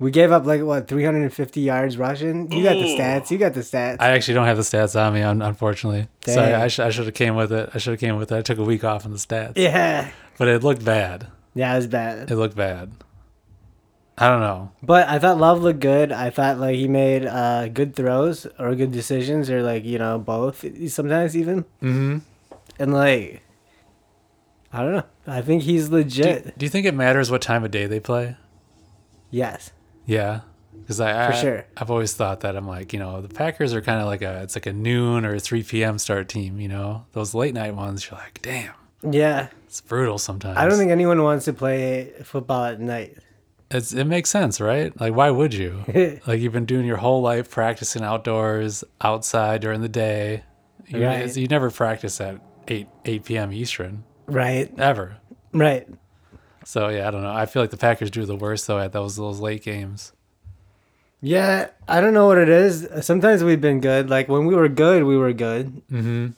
We 0.00 0.10
gave 0.10 0.32
up 0.32 0.44
like 0.44 0.60
what 0.62 0.88
350 0.88 1.60
yards 1.60 1.96
rushing. 1.96 2.50
You 2.50 2.64
got 2.64 2.72
the 2.74 2.96
stats. 2.98 3.30
You 3.30 3.38
got 3.38 3.54
the 3.54 3.60
stats. 3.60 3.98
I 4.00 4.10
actually 4.10 4.34
don't 4.34 4.46
have 4.46 4.56
the 4.56 4.62
stats 4.64 5.00
on 5.00 5.14
me, 5.14 5.22
un- 5.22 5.40
unfortunately. 5.40 6.08
Sorry, 6.26 6.52
I, 6.52 6.66
sh- 6.68 6.80
I 6.80 6.90
should 6.90 7.06
have 7.06 7.14
came 7.14 7.36
with 7.36 7.52
it. 7.52 7.70
I 7.72 7.78
should 7.78 7.92
have 7.92 8.00
came 8.00 8.16
with 8.16 8.32
it. 8.32 8.36
I 8.36 8.42
took 8.42 8.58
a 8.58 8.64
week 8.64 8.82
off 8.82 9.04
on 9.06 9.12
the 9.12 9.18
stats, 9.18 9.52
yeah, 9.56 10.10
but 10.36 10.48
it 10.48 10.64
looked 10.64 10.84
bad. 10.84 11.28
yeah, 11.54 11.72
it 11.72 11.76
was 11.76 11.86
bad. 11.86 12.28
It 12.30 12.34
looked 12.36 12.56
bad. 12.56 12.92
I 14.18 14.28
don't 14.28 14.40
know. 14.40 14.72
But 14.82 15.08
I 15.08 15.18
thought 15.18 15.38
Love 15.38 15.62
looked 15.62 15.80
good. 15.80 16.12
I 16.12 16.30
thought 16.30 16.58
like 16.58 16.76
he 16.76 16.86
made 16.88 17.24
uh, 17.26 17.68
good 17.68 17.94
throws 17.96 18.46
or 18.58 18.74
good 18.74 18.90
decisions 18.92 19.48
or 19.50 19.62
like 19.62 19.84
you 19.84 19.98
know 19.98 20.18
both 20.18 20.64
sometimes 20.90 21.36
even. 21.36 21.62
Mm-hmm. 21.82 22.18
And 22.78 22.92
like, 22.92 23.42
I 24.72 24.82
don't 24.82 24.92
know. 24.92 25.04
I 25.26 25.40
think 25.40 25.62
he's 25.62 25.88
Do, 25.88 25.96
legit. 25.96 26.58
do 26.58 26.66
you 26.66 26.70
think 26.70 26.84
it 26.86 26.94
matters 26.94 27.30
what 27.30 27.42
time 27.42 27.64
of 27.64 27.70
day 27.70 27.86
they 27.86 28.00
play? 28.00 28.36
yes. 29.30 29.70
Yeah, 30.06 30.40
because 30.80 31.00
I, 31.00 31.12
For 31.28 31.32
I 31.32 31.40
sure. 31.40 31.66
I've 31.76 31.90
always 31.90 32.12
thought 32.12 32.40
that 32.40 32.56
I'm 32.56 32.66
like 32.68 32.92
you 32.92 32.98
know 32.98 33.20
the 33.20 33.28
Packers 33.28 33.72
are 33.74 33.80
kind 33.80 34.00
of 34.00 34.06
like 34.06 34.22
a 34.22 34.42
it's 34.42 34.54
like 34.56 34.66
a 34.66 34.72
noon 34.72 35.24
or 35.24 35.34
a 35.36 35.40
three 35.40 35.62
p.m. 35.62 35.98
start 35.98 36.28
team. 36.28 36.60
You 36.60 36.68
know 36.68 37.06
those 37.12 37.34
late 37.34 37.54
night 37.54 37.74
ones. 37.74 38.08
You're 38.10 38.18
like, 38.20 38.40
damn, 38.42 38.74
Yeah. 39.08 39.48
it's 39.66 39.80
brutal 39.80 40.18
sometimes. 40.18 40.58
I 40.58 40.68
don't 40.68 40.78
think 40.78 40.90
anyone 40.90 41.22
wants 41.22 41.44
to 41.46 41.52
play 41.52 42.12
football 42.22 42.64
at 42.64 42.80
night. 42.80 43.16
it's 43.70 43.92
it 43.92 44.04
makes 44.04 44.28
sense, 44.30 44.60
right? 44.60 44.98
Like 45.00 45.14
why 45.14 45.30
would 45.30 45.54
you? 45.54 45.84
like 46.26 46.40
you've 46.40 46.52
been 46.52 46.66
doing 46.66 46.84
your 46.86 46.98
whole 46.98 47.22
life 47.22 47.50
practicing 47.50 48.02
outdoors, 48.02 48.84
outside 49.00 49.62
during 49.62 49.80
the 49.80 49.88
day. 49.88 50.42
You, 50.86 51.02
Right. 51.02 51.34
you 51.34 51.46
never 51.48 51.70
practice 51.70 52.20
at 52.20 52.40
eight 52.68 52.88
eight 53.06 53.24
p.m. 53.24 53.52
Eastern 53.54 54.04
right. 54.26 54.70
ever. 54.78 55.16
Right. 55.54 55.88
So 56.64 56.88
yeah, 56.88 57.06
I 57.08 57.10
don't 57.10 57.22
know. 57.22 57.32
I 57.32 57.46
feel 57.46 57.62
like 57.62 57.70
the 57.70 57.76
Packers 57.76 58.10
do 58.10 58.24
the 58.24 58.36
worst 58.36 58.66
though 58.66 58.78
at 58.78 58.92
those 58.92 59.16
those 59.16 59.38
late 59.40 59.62
games. 59.62 60.12
Yeah, 61.20 61.68
I 61.88 62.00
don't 62.00 62.12
know 62.14 62.26
what 62.26 62.36
it 62.38 62.48
is. 62.48 62.86
Sometimes 63.00 63.42
we've 63.44 63.60
been 63.60 63.80
good. 63.80 64.10
Like 64.10 64.28
when 64.28 64.44
we 64.46 64.54
were 64.54 64.68
good, 64.68 65.04
we 65.04 65.16
were 65.16 65.32
good. 65.32 65.82
Mm-hmm. 65.90 66.28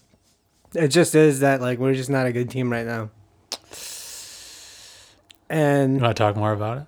It 0.74 0.89
just 0.89 1.14
is 1.14 1.41
that 1.41 1.61
like 1.61 1.79
we're 1.79 1.95
just 1.95 2.11
not 2.11 2.27
a 2.27 2.33
good 2.33 2.51
team 2.51 2.70
right 2.70 2.87
now. 2.87 3.11
You 5.49 5.57
And 5.57 6.01
want 6.01 6.16
to 6.16 6.22
talk 6.22 6.37
more 6.37 6.53
about 6.53 6.79
it? 6.79 6.85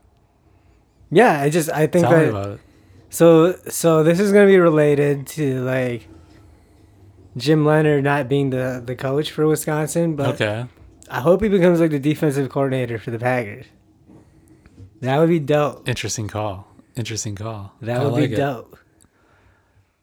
yeah, 1.11 1.41
I 1.41 1.49
just 1.51 1.71
I 1.71 1.87
think 1.87 2.07
Tell 2.07 2.19
me 2.19 2.25
that 2.25 2.31
about 2.31 2.51
it. 2.53 2.61
so 3.09 3.53
so 3.69 4.03
this 4.03 4.19
is 4.21 4.33
gonna 4.33 4.47
be 4.47 4.59
related 4.59 5.27
to 5.29 5.61
like 5.63 6.09
Jim 7.37 7.65
Leonhard 7.65 8.05
not 8.05 8.29
being 8.29 8.51
the 8.51 8.83
the 8.85 8.97
coach 8.97 9.31
for 9.31 9.47
Wisconsin, 9.47 10.17
but 10.17 10.35
Okay. 10.35 10.67
I 11.11 11.21
hope 11.21 11.43
he 11.43 11.49
becomes 11.49 11.81
like 11.81 11.91
the 11.91 11.99
defensive 11.99 12.49
coordinator 12.51 12.99
for 12.99 13.11
the 13.11 13.19
Packers. 13.19 13.67
That 15.01 15.19
would 15.19 15.29
be 15.29 15.39
dope. 15.39 15.89
Interesting 15.89 16.29
call. 16.29 16.67
Interesting 16.97 17.35
call. 17.37 17.73
That 17.81 18.01
I 18.01 18.05
would 18.05 18.13
like 18.15 18.29
be 18.31 18.35
it. 18.35 18.37
dope. 18.37 18.77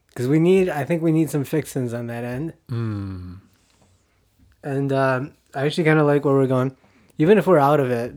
Because 0.08 0.28
we 0.28 0.40
need, 0.40 0.70
I 0.70 0.86
think 0.86 1.02
we 1.04 1.12
need 1.12 1.30
some 1.30 1.44
fixins 1.44 1.94
on 1.94 2.08
that 2.08 2.24
end. 2.24 2.54
Mm. 2.70 3.40
And 4.64 4.94
um, 4.94 5.34
I 5.54 5.66
actually 5.66 5.84
kind 5.84 6.00
of 6.00 6.08
like 6.08 6.24
where 6.24 6.34
we're 6.34 6.48
going. 6.48 6.76
Even 7.18 7.38
if 7.38 7.46
we're 7.48 7.60
out 7.60 7.80
of 7.82 7.92
it, 7.92 8.14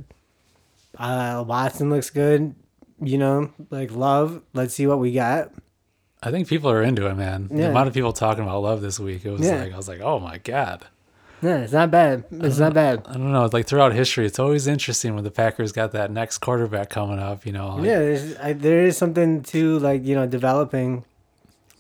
uh, 0.96 1.44
Watson 1.46 1.90
looks 1.90 2.10
good. 2.10 2.54
You 3.00 3.18
know, 3.18 3.52
like 3.70 3.90
love. 3.92 4.42
Let's 4.54 4.74
see 4.74 4.86
what 4.86 4.98
we 4.98 5.12
got. 5.12 5.52
I 6.22 6.30
think 6.32 6.48
people 6.48 6.68
are 6.70 6.82
into 6.82 7.06
it, 7.06 7.14
man. 7.14 7.48
The 7.48 7.58
Yeah. 7.58 7.68
amount 7.68 7.86
of 7.88 7.94
people 7.94 8.12
talking 8.12 8.42
about 8.42 8.60
love 8.62 8.80
this 8.80 8.98
week, 8.98 9.24
it 9.24 9.30
was 9.30 9.40
Yeah. 9.40 9.62
like 9.62 9.72
I 9.72 9.76
was 9.76 9.86
like, 9.88 10.00
oh 10.00 10.18
my 10.18 10.38
god. 10.38 10.84
Yeah, 11.40 11.58
it's 11.58 11.72
not 11.72 11.90
bad. 11.90 12.24
It's 12.32 12.58
not 12.58 12.74
bad. 12.74 13.02
I 13.06 13.12
don't 13.12 13.30
know. 13.32 13.48
Like 13.52 13.66
throughout 13.66 13.92
history, 13.92 14.26
it's 14.26 14.38
always 14.38 14.66
interesting 14.66 15.14
when 15.14 15.24
the 15.24 15.30
Packers 15.30 15.70
got 15.72 15.92
that 15.92 16.10
next 16.10 16.38
quarterback 16.38 16.90
coming 16.90 17.18
up. 17.20 17.46
You 17.46 17.52
know, 17.52 17.76
like, 17.76 17.84
Yeah, 17.86 17.98
there's, 18.00 18.36
I, 18.38 18.52
there 18.54 18.84
is 18.84 18.96
something 18.96 19.42
to 19.44 19.78
like 19.78 20.04
you 20.04 20.14
know 20.16 20.26
developing. 20.26 21.04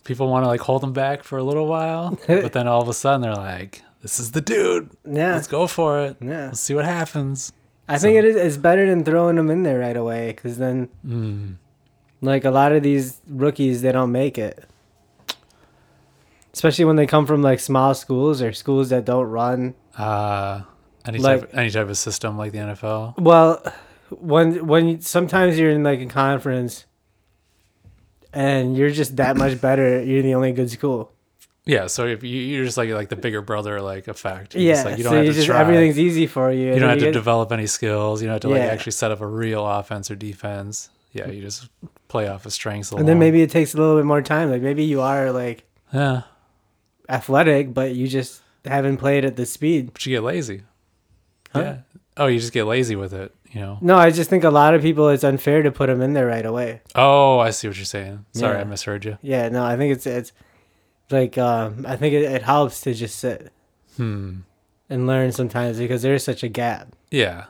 people 0.04 0.28
want 0.28 0.44
to 0.44 0.48
like 0.48 0.60
hold 0.60 0.82
him 0.84 0.92
back 0.92 1.24
for 1.24 1.38
a 1.38 1.42
little 1.42 1.66
while, 1.66 2.18
but 2.26 2.52
then 2.52 2.68
all 2.68 2.80
of 2.82 2.88
a 2.88 2.94
sudden 2.94 3.20
they're 3.22 3.34
like, 3.34 3.82
"This 4.02 4.20
is 4.20 4.30
the 4.30 4.40
dude. 4.40 4.90
Yeah, 5.04 5.34
Let's 5.34 5.48
go 5.48 5.66
for 5.66 6.00
it. 6.04 6.16
yeah. 6.20 6.46
Let's 6.46 6.60
see 6.60 6.74
what 6.74 6.84
happens." 6.84 7.52
I 7.88 7.98
think 7.98 8.16
it 8.16 8.24
is. 8.26 8.36
It's 8.36 8.56
better 8.58 8.86
than 8.86 9.02
throwing 9.02 9.36
them 9.36 9.50
in 9.50 9.62
there 9.64 9.78
right 9.80 9.96
away 9.96 10.32
because 10.36 10.58
then 10.58 10.88
Mm. 11.06 11.54
like 12.20 12.44
a 12.44 12.50
lot 12.50 12.72
of 12.72 12.82
these 12.82 13.20
rookies 13.26 13.80
they 13.82 13.92
don't 13.92 14.12
make 14.12 14.36
it 14.38 14.64
especially 16.58 16.84
when 16.84 16.96
they 16.96 17.06
come 17.06 17.24
from 17.24 17.40
like 17.40 17.60
small 17.60 17.94
schools 17.94 18.42
or 18.42 18.52
schools 18.52 18.88
that 18.90 19.04
don't 19.04 19.26
run 19.26 19.74
Uh, 19.96 20.62
any 21.06 21.18
Like- 21.18 21.40
type, 21.42 21.50
any 21.54 21.70
type 21.70 21.88
of 21.88 21.96
system 21.96 22.36
like 22.36 22.50
the 22.52 22.58
NFL. 22.58 23.14
well 23.30 23.62
when 24.10 24.66
when 24.66 25.00
sometimes 25.00 25.58
you're 25.58 25.70
in 25.70 25.82
like 25.84 26.00
a 26.00 26.06
conference 26.06 26.84
and 28.32 28.76
you're 28.76 28.90
just 28.90 29.16
that 29.16 29.36
much 29.36 29.60
better 29.66 30.02
you're 30.02 30.22
the 30.22 30.34
only 30.34 30.52
good 30.52 30.70
school 30.70 31.12
Yeah, 31.64 31.86
so 31.86 32.06
if 32.06 32.22
you, 32.24 32.40
you're 32.50 32.64
just 32.64 32.76
like 32.76 32.90
like 32.90 33.08
the 33.10 33.16
bigger 33.26 33.42
brother 33.42 33.80
like 33.80 34.08
effect. 34.08 34.54
You're 34.54 34.64
yeah 34.64 34.74
just 34.74 34.84
like, 34.86 34.98
you 34.98 35.04
don't 35.04 35.12
so 35.12 35.16
have 35.18 35.26
to 35.26 35.32
just 35.32 35.46
try. 35.46 35.60
everything's 35.60 35.98
easy 35.98 36.26
for 36.26 36.50
you 36.50 36.72
you 36.74 36.80
don't 36.80 36.88
have 36.90 36.98
to 36.98 37.04
get- 37.06 37.12
develop 37.22 37.52
any 37.52 37.66
skills. 37.66 38.20
You 38.20 38.26
don't 38.28 38.34
have 38.34 38.42
to 38.48 38.48
like 38.48 38.62
Yeah. 38.62 38.74
actually 38.74 38.92
set 39.02 39.10
up 39.12 39.20
a 39.20 39.26
real 39.26 39.64
offense 39.66 40.10
or 40.10 40.16
defense. 40.16 40.90
Yeah, 41.12 41.28
you 41.28 41.40
just 41.42 41.68
play 42.08 42.26
off 42.28 42.44
of 42.46 42.52
strengths. 42.52 42.90
and 42.92 43.06
then 43.08 43.18
maybe 43.18 43.40
it 43.42 43.50
takes 43.50 43.74
a 43.74 43.76
little 43.76 43.96
bit 44.00 44.06
more 44.06 44.22
time 44.22 44.50
like 44.50 44.62
maybe 44.62 44.84
you 44.84 45.00
are 45.02 45.30
like 45.32 45.64
yeah, 45.92 46.22
athletic 47.08 47.72
but 47.74 47.94
you 47.94 48.06
just 48.08 48.42
haven't 48.64 48.96
played 48.98 49.24
at 49.24 49.36
the 49.36 49.46
speed 49.46 49.92
but 49.92 50.04
you 50.06 50.16
get 50.16 50.22
lazy. 50.22 50.62
Huh? 51.52 51.60
Yeah. 51.60 51.76
Oh, 52.16 52.26
you 52.26 52.38
just 52.40 52.52
get 52.52 52.64
lazy 52.64 52.96
with 52.96 53.12
it. 53.14 53.34
You 53.50 53.60
know. 53.62 53.78
no 53.80 53.96
i 53.96 54.10
just 54.10 54.28
think 54.28 54.44
a 54.44 54.50
lot 54.50 54.74
of 54.74 54.82
people 54.82 55.08
it's 55.08 55.24
unfair 55.24 55.62
to 55.62 55.72
put 55.72 55.86
them 55.86 56.02
in 56.02 56.12
there 56.12 56.26
right 56.26 56.44
away 56.44 56.82
Oh, 56.94 57.38
I 57.38 57.48
see 57.48 57.66
what 57.66 57.78
you're 57.78 57.86
saying. 57.86 58.26
Sorry, 58.32 58.56
Yeah. 58.56 58.60
I 58.60 58.64
misheard 58.64 59.06
you. 59.06 59.16
Yeah, 59.22 59.48
no, 59.48 59.64
I 59.64 59.76
think 59.78 59.94
it's 59.94 60.06
it's 60.06 60.32
like 61.10 61.38
um 61.38 61.86
I 61.88 61.96
think 61.96 62.12
it, 62.12 62.24
it 62.24 62.42
helps 62.42 62.82
to 62.82 62.92
just 62.92 63.18
sit 63.18 63.50
Hmm. 63.96 64.40
and 64.90 65.06
learn 65.06 65.32
sometimes 65.32 65.78
because 65.78 66.02
there's 66.02 66.22
such 66.22 66.42
a 66.42 66.48
gap. 66.48 66.94
Yeah, 67.10 67.46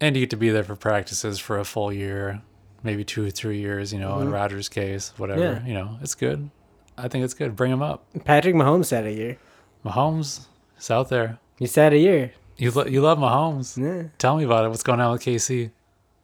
and 0.00 0.16
you 0.16 0.22
get 0.22 0.30
to 0.30 0.36
be 0.36 0.50
there 0.50 0.64
for 0.64 0.74
practices 0.74 1.38
for 1.38 1.58
a 1.60 1.64
full 1.64 1.92
year, 1.92 2.42
maybe 2.82 3.04
two 3.04 3.24
or 3.24 3.30
three 3.30 3.60
years. 3.60 3.92
You 3.92 4.00
know, 4.00 4.18
in 4.18 4.28
Mhm. 4.28 4.32
Rodgers' 4.32 4.68
case, 4.68 5.12
whatever. 5.16 5.40
Yeah. 5.40 5.64
You 5.66 5.74
know, 5.74 5.98
it's 6.02 6.16
good. 6.16 6.50
I 6.98 7.08
think 7.08 7.24
it's 7.24 7.34
good. 7.34 7.56
Bring 7.56 7.72
him 7.72 7.82
up. 7.82 8.04
Patrick 8.24 8.54
Mahomes 8.54 8.86
sat 8.86 9.04
a 9.04 9.12
year. 9.12 9.38
Mahomes 9.84 10.46
is 10.78 10.90
out 10.90 11.08
there. 11.08 11.38
You 11.58 11.66
sat 11.66 11.92
a 11.92 11.98
year. 11.98 12.32
You 12.56 12.70
lo- 12.70 12.84
you 12.86 13.00
love 13.00 13.18
Mahomes. 13.18 13.76
Yeah. 13.80 14.08
Tell 14.18 14.36
me 14.36 14.44
about 14.44 14.64
it. 14.64 14.68
What's 14.68 14.82
going 14.82 15.00
on 15.00 15.12
with 15.12 15.22
KC? 15.22 15.70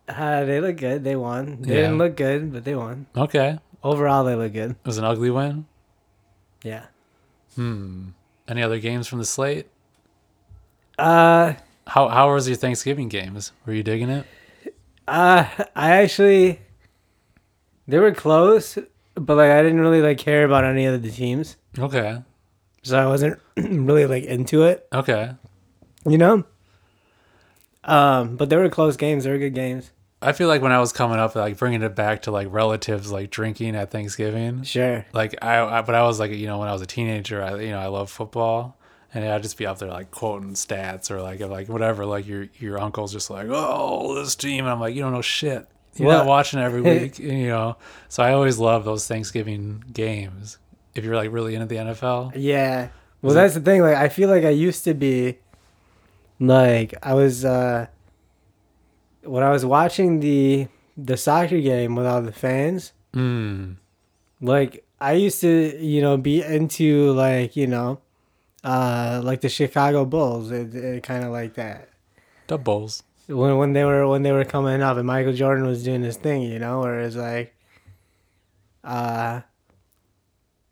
Uh, 0.08 0.44
they 0.44 0.60
look 0.60 0.76
good. 0.76 1.02
They 1.02 1.16
won. 1.16 1.62
They 1.62 1.74
Yeah. 1.74 1.80
didn't 1.82 1.98
look 1.98 2.16
good, 2.16 2.52
but 2.52 2.64
they 2.64 2.74
won. 2.74 3.06
Okay, 3.16 3.58
Overall, 3.82 4.24
they 4.24 4.34
look 4.34 4.52
good. 4.52 4.72
it 4.72 4.76
was 4.84 4.98
an 4.98 5.04
ugly 5.04 5.30
win. 5.30 5.66
Yeah. 6.62 6.86
Hmm. 7.54 8.08
Any 8.46 8.62
other 8.62 8.78
games 8.78 9.06
from 9.08 9.18
the 9.18 9.24
slate? 9.24 9.66
Uh, 10.98 11.54
How 11.86 12.08
how 12.08 12.32
was 12.32 12.48
your 12.48 12.56
Thanksgiving 12.56 13.08
games? 13.08 13.52
Were 13.64 13.72
you 13.72 13.82
digging 13.82 14.10
it? 14.10 14.26
uh, 15.08 15.46
I 15.74 15.90
actually, 16.02 16.60
they 17.86 17.98
were 17.98 18.12
close, 18.12 18.78
but 19.16 19.36
like 19.36 19.50
I 19.50 19.62
didn't 19.62 19.80
really 19.80 20.00
like 20.02 20.18
care 20.18 20.44
about 20.44 20.64
any 20.64 20.86
of 20.86 21.02
the 21.02 21.10
teams, 21.10 21.56
Okay. 21.78 22.22
so 22.82 22.98
I 22.98 23.06
wasn't 23.06 23.40
really 23.56 24.06
like 24.06 24.24
into 24.24 24.62
it, 24.64 24.86
Okay. 24.92 25.32
you 26.06 26.18
know. 26.18 26.44
Um, 27.84 28.36
but 28.36 28.50
they 28.50 28.56
were 28.56 28.68
close 28.68 28.96
games. 28.96 29.24
They 29.24 29.30
were 29.30 29.38
good 29.38 29.54
games. 29.54 29.92
I 30.22 30.32
feel 30.32 30.48
like 30.48 30.62
when 30.62 30.72
I 30.72 30.80
was 30.80 30.92
coming 30.92 31.18
up, 31.18 31.34
like 31.34 31.56
bringing 31.58 31.82
it 31.82 31.94
back 31.94 32.22
to 32.22 32.30
like 32.30 32.48
relatives, 32.50 33.12
like 33.12 33.30
drinking 33.30 33.76
at 33.76 33.90
Thanksgiving. 33.90 34.62
Sure. 34.64 35.06
Like 35.12 35.36
I, 35.42 35.60
I, 35.60 35.82
but 35.82 35.94
I 35.94 36.02
was 36.02 36.18
like, 36.18 36.32
you 36.32 36.46
know, 36.46 36.58
when 36.58 36.68
I 36.68 36.72
was 36.72 36.82
a 36.82 36.86
teenager, 36.86 37.42
I, 37.42 37.60
you 37.60 37.70
know, 37.70 37.78
I 37.78 37.86
love 37.86 38.10
football, 38.10 38.76
and 39.14 39.24
I'd 39.24 39.42
just 39.42 39.56
be 39.58 39.66
up 39.66 39.78
there 39.78 39.90
like 39.90 40.10
quoting 40.10 40.54
stats 40.54 41.10
or 41.10 41.20
like, 41.22 41.40
like 41.40 41.68
whatever. 41.68 42.06
Like 42.06 42.26
your 42.26 42.48
your 42.58 42.80
uncle's 42.80 43.12
just 43.12 43.30
like, 43.30 43.46
oh, 43.50 44.14
this 44.16 44.34
team, 44.34 44.64
and 44.64 44.72
I'm 44.72 44.80
like, 44.80 44.94
you 44.94 45.02
don't 45.02 45.12
know 45.12 45.22
shit. 45.22 45.68
You're 45.99 46.12
not 46.12 46.26
watching 46.26 46.61
every 46.61 46.80
week, 46.82 47.18
you 47.18 47.49
know. 47.49 47.76
So 48.09 48.22
I 48.22 48.32
always 48.32 48.59
love 48.59 48.84
those 48.84 49.07
Thanksgiving 49.07 49.84
games. 49.92 50.59
If 50.94 51.05
you're 51.05 51.16
like 51.16 51.30
really 51.32 51.55
into 51.55 51.66
the 51.66 51.76
NFL, 51.76 52.32
Yeah. 52.36 52.88
Well, 53.22 53.34
that's 53.34 53.55
the 53.55 53.61
thing. 53.61 53.82
Like, 53.82 53.97
I 53.97 54.09
feel 54.09 54.28
like 54.28 54.44
I 54.44 54.51
used 54.51 54.84
to 54.84 54.94
be, 54.94 55.38
like, 56.38 56.94
I 57.03 57.14
was 57.14 57.44
uh, 57.44 57.86
when 59.22 59.42
I 59.42 59.51
was 59.51 59.64
watching 59.64 60.20
the 60.20 60.68
the 60.97 61.16
soccer 61.16 61.61
game 61.61 61.94
with 61.97 62.07
all 62.07 62.22
the 62.22 62.32
fans. 62.32 62.92
mm, 63.12 63.76
Like, 64.40 64.84
I 65.01 65.12
used 65.14 65.40
to, 65.42 65.76
you 65.82 66.01
know, 66.01 66.16
be 66.16 66.42
into 66.42 67.12
like, 67.12 67.57
you 67.57 67.66
know, 67.66 68.01
uh, 68.64 69.20
like 69.22 69.40
the 69.42 69.49
Chicago 69.49 70.05
Bulls, 70.05 70.51
it, 70.51 70.74
it 70.74 71.03
kind 71.03 71.24
of 71.24 71.32
like 71.32 71.55
that. 71.55 71.88
doubles. 72.47 73.03
When 73.28 73.56
when 73.58 73.72
they 73.72 73.84
were 73.84 74.06
when 74.06 74.22
they 74.22 74.32
were 74.32 74.44
coming 74.44 74.82
up 74.82 74.96
and 74.96 75.06
Michael 75.06 75.32
Jordan 75.32 75.66
was 75.66 75.82
doing 75.82 76.02
his 76.02 76.16
thing, 76.16 76.42
you 76.42 76.58
know, 76.58 76.80
where 76.80 77.00
it's 77.00 77.16
like, 77.16 77.54
uh, 78.84 79.40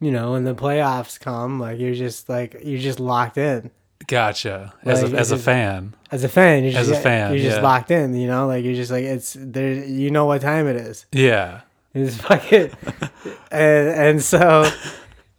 you 0.00 0.10
know, 0.10 0.32
when 0.32 0.44
the 0.44 0.54
playoffs 0.54 1.18
come, 1.18 1.58
like 1.58 1.78
you're 1.78 1.94
just 1.94 2.28
like 2.28 2.56
you're 2.62 2.80
just 2.80 3.00
locked 3.00 3.38
in. 3.38 3.70
Gotcha. 4.06 4.74
As 4.82 5.02
a, 5.02 5.16
as 5.16 5.30
a 5.30 5.38
fan, 5.38 5.94
As 6.10 6.24
a 6.24 6.28
fan, 6.28 6.62
you're 6.64 6.76
As 6.76 6.90
a 6.90 7.00
fan, 7.00 7.32
you're 7.32 7.42
just 7.42 7.56
yeah. 7.56 7.62
locked 7.62 7.90
in. 7.90 8.14
You 8.14 8.26
know, 8.26 8.46
like 8.46 8.64
you're 8.64 8.74
just 8.74 8.90
like 8.90 9.04
it's 9.04 9.34
there. 9.38 9.72
You 9.72 10.10
know 10.10 10.26
what 10.26 10.42
time 10.42 10.66
it 10.66 10.76
is. 10.76 11.06
yeah. 11.12 11.62
It's 11.94 12.16
fucking, 12.22 12.72
and 13.52 13.88
and 13.88 14.22
so, 14.22 14.68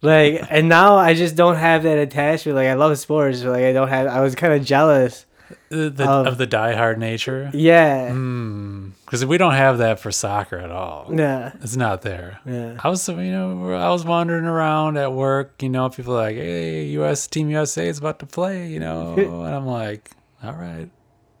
like, 0.00 0.42
and 0.48 0.70
now 0.70 0.96
I 0.96 1.12
just 1.12 1.36
don't 1.36 1.56
have 1.56 1.82
that 1.82 1.98
attachment. 1.98 2.56
Like 2.56 2.68
I 2.68 2.72
love 2.74 2.96
sports, 2.98 3.42
but 3.42 3.50
like 3.50 3.64
I 3.64 3.74
don't 3.74 3.88
have. 3.88 4.06
I 4.06 4.20
was 4.22 4.34
kind 4.34 4.54
of 4.54 4.64
jealous. 4.64 5.26
The, 5.68 5.90
the, 5.90 6.08
Of- 6.08 6.26
of 6.26 6.38
the 6.38 6.46
diehard 6.46 6.98
nature. 6.98 7.50
Yeah, 7.54 8.10
hmm. 8.12 8.90
Because 9.04 9.24
we 9.24 9.38
don't 9.38 9.54
have 9.54 9.78
that 9.78 10.00
for 10.00 10.10
soccer 10.10 10.56
at 10.58 10.70
all. 10.70 11.10
yeah, 11.14 11.52
It's 11.62 11.76
not 11.76 12.02
there. 12.02 12.40
yeah. 12.44 12.78
I 12.82 12.88
was, 12.88 13.06
you 13.08 13.14
know, 13.14 13.70
I 13.72 13.90
was 13.90 14.04
wandering 14.04 14.44
around 14.46 14.96
at 14.96 15.12
work. 15.12 15.62
You 15.62 15.68
know, 15.68 15.88
people 15.88 16.14
like, 16.14 16.34
"Hey, 16.36 16.84
U.S. 16.98 17.26
Team 17.28 17.48
USA 17.50 17.86
is 17.88 17.98
about 17.98 18.18
to 18.20 18.26
play," 18.26 18.68
you 18.68 18.80
know, 18.80 19.14
and 19.16 19.54
I'm 19.54 19.66
like, 19.66 20.10
"All 20.42 20.52
right." 20.54 20.90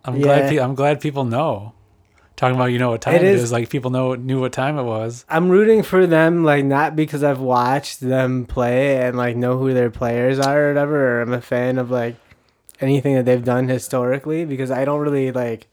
I'm 0.04 0.20
glad. 0.20 0.48
Pe- 0.50 0.58
I'm 0.58 0.74
glad 0.76 1.00
people 1.00 1.24
know. 1.24 1.72
Talking 2.36 2.54
about 2.54 2.66
you 2.66 2.78
know 2.78 2.90
what 2.90 3.00
time 3.00 3.14
It 3.16 3.22
it 3.24 3.34
is- 3.34 3.44
is. 3.44 3.52
Like 3.52 3.70
people 3.70 3.90
know 3.90 4.14
knew 4.14 4.40
what 4.40 4.52
time 4.52 4.78
it 4.78 4.82
was. 4.84 5.24
I'm 5.28 5.48
rooting 5.48 5.82
for 5.82 6.06
them, 6.06 6.44
like 6.44 6.64
not 6.64 6.94
because 6.94 7.24
I've 7.24 7.40
watched 7.40 7.98
them 8.00 8.44
play 8.46 8.98
and 9.04 9.16
like 9.16 9.36
know 9.36 9.56
who 9.58 9.72
their 9.74 9.90
players 9.90 10.38
are 10.38 10.66
or 10.66 10.68
whatever, 10.68 11.18
or 11.18 11.22
I'm 11.22 11.32
a 11.32 11.40
fan 11.40 11.78
of 11.78 11.90
like 11.90 12.14
anything 12.80 13.14
that 13.14 13.24
they've 13.24 13.44
done 13.44 13.68
historically 13.68 14.44
because 14.44 14.70
I 14.70 14.84
don't 14.84 15.00
really 15.00 15.32
like. 15.32 15.66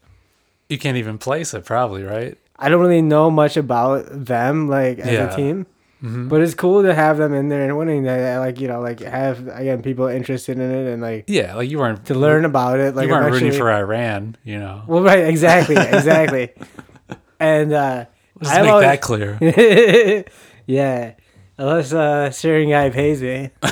You 0.68 0.78
can't 0.78 0.96
even 0.96 1.18
place 1.18 1.52
it, 1.54 1.64
probably, 1.64 2.02
right? 2.04 2.38
I 2.58 2.68
don't 2.68 2.80
really 2.80 3.02
know 3.02 3.30
much 3.30 3.56
about 3.56 4.06
them 4.10 4.68
like 4.68 4.98
as 4.98 5.12
Yeah. 5.12 5.32
a 5.32 5.36
team. 5.36 5.66
Mhm. 6.02 6.28
But 6.28 6.42
it's 6.42 6.54
cool 6.54 6.82
to 6.82 6.92
have 6.94 7.16
them 7.16 7.32
in 7.32 7.48
there 7.48 7.62
and 7.64 7.78
winning 7.78 8.02
that, 8.04 8.38
like 8.38 8.60
you 8.60 8.68
know, 8.68 8.80
like 8.80 9.00
have 9.00 9.46
again 9.48 9.80
people 9.82 10.06
interested 10.06 10.58
in 10.58 10.70
it 10.70 10.92
and 10.92 11.00
like 11.00 11.24
Yeah, 11.28 11.54
like 11.54 11.70
you 11.70 11.78
weren't 11.78 12.04
to 12.06 12.14
learn 12.14 12.44
about 12.44 12.78
it. 12.78 12.94
Like 12.94 13.06
you 13.08 13.12
weren't 13.12 13.32
rooting 13.32 13.52
for 13.52 13.70
Iran, 13.72 14.36
you 14.44 14.58
know. 14.58 14.82
Well, 14.86 15.02
right, 15.02 15.24
exactly, 15.26 15.76
exactly. 15.78 16.50
and 17.40 17.72
uh, 17.72 18.04
Let's 18.40 18.54
make 18.58 18.68
always- 18.70 18.84
that 18.86 19.00
clear. 19.00 19.38
yeah, 20.66 21.12
unless 21.56 21.92
uh, 21.94 22.30
Syrian 22.30 22.68
guy 22.70 22.90
pays 22.90 23.22
me. 23.22 23.50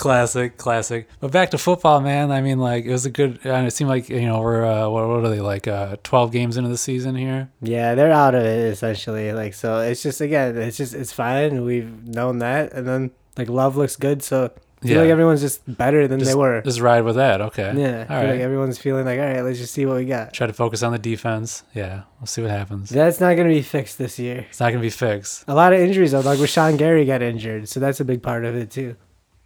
classic, 0.00 0.56
classic. 0.56 1.08
But 1.20 1.30
back 1.30 1.50
to 1.50 1.58
football, 1.58 2.00
man. 2.00 2.30
I 2.32 2.40
mean, 2.40 2.58
like 2.58 2.84
it 2.86 2.90
was 2.92 3.06
a 3.06 3.10
good. 3.10 3.38
And 3.44 3.66
it 3.66 3.72
seemed 3.72 3.90
like 3.90 4.08
you 4.08 4.22
know 4.22 4.40
we're 4.40 4.64
uh, 4.64 4.88
what, 4.88 5.06
what 5.08 5.24
are 5.24 5.28
they 5.28 5.40
like 5.40 5.68
uh, 5.68 5.96
twelve 6.02 6.32
games 6.32 6.56
into 6.56 6.70
the 6.70 6.78
season 6.78 7.14
here. 7.14 7.50
Yeah, 7.60 7.94
they're 7.94 8.10
out 8.10 8.34
of 8.34 8.42
it 8.44 8.72
essentially. 8.72 9.32
Like 9.32 9.54
so, 9.54 9.78
it's 9.80 10.02
just 10.02 10.20
again, 10.20 10.56
it's 10.56 10.76
just 10.76 10.94
it's 10.94 11.12
fine. 11.12 11.64
We've 11.64 12.06
known 12.06 12.38
that, 12.38 12.72
and 12.72 12.86
then 12.88 13.10
like 13.36 13.48
love 13.48 13.76
looks 13.76 13.96
good, 13.96 14.22
so 14.22 14.50
I 14.82 14.86
feel 14.86 14.96
Yeah. 14.96 15.02
like 15.02 15.10
everyone's 15.10 15.42
just 15.42 15.60
better 15.76 16.08
than 16.08 16.18
Just, 16.20 16.30
they 16.30 16.34
were. 16.34 16.62
just 16.62 16.80
ride 16.80 17.04
with 17.04 17.16
that. 17.16 17.42
Okay. 17.42 17.72
yeah, 17.76 18.02
I 18.02 18.06
feel 18.06 18.16
right. 18.16 18.30
like 18.30 18.40
everyone's 18.40 18.78
feeling 18.78 19.04
like, 19.04 19.20
all 19.20 19.26
right, 19.26 19.42
let's 19.42 19.58
just 19.58 19.74
see 19.74 19.84
what 19.84 19.96
we 19.96 20.06
got. 20.06 20.32
Try 20.32 20.46
to 20.46 20.52
focus 20.54 20.82
on 20.82 20.92
the 20.92 20.98
defense. 20.98 21.62
Yeah, 21.74 22.02
we'll 22.18 22.26
see 22.26 22.40
what 22.40 22.50
happens. 22.50 22.88
That's 22.88 23.20
not 23.20 23.36
gonna 23.36 23.50
be 23.50 23.60
fixed 23.62 23.98
this 23.98 24.18
year. 24.18 24.46
It's 24.48 24.58
not 24.60 24.70
gonna 24.70 24.80
be 24.80 24.88
fixed. 24.90 25.44
A 25.46 25.54
lot 25.54 25.74
of 25.74 25.80
injuries 25.80 26.12
though, 26.12 26.20
like 26.20 26.38
Rashan 26.38 26.78
Gary 26.78 27.04
got 27.04 27.20
injured, 27.20 27.68
so 27.68 27.78
that's 27.80 28.00
a 28.00 28.04
big 28.06 28.22
part 28.22 28.46
of 28.46 28.56
it 28.56 28.70
too. 28.70 28.96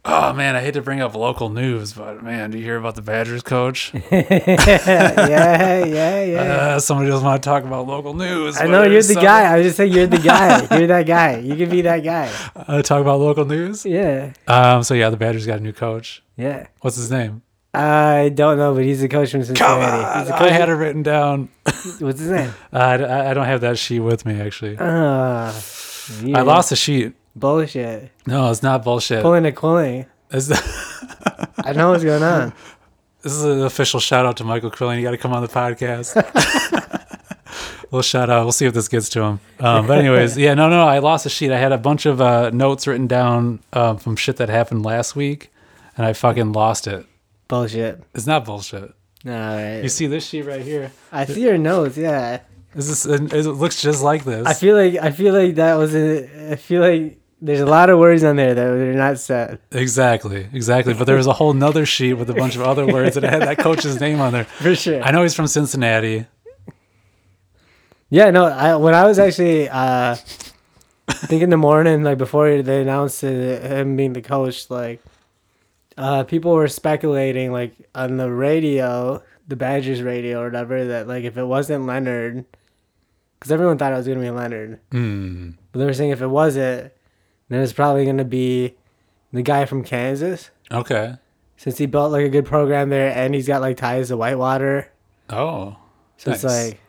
Oh 0.07 0.33
man, 0.33 0.55
I 0.55 0.61
hate 0.61 0.75
to 0.75 0.83
bring 0.83 1.01
up 1.01 1.15
local 1.15 1.49
news, 1.49 1.93
but 1.93 2.21
man, 2.23 2.51
do 2.51 2.59
you 2.59 2.63
hear 2.63 2.77
about 2.77 2.93
the 2.93 3.01
Badgers 3.01 3.41
coach? 3.41 3.91
yeah, 4.11 5.83
yeah, 5.85 6.23
yeah. 6.23 6.41
Uh, 6.75 6.79
somebody 6.79 7.09
doesn't 7.09 7.25
want 7.25 7.41
to 7.41 7.49
talk 7.49 7.63
about 7.63 7.87
local 7.87 8.13
news. 8.13 8.55
I 8.59 8.67
know 8.67 8.83
you're 8.83 9.01
the 9.01 9.15
guy. 9.15 9.51
I 9.51 9.57
was 9.57 9.65
just 9.65 9.77
saying 9.77 9.91
you're 9.91 10.05
the 10.05 10.19
guy. 10.19 10.59
You're 10.77 10.87
that 10.87 11.07
guy. 11.07 11.37
You 11.37 11.55
can 11.55 11.69
be 11.69 11.81
that 11.81 12.03
guy. 12.03 12.31
Uh, 12.55 12.81
talk 12.83 13.01
about 13.01 13.19
local 13.19 13.45
news. 13.45 13.83
Yeah, 13.85 14.33
Um. 14.47 14.83
So 14.83 14.93
yeah, 14.93 15.09
the 15.09 15.17
Badgers 15.17 15.45
got 15.47 15.57
a 15.59 15.63
new 15.63 15.73
coach. 15.73 16.21
yeah. 16.37 16.67
What's 16.81 16.97
his 16.97 17.09
name? 17.09 17.41
I 17.73 18.29
don't 18.29 18.57
know, 18.57 18.73
but 18.75 18.83
he's 18.83 19.01
a 19.03 19.09
coach 19.09 19.31
from 19.31 19.41
Come 19.41 19.47
Cincinnati. 19.47 20.19
He's 20.19 20.29
on, 20.29 20.35
a 20.35 20.39
coach. 20.39 20.51
I 20.51 20.53
had 20.53 20.69
it 20.69 20.73
written 20.73 21.03
down. 21.03 21.49
What's 21.99 22.19
his 22.19 22.29
name? 22.29 22.53
Uh, 22.71 22.77
I, 22.77 23.31
I 23.31 23.33
don't 23.33 23.45
have 23.45 23.61
that 23.61 23.77
sheet 23.79 23.99
with 24.01 24.25
me 24.25 24.39
actually. 24.39 24.77
Uh, 24.77 25.51
I 25.51 26.41
lost 26.41 26.69
the 26.69 26.75
sheet. 26.75 27.13
Bullshit. 27.35 28.11
No, 28.25 28.49
it's 28.51 28.63
not 28.63 28.83
bullshit. 28.83 29.21
Pulling 29.21 29.45
a 29.45 29.51
quilling. 29.51 30.05
It's 30.31 30.51
I 31.63 31.73
know 31.73 31.91
what's 31.91 32.03
going 32.03 32.23
on. 32.23 32.53
this 33.21 33.33
is 33.33 33.43
an 33.43 33.61
official 33.61 33.99
shout 33.99 34.25
out 34.25 34.37
to 34.37 34.43
Michael 34.43 34.71
Quillen. 34.71 34.97
You 34.97 35.03
got 35.03 35.11
to 35.11 35.17
come 35.17 35.33
on 35.33 35.41
the 35.41 35.47
podcast. 35.47 36.13
We'll 37.91 38.01
shout 38.01 38.29
out. 38.29 38.43
We'll 38.43 38.51
see 38.51 38.65
if 38.65 38.73
this 38.73 38.89
gets 38.89 39.07
to 39.09 39.21
him. 39.21 39.39
Um, 39.59 39.87
but 39.87 39.99
anyways, 39.99 40.37
yeah, 40.37 40.53
no, 40.53 40.69
no, 40.69 40.85
I 40.85 40.99
lost 40.99 41.25
a 41.25 41.29
sheet. 41.29 41.51
I 41.51 41.57
had 41.57 41.71
a 41.71 41.77
bunch 41.77 42.05
of 42.05 42.19
uh, 42.19 42.49
notes 42.49 42.87
written 42.87 43.07
down 43.07 43.59
um, 43.71 43.97
from 43.97 44.17
shit 44.17 44.35
that 44.37 44.49
happened 44.49 44.83
last 44.83 45.15
week, 45.15 45.51
and 45.95 46.05
I 46.05 46.11
fucking 46.11 46.51
lost 46.51 46.87
it. 46.87 47.05
Bullshit. 47.47 48.03
It's 48.13 48.27
not 48.27 48.43
bullshit. 48.43 48.93
Right. 49.23 49.79
You 49.81 49.87
see 49.87 50.07
this 50.07 50.27
sheet 50.27 50.41
right 50.41 50.61
here? 50.61 50.91
I 51.11 51.25
see 51.25 51.43
your 51.43 51.57
notes. 51.57 51.95
Yeah. 51.95 52.41
Is 52.75 52.87
this? 52.89 53.05
It 53.05 53.45
looks 53.45 53.81
just 53.81 54.03
like 54.03 54.25
this. 54.25 54.45
I 54.45 54.53
feel 54.53 54.75
like 54.75 54.95
I 55.01 55.11
feel 55.11 55.33
like 55.33 55.55
that 55.55 55.75
was. 55.75 55.95
A, 55.95 56.51
I 56.51 56.55
feel 56.57 56.81
like 56.81 57.17
there's 57.45 57.59
a 57.59 57.65
lot 57.65 57.89
of 57.89 57.99
words 57.99 58.23
on 58.23 58.35
there 58.35 58.53
that 58.53 58.67
are 58.67 58.93
not 58.93 59.19
said. 59.19 59.59
exactly, 59.71 60.47
exactly. 60.51 60.93
But 60.93 61.05
there 61.05 61.15
was 61.15 61.27
a 61.27 61.33
whole 61.33 61.53
nother 61.53 61.85
sheet 61.85 62.13
with 62.13 62.29
a 62.29 62.33
bunch 62.33 62.55
of 62.55 62.61
other 62.63 62.85
words 62.87 63.15
that 63.15 63.23
had 63.23 63.43
that 63.43 63.59
coach's 63.59 63.99
name 63.99 64.19
on 64.19 64.33
there. 64.33 64.45
For 64.45 64.75
sure. 64.75 65.01
I 65.03 65.11
know 65.11 65.21
he's 65.21 65.35
from 65.35 65.47
Cincinnati. 65.47 66.25
Yeah, 68.09 68.31
no, 68.31 68.45
I 68.45 68.75
when 68.75 68.93
I 68.93 69.05
was 69.05 69.19
actually 69.19 69.69
uh 69.69 70.15
I 71.07 71.13
think 71.27 71.43
in 71.43 71.49
the 71.49 71.57
morning, 71.57 72.03
like 72.03 72.17
before 72.17 72.61
they 72.61 72.81
announced 72.81 73.23
it, 73.23 73.61
him 73.63 73.95
being 73.95 74.13
the 74.13 74.21
coach, 74.21 74.69
like 74.69 75.01
uh 75.97 76.23
people 76.23 76.53
were 76.53 76.67
speculating 76.67 77.51
like 77.51 77.73
on 77.93 78.17
the 78.17 78.31
radio, 78.31 79.21
the 79.47 79.55
Badgers 79.55 80.01
radio 80.01 80.41
or 80.41 80.45
whatever, 80.45 80.85
that 80.85 81.07
like 81.07 81.23
if 81.25 81.37
it 81.37 81.45
wasn't 81.45 81.85
Leonhard 81.85 82.45
because 83.39 83.51
everyone 83.51 83.77
thought 83.77 83.93
it 83.93 83.97
was 83.97 84.07
gonna 84.07 84.19
be 84.19 84.29
Leonhard. 84.29 84.79
Hmm. 84.91 85.51
But 85.71 85.79
they 85.79 85.85
were 85.85 85.93
saying 85.93 86.11
if 86.11 86.21
it 86.21 86.27
wasn't, 86.27 86.91
then 87.49 87.61
it's 87.61 87.73
probably 87.73 88.05
gonna 88.05 88.25
be 88.25 88.75
the 89.31 89.41
guy 89.41 89.65
from 89.65 89.83
Kansas. 89.83 90.49
Okay. 90.71 91.15
Since 91.57 91.77
he 91.77 91.85
built 91.85 92.11
like 92.11 92.25
a 92.25 92.29
good 92.29 92.45
program 92.45 92.89
there 92.89 93.15
and 93.15 93.33
he's 93.33 93.47
got 93.47 93.61
like 93.61 93.77
ties 93.77 94.09
to 94.09 94.17
Whitewater. 94.17 94.91
Oh. 95.29 95.77
So 96.17 96.31
it's 96.31 96.43
like 96.43 96.79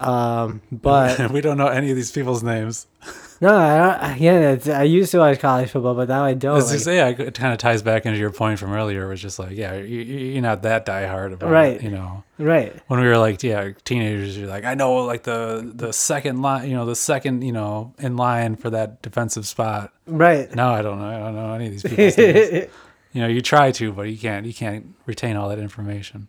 um 0.00 0.60
but 0.72 1.30
we 1.32 1.40
don't 1.40 1.56
know 1.56 1.68
any 1.68 1.90
of 1.90 1.96
these 1.96 2.12
people's 2.12 2.42
names. 2.42 2.86
No, 3.44 3.54
I 3.54 4.08
don't, 4.08 4.20
yeah, 4.20 4.78
I 4.78 4.84
used 4.84 5.10
to 5.12 5.18
watch 5.18 5.38
college 5.38 5.68
football, 5.70 5.94
but 5.94 6.08
now 6.08 6.24
I 6.24 6.32
don't. 6.34 6.58
Like- 6.60 6.72
just, 6.72 6.86
yeah, 6.86 7.08
it 7.08 7.34
kind 7.34 7.52
of 7.52 7.58
ties 7.58 7.82
back 7.82 8.06
into 8.06 8.18
your 8.18 8.30
point 8.30 8.58
from 8.58 8.72
earlier. 8.72 9.06
Was 9.06 9.20
just 9.20 9.38
like, 9.38 9.50
yeah, 9.52 9.74
you, 9.76 9.98
you're 10.00 10.40
not 10.42 10.62
that 10.62 10.86
diehard 10.86 11.34
about 11.34 11.50
Right. 11.50 11.74
it, 11.76 11.82
you 11.82 11.90
know. 11.90 12.24
right. 12.38 12.74
When 12.86 13.00
we 13.00 13.06
were 13.06 13.18
like, 13.18 13.42
yeah, 13.42 13.72
teenagers, 13.84 14.38
you're 14.38 14.48
like, 14.48 14.64
I 14.64 14.74
know, 14.74 14.94
like 15.04 15.24
the 15.24 15.70
the 15.74 15.92
second 15.92 16.40
line, 16.40 16.70
you 16.70 16.74
know, 16.74 16.86
the 16.86 16.96
second, 16.96 17.42
you 17.42 17.52
know, 17.52 17.92
in 17.98 18.16
line 18.16 18.56
for 18.56 18.70
that 18.70 19.02
defensive 19.02 19.46
spot. 19.46 19.92
Right. 20.06 20.52
No, 20.54 20.70
I 20.70 20.80
don't 20.80 20.98
know. 20.98 21.06
I 21.08 21.18
don't 21.18 21.34
know 21.34 21.52
any 21.52 21.66
of 21.66 21.72
these 21.72 21.82
people's 21.82 22.16
names. 22.16 22.66
You 23.12 23.20
know, 23.20 23.28
you 23.28 23.42
try 23.42 23.70
to, 23.70 23.92
but 23.92 24.08
you 24.08 24.18
can't. 24.18 24.44
You 24.44 24.52
can't 24.52 24.86
retain 25.06 25.36
all 25.36 25.48
that 25.50 25.60
information. 25.60 26.26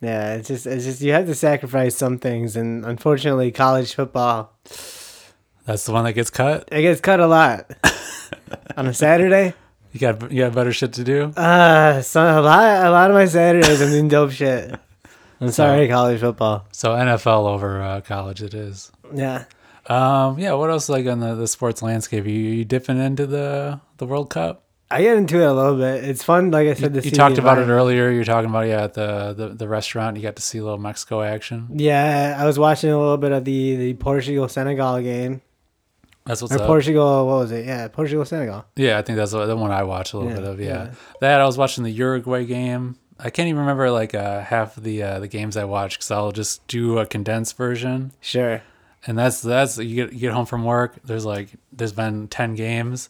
Yeah, 0.00 0.34
it's 0.36 0.48
just 0.48 0.66
it's 0.66 0.84
just 0.84 1.02
you 1.02 1.12
have 1.12 1.26
to 1.26 1.34
sacrifice 1.34 1.94
some 1.94 2.18
things, 2.18 2.56
and 2.56 2.86
unfortunately, 2.86 3.52
college 3.52 3.92
football 3.94 4.50
That's 5.64 5.84
the 5.86 5.92
one 5.92 6.04
that 6.04 6.12
gets 6.14 6.30
cut. 6.30 6.68
it 6.72 6.82
gets 6.82 7.00
cut 7.00 7.20
a 7.20 7.26
lot 7.26 7.70
on 8.76 8.86
a 8.86 8.94
Saturday. 8.94 9.54
You 9.92 10.00
got 10.00 10.32
you 10.32 10.42
got 10.42 10.54
better 10.54 10.72
shit 10.72 10.94
to 10.94 11.04
do. 11.04 11.24
Uh, 11.36 12.00
so 12.02 12.20
a 12.22 12.40
lot 12.40 12.86
a 12.86 12.90
lot 12.90 13.10
of 13.10 13.14
my 13.14 13.26
Saturdays 13.26 13.80
I'm 13.80 13.90
doing 13.90 14.08
dope 14.08 14.30
shit. 14.30 14.74
I'm 15.40 15.50
sorry, 15.50 15.88
college 15.88 16.20
football. 16.20 16.66
So 16.72 16.90
NFL 16.92 17.48
over 17.48 17.82
uh, 17.82 18.00
college, 18.00 18.42
it 18.42 18.54
is. 18.54 18.92
Yeah, 19.12 19.44
Um, 19.86 20.38
yeah. 20.38 20.52
What 20.52 20.70
else 20.70 20.88
like 20.88 21.06
on 21.06 21.18
the, 21.18 21.34
the 21.34 21.48
sports 21.48 21.82
landscape? 21.82 22.24
You, 22.26 22.32
you 22.32 22.64
dipping 22.64 22.98
into 22.98 23.26
the 23.26 23.80
the 23.98 24.06
World 24.06 24.30
Cup? 24.30 24.62
I 24.90 25.02
get 25.02 25.16
into 25.16 25.40
it 25.40 25.46
a 25.46 25.52
little 25.52 25.76
bit. 25.76 26.04
It's 26.04 26.22
fun, 26.22 26.50
like 26.50 26.68
I 26.68 26.74
said. 26.74 26.94
To 26.94 27.00
You 27.00 27.10
talked 27.10 27.38
about 27.38 27.58
it 27.58 27.68
earlier. 27.68 28.10
You're 28.10 28.24
talking 28.24 28.50
about 28.50 28.66
yeah 28.68 28.84
at 28.84 28.94
the, 28.94 29.32
the 29.36 29.48
the 29.48 29.68
restaurant. 29.68 30.16
You 30.16 30.22
got 30.22 30.36
to 30.36 30.42
see 30.42 30.58
a 30.58 30.62
little 30.62 30.78
Mexico 30.78 31.22
action. 31.22 31.68
Yeah, 31.74 32.36
I 32.38 32.44
was 32.46 32.58
watching 32.58 32.90
a 32.90 32.98
little 32.98 33.16
bit 33.18 33.32
of 33.32 33.44
the 33.44 33.76
the 33.76 33.94
Portugal 33.94 34.48
Senegal 34.48 35.00
game. 35.02 35.42
That's 36.24 36.40
what's 36.40 36.54
Or 36.54 36.60
up. 36.60 36.66
Portugal, 36.66 37.26
what 37.26 37.36
was 37.38 37.50
it? 37.52 37.66
Yeah, 37.66 37.88
Portugal 37.88 38.24
Senegal. 38.24 38.64
yeah, 38.76 38.98
I 38.98 39.02
think 39.02 39.16
that's 39.16 39.32
the 39.32 39.56
one 39.56 39.70
I 39.72 39.82
watched 39.82 40.12
a 40.12 40.18
little 40.18 40.30
Yeah, 40.32 40.36
bit 40.40 40.44
of. 40.48 40.60
Yeah. 40.60 40.66
yeah. 40.66 40.90
that 41.20 41.40
I 41.40 41.44
was 41.44 41.58
watching 41.58 41.82
the 41.84 41.90
Uruguay 41.90 42.44
game. 42.44 42.96
I 43.18 43.30
can't 43.30 43.48
even 43.48 43.60
remember 43.60 43.90
like 43.90 44.14
uh, 44.14 44.40
half 44.40 44.76
of 44.76 44.82
the 44.84 45.02
uh, 45.02 45.18
the 45.20 45.28
games 45.28 45.56
I 45.56 45.64
watched 45.64 45.98
because 45.98 46.10
I'll 46.10 46.32
just 46.32 46.66
do 46.68 46.98
a 46.98 47.06
condensed 47.06 47.56
version. 47.56 48.12
Sure. 48.20 48.62
and 49.06 49.18
that's 49.18 49.40
that's 49.42 49.78
you 49.78 49.94
get 49.96 50.12
you 50.12 50.20
get 50.20 50.32
home 50.32 50.46
from 50.46 50.64
work. 50.64 50.94
There's 51.04 51.24
like 51.24 51.50
there's 51.72 51.92
been 51.92 52.28
ten 52.28 52.54
games. 52.54 53.08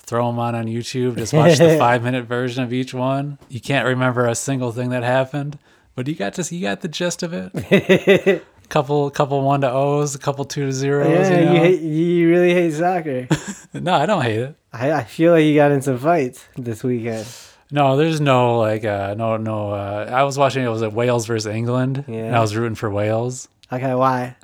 Throw 0.00 0.26
them 0.28 0.38
on 0.38 0.54
on 0.54 0.66
YouTube. 0.66 1.16
Just 1.18 1.34
watch 1.34 1.58
the 1.58 1.76
five 1.78 2.02
minute 2.02 2.24
version 2.24 2.62
of 2.64 2.72
each 2.72 2.94
one. 2.94 3.38
You 3.50 3.60
can't 3.60 3.86
remember 3.86 4.26
a 4.26 4.34
single 4.34 4.72
thing 4.72 4.88
that 4.90 5.02
happened, 5.02 5.58
but 5.94 6.08
you 6.08 6.14
got 6.14 6.32
to 6.34 6.54
you 6.54 6.62
got 6.62 6.80
the 6.80 6.88
gist 6.88 7.22
of 7.22 7.32
it. 7.34 8.44
couple 8.68 9.10
couple 9.10 9.42
one 9.42 9.60
to 9.62 9.70
O's, 9.70 10.14
a 10.14 10.18
couple 10.18 10.44
two 10.44 10.66
to 10.66 10.72
zeros. 10.72 11.08
yeah, 11.08 11.38
you 11.40 11.44
know? 11.44 11.52
you 11.52 11.58
hate, 11.60 11.80
you 11.80 12.30
really 12.30 12.54
hate 12.54 12.72
soccer. 12.72 13.28
no, 13.74 13.94
I 13.94 14.06
don't 14.06 14.22
hate 14.22 14.40
it. 14.40 14.56
I, 14.72 14.92
I 14.92 15.04
feel 15.04 15.32
like 15.32 15.44
you 15.44 15.54
got 15.54 15.70
in 15.72 15.82
some 15.82 15.98
fights 15.98 16.44
this 16.56 16.82
weekend. 16.84 17.26
No, 17.70 17.96
there's 17.96 18.20
no 18.20 18.58
like 18.58 18.84
uh 18.84 19.14
no 19.16 19.36
no. 19.36 19.70
Uh, 19.70 20.10
I 20.12 20.22
was 20.22 20.38
watching 20.38 20.64
it 20.64 20.68
was 20.68 20.82
at 20.82 20.92
Wales 20.92 21.26
versus 21.26 21.46
England, 21.46 22.04
and 22.06 22.34
I 22.34 22.40
was 22.40 22.56
rooting 22.56 22.74
for 22.76 22.90
Wales 22.90 23.48
Okay, 23.70 23.94
why? 23.94 24.36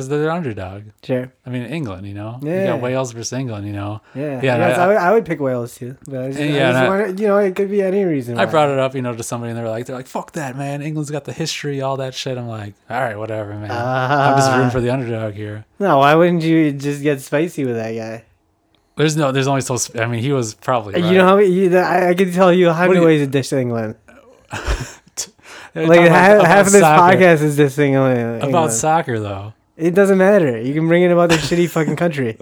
Because 0.00 0.08
they're 0.08 0.22
the 0.22 0.32
underdog. 0.32 0.84
Sure. 1.04 1.32
I 1.46 1.50
mean 1.50 1.64
England, 1.64 2.06
you 2.06 2.14
know. 2.14 2.38
You 2.42 2.50
Yeah. 2.50 2.66
got 2.68 2.80
Wales 2.80 3.12
versus 3.12 3.32
England, 3.32 3.66
you 3.66 3.72
know. 3.72 4.00
Yeah. 4.14 4.40
Yeah. 4.42 4.56
I, 4.56 4.70
I- 4.70 4.86
would, 4.88 4.96
I 4.96 5.12
would 5.12 5.24
pick 5.26 5.40
Wales 5.40 5.74
too. 5.76 5.96
But 6.08 6.20
I 6.24 6.26
just, 6.28 6.38
Yeah, 6.40 6.46
I 6.46 6.50
just 6.50 6.58
and 6.58 6.76
I- 6.78 6.88
wanted- 6.88 7.20
you 7.20 7.26
know, 7.28 7.38
it 7.38 7.54
could 7.54 7.70
be 7.70 7.82
any 7.82 8.04
reason. 8.04 8.38
I 8.38 8.46
brought 8.46 8.70
it 8.70 8.78
up, 8.78 8.94
you 8.94 9.02
know, 9.02 9.14
to 9.14 9.22
somebody, 9.22 9.50
and 9.50 9.58
they're 9.58 9.68
like, 9.68 9.86
they're 9.86 9.96
like, 9.96 10.06
"Fuck 10.06 10.32
that, 10.32 10.56
man! 10.56 10.82
England's 10.82 11.10
got 11.10 11.24
the 11.24 11.32
history, 11.32 11.80
all 11.82 11.96
that 11.98 12.14
shit." 12.14 12.38
I'm 12.38 12.48
like, 12.48 12.74
"All 12.88 13.00
right, 13.00 13.18
whatever, 13.18 13.54
man. 13.54 13.70
I'm 13.70 14.36
just 14.38 14.50
rooting 14.52 14.70
for 14.70 14.80
the 14.80 14.90
underdog 14.90 15.34
here." 15.34 15.64
No, 15.78 15.98
why 15.98 16.14
wouldn't 16.14 16.42
you 16.42 16.72
just 16.72 17.02
get 17.02 17.20
spicy 17.20 17.64
with 17.64 17.76
that 17.76 17.92
guy? 17.92 18.24
There's 18.96 19.16
no, 19.16 19.32
there's 19.32 19.46
only 19.46 19.62
so. 19.62 19.76
sp- 19.80 19.96
I 19.98 20.06
mean, 20.06 20.20
he 20.22 20.32
was 20.32 20.54
probably. 20.54 20.94
Right. 20.94 21.04
You 21.10 21.18
know 21.18 21.26
how 21.26 21.36
many, 21.36 21.48
you, 21.48 21.76
I, 21.78 22.10
I 22.10 22.14
can 22.14 22.32
tell 22.32 22.52
you 22.52 22.70
how 22.70 22.86
many 22.88 23.00
ways 23.00 23.20
to 23.22 23.26
dish 23.26 23.52
England. 23.52 23.94
Like 25.72 26.00
half, 26.00 26.32
about- 26.40 26.46
half 26.46 26.66
of 26.66 26.72
this 26.72 26.82
podcast 26.82 27.42
is 27.42 27.56
dissing 27.56 27.90
England. 27.90 28.42
about 28.42 28.72
soccer, 28.72 29.20
though. 29.20 29.54
It 29.80 29.94
doesn't 29.94 30.18
matter. 30.18 30.60
You 30.60 30.74
can 30.74 30.86
bring 30.88 31.02
it 31.02 31.10
about 31.10 31.30
their 31.30 31.38
shitty 31.48 31.68
fucking 31.70 31.96
country 31.96 32.36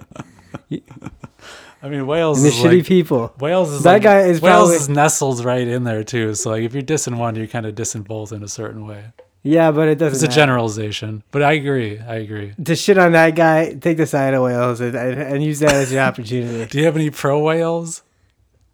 I 1.81 1.89
mean, 1.89 2.07
Wales 2.09 2.39
and 2.39 2.47
the 2.47 2.49
is 2.51 2.55
shitty 2.61 2.79
like, 2.79 2.87
people. 2.87 3.33
Wales 3.39 3.71
is 3.71 3.83
That 3.85 3.93
like- 3.95 4.03
guy 4.03 4.21
is 4.23 4.41
Wales 4.41 4.57
probably- 4.69 4.77
is 4.77 4.89
nestled 4.89 5.45
right 5.45 5.67
in 5.67 5.85
there 5.85 6.03
too. 6.03 6.35
So 6.35 6.51
like, 6.51 6.63
if 6.65 6.75
you're 6.75 6.83
dissing 6.83 7.17
one, 7.19 7.37
you're 7.37 7.47
kind 7.47 7.67
of 7.67 7.75
dissing 7.75 8.07
both 8.07 8.33
in 8.33 8.43
a 8.43 8.49
certain 8.49 8.87
way. 8.87 9.05
Yeah, 9.45 9.71
but 9.71 9.87
it 9.89 9.99
doesn't. 9.99 10.17
It's 10.17 10.23
a 10.25 10.27
matter. 10.27 10.35
generalization, 10.35 11.23
but 11.31 11.43
I 11.43 11.53
agree. 11.53 12.01
I 12.01 12.17
agree. 12.17 12.55
to 12.65 12.75
shit 12.75 12.99
on 12.99 13.13
that 13.13 13.37
guy, 13.37 13.75
take 13.75 13.97
the 13.97 14.07
side 14.07 14.35
of 14.35 14.43
Wales 14.43 14.81
and, 14.81 14.97
and, 14.97 15.21
and 15.23 15.45
use 15.45 15.61
that 15.61 15.73
as 15.75 15.93
your 15.93 16.03
opportunity. 16.11 16.67
Do 16.67 16.79
you 16.79 16.85
have 16.87 16.97
any 16.97 17.11
pro 17.11 17.39
Wales? 17.39 18.03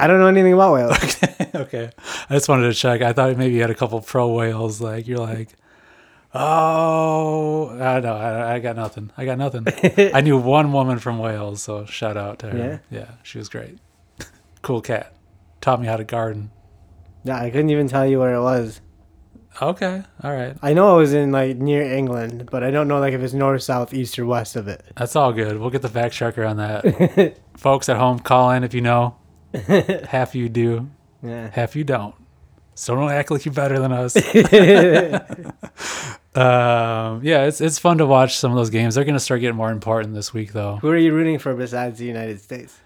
I 0.01 0.07
don't 0.07 0.19
know 0.19 0.27
anything 0.27 0.55
about 0.55 0.73
Wales. 0.73 1.23
okay. 1.55 1.91
I 2.31 2.35
just 2.35 2.49
wanted 2.49 2.69
to 2.69 2.75
check. 2.75 3.03
I 3.03 3.13
thought 3.13 3.37
maybe 3.37 3.55
you 3.55 3.61
had 3.61 3.71
a 3.71 3.75
couple 3.75 4.01
pro 4.01 4.33
Wales. 4.33 4.81
Like 4.81 5.07
you're 5.07 5.19
like, 5.19 5.51
oh, 6.35 7.71
I 7.81 8.01
know. 8.01 8.15
I, 8.17 8.55
I 8.55 8.59
got 8.59 8.77
nothing. 8.77 9.11
I 9.17 9.25
got 9.25 9.39
nothing. 9.39 9.67
I 10.15 10.21
knew 10.21 10.37
one 10.39 10.73
woman 10.73 10.99
from 10.99 11.19
Wales, 11.19 11.63
so 11.63 11.85
shout 11.87 12.17
out 12.17 12.39
to 12.41 12.51
her. 12.51 12.83
Yeah, 12.91 13.13
she 13.23 13.39
was 13.39 13.49
great. 13.49 13.79
cool 14.63 14.81
cat. 14.81 15.15
Taught 15.61 15.81
me 15.81 15.87
how 15.87 15.97
to 15.97 16.05
garden. 16.05 16.51
Yeah, 17.25 17.41
I 17.41 17.51
couldn't 17.51 17.71
even 17.71 17.89
tell 17.89 18.07
you 18.07 18.19
where 18.19 18.35
it 18.35 18.43
was. 18.43 18.81
Okay. 19.63 20.03
All 20.23 20.33
right. 20.33 20.57
I 20.63 20.75
know 20.75 20.97
it 20.97 20.99
was 20.99 21.15
in 21.15 21.31
like 21.31 21.57
near 21.57 21.83
England, 21.83 22.49
but 22.51 22.65
I 22.65 22.71
don't 22.73 22.89
know 22.89 22.99
like 22.99 23.15
if 23.15 23.21
it's 23.23 23.33
north, 23.35 23.63
south, 23.63 23.95
east, 23.95 24.19
or 24.19 24.27
west 24.27 24.57
of 24.57 24.67
it. 24.67 24.85
That's 24.97 25.15
all 25.15 25.33
good. 25.33 25.59
We'll 25.59 25.71
get 25.71 25.83
the 25.83 25.89
fact 25.89 26.13
checker 26.15 26.45
on 26.45 26.57
that. 26.57 27.39
Folks 27.57 27.89
at 27.89 27.97
home, 27.97 28.19
call 28.19 28.51
in 28.51 28.65
if 28.65 28.75
you 28.75 28.81
know. 28.81 29.17
half 30.09 30.35
you 30.35 30.49
do, 30.49 30.91
Yeah. 31.23 31.49
half 31.53 31.77
you 31.77 31.85
don't. 31.85 32.17
So 32.75 32.97
don't 32.97 33.13
act 33.13 33.31
like 33.31 33.45
you're 33.45 33.55
better 33.55 33.79
than 33.79 33.93
us. 33.93 34.15
Um, 36.37 37.21
yeah, 37.23 37.45
it's 37.45 37.61
it's 37.61 37.79
fun 37.79 37.99
to 37.99 38.07
watch 38.07 38.37
some 38.39 38.51
of 38.51 38.57
those 38.57 38.71
games. 38.71 38.95
They're 38.95 39.05
gonna 39.05 39.21
start 39.21 39.41
getting 39.41 39.57
more 39.57 39.71
important 39.71 40.15
this 40.15 40.33
week, 40.35 40.53
though. 40.53 40.77
Who 40.77 40.89
are 40.91 40.97
you 40.97 41.13
rooting 41.15 41.39
for 41.39 41.55
besides 41.55 41.99
the 41.99 42.07
United 42.07 42.41
States? 42.41 42.79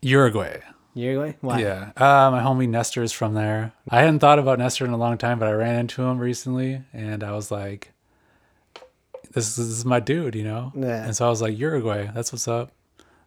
Uruguay. 0.00 0.60
Uruguay? 0.94 1.36
Why? 1.40 1.60
Yeah. 1.60 1.92
Uh, 1.96 2.30
my 2.30 2.42
homie 2.42 2.68
Nestor 2.68 3.02
is 3.02 3.12
from 3.12 3.34
there. 3.34 3.72
I 3.88 4.00
hadn't 4.00 4.18
thought 4.18 4.38
about 4.38 4.58
Nestor 4.58 4.84
in 4.84 4.90
a 4.90 4.96
long 4.96 5.16
time, 5.16 5.38
but 5.38 5.48
I 5.48 5.52
ran 5.52 5.78
into 5.78 6.02
him 6.02 6.18
recently, 6.18 6.82
and 6.92 7.22
I 7.24 7.32
was 7.32 7.50
like, 7.50 7.92
"This 9.32 9.48
is, 9.48 9.56
this 9.56 9.66
is 9.78 9.84
my 9.84 10.00
dude," 10.00 10.34
you 10.34 10.44
know. 10.44 10.72
Yeah. 10.74 11.04
And 11.04 11.16
so 11.16 11.26
I 11.26 11.30
was 11.30 11.40
like, 11.40 11.58
"Uruguay, 11.58 12.10
that's 12.12 12.32
what's 12.32 12.48
up." 12.48 12.72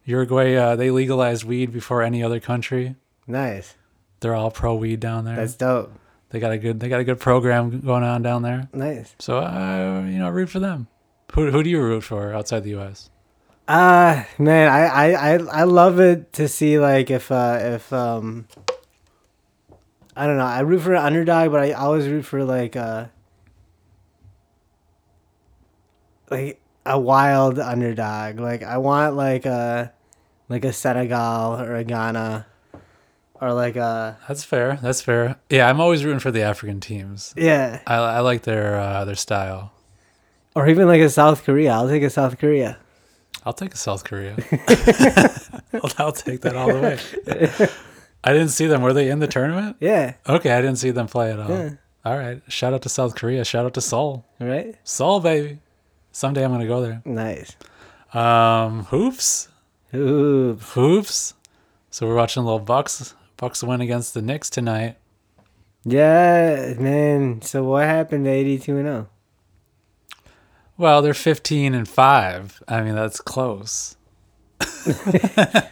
Uruguay, 0.03 0.55
uh, 0.55 0.75
they 0.75 0.91
legalized 0.91 1.43
weed 1.45 1.71
before 1.71 2.03
any 2.03 2.21
other 2.21 2.39
country. 2.39 2.95
Nice. 3.25 3.73
They're 4.19 4.35
all 4.35 4.51
pro 4.51 4.75
weed 4.75 4.99
down 4.99 5.25
there. 5.25 5.35
That's 5.35 5.55
dope. 5.55 5.91
They 6.35 6.41
got 6.41 6.51
a 6.51 6.57
good 6.57 6.81
they 6.81 6.89
got 6.89 6.99
a 6.99 7.05
good 7.05 7.21
program 7.21 7.79
going 7.79 8.03
on 8.03 8.21
down 8.21 8.41
there. 8.41 8.67
Nice. 8.73 9.15
So 9.19 9.37
I 9.37 10.01
you 10.01 10.19
know 10.19 10.29
root 10.29 10.49
for 10.49 10.59
them. 10.59 10.87
Who 11.33 11.49
who 11.49 11.63
do 11.63 11.69
you 11.69 11.81
root 11.81 12.03
for 12.03 12.33
outside 12.33 12.65
the 12.65 12.71
U.S.? 12.71 13.09
Uh 13.69 14.25
man, 14.37 14.67
I, 14.67 14.81
I, 14.85 15.11
I, 15.11 15.33
I 15.61 15.63
love 15.63 16.01
it 16.01 16.33
to 16.33 16.49
see 16.49 16.77
like 16.77 17.09
if 17.09 17.31
uh 17.31 17.57
if 17.61 17.93
um 17.93 18.49
I 20.13 20.27
don't 20.27 20.35
know, 20.35 20.43
I 20.43 20.59
root 20.59 20.81
for 20.81 20.93
an 20.93 21.05
underdog, 21.05 21.51
but 21.51 21.61
I 21.61 21.71
always 21.71 22.05
root 22.09 22.25
for 22.25 22.43
like 22.43 22.75
uh 22.75 23.05
like 26.29 26.61
a 26.85 26.99
wild 26.99 27.59
underdog. 27.59 28.41
Like 28.41 28.61
I 28.61 28.77
want 28.77 29.15
like 29.15 29.45
a 29.45 29.93
like 30.49 30.65
a 30.65 30.73
Senegal 30.73 31.61
or 31.61 31.75
a 31.75 31.85
Ghana 31.85 32.45
or 33.41 33.53
like 33.53 33.75
a 33.75 34.17
That's 34.27 34.43
fair. 34.43 34.77
That's 34.81 35.01
fair. 35.01 35.35
Yeah, 35.49 35.69
I'm 35.69 35.79
always 35.81 36.03
rooting 36.05 36.19
for 36.19 36.31
the 36.31 36.41
African 36.43 36.79
teams. 36.79 37.33
yeah, 37.37 37.81
I, 37.87 37.95
I 37.95 38.19
like 38.21 38.43
their 38.43 38.79
uh, 38.79 39.05
their 39.05 39.15
style. 39.15 39.71
or 40.55 40.67
even 40.67 40.87
like 40.87 41.01
a 41.01 41.09
South 41.09 41.43
Korea. 41.43 41.73
I'll 41.73 41.87
take 41.89 42.03
a 42.03 42.09
South 42.09 42.37
Korea. 42.37 42.77
I'll 43.45 43.53
take 43.53 43.73
a 43.73 43.77
South 43.77 44.03
Korea. 44.03 44.35
I'll, 45.73 45.91
I'll 45.99 46.11
take 46.11 46.41
that 46.41 46.55
all 46.55 46.67
the 46.73 46.81
way. 46.81 47.67
I 48.23 48.33
didn't 48.33 48.49
see 48.49 48.65
them. 48.65 48.81
Were 48.81 48.93
they 48.93 49.09
in 49.09 49.19
the 49.19 49.27
tournament? 49.27 49.77
Yeah, 49.79 50.15
Okay, 50.27 50.51
I 50.51 50.61
didn't 50.61 50.77
see 50.77 50.89
them 50.91 51.07
play 51.07 51.31
at 51.31 51.39
all. 51.39 51.49
Yeah. 51.49 51.69
All 52.03 52.17
right. 52.17 52.41
Shout 52.47 52.73
out 52.73 52.81
to 52.83 52.89
South 52.89 53.15
Korea. 53.15 53.43
Shout 53.45 53.65
out 53.65 53.73
to 53.75 53.81
Seoul. 53.81 54.25
right. 54.39 54.75
Seoul, 54.83 55.19
baby. 55.19 55.59
Someday 56.11 56.43
I'm 56.43 56.51
gonna 56.51 56.65
go 56.67 56.81
there. 56.81 57.01
Nice. 57.05 57.55
Um, 58.13 58.85
hoops, 58.85 59.49
Ooh, 59.93 60.55
hoops. 60.55 61.33
So 61.91 62.07
we're 62.07 62.15
watching 62.15 62.41
a 62.41 62.45
little 62.45 62.59
Bucks. 62.59 63.13
Bucks 63.37 63.63
win 63.63 63.81
against 63.81 64.13
the 64.13 64.21
Knicks 64.21 64.49
tonight. 64.49 64.97
Yeah, 65.83 66.73
man. 66.77 67.41
So 67.41 67.63
what 67.63 67.85
happened 67.85 68.25
to 68.25 68.31
82 68.31 68.77
and 68.77 68.87
oh? 68.87 68.91
0? 68.91 69.09
Well, 70.77 71.01
they're 71.01 71.13
15 71.13 71.73
and 71.73 71.87
five. 71.87 72.61
I 72.67 72.81
mean, 72.81 72.95
that's 72.95 73.21
close. 73.21 73.95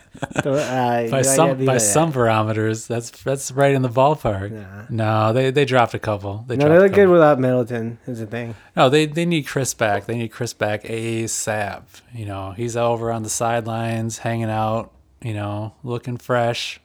Uh, 0.46 1.08
by 1.10 1.22
some 1.22 1.66
by 1.66 1.78
some 1.78 2.10
that. 2.10 2.16
barometers, 2.18 2.88
that's 2.88 3.12
that's 3.24 3.52
right 3.52 3.74
in 3.74 3.82
the 3.82 3.90
ballpark. 3.90 4.52
Nah. 4.52 4.86
No, 4.90 5.34
they 5.34 5.52
they 5.52 5.66
dropped 5.66 5.94
a 5.94 6.00
couple. 6.00 6.46
They 6.48 6.56
No, 6.56 6.70
they 6.70 6.80
look 6.80 6.94
good 6.94 7.10
without 7.10 7.40
Middleton. 7.40 8.00
Is 8.08 8.20
the 8.20 8.26
thing. 8.26 8.56
No, 8.76 8.90
they 8.90 9.06
they 9.06 9.26
need 9.26 9.48
Khris 9.48 9.74
back. 9.74 10.06
They 10.06 10.16
need 10.16 10.32
Khris 10.32 10.54
back 10.54 10.84
ASAP. 10.84 11.84
You 12.14 12.26
know, 12.26 12.52
he's 12.52 12.78
over 12.78 13.12
on 13.12 13.24
the 13.24 13.30
sidelines, 13.30 14.20
hanging 14.20 14.50
out. 14.50 14.92
You 15.22 15.34
know, 15.34 15.74
looking 15.84 16.18
fresh. 16.18 16.80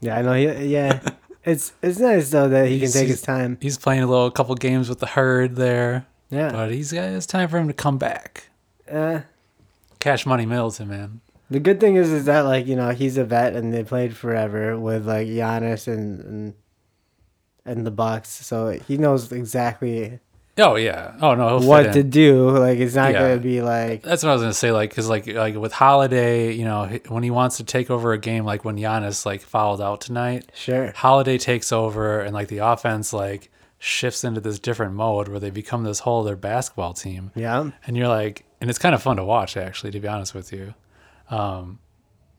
Yeah, 0.00 0.18
I 0.18 0.22
know. 0.22 0.32
He, 0.34 0.66
yeah, 0.66 1.00
it's 1.44 1.72
it's 1.82 1.98
nice 1.98 2.30
though 2.30 2.48
that 2.48 2.68
he 2.68 2.80
can 2.80 2.90
take 2.90 3.08
his 3.08 3.22
time. 3.22 3.58
He's 3.60 3.78
playing 3.78 4.02
a 4.02 4.06
little 4.06 4.30
couple 4.30 4.54
games 4.56 4.88
with 4.88 4.98
the 5.00 5.06
herd 5.06 5.56
there, 5.56 6.06
Yeah. 6.30 6.50
but 6.52 6.70
he's 6.70 6.92
got 6.92 7.04
it's 7.04 7.26
time 7.26 7.48
for 7.48 7.58
him 7.58 7.68
to 7.68 7.74
come 7.74 7.98
back. 7.98 8.48
Uh, 8.90 9.20
Cash 10.00 10.26
money 10.26 10.46
Middleton, 10.46 10.88
man. 10.88 11.20
the 11.50 11.58
good 11.60 11.80
thing 11.80 11.96
is, 11.96 12.10
is 12.12 12.26
that 12.26 12.40
like 12.42 12.66
you 12.66 12.76
know 12.76 12.90
he's 12.90 13.16
a 13.16 13.24
vet 13.24 13.54
and 13.56 13.72
they 13.72 13.82
played 13.84 14.16
forever 14.16 14.78
with 14.78 15.06
like 15.06 15.26
Giannis 15.28 15.88
and 15.88 16.20
and, 16.20 16.54
and 17.64 17.86
the 17.86 17.90
Bucks, 17.90 18.28
so 18.28 18.68
he 18.86 18.96
knows 18.96 19.32
exactly 19.32 20.20
Oh 20.58 20.76
yeah. 20.76 21.12
Oh 21.20 21.34
no, 21.34 21.58
what 21.60 21.92
to 21.92 22.02
do. 22.02 22.48
Like 22.50 22.78
it's 22.78 22.94
not 22.94 23.12
Yeah. 23.12 23.20
gonna 23.20 23.36
be 23.40 23.60
like 23.60 24.02
That's 24.02 24.22
what 24.22 24.30
I 24.30 24.32
was 24.32 24.42
gonna 24.42 24.54
say. 24.54 24.72
Like, 24.72 24.94
cause 24.94 25.08
like 25.08 25.26
like 25.26 25.54
with 25.56 25.72
Holiday, 25.72 26.52
you 26.52 26.64
know, 26.64 26.98
when 27.08 27.22
he 27.22 27.30
wants 27.30 27.58
to 27.58 27.64
take 27.64 27.90
over 27.90 28.12
a 28.12 28.18
game, 28.18 28.44
like 28.44 28.64
when 28.64 28.76
Giannis 28.76 29.26
like 29.26 29.42
fouled 29.42 29.80
out 29.82 30.00
tonight, 30.00 30.50
sure. 30.54 30.92
Holiday 30.96 31.36
takes 31.36 31.72
over, 31.72 32.20
and 32.20 32.32
like 32.32 32.48
the 32.48 32.58
offense 32.58 33.12
like 33.12 33.50
shifts 33.78 34.24
into 34.24 34.40
this 34.40 34.58
different 34.58 34.94
mode 34.94 35.28
where 35.28 35.38
they 35.38 35.50
become 35.50 35.84
this 35.84 35.98
whole 36.00 36.22
other 36.22 36.36
basketball 36.36 36.94
team, 36.94 37.30
Yeah. 37.34 37.70
and 37.86 37.94
you're 37.96 38.08
like, 38.08 38.44
and 38.60 38.70
it's 38.70 38.78
kind 38.78 38.94
of 38.94 39.02
fun 39.02 39.18
to 39.18 39.24
watch 39.24 39.58
actually, 39.58 39.90
to 39.90 40.00
be 40.00 40.08
honest 40.08 40.34
with 40.34 40.50
you. 40.54 40.72
Um, 41.28 41.80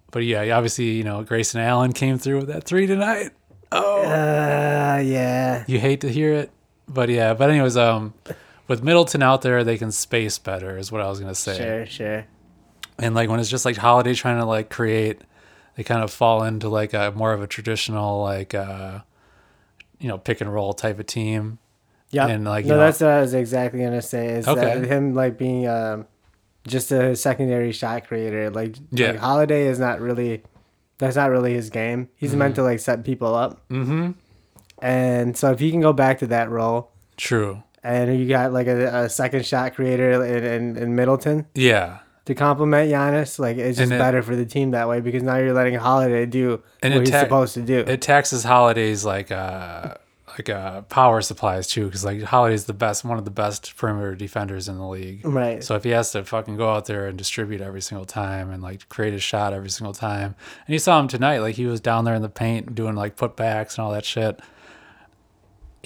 but 0.10 0.24
yeah, 0.24 0.42
obviously, 0.58 0.86
you 0.86 1.04
know, 1.04 1.22
Grayson 1.24 1.62
Allen 1.62 1.94
came 1.94 2.18
through 2.18 2.38
with 2.40 2.48
that 2.48 2.64
three 2.64 2.88
tonight. 2.88 3.30
Oh, 3.72 4.02
Uh, 4.02 5.00
yeah. 5.04 5.64
you 5.68 5.78
hate 5.80 6.02
to 6.02 6.10
hear 6.10 6.34
it, 6.34 6.50
but 6.88 7.10
yeah. 7.10 7.34
But 7.34 7.50
anyways, 7.50 7.78
um, 7.78 8.14
with 8.68 8.84
Middleton 8.84 9.22
out 9.24 9.42
there, 9.42 9.64
they 9.64 9.78
can 9.78 9.92
space 9.92 10.38
better, 10.40 10.78
is 10.78 10.92
what 10.92 11.02
I 11.02 11.08
was 11.10 11.20
gonna 11.20 11.36
say. 11.36 11.58
Sure, 11.58 11.86
sure. 11.86 12.26
and 13.00 13.14
like 13.16 13.30
when 13.30 13.40
it's 13.40 13.50
just 13.50 13.66
like 13.66 13.78
holiday 13.78 14.14
trying 14.14 14.40
to 14.40 14.46
like 14.46 14.70
create 14.70 15.22
they 15.76 15.84
kind 15.84 16.04
of 16.04 16.12
fall 16.12 16.44
into 16.44 16.68
like 16.70 16.94
a 16.94 17.12
more 17.16 17.34
of 17.34 17.42
a 17.44 17.48
traditional 17.48 18.24
like 18.24 18.56
uh 18.56 19.00
you 20.00 20.08
know 20.08 20.18
pick 20.18 20.42
and 20.42 20.52
roll 20.52 20.74
type 20.74 20.98
of 21.00 21.06
team 21.06 21.60
Yeah. 22.10 22.26
And, 22.28 22.46
like, 22.46 22.66
you 22.66 22.70
no, 22.72 22.78
know- 22.78 22.82
that's 22.86 23.00
what 23.02 23.12
I 23.12 23.20
was 23.22 23.34
exactly 23.36 23.82
gonna 23.82 24.02
say. 24.02 24.28
Is 24.30 24.48
Okay. 24.48 24.62
that 24.62 24.86
him 24.86 25.14
like 25.14 25.38
being 25.38 25.68
um 25.68 26.08
just 26.66 26.92
a 26.92 27.16
secondary 27.16 27.72
shot 27.72 28.08
creator. 28.08 28.50
Like, 28.50 28.76
Yeah. 28.92 29.12
like 29.12 29.20
Holiday 29.20 29.68
is 29.68 29.78
not 29.80 30.02
really 30.02 30.42
that's 30.98 31.16
not 31.16 31.30
really 31.30 31.54
his 31.54 31.70
game. 31.70 32.10
He's 32.16 32.36
meant 32.36 32.56
to 32.56 32.64
like 32.64 32.80
set 32.80 33.04
people 33.04 33.36
up. 33.36 33.62
mm-hmm 33.70 34.12
And 34.80 35.36
so 35.36 35.52
if 35.52 35.60
he 35.60 35.72
can 35.72 35.82
go 35.82 35.94
back 35.94 36.20
to 36.20 36.28
that 36.28 36.50
role, 36.50 36.92
true. 37.18 37.64
And 37.84 38.20
you 38.20 38.28
got 38.28 38.52
like 38.52 38.68
a, 38.68 39.04
a 39.06 39.10
second 39.10 39.46
shot 39.46 39.76
creator 39.76 40.24
in, 40.24 40.44
in, 40.44 40.78
in 40.78 40.96
Middleton? 40.96 41.46
Yeah. 41.56 42.00
To 42.26 42.36
complement 42.36 42.92
Giannis, 42.92 43.40
like 43.40 43.56
it's 43.58 43.78
just 43.78 43.92
it- 43.92 43.98
better 43.98 44.22
for 44.22 44.36
the 44.36 44.46
team 44.46 44.72
that 44.72 44.90
way 44.90 45.00
because 45.00 45.24
now 45.24 45.38
you're 45.38 45.54
letting 45.54 45.76
Holiday 45.76 46.26
do 46.26 46.62
And 46.84 46.94
what 46.94 47.04
it 47.04 47.08
he's 47.12 47.20
supposed 47.20 47.54
to 47.54 47.62
do. 47.62 47.80
it 47.80 48.02
taxes 48.02 48.44
holidays 48.44 49.06
like 49.06 49.32
uh 49.32 49.94
like 50.38 50.50
uh 50.50 50.82
power 50.84 51.22
supplies 51.22 51.68
too 51.68 51.86
because 51.86 52.04
like 52.04 52.22
holiday's 52.22 52.66
the 52.66 52.74
best 52.74 53.06
one 53.06 53.18
of 53.18 53.24
the 53.26 53.32
best 53.32 53.76
perimeter 53.78 54.14
defenders 54.14 54.68
in 54.68 54.78
the 54.78 54.86
league. 54.86 55.26
Right. 55.26 55.64
So 55.64 55.76
if 55.76 55.86
he 55.86 55.92
has 55.92 56.12
to 56.12 56.26
fucking 56.26 56.58
go 56.58 56.70
out 56.70 56.86
there 56.88 57.08
and 57.08 57.18
distribute 57.18 57.62
every 57.62 57.82
single 57.82 58.06
time 58.06 58.52
and 58.52 58.62
like 58.62 58.90
create 58.90 59.14
a 59.14 59.20
shot 59.20 59.54
every 59.54 59.70
single 59.70 59.94
time, 59.94 60.36
and 60.66 60.74
you 60.74 60.80
saw 60.80 61.00
him 61.00 61.08
tonight, 61.08 61.40
like 61.40 61.56
he 61.56 61.66
was 61.66 61.80
down 61.80 62.04
there 62.04 62.14
in 62.16 62.22
the 62.22 62.28
paint 62.30 62.76
doing 62.76 62.96
like 62.96 63.16
putbacks 63.16 63.78
and 63.78 63.86
all 63.86 63.92
that 63.94 64.04
shit. 64.04 64.42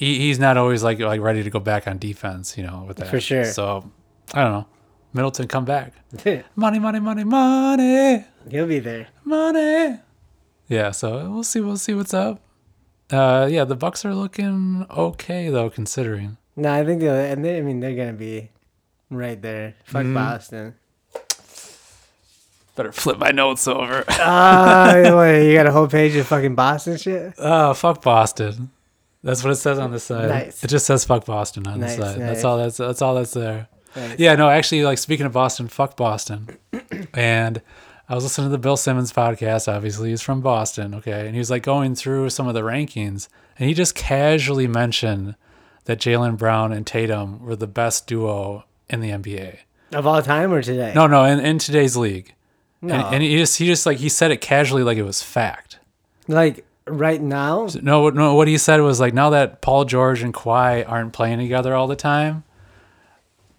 He 0.01 0.17
he's 0.17 0.39
not 0.39 0.57
always 0.57 0.81
like 0.83 0.97
like 0.99 1.21
ready 1.21 1.43
to 1.43 1.49
go 1.51 1.59
back 1.59 1.87
on 1.87 1.99
defense, 1.99 2.57
you 2.57 2.63
know, 2.63 2.85
with 2.87 2.97
that. 2.97 3.07
For 3.09 3.21
sure. 3.21 3.45
So 3.45 3.91
I 4.33 4.41
don't 4.41 4.51
know. 4.51 4.65
Middleton 5.13 5.47
come 5.47 5.63
back. 5.63 5.93
Money, 6.55 6.79
money, 6.79 6.99
money, 6.99 7.23
money, 7.23 8.25
He'll 8.49 8.65
be 8.65 8.79
there. 8.79 9.09
money. 9.23 9.99
Yeah, 10.67 10.89
so 10.89 11.29
we'll 11.29 11.43
see. 11.43 11.59
We'll 11.61 11.77
see 11.77 11.93
what's 11.93 12.13
up. 12.15 12.39
Uh, 13.11 13.47
yeah, 13.51 13.63
the 13.65 13.75
Bucks 13.75 14.03
are 14.05 14.15
looking 14.15 14.87
okay 14.89 15.49
though, 15.49 15.69
considering. 15.69 16.37
No, 16.55 16.73
I 16.73 16.83
think 16.83 17.01
they'll, 17.01 17.13
and 17.13 17.45
they, 17.45 17.59
I 17.59 17.61
mean 17.61 17.79
they're 17.79 17.95
gonna 17.95 18.13
be 18.13 18.49
right 19.11 19.39
there. 19.39 19.75
Fuck 19.85 20.03
Mm-hmm. 20.05 20.13
Boston. 20.15 20.75
Better 22.75 22.91
flip 22.91 23.19
my 23.19 23.29
notes 23.31 23.67
over. 23.67 24.03
Ah, 24.09 24.95
you 25.37 25.53
got 25.53 25.67
a 25.67 25.71
whole 25.71 25.87
page 25.87 26.15
of 26.15 26.25
fucking 26.25 26.55
Boston 26.55 26.97
shit. 26.97 27.33
Oh, 27.37 27.73
fuck 27.75 28.01
Boston. 28.01 28.71
That's 29.23 29.43
what 29.43 29.51
it 29.51 29.55
says 29.57 29.77
on 29.77 29.91
the 29.91 29.99
side. 29.99 30.29
Nice. 30.29 30.63
It 30.63 30.67
just 30.69 30.85
says 30.85 31.05
fuck 31.05 31.25
Boston 31.25 31.67
on 31.67 31.79
Nice, 31.79 31.95
the 31.95 32.05
side. 32.05 32.19
nice. 32.19 32.27
That's 32.29 32.43
all 32.43 32.57
that's 32.57 32.77
that's 32.77 33.01
all 33.01 33.15
that's 33.15 33.33
there. 33.33 33.67
Yeah, 34.17 34.35
no, 34.35 34.49
actually 34.49 34.83
like 34.83 34.97
speaking 34.97 35.25
of 35.25 35.33
Boston, 35.33 35.67
fuck 35.67 35.97
Boston. 35.97 36.57
and 37.13 37.61
I 38.07 38.15
was 38.15 38.23
listening 38.23 38.47
to 38.47 38.51
the 38.51 38.57
Bill 38.57 38.77
Simmons 38.77 39.11
podcast, 39.13 39.71
obviously. 39.71 40.09
He's 40.09 40.21
from 40.21 40.41
Boston, 40.41 40.95
okay? 40.95 41.25
And 41.25 41.33
he 41.33 41.39
was 41.39 41.49
like 41.51 41.63
going 41.63 41.95
through 41.95 42.29
some 42.29 42.47
of 42.47 42.53
the 42.53 42.61
rankings 42.61 43.27
and 43.59 43.67
he 43.67 43.75
just 43.75 43.93
casually 43.95 44.67
mentioned 44.67 45.35
that 45.85 45.99
Jaylen 45.99 46.37
Brown 46.37 46.71
and 46.71 46.87
Tatum 46.87 47.43
were 47.43 47.55
the 47.55 47.67
best 47.67 48.07
duo 48.07 48.65
in 48.89 49.01
the 49.01 49.09
NBA. 49.09 49.57
Of 49.93 50.07
all 50.07 50.21
time 50.21 50.51
or 50.53 50.61
today? 50.61 50.93
No, 50.95 51.05
no, 51.07 51.25
in, 51.25 51.39
in 51.39 51.59
today's 51.59 51.97
league. 51.97 52.33
No. 52.81 52.95
And, 52.95 53.15
and 53.15 53.23
he 53.23 53.37
just 53.37 53.57
he 53.57 53.65
just 53.65 53.85
like 53.85 53.97
he 53.97 54.09
said 54.09 54.31
it 54.31 54.41
casually 54.41 54.83
like 54.83 54.97
it 54.97 55.03
was 55.03 55.21
fact. 55.21 55.79
Like 56.27 56.65
right 56.93 57.21
now? 57.21 57.67
No, 57.81 58.01
what- 58.01 58.15
no. 58.15 58.35
What 58.35 58.47
he 58.47 58.57
said 58.57 58.81
was 58.81 58.99
like, 58.99 59.13
now 59.13 59.29
that 59.31 59.61
Paul 59.61 59.85
George 59.85 60.21
and 60.21 60.33
Kawhi 60.33 60.83
aren't 60.87 61.13
playing 61.13 61.39
together 61.39 61.73
all 61.75 61.87
the 61.87 61.95
time, 61.95 62.43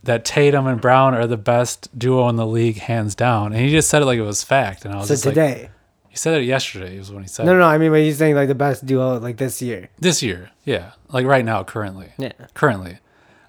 that 0.04 0.24
Tatum 0.24 0.66
and 0.66 0.80
Brown 0.80 1.14
are 1.14 1.26
the 1.26 1.36
best 1.36 1.96
duo 1.98 2.28
in 2.28 2.36
the 2.36 2.46
league, 2.46 2.78
hands 2.78 3.14
down. 3.14 3.52
And 3.52 3.60
he 3.64 3.70
just 3.70 3.88
said 3.88 4.02
it 4.02 4.06
like 4.06 4.18
it 4.18 4.22
was 4.22 4.42
fact. 4.42 4.84
And 4.84 4.92
I 4.94 4.98
was 4.98 5.08
So 5.08 5.14
just 5.14 5.26
like, 5.26 5.34
today? 5.34 5.70
he 6.08 6.16
said 6.16 6.40
it 6.40 6.44
yesterday. 6.44 6.98
Was 6.98 7.12
when 7.12 7.22
he 7.22 7.28
said 7.28 7.46
No, 7.46 7.52
it. 7.52 7.54
no, 7.54 7.60
no. 7.60 7.66
I 7.68 7.78
mean, 7.78 7.90
but 7.92 8.00
he's 8.00 8.18
saying 8.18 8.34
like 8.34 8.48
the 8.48 8.54
best 8.54 8.84
duo 8.84 9.18
like 9.20 9.36
this 9.36 9.62
year. 9.62 9.88
this 10.00 10.22
year. 10.22 10.50
Yeah, 10.64 10.92
like 11.10 11.24
right 11.26 11.44
now, 11.44 11.62
currently, 11.64 12.12
Yeah. 12.18 12.32
currently. 12.54 12.98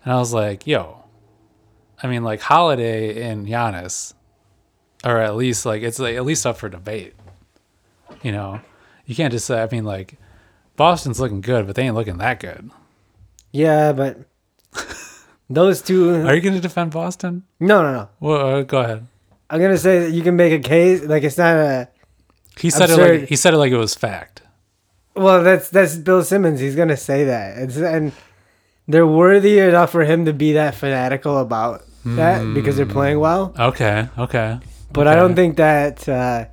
And 0.06 0.14
I 0.14 0.18
was 0.18 0.32
like, 0.34 0.68
yo, 0.68 1.04
I 2.04 2.08
mean, 2.08 2.24
like 2.24 2.42
Holiday 2.42 3.24
and 3.24 3.48
Giannis, 3.48 4.14
or 5.04 5.18
at 5.18 5.36
least 5.36 5.66
like 5.66 5.82
it's 5.82 5.98
like 5.98 6.16
at 6.16 6.24
least 6.26 6.46
up 6.46 6.58
for 6.58 6.70
debate. 6.70 7.16
You 8.22 8.32
know, 8.32 8.62
you 9.06 9.16
can't 9.16 9.32
just 9.32 9.46
say. 9.46 9.62
I 9.62 9.68
mean, 9.72 9.84
like 9.84 10.18
Boston's 10.76 11.20
looking 11.20 11.42
good, 11.42 11.68
but 11.68 11.76
they 11.76 11.84
ain't 11.84 11.96
looking 11.96 12.18
that 12.18 12.40
good. 12.40 12.72
Yeah, 13.52 13.94
but 13.94 14.20
those 15.50 15.82
two. 15.82 16.16
Are 16.26 16.36
you 16.36 16.42
going 16.42 16.56
to 16.56 16.62
defend 16.62 16.92
Boston? 16.92 17.44
No, 17.60 17.82
no, 17.82 17.94
no. 17.94 18.10
Well, 18.20 18.56
uh, 18.56 18.62
go 18.64 18.80
ahead. 18.80 19.08
I'm 19.50 19.62
gonna 19.62 19.78
say 19.78 20.00
that 20.00 20.12
you 20.12 20.24
can 20.24 20.36
make 20.36 20.52
a 20.52 20.68
case. 20.68 21.04
Like 21.04 21.22
it's 21.22 21.38
not 21.38 21.56
a. 21.56 21.90
He 22.58 22.72
said 22.72 22.90
it 22.90 22.98
like 22.98 23.30
he 23.30 23.36
said 23.36 23.54
it 23.54 23.58
like 23.58 23.72
it 23.72 23.78
was 23.78 23.94
fact. 23.94 24.42
Well, 25.16 25.44
that's 25.44 25.70
that's 25.70 25.96
Bill 25.96 26.24
Simmons. 26.24 26.60
He's 26.60 26.76
gonna 26.76 26.98
say 26.98 27.26
that, 27.26 27.58
it's, 27.60 27.78
and 27.78 28.14
they're 28.88 29.06
worthy 29.06 29.60
enough 29.60 29.92
for 29.92 30.06
him 30.06 30.26
to 30.26 30.34
be 30.34 30.54
that 30.54 30.74
fanatical 30.74 31.38
about 31.38 31.84
that 32.04 32.54
because 32.56 32.78
they're 32.78 32.86
playing 32.88 33.20
well. 33.20 33.54
Okay, 33.60 34.10
okay. 34.18 34.60
But 34.92 35.08
I 35.08 35.16
don't 35.16 35.36
think 35.36 35.58
that 35.58 36.10
uh, 36.10 36.46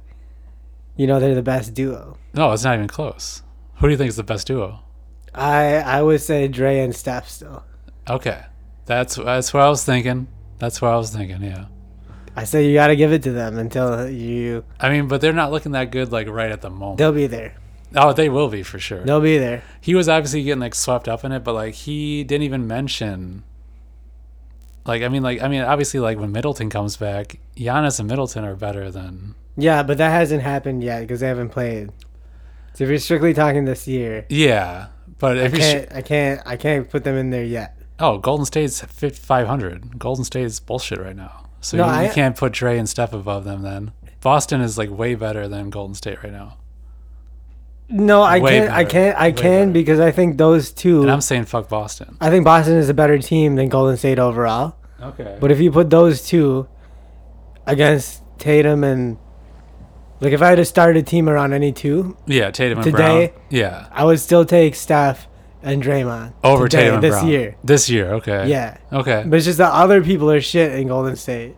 you 0.96 1.06
know 1.06 1.20
they're 1.20 1.34
the 1.34 1.42
best 1.42 1.72
duo. 1.72 2.18
No, 2.34 2.52
it's 2.52 2.64
not 2.64 2.74
even 2.74 2.88
close. 2.88 3.42
Who 3.76 3.86
do 3.86 3.92
you 3.92 3.96
think 3.96 4.08
is 4.08 4.16
the 4.16 4.22
best 4.22 4.46
duo? 4.46 4.80
I 5.34 5.76
I 5.76 6.02
would 6.02 6.20
say 6.20 6.48
Dre 6.48 6.80
and 6.80 6.94
Steph 6.94 7.28
still. 7.28 7.64
Okay, 8.08 8.42
that's 8.86 9.16
that's 9.16 9.54
what 9.54 9.62
I 9.62 9.68
was 9.68 9.84
thinking. 9.84 10.28
That's 10.58 10.82
what 10.82 10.92
I 10.92 10.96
was 10.96 11.10
thinking. 11.10 11.42
Yeah. 11.42 11.66
I 12.36 12.44
say 12.44 12.66
you 12.66 12.74
got 12.74 12.88
to 12.88 12.96
give 12.96 13.12
it 13.12 13.22
to 13.24 13.32
them 13.32 13.58
until 13.58 14.08
you. 14.08 14.64
I 14.78 14.90
mean, 14.90 15.08
but 15.08 15.20
they're 15.20 15.32
not 15.32 15.50
looking 15.50 15.72
that 15.72 15.90
good 15.90 16.12
like 16.12 16.28
right 16.28 16.50
at 16.50 16.60
the 16.60 16.70
moment. 16.70 16.98
They'll 16.98 17.12
be 17.12 17.26
there. 17.26 17.54
oh, 17.96 18.12
they 18.12 18.28
will 18.28 18.48
be 18.48 18.62
for 18.62 18.78
sure. 18.78 19.02
They'll 19.04 19.20
be 19.20 19.38
there. 19.38 19.62
He 19.80 19.94
was 19.94 20.08
obviously 20.08 20.42
getting 20.44 20.60
like 20.60 20.74
swept 20.74 21.08
up 21.08 21.24
in 21.24 21.32
it, 21.32 21.42
but 21.42 21.54
like 21.54 21.74
he 21.74 22.22
didn't 22.24 22.44
even 22.44 22.66
mention. 22.66 23.42
Like 24.84 25.02
I 25.02 25.08
mean, 25.08 25.22
like 25.22 25.42
I 25.42 25.48
mean, 25.48 25.62
obviously, 25.62 26.00
like 26.00 26.18
when 26.18 26.32
Middleton 26.32 26.70
comes 26.70 26.96
back, 26.96 27.38
Giannis 27.56 27.98
and 27.98 28.08
Middleton 28.08 28.44
are 28.44 28.56
better 28.56 28.90
than. 28.90 29.34
Yeah, 29.56 29.82
but 29.82 29.98
that 29.98 30.10
hasn't 30.10 30.42
happened 30.42 30.82
yet 30.82 31.00
because 31.00 31.20
they 31.20 31.28
haven't 31.28 31.50
played. 31.50 31.90
So 32.74 32.84
if 32.84 32.90
you're 32.90 32.98
strictly 32.98 33.34
talking 33.34 33.64
this 33.64 33.86
year, 33.88 34.26
Yeah, 34.28 34.88
but 35.18 35.38
I 35.38 35.48
can't, 35.50 35.92
I 35.92 36.02
can't, 36.02 36.40
I 36.46 36.56
can't 36.56 36.88
put 36.88 37.04
them 37.04 37.16
in 37.16 37.30
there 37.30 37.44
yet. 37.44 37.76
Oh, 37.98 38.18
Golden 38.18 38.46
State's 38.46 38.80
500. 38.80 39.98
Golden 39.98 40.24
State's 40.24 40.58
bullshit 40.60 40.98
right 40.98 41.16
now. 41.16 41.44
So 41.60 41.76
No, 41.76 42.00
you, 42.00 42.06
you 42.06 42.12
can't 42.12 42.36
put 42.36 42.52
Dre 42.52 42.78
and 42.78 42.88
Steph 42.88 43.12
above 43.12 43.44
them 43.44 43.62
then. 43.62 43.92
Boston 44.22 44.60
is 44.62 44.78
like 44.78 44.90
way 44.90 45.14
better 45.14 45.48
than 45.48 45.68
Golden 45.70 45.94
State 45.94 46.22
right 46.22 46.32
now. 46.32 46.56
No, 47.92 48.22
I 48.22 48.38
Way 48.38 48.60
can't, 48.60 48.72
I 48.72 48.84
can't, 48.84 49.18
I 49.18 49.32
can 49.32 49.42
better. 49.42 49.72
because 49.72 49.98
I 50.00 50.12
think 50.12 50.38
those 50.38 50.70
two. 50.70 51.02
And 51.02 51.10
I'm 51.10 51.20
saying 51.20 51.46
fuck 51.46 51.68
Boston. 51.68 52.16
I 52.20 52.30
think 52.30 52.44
Boston 52.44 52.76
is 52.76 52.88
a 52.88 52.94
better 52.94 53.18
team 53.18 53.56
than 53.56 53.68
Golden 53.68 53.96
State 53.96 54.18
overall. 54.20 54.76
Okay. 55.02 55.36
But 55.40 55.50
if 55.50 55.58
you 55.60 55.72
put 55.72 55.90
those 55.90 56.24
two 56.24 56.68
against 57.66 58.22
Tatum 58.38 58.84
and 58.84 59.18
Like 60.20 60.32
if 60.32 60.42
I 60.42 60.48
had 60.50 60.56
to 60.56 60.64
start 60.64 60.96
a 60.96 61.02
team 61.02 61.28
around 61.28 61.52
any 61.54 61.72
two, 61.72 62.16
Yeah, 62.26 62.50
Tatum 62.50 62.78
and 62.78 62.84
Today? 62.84 63.28
Brown. 63.28 63.42
Yeah, 63.48 63.86
I 63.90 64.04
would 64.04 64.20
still 64.20 64.44
take 64.44 64.74
Steph 64.74 65.26
and 65.62 65.82
Draymond 65.82 66.32
over 66.44 66.68
today, 66.68 66.82
Tatum 66.84 66.94
and 66.96 67.02
this 67.04 67.14
Brown 67.14 67.28
year. 67.28 67.56
This 67.64 67.88
year, 67.90 68.12
okay. 68.14 68.48
Yeah, 68.48 68.76
Okay. 68.92 69.24
but 69.26 69.36
it's 69.36 69.46
just 69.46 69.58
that 69.58 69.72
other 69.72 70.02
people 70.02 70.30
are 70.30 70.40
shit 70.40 70.72
in 70.78 70.88
Golden 70.88 71.16
State 71.16 71.54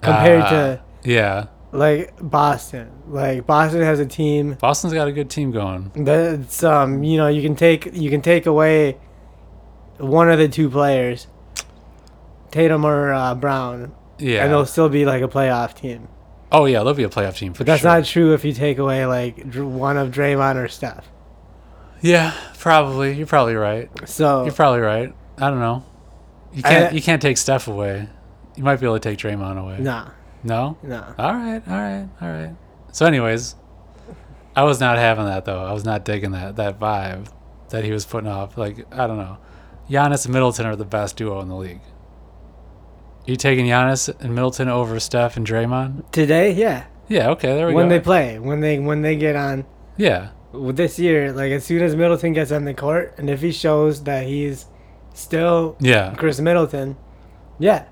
compared 0.00 0.42
Ah, 0.42 0.50
to 0.50 0.80
yeah, 1.04 1.46
like 1.72 2.12
Boston. 2.20 2.90
Like 3.08 3.46
Boston 3.46 3.82
has 3.82 3.98
a 4.00 4.06
team 4.06 4.56
Boston's 4.60 4.92
got 4.94 5.08
a 5.08 5.12
good 5.12 5.28
team 5.28 5.50
going. 5.50 5.90
that's 5.94 6.62
um 6.64 7.02
you 7.04 7.16
know 7.18 7.26
you 7.28 7.42
can 7.42 7.54
take 7.56 7.90
you 7.94 8.10
can 8.10 8.22
take 8.22 8.46
away 8.46 8.96
one 9.98 10.30
of 10.30 10.38
the 10.38 10.48
two 10.48 10.70
players, 10.70 11.26
Tatum 12.50 12.84
or 12.84 13.12
uh, 13.12 13.34
Brown, 13.34 13.92
Yeah. 14.18 14.42
and 14.44 14.52
they'll 14.52 14.66
still 14.66 14.88
be 14.88 15.04
like 15.04 15.22
a 15.22 15.28
playoff 15.28 15.74
team. 15.74 16.08
Oh 16.54 16.64
yeah, 16.66 16.82
they'll 16.82 16.94
be 16.94 17.04
a 17.04 17.08
playoff 17.08 17.36
team 17.36 17.52
for 17.52 17.58
But 17.58 17.66
that's 17.66 17.82
sure. 17.82 17.90
not 17.90 18.04
true 18.04 18.32
if 18.34 18.44
you 18.44 18.52
take 18.52 18.78
away 18.78 19.04
like 19.06 19.54
one 19.54 19.96
of 19.96 20.10
Draymond 20.10 20.56
or 20.56 20.68
Steph. 20.68 21.06
Yeah, 22.00 22.32
probably. 22.58 23.14
You're 23.14 23.26
probably 23.26 23.54
right. 23.56 23.90
So 24.08 24.44
You're 24.44 24.52
probably 24.54 24.80
right. 24.80 25.14
I 25.38 25.50
don't 25.50 25.60
know. 25.60 25.84
You 26.52 26.62
can't. 26.62 26.92
I- 26.92 26.94
you 26.94 27.02
can't 27.02 27.20
take 27.22 27.36
Steph 27.38 27.66
away. 27.68 28.08
You 28.56 28.62
might 28.62 28.78
be 28.78 28.86
able 28.86 28.98
to 28.98 29.00
take 29.00 29.18
Draymond 29.18 29.58
away. 29.60 29.78
nah, 29.80 30.10
No. 30.44 30.76
nah. 30.82 31.12
All 31.18 31.34
right. 31.34 31.62
All 31.66 31.74
right. 31.76 32.08
All 32.22 32.28
right. 32.28 32.54
So, 32.92 33.04
anyways, 33.06 33.56
I 34.54 34.62
was 34.62 34.78
not 34.78 34.96
having 34.98 35.24
that 35.24 35.44
though. 35.44 35.64
I 35.64 35.72
was 35.72 35.84
not 35.84 36.04
digging 36.04 36.30
that 36.32 36.56
that 36.56 36.78
vibe 36.78 37.28
that 37.70 37.82
he 37.84 37.90
was 37.90 38.04
putting 38.06 38.30
off. 38.30 38.56
Like 38.56 38.86
I 38.92 39.06
don't 39.08 39.16
know. 39.18 39.38
Giannis 39.90 40.24
and 40.26 40.32
Middleton 40.34 40.66
are 40.66 40.76
the 40.76 40.84
best 40.84 41.16
duo 41.16 41.40
in 41.40 41.48
the 41.48 41.56
league. 41.56 41.80
You 43.26 43.36
taking 43.36 43.66
Giannis 43.66 44.08
and 44.20 44.34
Middleton 44.34 44.68
over 44.68 45.00
Steph 45.00 45.36
and 45.36 45.46
Draymond? 45.46 46.10
Today, 46.12 46.52
yeah. 46.52 46.84
Yeah. 47.08 47.30
Okay. 47.30 47.54
There 47.56 47.66
we 47.68 47.74
When 47.74 47.84
go. 47.86 47.88
When 47.88 47.88
they 47.88 48.00
play, 48.00 48.38
when 48.38 48.60
they 48.60 48.78
when 48.78 49.02
they 49.02 49.16
get 49.16 49.34
on 49.36 49.64
yeah. 49.96 50.30
with 50.52 50.76
this 50.76 50.98
year, 50.98 51.32
like 51.32 51.52
as 51.52 51.64
soon 51.64 51.82
as 51.82 51.96
Middleton 51.96 52.32
gets 52.34 52.52
on 52.52 52.64
the 52.64 52.74
court, 52.74 53.14
and 53.18 53.30
if 53.30 53.40
he 53.40 53.52
shows 53.52 54.04
that 54.04 54.26
he's 54.26 54.66
still 55.14 55.76
Yeah. 55.80 56.14
Khris 56.16 56.40
Middleton, 56.40 56.96
yeah. 57.58 57.84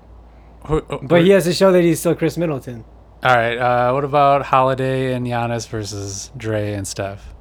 Who- 0.67 0.81
who- 0.89 0.99
But 1.07 1.23
he 1.23 1.31
has 1.31 1.45
to 1.45 1.53
show 1.53 1.71
that 1.71 1.81
he's 1.81 1.99
still 1.99 2.15
Khris 2.15 2.37
Middleton. 2.37 2.85
All 3.23 3.35
right. 3.35 3.57
Uh, 3.57 3.91
what 3.93 4.03
about 4.03 4.45
Holiday 4.47 5.13
and 5.13 5.25
Giannis 5.25 5.67
versus 5.67 6.29
Dre 6.37 6.73
and 6.73 6.87
Steph? 6.87 7.33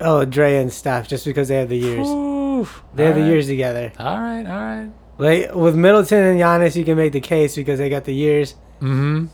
Oh, 0.00 0.24
Dre 0.24 0.56
and 0.56 0.72
Steph, 0.72 1.08
just 1.08 1.24
because 1.24 1.48
they 1.48 1.56
have 1.56 1.68
the 1.68 1.76
years. 1.78 2.06
Oof. 2.06 2.82
They 2.94 3.06
have 3.06 3.14
the 3.14 3.22
years 3.26 3.46
together. 3.46 3.92
All 3.98 4.18
right. 4.20 4.46
All 4.46 4.58
right. 4.60 4.90
Like 5.18 5.54
with 5.54 5.74
Middleton 5.76 6.22
and 6.22 6.40
Giannis, 6.40 6.74
you 6.76 6.84
can 6.84 6.96
make 6.96 7.12
the 7.12 7.20
case 7.20 7.54
because 7.56 7.78
they 7.78 7.88
got 7.88 8.04
the 8.04 8.14
years. 8.14 8.54
Mm-hmm. 8.80 9.26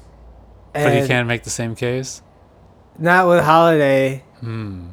But 0.73 0.94
you 1.02 1.07
can't 1.07 1.27
make 1.27 1.43
the 1.43 1.51
same 1.51 1.74
case. 1.74 2.23
Not 2.98 3.27
with 3.28 3.43
Holiday. 3.43 4.24
Hmm. 4.40 4.89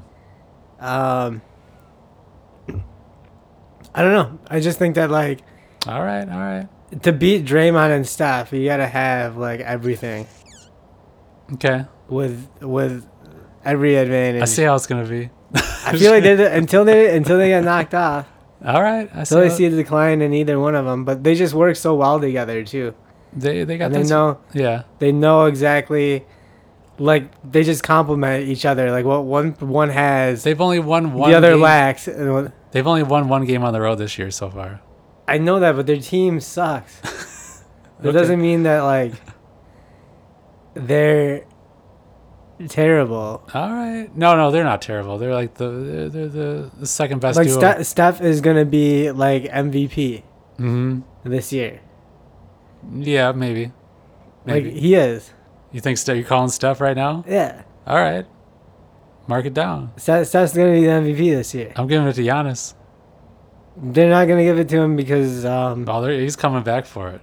Um, 0.80 1.41
I 3.93 4.01
don't 4.01 4.14
know. 4.14 4.39
I 4.47 4.59
just 4.59 4.77
think 4.80 4.95
that 4.95 5.09
like 5.09 5.39
All 5.88 6.01
right. 6.03 6.27
All 6.30 6.38
right. 6.39 6.68
to 7.03 7.11
beat 7.11 7.45
Draymond 7.45 7.95
and 7.95 8.07
Steph, 8.07 8.53
you 8.53 8.65
gotta 8.65 8.88
have 8.88 9.38
like 9.38 9.59
everything 9.59 10.27
Okay. 11.53 11.85
with 12.07 12.47
with 12.61 13.07
every 13.65 13.95
advantage. 13.95 14.41
I 14.41 14.45
see 14.45 14.64
how 14.64 14.76
it's 14.76 14.88
gonna 14.88 15.07
be. 15.07 15.30
I 15.53 15.97
feel 15.97 16.11
like 16.11 16.23
they 16.23 16.55
until 16.57 16.85
they 16.85 17.15
until 17.15 17.38
they 17.38 17.49
get 17.49 17.64
knocked 17.64 17.93
off, 17.93 18.27
All 18.66 18.82
right. 18.82 19.10
I 19.14 19.24
see. 19.24 19.36
until 19.36 19.40
they 19.42 19.50
see 19.56 19.68
the 19.68 19.78
decline 19.78 20.22
in 20.22 20.34
either 20.34 20.60
one 20.60 20.76
of 20.76 20.86
them. 20.86 21.06
But 21.06 21.24
they 21.24 21.36
just 21.36 21.54
work 21.54 21.76
so 21.76 21.96
well 21.96 22.20
together 22.20 22.64
too. 22.64 22.94
they 23.34 23.64
they 23.64 23.78
got 23.78 23.88
And 23.92 23.96
they 23.96 24.04
know 24.04 24.40
Yeah. 24.54 24.84
they 25.00 25.12
know 25.12 25.46
exactly. 25.46 26.26
Like 27.00 27.30
they 27.50 27.64
just 27.64 27.84
complement 27.84 28.48
each 28.48 28.66
other. 28.66 28.90
Like 28.92 29.06
what 29.06 29.24
one 29.26 29.52
one 29.60 29.90
has, 29.90 30.44
They've 30.44 30.60
only 30.60 30.80
won 30.80 31.14
one. 31.14 31.30
the 31.30 31.38
other 31.38 31.52
game. 31.54 31.62
lacks. 31.62 32.06
They've 32.06 32.88
only 32.88 33.04
won 33.04 33.28
one 33.28 33.46
game 33.46 33.64
on 33.64 33.74
the 33.74 33.82
road 33.82 33.96
this 34.00 34.18
year 34.18 34.32
so 34.32 34.50
far. 34.50 34.82
I 35.28 35.38
know 35.38 35.60
that, 35.60 35.76
but 35.76 35.86
their 35.86 35.98
team 35.98 36.40
sucks. 36.40 37.02
It 38.00 38.08
Okay. 38.10 38.18
doesn't 38.20 38.40
mean 38.42 38.62
that 38.64 38.82
like 38.82 39.14
they're 40.76 41.46
terrible. 42.68 43.44
All 43.54 43.72
right. 43.72 44.10
No, 44.16 44.36
no, 44.36 44.52
they're 44.52 44.64
not 44.64 44.82
terrible. 44.82 45.18
They're 45.18 45.34
like 45.34 45.56
the 45.56 45.70
they're, 45.70 46.10
they're 46.10 46.28
the, 46.28 46.72
the 46.80 46.88
second 46.88 47.22
best 47.22 47.38
like 47.38 47.48
duo. 47.48 47.82
Ste- 47.82 47.86
Steph 47.86 48.22
is 48.22 48.42
gonna 48.42 48.66
be 48.66 49.12
like 49.12 49.44
MVP 49.44 50.24
mm-hmm. 50.58 51.00
this 51.24 51.52
year. 51.54 51.82
Yeah, 52.92 53.32
maybe. 53.32 53.72
Maybe. 54.46 54.72
Like 54.72 54.80
he 54.80 54.96
is. 54.96 55.32
you 55.72 55.82
think 55.82 55.98
Steph? 55.98 56.18
You 56.18 56.24
calling 56.24 56.50
Steph 56.50 56.80
right 56.82 56.96
now? 56.96 57.24
Yeah, 57.28 57.64
All 57.86 57.98
right. 57.98 58.26
Mark 59.28 59.46
it 59.46 59.54
down. 59.54 59.92
Steph, 59.98 60.28
Steph's 60.28 60.54
gonna 60.54 60.72
be 60.72 60.86
the 60.86 60.92
MVP 60.92 61.36
this 61.36 61.54
year. 61.54 61.74
I'm 61.76 61.88
giving 61.88 62.08
it 62.08 62.14
to 62.14 62.22
Giannis. 62.22 62.76
They're 63.76 64.10
not 64.10 64.28
gonna 64.28 64.44
give 64.44 64.58
it 64.58 64.70
to 64.70 64.78
him 64.82 64.96
because 64.96 65.46
um 65.46 65.86
Oh, 65.88 66.08
he's 66.08 66.36
coming 66.36 66.64
back 66.64 66.86
for 66.86 67.10
it. 67.10 67.22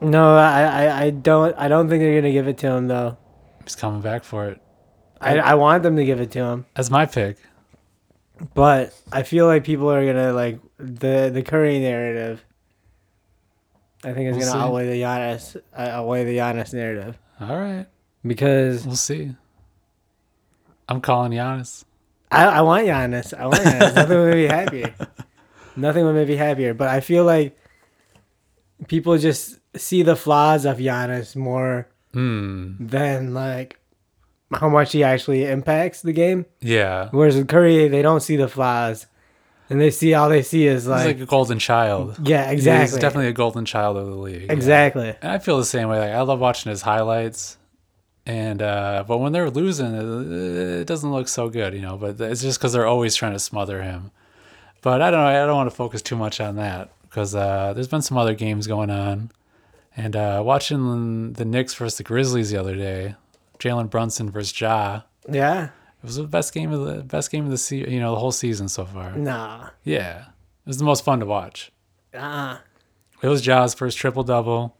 no, 0.00 0.36
I, 0.36 0.62
I 0.62 1.02
I 1.04 1.10
don't 1.10 1.54
I 1.56 1.68
don't 1.68 1.88
think 1.88 2.00
they're 2.00 2.20
gonna 2.20 2.32
give 2.32 2.48
it 2.48 2.58
to 2.58 2.66
him 2.68 2.88
though. 2.88 3.16
He's 3.64 3.76
coming 3.76 4.00
back 4.00 4.24
for 4.24 4.48
it. 4.48 4.60
I 5.20 5.38
I 5.38 5.54
want 5.54 5.82
them 5.82 5.96
to 5.96 6.04
give 6.04 6.20
it 6.20 6.30
to 6.32 6.38
him, 6.40 6.66
That's 6.74 6.90
my 6.90 7.04
pick. 7.06 7.36
but 8.54 8.94
I 9.12 9.22
feel 9.22 9.46
like 9.46 9.64
people 9.64 9.90
are 9.90 10.04
gonna 10.06 10.32
like 10.32 10.58
the 10.78 11.30
the 11.32 11.42
Curry 11.42 11.78
narrative. 11.78 12.44
I 14.02 14.12
think 14.14 14.30
is 14.30 14.36
We'll 14.36 14.46
gonna 14.46 14.52
see. 14.60 14.66
outweigh 14.66 14.86
the 14.86 15.02
Giannis 15.02 15.56
uh, 15.76 15.80
outweigh 15.80 16.24
the 16.24 16.38
Giannis 16.38 16.72
narrative 16.72 17.18
All 17.38 17.58
right. 17.58 17.86
because 18.26 18.86
We'll 18.86 18.96
see. 18.96 19.34
I'm 20.88 21.00
calling 21.02 21.32
Giannis. 21.32 21.84
I, 22.32 22.46
I 22.46 22.60
want 22.62 22.86
Giannis. 22.86 23.34
I 23.38 23.46
want 23.46 23.60
Giannis. 23.60 23.94
Nothing 23.96 24.18
would 24.18 24.26
make 24.28 24.36
me 24.36 24.44
happier. 24.44 24.94
Nothing 25.76 26.04
would 26.06 26.14
make 26.14 26.28
me 26.28 26.36
happier. 26.36 26.72
But 26.74 26.88
I 26.88 27.00
feel 27.00 27.24
like 27.24 27.56
people 28.88 29.18
just 29.18 29.58
see 29.76 30.02
the 30.02 30.16
flaws 30.16 30.64
of 30.64 30.78
Giannis 30.78 31.36
more 31.36 31.86
Hmm. 32.12 32.72
than 32.80 33.34
like 33.34 33.78
how 34.52 34.68
much 34.68 34.92
he 34.92 35.04
actually 35.04 35.44
impacts 35.44 36.02
the 36.02 36.12
game. 36.12 36.46
Yeah. 36.60 37.08
Whereas 37.12 37.36
with 37.36 37.48
Curry, 37.48 37.86
they 37.88 38.02
don't 38.02 38.20
see 38.20 38.36
the 38.36 38.48
flaws, 38.48 39.06
and 39.68 39.80
they 39.80 39.90
see 39.90 40.12
all 40.14 40.28
they 40.28 40.42
see 40.42 40.66
is 40.66 40.88
like, 40.88 41.06
like 41.06 41.20
a 41.20 41.26
golden 41.26 41.58
child. 41.60 42.16
yeah, 42.26 42.50
He's 42.50 42.60
exactly, 42.60 43.00
definitely 43.00 43.28
a 43.28 43.32
golden 43.32 43.64
child 43.64 43.96
of 43.96 44.06
the 44.06 44.14
league. 44.16 44.42
yeah. 44.46 44.52
exactly. 44.52 45.14
And 45.22 45.30
I 45.32 45.38
feel 45.38 45.56
the 45.58 45.64
same 45.64 45.88
way. 45.88 46.00
Like 46.00 46.10
I 46.10 46.20
love 46.22 46.40
watching 46.40 46.70
his 46.70 46.82
highlights, 46.82 47.58
and 48.26 48.60
uh, 48.60 49.04
but 49.06 49.18
when 49.18 49.30
they're 49.32 49.50
losing, 49.50 49.94
it, 49.94 50.80
it 50.80 50.86
doesn't 50.88 51.12
look 51.12 51.28
so 51.28 51.48
good, 51.48 51.72
you 51.74 51.82
know. 51.82 51.96
But 51.96 52.20
it's 52.20 52.42
just 52.42 52.58
because 52.58 52.72
they're 52.72 52.86
always 52.86 53.14
trying 53.14 53.34
to 53.34 53.38
smother 53.38 53.82
him. 53.82 54.10
But 54.82 55.00
I 55.00 55.10
don't 55.12 55.20
know. 55.20 55.26
I 55.26 55.46
don't 55.46 55.56
want 55.56 55.70
to 55.70 55.76
focus 55.76 56.02
too 56.02 56.16
much 56.16 56.40
on 56.40 56.56
that 56.56 56.90
because 57.02 57.34
uh, 57.36 57.72
there's 57.74 57.86
been 57.88 58.02
some 58.02 58.18
other 58.18 58.34
games 58.34 58.66
going 58.66 58.90
on, 58.90 59.30
and 59.96 60.14
uh, 60.16 60.42
watching 60.44 61.32
the 61.34 61.44
Knicks 61.44 61.74
versus 61.74 61.98
the 61.98 62.04
Grizzlies 62.04 62.50
the 62.50 62.56
other 62.58 62.76
day, 62.76 63.14
Jalen 63.58 63.90
Brunson 63.90 64.30
versus 64.30 64.58
Ja. 64.60 65.02
Yeah, 65.28 65.64
It 65.64 65.70
was 66.02 66.16
the 66.16 66.24
best 66.24 66.54
game 66.54 66.72
of 66.72 66.84
the 66.86 67.02
best 67.02 67.30
game 67.30 67.44
of 67.44 67.50
the 67.50 67.58
se- 67.58 67.88
you 67.90 68.00
know 68.00 68.12
the 68.12 68.20
whole 68.20 68.32
season 68.32 68.68
so 68.68 68.84
far. 68.84 69.12
nah, 69.16 69.70
Yeah, 69.84 70.18
it 70.20 70.66
was 70.66 70.78
the 70.78 70.84
most 70.84 71.04
fun 71.04 71.20
to 71.20 71.26
watch. 71.26 71.70
uh, 72.14 72.58
It 73.22 73.28
was 73.28 73.42
Ja's 73.42 73.74
first 73.74 73.98
triple 73.98 74.22
double. 74.22 74.76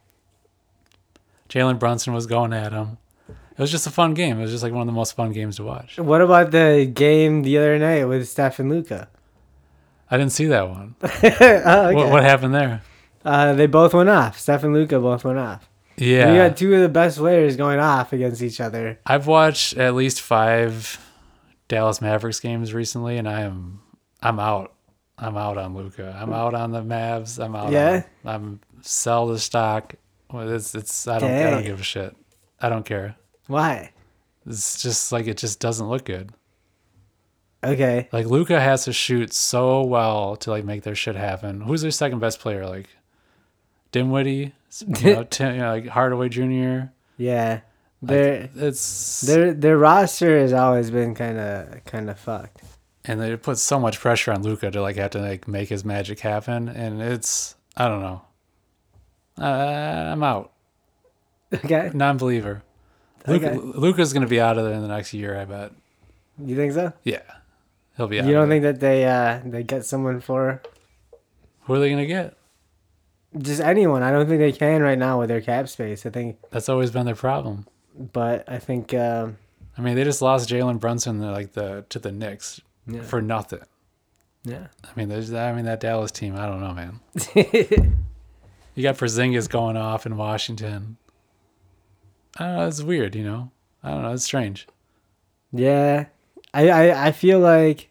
Jalen 1.49 1.79
Brunson 1.79 2.13
was 2.13 2.27
going 2.27 2.53
at 2.53 2.71
him. 2.71 2.97
It 3.29 3.59
was 3.59 3.69
just 3.71 3.85
a 3.85 3.91
fun 3.91 4.13
game. 4.13 4.39
It 4.39 4.41
was 4.43 4.51
just 4.51 4.63
like 4.63 4.71
one 4.71 4.81
of 4.81 4.87
the 4.87 4.93
most 4.93 5.15
fun 5.15 5.33
games 5.33 5.57
to 5.57 5.63
watch. 5.63 5.97
what 5.99 6.21
about 6.21 6.51
the 6.51 6.89
game 6.91 7.43
the 7.43 7.57
other 7.57 7.77
night 7.77 8.05
with 8.05 8.27
Steph 8.27 8.59
and 8.59 8.69
Luka? 8.69 9.09
I 10.09 10.17
didn't 10.17 10.31
see 10.31 10.45
that 10.45 10.69
one. 10.69 10.95
oh, 11.03 11.07
okay. 11.07 11.93
What, 11.93 12.09
what 12.09 12.23
happened 12.23 12.55
there? 12.55 12.81
Uh, 13.23 13.53
they 13.53 13.67
both 13.67 13.93
went 13.93 14.09
off. 14.09 14.39
Steph 14.39 14.63
and 14.63 14.73
Luka 14.73 14.99
both 14.99 15.23
went 15.23 15.37
off. 15.39 15.69
Yeah, 15.97 16.31
We 16.31 16.37
got 16.37 16.57
two 16.57 16.73
of 16.73 16.81
the 16.81 16.89
best 16.89 17.17
players 17.17 17.55
going 17.55 17.79
off 17.79 18.13
against 18.13 18.41
each 18.41 18.59
other. 18.59 18.99
I've 19.05 19.27
watched 19.27 19.77
at 19.77 19.93
least 19.93 20.21
five 20.21 20.99
Dallas 21.67 22.01
Mavericks 22.01 22.39
games 22.39 22.73
recently, 22.73 23.17
and 23.17 23.29
I 23.29 23.41
am 23.41 23.81
I'm 24.21 24.39
out. 24.39 24.73
I'm 25.17 25.37
out 25.37 25.57
on 25.57 25.75
Luka. 25.75 26.17
I'm 26.19 26.33
out 26.33 26.55
on 26.55 26.71
the 26.71 26.81
Mavs. 26.81 27.43
I'm 27.43 27.55
out. 27.55 27.71
Yeah? 27.71 28.03
On, 28.25 28.33
I'm 28.33 28.59
sell 28.81 29.27
the 29.27 29.37
stock. 29.37 29.93
It's 30.33 30.73
it's 30.73 31.07
I 31.07 31.19
don't 31.19 31.31
I 31.31 31.49
don't 31.51 31.63
give 31.63 31.79
a 31.79 31.83
shit. 31.83 32.15
I 32.59 32.69
don't 32.69 32.85
care. 32.85 33.15
Why? 33.47 33.91
It's 34.47 34.81
just 34.81 35.11
like 35.11 35.27
it 35.27 35.37
just 35.37 35.59
doesn't 35.59 35.87
look 35.87 36.05
good. 36.05 36.31
Okay. 37.63 38.09
Like 38.11 38.25
Luka 38.25 38.59
has 38.59 38.85
to 38.85 38.93
shoot 38.93 39.33
so 39.33 39.83
well 39.83 40.35
to 40.37 40.49
like 40.49 40.65
make 40.65 40.81
their 40.83 40.95
shit 40.95 41.15
happen. 41.15 41.61
Who's 41.61 41.81
their 41.83 41.91
second 41.91 42.19
best 42.19 42.39
player? 42.39 42.65
Like 42.65 42.89
Dinwiddie, 43.91 44.53
you 44.87 44.87
know, 45.13 45.23
Tim, 45.23 45.55
you 45.55 45.61
know, 45.61 45.69
like 45.71 45.87
Hardaway 45.87 46.29
Jr. 46.29 46.91
Yeah. 47.17 47.61
Their 48.01 48.49
It's 48.55 49.21
their 49.21 49.53
their 49.53 49.77
roster 49.77 50.39
has 50.39 50.53
always 50.53 50.89
been 50.89 51.13
kind 51.13 51.37
of 51.39 51.85
kind 51.85 52.09
of 52.09 52.17
fucked. 52.17 52.61
and 53.05 53.21
they 53.21 53.35
put 53.37 53.57
so 53.59 53.79
much 53.79 53.99
pressure 53.99 54.31
on 54.31 54.41
Luka 54.41 54.71
to 54.71 54.81
like 54.81 54.95
have 54.95 55.11
to 55.11 55.19
like 55.19 55.47
make 55.47 55.69
his 55.69 55.85
magic 55.85 56.19
happen, 56.19 56.67
and 56.67 56.99
it's 57.01 57.55
I 57.77 57.87
don't 57.87 58.01
know. 58.01 58.21
Uh, 59.39 59.43
I'm 60.13 60.23
out, 60.23 60.51
Okay. 61.53 61.91
non-believer. 61.93 62.63
Luka, 63.27 63.51
Okay. 63.51 63.57
Luka's 63.57 64.13
going 64.13 64.23
to 64.23 64.27
be 64.29 64.41
out 64.41 64.57
of 64.57 64.65
there 64.65 64.73
in 64.73 64.81
the 64.81 64.87
next 64.87 65.13
year, 65.13 65.39
I 65.39 65.45
bet. 65.45 65.71
You 66.43 66.55
think 66.55 66.73
so? 66.73 66.91
Yeah, 67.03 67.21
he'll 67.97 68.07
be 68.07 68.19
out. 68.19 68.25
you 68.25 68.33
don't 68.33 68.49
think 68.49 68.63
that 68.63 68.79
they 68.79 69.05
uh 69.05 69.41
they 69.45 69.61
get 69.61 69.85
someone 69.85 70.21
for 70.21 70.61
Who 71.65 71.73
are 71.75 71.79
they 71.79 71.89
going 71.89 72.01
to 72.01 72.07
get? 72.07 72.35
Just 73.37 73.61
anyone? 73.61 74.03
I 74.03 74.11
don't 74.11 74.27
think 74.27 74.39
they 74.39 74.51
can 74.51 74.81
right 74.81 74.97
now 74.97 75.19
with 75.19 75.29
their 75.29 75.41
cap 75.41 75.69
space. 75.69 76.05
I 76.05 76.09
think, 76.09 76.37
That's 76.51 76.69
always 76.69 76.91
been 76.91 77.05
their 77.05 77.15
problem. 77.15 77.65
but 78.13 78.47
I 78.49 78.59
think 78.59 78.93
um, 78.93 79.37
I 79.77 79.81
mean, 79.81 79.95
they 79.95 80.03
just 80.03 80.21
lost 80.21 80.49
Jalen 80.49 80.79
Brunson 80.79 81.19
to, 81.21 81.31
like 81.31 81.53
the 81.53 81.85
to 81.89 81.99
the 81.99 82.11
Knicks 82.11 82.59
yeah, 82.87 83.01
for 83.03 83.21
nothing. 83.21 83.61
yeah. 84.43 84.67
I 84.83 84.89
mean, 84.95 85.07
there's 85.09 85.33
I 85.33 85.53
mean 85.53 85.65
that 85.65 85.79
Dallas 85.79 86.11
team. 86.11 86.35
I 86.35 86.45
don't 86.45 86.59
know, 86.61 86.73
man. 86.73 86.99
You 88.73 88.83
got 88.83 88.95
Porzingis 88.97 89.49
going 89.49 89.75
off 89.75 90.05
in 90.05 90.15
Washington. 90.15 90.95
I 92.37 92.45
don't 92.45 92.55
know. 92.55 92.67
It's 92.67 92.81
weird, 92.81 93.15
you 93.15 93.23
know. 93.25 93.51
I 93.83 93.89
don't 93.91 94.01
know. 94.01 94.13
It's 94.13 94.23
strange. 94.23 94.65
yeah, 95.51 96.05
I, 96.53 96.69
I 96.69 97.07
I 97.07 97.11
feel 97.11 97.39
like 97.39 97.89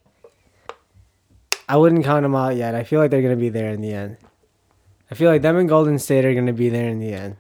I 1.69 1.77
wouldn't 1.77 2.03
count 2.05 2.23
them 2.23 2.35
out 2.35 2.57
yet. 2.57 2.75
I 2.75 2.85
feel 2.85 2.99
like 2.99 3.11
they're 3.11 3.21
gonna 3.21 3.37
be 3.37 3.51
there 3.51 3.71
in 3.71 3.83
the 3.83 3.93
end. 3.93 4.17
I 5.11 5.15
feel 5.15 5.31
like 5.31 5.43
them 5.43 5.57
and 5.57 5.69
Golden 5.69 5.99
State 5.99 6.25
are 6.25 6.35
gonna 6.35 6.53
be 6.53 6.69
there 6.69 6.89
in 6.89 7.01
the 7.01 7.13
end. 7.13 7.37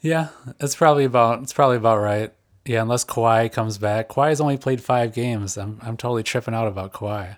Yeah, 0.00 0.28
it's 0.60 0.76
probably 0.76 1.04
about 1.04 1.42
it's 1.42 1.52
probably 1.52 1.76
about 1.76 1.98
right. 1.98 2.32
Yeah, 2.64 2.82
unless 2.82 3.04
Kawhi 3.04 3.50
comes 3.50 3.78
back. 3.78 4.08
Kawhi's 4.08 4.40
only 4.40 4.56
played 4.56 4.80
five 4.82 5.12
games. 5.12 5.56
I'm 5.56 5.78
I'm 5.82 5.96
totally 5.96 6.22
tripping 6.22 6.54
out 6.54 6.68
about 6.68 6.92
Kawhi. 6.92 7.36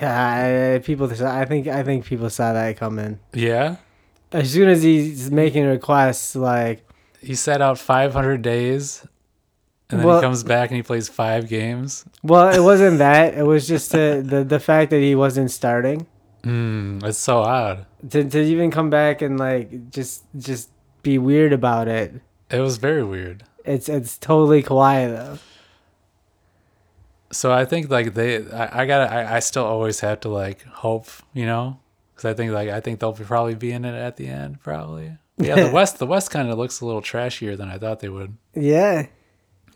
Yeah, 0.00 0.74
I, 0.74 0.78
people. 0.80 1.10
I 1.24 1.44
think 1.44 1.66
I 1.68 1.82
think 1.82 2.04
people 2.04 2.30
saw 2.30 2.52
that 2.52 2.76
coming. 2.76 3.20
Yeah, 3.32 3.76
As 4.32 4.52
soon 4.52 4.68
as 4.68 4.82
he's 4.82 5.30
making 5.30 5.66
requests, 5.66 6.34
like 6.36 6.84
he 7.20 7.34
set 7.34 7.60
out 7.62 7.78
500 7.78 8.42
days, 8.42 9.06
and 9.90 10.00
then 10.00 10.06
Well- 10.06 10.18
he 10.20 10.22
comes 10.22 10.42
back 10.44 10.70
and 10.70 10.76
he 10.76 10.82
plays 10.82 11.08
five 11.08 11.48
games. 11.48 12.04
Well, 12.22 12.48
it 12.48 12.60
wasn't 12.62 12.98
that. 12.98 13.34
It 13.34 13.44
was 13.44 13.66
just 13.68 13.92
the, 13.92 14.22
the 14.24 14.44
the 14.44 14.60
fact 14.60 14.90
that 14.90 15.00
he 15.00 15.14
wasn't 15.14 15.50
starting. 15.50 16.06
Mm, 16.48 17.04
it's 17.04 17.18
so 17.18 17.40
odd. 17.40 17.84
To 18.10 18.24
to 18.24 18.40
even 18.40 18.70
come 18.70 18.88
back 18.90 19.20
and 19.22 19.38
like 19.38 19.90
just 19.90 20.24
just 20.38 20.70
be 21.02 21.18
weird 21.18 21.52
about 21.52 21.88
it. 21.88 22.14
It 22.50 22.60
was 22.60 22.78
very 22.78 23.04
weird. 23.04 23.44
It's 23.64 23.88
it's 23.88 24.16
totally 24.16 24.62
Kawhi 24.62 25.08
though. 25.14 25.38
So 27.30 27.52
I 27.52 27.66
think 27.66 27.90
like 27.90 28.14
they, 28.14 28.48
I, 28.50 28.82
I 28.82 28.86
gotta, 28.86 29.12
I, 29.12 29.36
I 29.36 29.38
still 29.40 29.64
always 29.66 30.00
have 30.00 30.20
to 30.20 30.30
like 30.30 30.62
hope, 30.64 31.08
you 31.34 31.44
know, 31.44 31.78
because 32.14 32.24
I 32.24 32.32
think 32.32 32.52
like 32.52 32.70
I 32.70 32.80
think 32.80 33.00
they'll 33.00 33.12
probably 33.12 33.54
be 33.54 33.70
in 33.70 33.84
it 33.84 33.94
at 33.94 34.16
the 34.16 34.28
end, 34.28 34.60
probably. 34.62 35.18
Yeah, 35.36 35.66
the 35.66 35.70
West, 35.74 35.98
the 35.98 36.06
West 36.06 36.30
kind 36.30 36.48
of 36.48 36.56
looks 36.56 36.80
a 36.80 36.86
little 36.86 37.02
trashier 37.02 37.54
than 37.58 37.68
I 37.68 37.76
thought 37.76 38.00
they 38.00 38.08
would. 38.08 38.34
Yeah, 38.54 39.06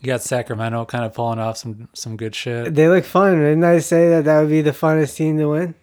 You 0.01 0.07
got 0.07 0.23
Sacramento 0.23 0.85
kind 0.85 1.05
of 1.05 1.13
pulling 1.13 1.37
off 1.37 1.57
some 1.57 1.89
some 1.93 2.17
good 2.17 2.33
shit. 2.33 2.73
they 2.73 2.87
look 2.89 3.05
fun. 3.05 3.35
Didn't 3.35 3.63
I 3.63 3.77
say 3.79 4.09
that 4.09 4.25
that 4.25 4.39
would 4.41 4.49
be 4.49 4.63
the 4.63 4.71
funnest 4.71 5.15
team 5.15 5.37
to 5.37 5.49
win? 5.49 5.75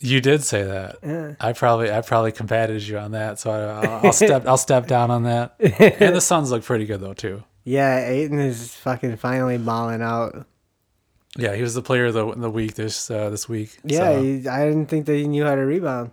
You 0.00 0.20
did 0.20 0.42
say 0.42 0.62
that. 0.64 0.96
Yeah. 1.02 1.34
I 1.40 1.52
probably 1.52 1.92
I 1.92 2.00
probably 2.00 2.32
combated 2.32 2.82
you 2.82 2.98
on 2.98 3.12
that, 3.12 3.38
so 3.38 3.50
I, 3.50 3.86
I'll, 3.86 4.06
I'll 4.06 4.12
step 4.12 4.46
I'll 4.46 4.56
step 4.56 4.86
down 4.86 5.10
on 5.10 5.24
that. 5.24 5.54
And 6.00 6.16
the 6.16 6.20
Suns 6.20 6.50
look 6.50 6.64
pretty 6.64 6.86
good 6.86 7.00
though 7.00 7.12
too. 7.14 7.44
Yeah, 7.64 8.08
Ayton 8.08 8.38
is 8.38 8.74
fucking 8.76 9.16
finally 9.18 9.58
balling 9.58 10.00
out. 10.02 10.46
Yeah, 11.36 11.54
he 11.54 11.62
was 11.62 11.74
the 11.74 11.82
player 11.82 12.06
of 12.06 12.14
the 12.14 12.32
the 12.34 12.50
week 12.50 12.74
this 12.74 13.10
uh, 13.10 13.30
this 13.30 13.48
week. 13.48 13.78
Yeah, 13.84 13.98
so 14.14 14.22
he, 14.22 14.48
I 14.48 14.64
didn't 14.66 14.86
think 14.86 15.06
that 15.06 15.14
he 15.14 15.26
knew 15.28 15.44
how 15.44 15.54
to 15.54 15.60
rebound. 15.60 16.10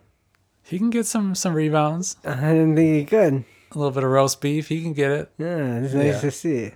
he 0.64 0.78
can 0.78 0.90
get 0.90 1.06
some 1.06 1.34
some 1.34 1.54
rebounds, 1.54 2.18
I 2.26 2.36
didn't 2.54 2.76
think 2.76 2.96
he 2.96 3.06
could. 3.06 3.34
a 3.72 3.78
little 3.78 3.92
bit 3.92 4.04
of 4.04 4.10
roast 4.12 4.42
beef. 4.42 4.68
He 4.68 4.82
can 4.82 4.94
get 4.94 5.12
it. 5.12 5.32
Yeah, 5.38 5.80
it's 5.80 5.94
nice 5.94 6.16
Yeah. 6.16 6.20
to 6.20 6.32
see. 6.32 6.72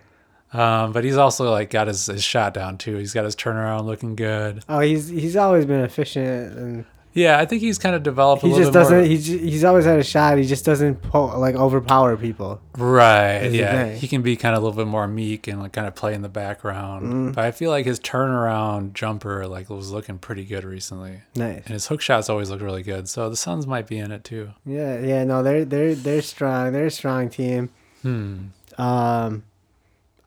Um, 0.54 0.92
but 0.92 1.04
he's 1.06 1.16
also 1.18 1.50
like 1.50 1.70
got 1.70 1.88
his, 1.88 2.08
his 2.08 2.24
shot 2.24 2.54
down 2.54 2.78
too. 2.78 2.98
He's 2.98 3.14
got 3.14 3.24
his 3.26 3.36
turnaround 3.36 3.86
looking 3.86 4.16
good. 4.16 4.64
Oh, 4.68 4.80
he's 4.80 5.08
he's 5.10 5.36
always 5.38 5.66
been 5.66 5.82
efficient 5.82 6.58
and 6.58 6.86
Yeah, 7.14 7.38
I 7.40 7.46
think 7.46 7.62
he's 7.62 7.78
kind 7.78 7.94
of 7.94 8.04
developed. 8.04 8.42
a 8.44 8.46
he 8.48 8.54
little 8.54 8.66
just 8.66 8.74
bit 8.74 8.80
doesn't. 8.80 8.98
More. 9.00 9.06
He 9.06 9.18
j- 9.18 9.38
he's 9.38 9.64
always 9.66 9.84
had 9.84 10.00
a 10.00 10.04
shot. 10.04 10.38
He 10.38 10.46
just 10.46 10.64
doesn't 10.64 11.02
po- 11.02 11.38
like 11.38 11.56
overpower 11.56 12.16
people. 12.16 12.62
Right. 12.78 13.48
Yeah, 13.52 13.90
he 13.92 14.08
can 14.08 14.22
be 14.22 14.38
kind 14.38 14.56
of 14.56 14.64
a 14.64 14.66
little 14.66 14.82
bit 14.86 14.90
more 14.90 15.08
meek 15.08 15.48
and 15.48 15.60
like 15.62 15.74
kind 15.74 15.88
of 15.88 15.96
play 15.96 16.14
in 16.14 16.22
the 16.22 16.30
background. 16.30 17.12
Mm. 17.32 17.36
But 17.36 17.44
I 17.44 17.52
feel 17.52 17.70
like 17.70 17.86
his 17.86 18.00
turnaround 18.00 18.94
jumper 18.94 19.46
like 19.48 19.70
was 19.70 19.92
looking 19.92 20.20
pretty 20.20 20.46
good 20.46 20.64
recently, 20.64 21.22
Nice. 21.36 21.64
and 21.66 21.74
his 21.74 21.88
hook 21.88 22.00
shots 22.00 22.30
always 22.30 22.50
look 22.50 22.62
really 22.62 22.84
good. 22.84 23.10
So 23.10 23.30
the 23.30 23.36
Suns 23.36 23.68
might 23.68 23.88
be 23.88 23.98
in 23.98 24.12
it 24.12 24.24
too. 24.24 24.52
Yeah, 24.66 25.00
yeah. 25.02 25.24
No, 25.26 25.44
they're 25.44 25.66
they're 25.66 25.96
they're 25.96 26.22
strong. 26.22 26.72
They're 26.72 26.86
a 26.86 26.92
strong 26.92 27.30
team. 27.30 27.72
Hmm. 28.04 28.38
Um, 28.78 29.44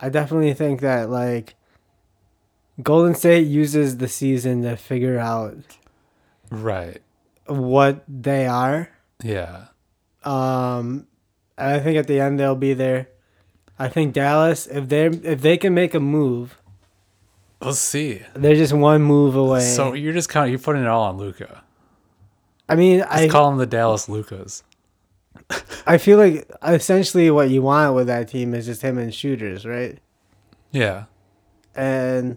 I 0.00 0.10
definitely 0.10 0.52
think 0.52 0.80
that 0.82 1.08
like 1.08 1.54
Golden 2.82 3.14
State 3.14 3.46
uses 3.46 3.96
the 3.98 4.08
season 4.08 4.62
to 4.64 4.76
figure 4.76 5.18
out 5.18 5.56
Right. 6.62 7.00
what 7.46 8.04
they 8.08 8.46
are. 8.46 8.90
Yeah. 9.22 9.66
Um, 10.24 11.06
and 11.58 11.74
I 11.74 11.80
think 11.80 11.96
at 11.98 12.06
the 12.06 12.20
end 12.20 12.38
they'll 12.40 12.54
be 12.56 12.74
there. 12.74 13.08
I 13.78 13.88
think 13.88 14.14
Dallas, 14.14 14.66
if 14.66 14.88
they 14.88 15.06
if 15.06 15.40
they 15.42 15.56
can 15.56 15.74
make 15.74 15.94
a 15.94 16.00
move, 16.00 16.58
Let's 17.60 17.78
see. 17.78 18.22
they're 18.34 18.54
just 18.54 18.72
one 18.72 19.02
move 19.02 19.34
away. 19.36 19.60
So 19.60 19.94
you're 19.94 20.12
just 20.12 20.28
kind 20.28 20.44
of 20.46 20.50
you're 20.50 20.58
putting 20.60 20.82
it 20.82 20.88
all 20.88 21.02
on 21.04 21.18
Luka. 21.18 21.62
I 22.68 22.76
mean, 22.76 23.00
Let's 23.00 23.12
I 23.12 23.28
call 23.28 23.50
them 23.50 23.58
the 23.58 23.66
Dallas 23.66 24.08
Lucas. 24.08 24.62
I 25.86 25.98
feel 25.98 26.18
like 26.18 26.50
essentially 26.62 27.30
what 27.30 27.50
you 27.50 27.62
want 27.62 27.94
with 27.94 28.06
that 28.06 28.28
team 28.28 28.54
is 28.54 28.66
just 28.66 28.80
him 28.82 28.96
and 28.96 29.12
shooters, 29.14 29.66
right? 29.66 29.98
Yeah. 30.70 31.04
And 31.74 32.36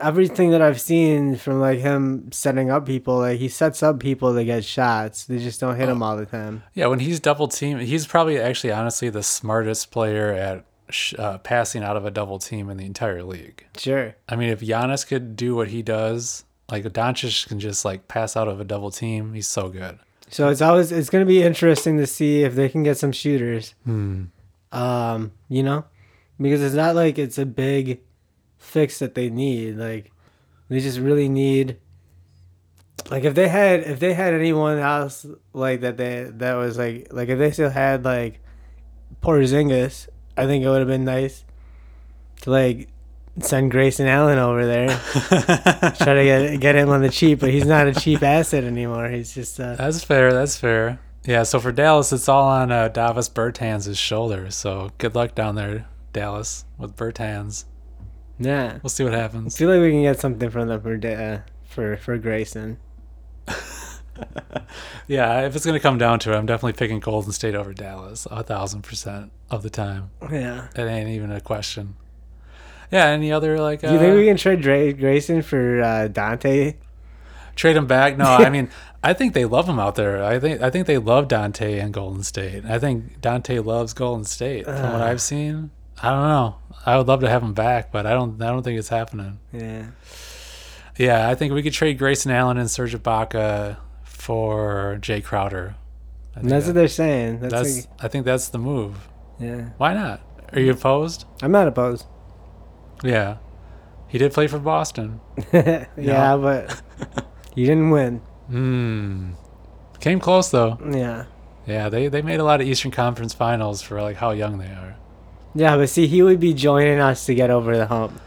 everything 0.00 0.50
that 0.50 0.62
I've 0.62 0.80
seen 0.80 1.36
from 1.36 1.60
like 1.60 1.78
him 1.78 2.30
setting 2.32 2.70
up 2.70 2.86
people, 2.86 3.18
like 3.18 3.38
he 3.38 3.48
sets 3.48 3.82
up 3.82 4.00
people 4.00 4.34
to 4.34 4.44
get 4.44 4.64
shots. 4.64 5.24
They 5.24 5.38
just 5.38 5.60
don't 5.60 5.76
hit 5.76 5.88
him 5.88 6.02
all 6.02 6.16
the 6.16 6.26
time. 6.26 6.62
Yeah, 6.74 6.86
when 6.86 7.00
he's 7.00 7.20
double 7.20 7.48
team, 7.48 7.78
he's 7.78 8.06
probably 8.06 8.38
actually 8.38 8.72
honestly 8.72 9.10
the 9.10 9.22
smartest 9.22 9.90
player 9.90 10.32
at 10.32 10.64
sh- 10.90 11.14
uh, 11.18 11.38
passing 11.38 11.82
out 11.82 11.96
of 11.96 12.04
a 12.04 12.10
double 12.10 12.38
team 12.38 12.70
in 12.70 12.76
the 12.76 12.86
entire 12.86 13.22
league. 13.22 13.66
Sure. 13.76 14.14
I 14.28 14.36
mean, 14.36 14.50
if 14.50 14.60
Giannis 14.60 15.06
could 15.06 15.36
do 15.36 15.54
what 15.54 15.68
he 15.68 15.82
does, 15.82 16.44
like 16.70 16.84
Doncic 16.84 17.46
can 17.48 17.60
just 17.60 17.84
like 17.84 18.08
pass 18.08 18.36
out 18.36 18.48
of 18.48 18.60
a 18.60 18.64
double 18.64 18.90
team, 18.90 19.34
he's 19.34 19.48
so 19.48 19.68
good. 19.68 19.98
So 20.30 20.48
it's 20.48 20.60
always 20.60 20.92
it's 20.92 21.10
gonna 21.10 21.24
be 21.24 21.42
interesting 21.42 21.96
to 21.98 22.06
see 22.06 22.42
if 22.42 22.54
they 22.54 22.68
can 22.68 22.82
get 22.82 22.98
some 22.98 23.12
shooters. 23.12 23.74
Hmm. 23.84 24.24
Um, 24.70 25.32
you 25.48 25.62
know, 25.62 25.86
because 26.38 26.62
it's 26.62 26.74
not 26.74 26.94
like 26.94 27.18
it's 27.18 27.38
a 27.38 27.46
big 27.46 28.00
fix 28.58 28.98
that 28.98 29.14
they 29.14 29.30
need. 29.30 29.76
Like 29.76 30.12
they 30.68 30.80
just 30.80 30.98
really 30.98 31.28
need. 31.28 31.78
Like 33.10 33.24
if 33.24 33.34
they 33.34 33.48
had 33.48 33.80
if 33.80 34.00
they 34.00 34.12
had 34.12 34.34
anyone 34.34 34.78
else 34.78 35.24
like 35.52 35.80
that 35.80 35.96
they 35.96 36.24
that 36.24 36.54
was 36.54 36.76
like 36.76 37.08
like 37.10 37.28
if 37.28 37.38
they 37.38 37.50
still 37.52 37.70
had 37.70 38.04
like 38.04 38.40
Porzingis, 39.22 40.08
I 40.36 40.46
think 40.46 40.64
it 40.64 40.68
would 40.68 40.80
have 40.80 40.88
been 40.88 41.04
nice 41.04 41.44
to 42.42 42.50
like 42.50 42.88
send 43.40 43.70
Grayson 43.70 44.06
Allen 44.06 44.38
over 44.38 44.66
there, 44.66 44.88
try 45.96 46.14
to 46.14 46.24
get 46.24 46.60
get 46.60 46.74
him 46.74 46.90
on 46.90 47.02
the 47.02 47.08
cheap. 47.08 47.40
But 47.40 47.50
he's 47.50 47.66
not 47.66 47.86
a 47.86 47.94
cheap 47.94 48.22
asset 48.22 48.64
anymore. 48.64 49.08
He's 49.08 49.34
just 49.34 49.58
uh, 49.58 49.76
That's 49.76 50.04
fair. 50.04 50.32
That's 50.32 50.56
fair. 50.56 51.00
Yeah. 51.24 51.44
So 51.44 51.60
for 51.60 51.72
Dallas, 51.72 52.12
it's 52.12 52.28
all 52.28 52.48
on 52.48 52.70
uh, 52.70 52.88
Davis 52.88 53.28
Bertans' 53.28 53.96
shoulders. 53.96 54.54
So 54.54 54.90
good 54.98 55.14
luck 55.14 55.34
down 55.34 55.54
there, 55.54 55.86
Dallas, 56.12 56.64
with 56.78 56.96
Bertans. 56.96 57.64
Yeah. 58.38 58.78
We'll 58.82 58.90
see 58.90 59.04
what 59.04 59.12
happens. 59.12 59.56
I 59.56 59.58
feel 59.58 59.68
like 59.70 59.80
we 59.80 59.90
can 59.90 60.02
get 60.02 60.20
something 60.20 60.50
from 60.50 60.68
them 60.68 60.80
for 60.80 60.94
uh, 61.06 61.40
for 61.64 61.96
for 61.96 62.18
Grayson. 62.18 62.78
Yeah, 65.06 65.46
if 65.46 65.54
it's 65.56 65.64
gonna 65.64 65.78
come 65.80 65.96
down 65.96 66.18
to 66.20 66.32
it, 66.32 66.36
I'm 66.36 66.44
definitely 66.44 66.72
picking 66.74 66.98
Golden 67.00 67.30
State 67.32 67.54
over 67.54 67.72
Dallas 67.72 68.26
a 68.30 68.42
thousand 68.42 68.82
percent 68.82 69.30
of 69.50 69.62
the 69.62 69.70
time. 69.70 70.10
Yeah. 70.30 70.68
It 70.74 70.82
ain't 70.82 71.08
even 71.08 71.30
a 71.30 71.40
question. 71.40 71.94
Yeah. 72.90 73.06
Any 73.06 73.30
other 73.32 73.58
like? 73.60 73.82
Uh, 73.84 73.88
Do 73.88 73.94
you 73.94 74.00
think 74.00 74.16
we 74.16 74.26
can 74.26 74.36
trade 74.36 74.60
Dra- 74.60 74.92
Grayson 74.92 75.42
for 75.42 75.80
uh, 75.82 76.08
Donte? 76.08 76.74
trade 77.54 77.76
him 77.76 77.86
back? 77.86 78.16
No, 78.18 78.24
I 78.24 78.50
mean, 78.56 78.68
I 79.02 79.12
think 79.14 79.34
they 79.34 79.44
love 79.44 79.68
him 79.68 79.78
out 79.78 79.94
there. 79.94 80.22
I 80.22 80.38
think 80.40 80.60
I 80.62 80.68
think 80.70 80.86
they 80.88 80.98
love 80.98 81.28
Donte 81.28 81.80
and 81.82 81.94
Golden 81.94 82.22
State. 82.24 82.64
I 82.66 82.78
think 82.80 83.20
Donte 83.20 83.64
loves 83.64 83.94
Golden 83.94 84.24
State. 84.24 84.64
From 84.64 84.74
what 84.92 85.00
Uh. 85.00 85.04
I've 85.04 85.22
seen, 85.22 85.70
I 86.02 86.10
don't 86.10 86.28
know. 86.28 86.56
I 86.86 86.96
would 86.96 87.06
love 87.08 87.20
to 87.20 87.28
have 87.28 87.42
him 87.42 87.54
back, 87.54 87.90
but 87.92 88.06
I 88.06 88.12
don't. 88.12 88.40
I 88.42 88.46
don't 88.46 88.62
think 88.62 88.78
it's 88.78 88.88
happening. 88.88 89.38
Yeah. 89.52 89.86
Yeah, 90.96 91.28
I 91.28 91.34
think 91.34 91.52
we 91.52 91.62
could 91.62 91.72
trade 91.72 91.98
Grayson 91.98 92.30
Allen 92.32 92.56
and 92.58 92.70
Serge 92.70 92.94
Ibaka 92.96 93.76
for 94.04 94.98
Jae 95.00 95.22
Crowder. 95.22 95.74
That's 96.34 96.48
that- 96.48 96.66
what 96.66 96.74
they're 96.74 96.88
saying. 96.88 97.40
That's, 97.40 97.52
that's. 97.54 97.76
like, 97.76 97.86
I 98.00 98.08
think 98.08 98.24
that's 98.24 98.48
the 98.48 98.58
move. 98.58 99.08
yeah. 99.38 99.70
Why 99.76 99.94
not? 99.94 100.20
Are 100.52 100.60
you 100.60 100.72
opposed? 100.72 101.24
I'm 101.42 101.52
not 101.52 101.68
opposed. 101.68 102.06
Yeah, 103.04 103.36
he 104.08 104.18
did 104.18 104.32
play 104.32 104.46
for 104.46 104.58
Boston. 104.58 105.20
yeah, 105.52 106.36
but 106.36 106.80
he 107.54 107.64
didn't 107.64 107.90
win. 107.90 108.18
Hmm. 108.48 109.32
Came 110.00 110.20
close 110.20 110.50
though. 110.50 110.78
Yeah. 110.90 111.26
Yeah, 111.66 111.88
they 111.90 112.08
they 112.08 112.22
made 112.22 112.40
a 112.40 112.44
lot 112.44 112.60
of 112.60 112.66
Eastern 112.66 112.90
Conference 112.90 113.34
Finals 113.34 113.82
for 113.82 114.00
like 114.00 114.16
how 114.16 114.30
young 114.30 114.58
they 114.58 114.66
are. 114.66 114.96
Yeah, 115.54 115.76
but 115.76 115.88
see, 115.88 116.06
he 116.06 116.22
would 116.22 116.40
be 116.40 116.54
joining 116.54 117.00
us 117.00 117.26
to 117.26 117.34
get 117.34 117.50
over 117.50 117.76
the 117.76 117.86
hump, 117.86 118.20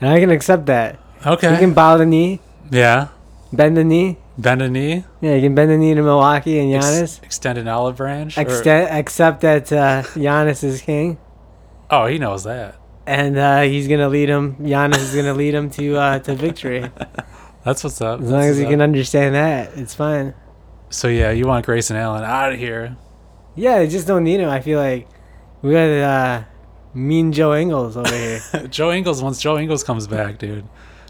and 0.00 0.10
I 0.10 0.20
can 0.20 0.30
accept 0.30 0.66
that. 0.66 0.98
Okay. 1.26 1.50
You 1.52 1.58
can 1.58 1.74
bow 1.74 1.96
the 1.96 2.06
knee, 2.06 2.40
yeah. 2.70 3.08
bend 3.52 3.76
the 3.76 3.84
knee. 3.84 4.18
Bend 4.36 4.62
a 4.62 4.68
knee. 4.68 5.04
Yeah, 5.20 5.34
you 5.34 5.40
can 5.42 5.56
bend 5.56 5.68
the 5.72 5.76
knee 5.76 5.94
to 5.94 6.02
Milwaukee 6.02 6.60
and 6.60 6.72
ex- 6.72 6.86
Giannis. 6.86 7.22
extend 7.24 7.58
an 7.58 7.66
olive 7.66 7.96
branch. 7.96 8.38
or- 8.38 8.42
accept 8.42 9.40
that 9.40 9.72
uh, 9.72 10.02
Giannis 10.14 10.62
is 10.62 10.80
king, 10.80 11.18
oh, 11.90 12.06
he 12.06 12.18
knows 12.18 12.44
that. 12.44 12.76
and 13.04 13.36
uh, 13.36 13.62
he's 13.62 13.88
gonna 13.88 14.08
lead 14.08 14.28
him. 14.28 14.54
Giannis 14.56 14.98
is 14.98 15.14
gonna 15.14 15.34
lead 15.34 15.54
him 15.54 15.70
to 15.70 15.96
uh, 15.96 16.18
to 16.20 16.34
victory. 16.36 16.88
That's 17.64 17.82
what's 17.82 18.00
up. 18.00 18.20
As 18.20 18.26
That's 18.26 18.32
long 18.32 18.42
as 18.42 18.48
what's 18.50 18.58
you 18.60 18.66
up. 18.66 18.70
can 18.70 18.80
understand 18.80 19.34
that, 19.34 19.72
it's 19.76 19.94
fine. 19.94 20.34
So 20.90 21.08
yeah, 21.08 21.32
you 21.32 21.46
want 21.48 21.66
Grayson 21.66 21.96
Allen 21.96 22.22
out 22.22 22.52
of 22.52 22.58
here? 22.60 22.96
Yeah, 23.56 23.78
they 23.78 23.88
just 23.88 24.06
don't 24.06 24.22
need 24.22 24.38
him. 24.38 24.48
I 24.48 24.60
feel 24.60 24.78
like 24.78 25.08
we 25.62 25.72
got 25.72 25.88
uh, 25.88 26.44
mean 26.94 27.32
Joe 27.32 27.54
Ingles 27.54 27.96
over 27.96 28.14
here. 28.14 28.40
Joe 28.70 28.92
Ingles. 28.92 29.22
Once 29.22 29.40
Joe 29.40 29.58
Ingles 29.58 29.84
comes 29.84 30.06
back, 30.06 30.38
dude. 30.38 30.66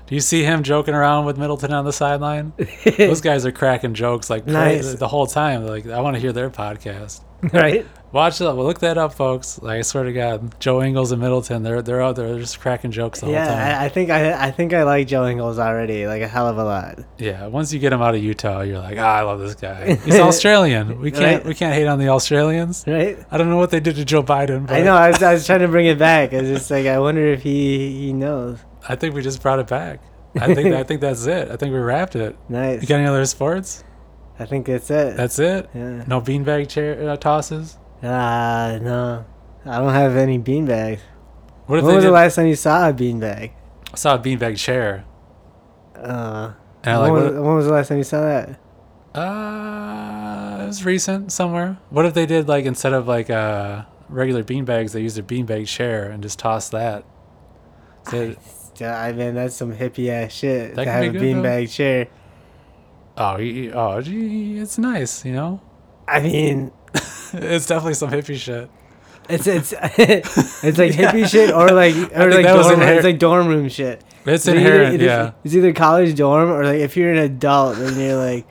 Do 0.06 0.14
you 0.14 0.20
see 0.22 0.42
him 0.42 0.62
joking 0.62 0.94
around 0.94 1.26
with 1.26 1.36
Middleton 1.36 1.70
on 1.72 1.84
the 1.84 1.92
sideline? 1.92 2.54
Those 2.96 3.20
guys 3.20 3.44
are 3.44 3.52
cracking 3.52 3.92
jokes 3.92 4.30
like 4.30 4.46
Nice. 4.46 4.94
the 4.94 5.08
whole 5.08 5.26
time. 5.26 5.66
Like 5.66 5.86
I 5.86 6.00
want 6.00 6.16
to 6.16 6.20
hear 6.20 6.32
their 6.32 6.48
podcast. 6.48 7.20
right? 7.52 7.86
Watch 8.10 8.38
that. 8.38 8.56
Well, 8.56 8.64
look 8.64 8.78
that 8.80 8.96
up, 8.96 9.12
folks. 9.12 9.60
Like 9.60 9.78
I 9.78 9.82
swear 9.82 10.04
to 10.04 10.12
God, 10.12 10.58
Joe 10.60 10.82
Ingles 10.82 11.12
and 11.12 11.20
Middleton, 11.20 11.62
they're 11.62 11.82
they're 11.82 12.00
out 12.00 12.16
there 12.16 12.38
just 12.38 12.58
cracking 12.58 12.90
jokes 12.90 13.22
all 13.22 13.30
the 13.30 13.36
whole 13.36 13.46
time. 13.46 13.58
Yeah, 13.58 13.80
I, 13.80 13.84
I 13.84 13.88
think 13.90 14.10
I 14.10 14.46
I 14.46 14.50
think 14.50 14.72
I 14.72 14.84
like 14.84 15.06
Joe 15.08 15.26
Ingles 15.26 15.58
already, 15.58 16.06
like 16.06 16.22
a 16.22 16.28
hell 16.28 16.48
of 16.48 16.56
a 16.56 16.64
lot. 16.64 17.00
Yeah, 17.18 17.46
once 17.48 17.72
you 17.72 17.78
get 17.78 17.92
him 17.92 18.00
out 18.00 18.14
of 18.14 18.22
Utah, 18.22 18.62
you're 18.62 18.78
like, 18.78 18.96
ah, 18.98 19.16
I 19.16 19.20
love 19.22 19.40
this 19.40 19.54
guy. 19.54 19.94
He's 20.04 20.18
Australian. 20.18 21.00
We 21.00 21.10
can't 21.10 21.42
Right. 21.42 21.46
we 21.46 21.54
can't 21.54 21.74
hate 21.74 21.86
on 21.86 21.98
the 21.98 22.08
Australians. 22.08 22.84
Right? 22.86 23.18
I 23.30 23.36
don't 23.36 23.50
know 23.50 23.58
what 23.58 23.70
they 23.70 23.80
did 23.80 23.96
to 23.96 24.04
Joe 24.06 24.22
Biden, 24.22 24.66
but 24.66 24.76
I 24.76 24.82
know. 24.82 24.94
I 24.94 25.08
was, 25.10 25.22
I 25.22 25.34
was 25.34 25.44
trying 25.46 25.60
to 25.60 25.68
bring 25.68 25.84
it 25.86 25.98
back. 25.98 26.32
I 26.32 26.40
was 26.40 26.48
just 26.48 26.70
like 26.70 26.86
I 26.86 26.98
wonder 26.98 27.26
if 27.26 27.42
he 27.42 27.92
he 28.06 28.12
knows. 28.14 28.58
I 28.88 28.96
think 28.96 29.14
we 29.14 29.20
just 29.20 29.42
brought 29.42 29.58
it 29.58 29.66
back. 29.66 30.00
I 30.34 30.54
think 30.54 30.74
I 30.74 30.82
think 30.82 31.02
that's 31.02 31.26
it. 31.26 31.50
I 31.50 31.56
think 31.56 31.72
we 31.74 31.78
wrapped 31.78 32.16
it. 32.16 32.36
Nice. 32.48 32.80
You 32.80 32.88
got 32.88 32.96
any 33.00 33.06
other 33.06 33.26
sports? 33.26 33.84
I 34.38 34.46
think 34.46 34.66
that's 34.66 34.90
it. 34.90 35.16
That's 35.16 35.38
it. 35.38 35.68
yeah. 35.74 36.04
No 36.06 36.20
beanbag 36.22 36.68
chair 36.68 37.10
uh, 37.10 37.16
tosses. 37.16 37.76
Uh 38.02 38.78
no. 38.82 39.24
I 39.64 39.78
don't 39.78 39.92
have 39.92 40.16
any 40.16 40.38
beanbags. 40.38 41.00
What 41.66 41.80
if 41.80 41.84
When 41.84 41.96
was 41.96 42.04
did, 42.04 42.08
the 42.08 42.14
last 42.14 42.36
time 42.36 42.46
you 42.46 42.54
saw 42.56 42.88
a 42.88 42.92
beanbag? 42.92 43.50
I 43.92 43.96
saw 43.96 44.14
a 44.14 44.18
beanbag 44.18 44.56
chair? 44.56 45.04
Uh, 45.96 46.52
And 46.84 47.00
when, 47.02 47.10
like, 47.10 47.12
was, 47.12 47.24
what, 47.34 47.42
when 47.42 47.54
was 47.56 47.66
the 47.66 47.72
last 47.72 47.88
time 47.88 47.98
you 47.98 48.04
saw 48.04 48.20
that? 48.20 48.58
uh, 49.14 50.62
it 50.62 50.66
was 50.66 50.84
recent 50.84 51.32
somewhere. 51.32 51.78
What 51.90 52.06
if 52.06 52.14
they 52.14 52.24
did 52.26 52.46
like 52.48 52.64
instead 52.64 52.92
of 52.92 53.08
like 53.08 53.30
uh 53.30 53.82
regular 54.08 54.42
beanbags, 54.44 54.92
they 54.92 55.00
used 55.02 55.18
a 55.18 55.22
beanbag 55.22 55.66
chair 55.66 56.10
and 56.10 56.22
just 56.22 56.38
tossed 56.38 56.72
that? 56.72 57.04
So- 58.08 58.36
Yeah, 58.78 58.96
I 58.98 59.12
mean 59.12 59.34
that's 59.34 59.56
some 59.56 59.74
hippie 59.74 60.08
ass 60.08 60.32
shit 60.32 60.76
That 60.76 60.84
to 60.84 60.90
have 60.90 61.02
a 61.04 61.10
be 61.10 61.18
good, 61.18 61.36
though. 61.36 61.42
beanbag 61.42 61.70
chair. 61.74 62.06
oh, 63.16 63.36
you- 63.38 63.72
oh, 63.72 64.00
gee, 64.00 64.58
it's 64.58 64.78
nice, 64.78 65.24
you 65.24 65.32
know. 65.32 65.60
I 66.06 66.20
mean, 66.20 66.70
it's 67.32 67.66
definitely 67.66 67.94
some 67.94 68.10
hippie 68.10 68.36
shit. 68.36 68.70
it's 69.28 69.46
it's 69.46 69.72
it's 69.98 70.78
like 70.78 70.92
hippie 71.00 71.28
shit 71.28 71.52
or 71.52 71.68
like 71.70 71.94
or 72.16 72.30
like 72.30 72.46
dorm, 72.46 72.82
it's 72.82 73.04
like 73.04 73.18
dorm 73.18 73.48
room 73.48 73.68
shit. 73.68 74.02
It's 74.24 74.46
inherent, 74.46 74.94
either- 74.94 75.04
yeah. 75.04 75.30
It's 75.44 75.54
either 75.54 75.72
college 75.72 76.14
dorm 76.16 76.50
or 76.50 76.64
like 76.64 76.80
if 76.80 76.96
you're 76.96 77.12
an 77.12 77.18
adult 77.18 77.78
and 77.78 77.96
you're 77.96 78.16
like, 78.16 78.46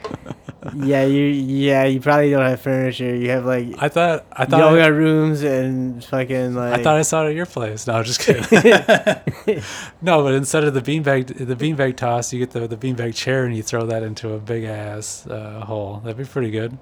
yeah, 0.76 1.06
you 1.06 1.24
yeah, 1.24 1.86
you 1.86 2.00
probably 2.02 2.32
don't 2.32 2.46
have 2.46 2.60
furniture. 2.62 3.16
You 3.16 3.30
have 3.30 3.46
like 3.46 3.76
I 3.82 3.88
thought 3.90 4.26
I 4.32 4.46
thought 4.46 4.60
yoga 4.60 4.82
I, 4.82 4.88
rooms 4.88 5.42
and 5.44 6.04
fucking 6.04 6.56
like. 6.56 6.80
I 6.80 6.84
thought 6.84 6.96
I 6.98 7.04
saw 7.04 7.26
it 7.26 7.30
at 7.30 7.36
your 7.36 7.46
place. 7.46 7.86
No, 7.88 8.02
just 8.04 8.20
kidding. 8.20 8.44
no, 10.02 10.24
but 10.24 10.34
instead 10.34 10.64
of 10.64 10.74
the 10.74 10.82
beanbag 10.82 11.28
the 11.38 11.56
beanbag 11.56 11.96
toss, 11.96 12.34
you 12.34 12.40
get 12.40 12.52
the 12.52 12.68
the 12.68 12.78
beanbag 12.78 13.16
chair 13.16 13.46
and 13.46 13.56
you 13.56 13.64
throw 13.64 13.86
that 13.86 14.04
into 14.04 14.34
a 14.34 14.40
big 14.40 14.64
ass 14.64 15.26
uh, 15.28 15.64
hole. 15.66 16.02
That'd 16.04 16.18
be 16.18 16.26
pretty 16.26 16.52
good. 16.52 16.78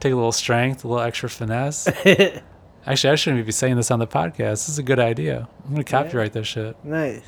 Take 0.00 0.12
a 0.12 0.16
little 0.16 0.32
strength, 0.32 0.84
a 0.84 0.88
little 0.88 1.02
extra 1.02 1.28
finesse. 1.28 1.88
Actually, 2.86 3.10
I 3.12 3.14
shouldn't 3.16 3.44
be 3.44 3.52
saying 3.52 3.76
this 3.76 3.90
on 3.90 3.98
the 3.98 4.06
podcast. 4.06 4.36
This 4.36 4.68
is 4.68 4.78
a 4.78 4.82
good 4.82 5.00
idea. 5.00 5.48
I'm 5.64 5.70
gonna 5.72 5.84
copyright 5.84 6.32
this 6.32 6.46
shit. 6.46 6.76
nice. 6.84 7.22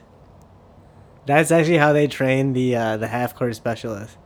That's 1.27 1.51
actually 1.51 1.77
how 1.77 1.93
they 1.93 2.07
train 2.07 2.55
the 2.55 2.75
uh, 2.75 2.97
the 2.97 3.07
half 3.07 3.35
court 3.35 3.55
specialist. 3.55 4.17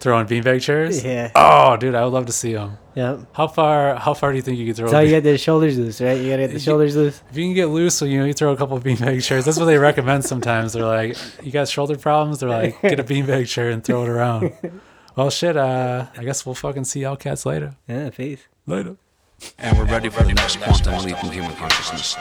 Throwing 0.00 0.26
beanbag 0.26 0.62
chairs. 0.62 1.04
Yeah. 1.04 1.30
Oh, 1.34 1.76
dude, 1.76 1.94
I 1.94 2.02
would 2.04 2.12
love 2.14 2.24
to 2.26 2.32
see 2.32 2.54
them. 2.54 2.78
Yep. 2.94 3.20
How 3.34 3.46
far? 3.48 3.96
How 3.96 4.14
far 4.14 4.30
do 4.32 4.36
you 4.36 4.42
think 4.42 4.58
you 4.58 4.66
could 4.66 4.76
throw? 4.76 4.90
A 4.90 5.02
you 5.02 5.10
get 5.10 5.24
the 5.24 5.36
shoulders 5.36 5.78
loose, 5.78 6.00
right? 6.00 6.18
You 6.18 6.30
gotta 6.30 6.42
get 6.46 6.52
the 6.54 6.58
shoulders 6.58 6.96
loose. 6.96 7.22
If 7.30 7.36
you 7.36 7.44
can 7.44 7.54
get 7.54 7.66
loose, 7.66 7.94
so 7.94 8.04
you 8.06 8.18
know 8.18 8.24
you 8.24 8.32
throw 8.32 8.52
a 8.52 8.56
couple 8.56 8.76
of 8.76 8.82
beanbag 8.82 9.22
chairs. 9.22 9.44
That's 9.44 9.58
what 9.58 9.66
they 9.66 9.76
recommend 9.78 10.24
sometimes. 10.24 10.72
They're 10.72 10.84
like, 10.84 11.16
you 11.42 11.52
got 11.52 11.68
shoulder 11.68 11.96
problems. 11.96 12.40
They're 12.40 12.48
like, 12.48 12.80
get 12.80 12.98
a 12.98 13.04
beanbag 13.04 13.46
chair 13.46 13.68
and 13.70 13.84
throw 13.84 14.02
it 14.04 14.08
around. 14.08 14.52
Well, 15.16 15.30
shit. 15.30 15.56
Uh, 15.56 16.06
I 16.16 16.24
guess 16.24 16.46
we'll 16.46 16.54
fucking 16.54 16.84
see 16.84 17.00
y'all 17.00 17.16
cats 17.16 17.44
later. 17.44 17.76
Yeah, 17.86 18.10
peace. 18.10 18.40
Later. 18.66 18.96
And 19.58 19.76
we're 19.76 19.84
ready 19.84 20.08
for 20.08 20.22
the 20.22 20.32
next 20.32 20.60
quantum 20.60 21.04
leap 21.04 21.22
in 21.22 21.32
human 21.32 21.54
consciousness. 21.54 22.16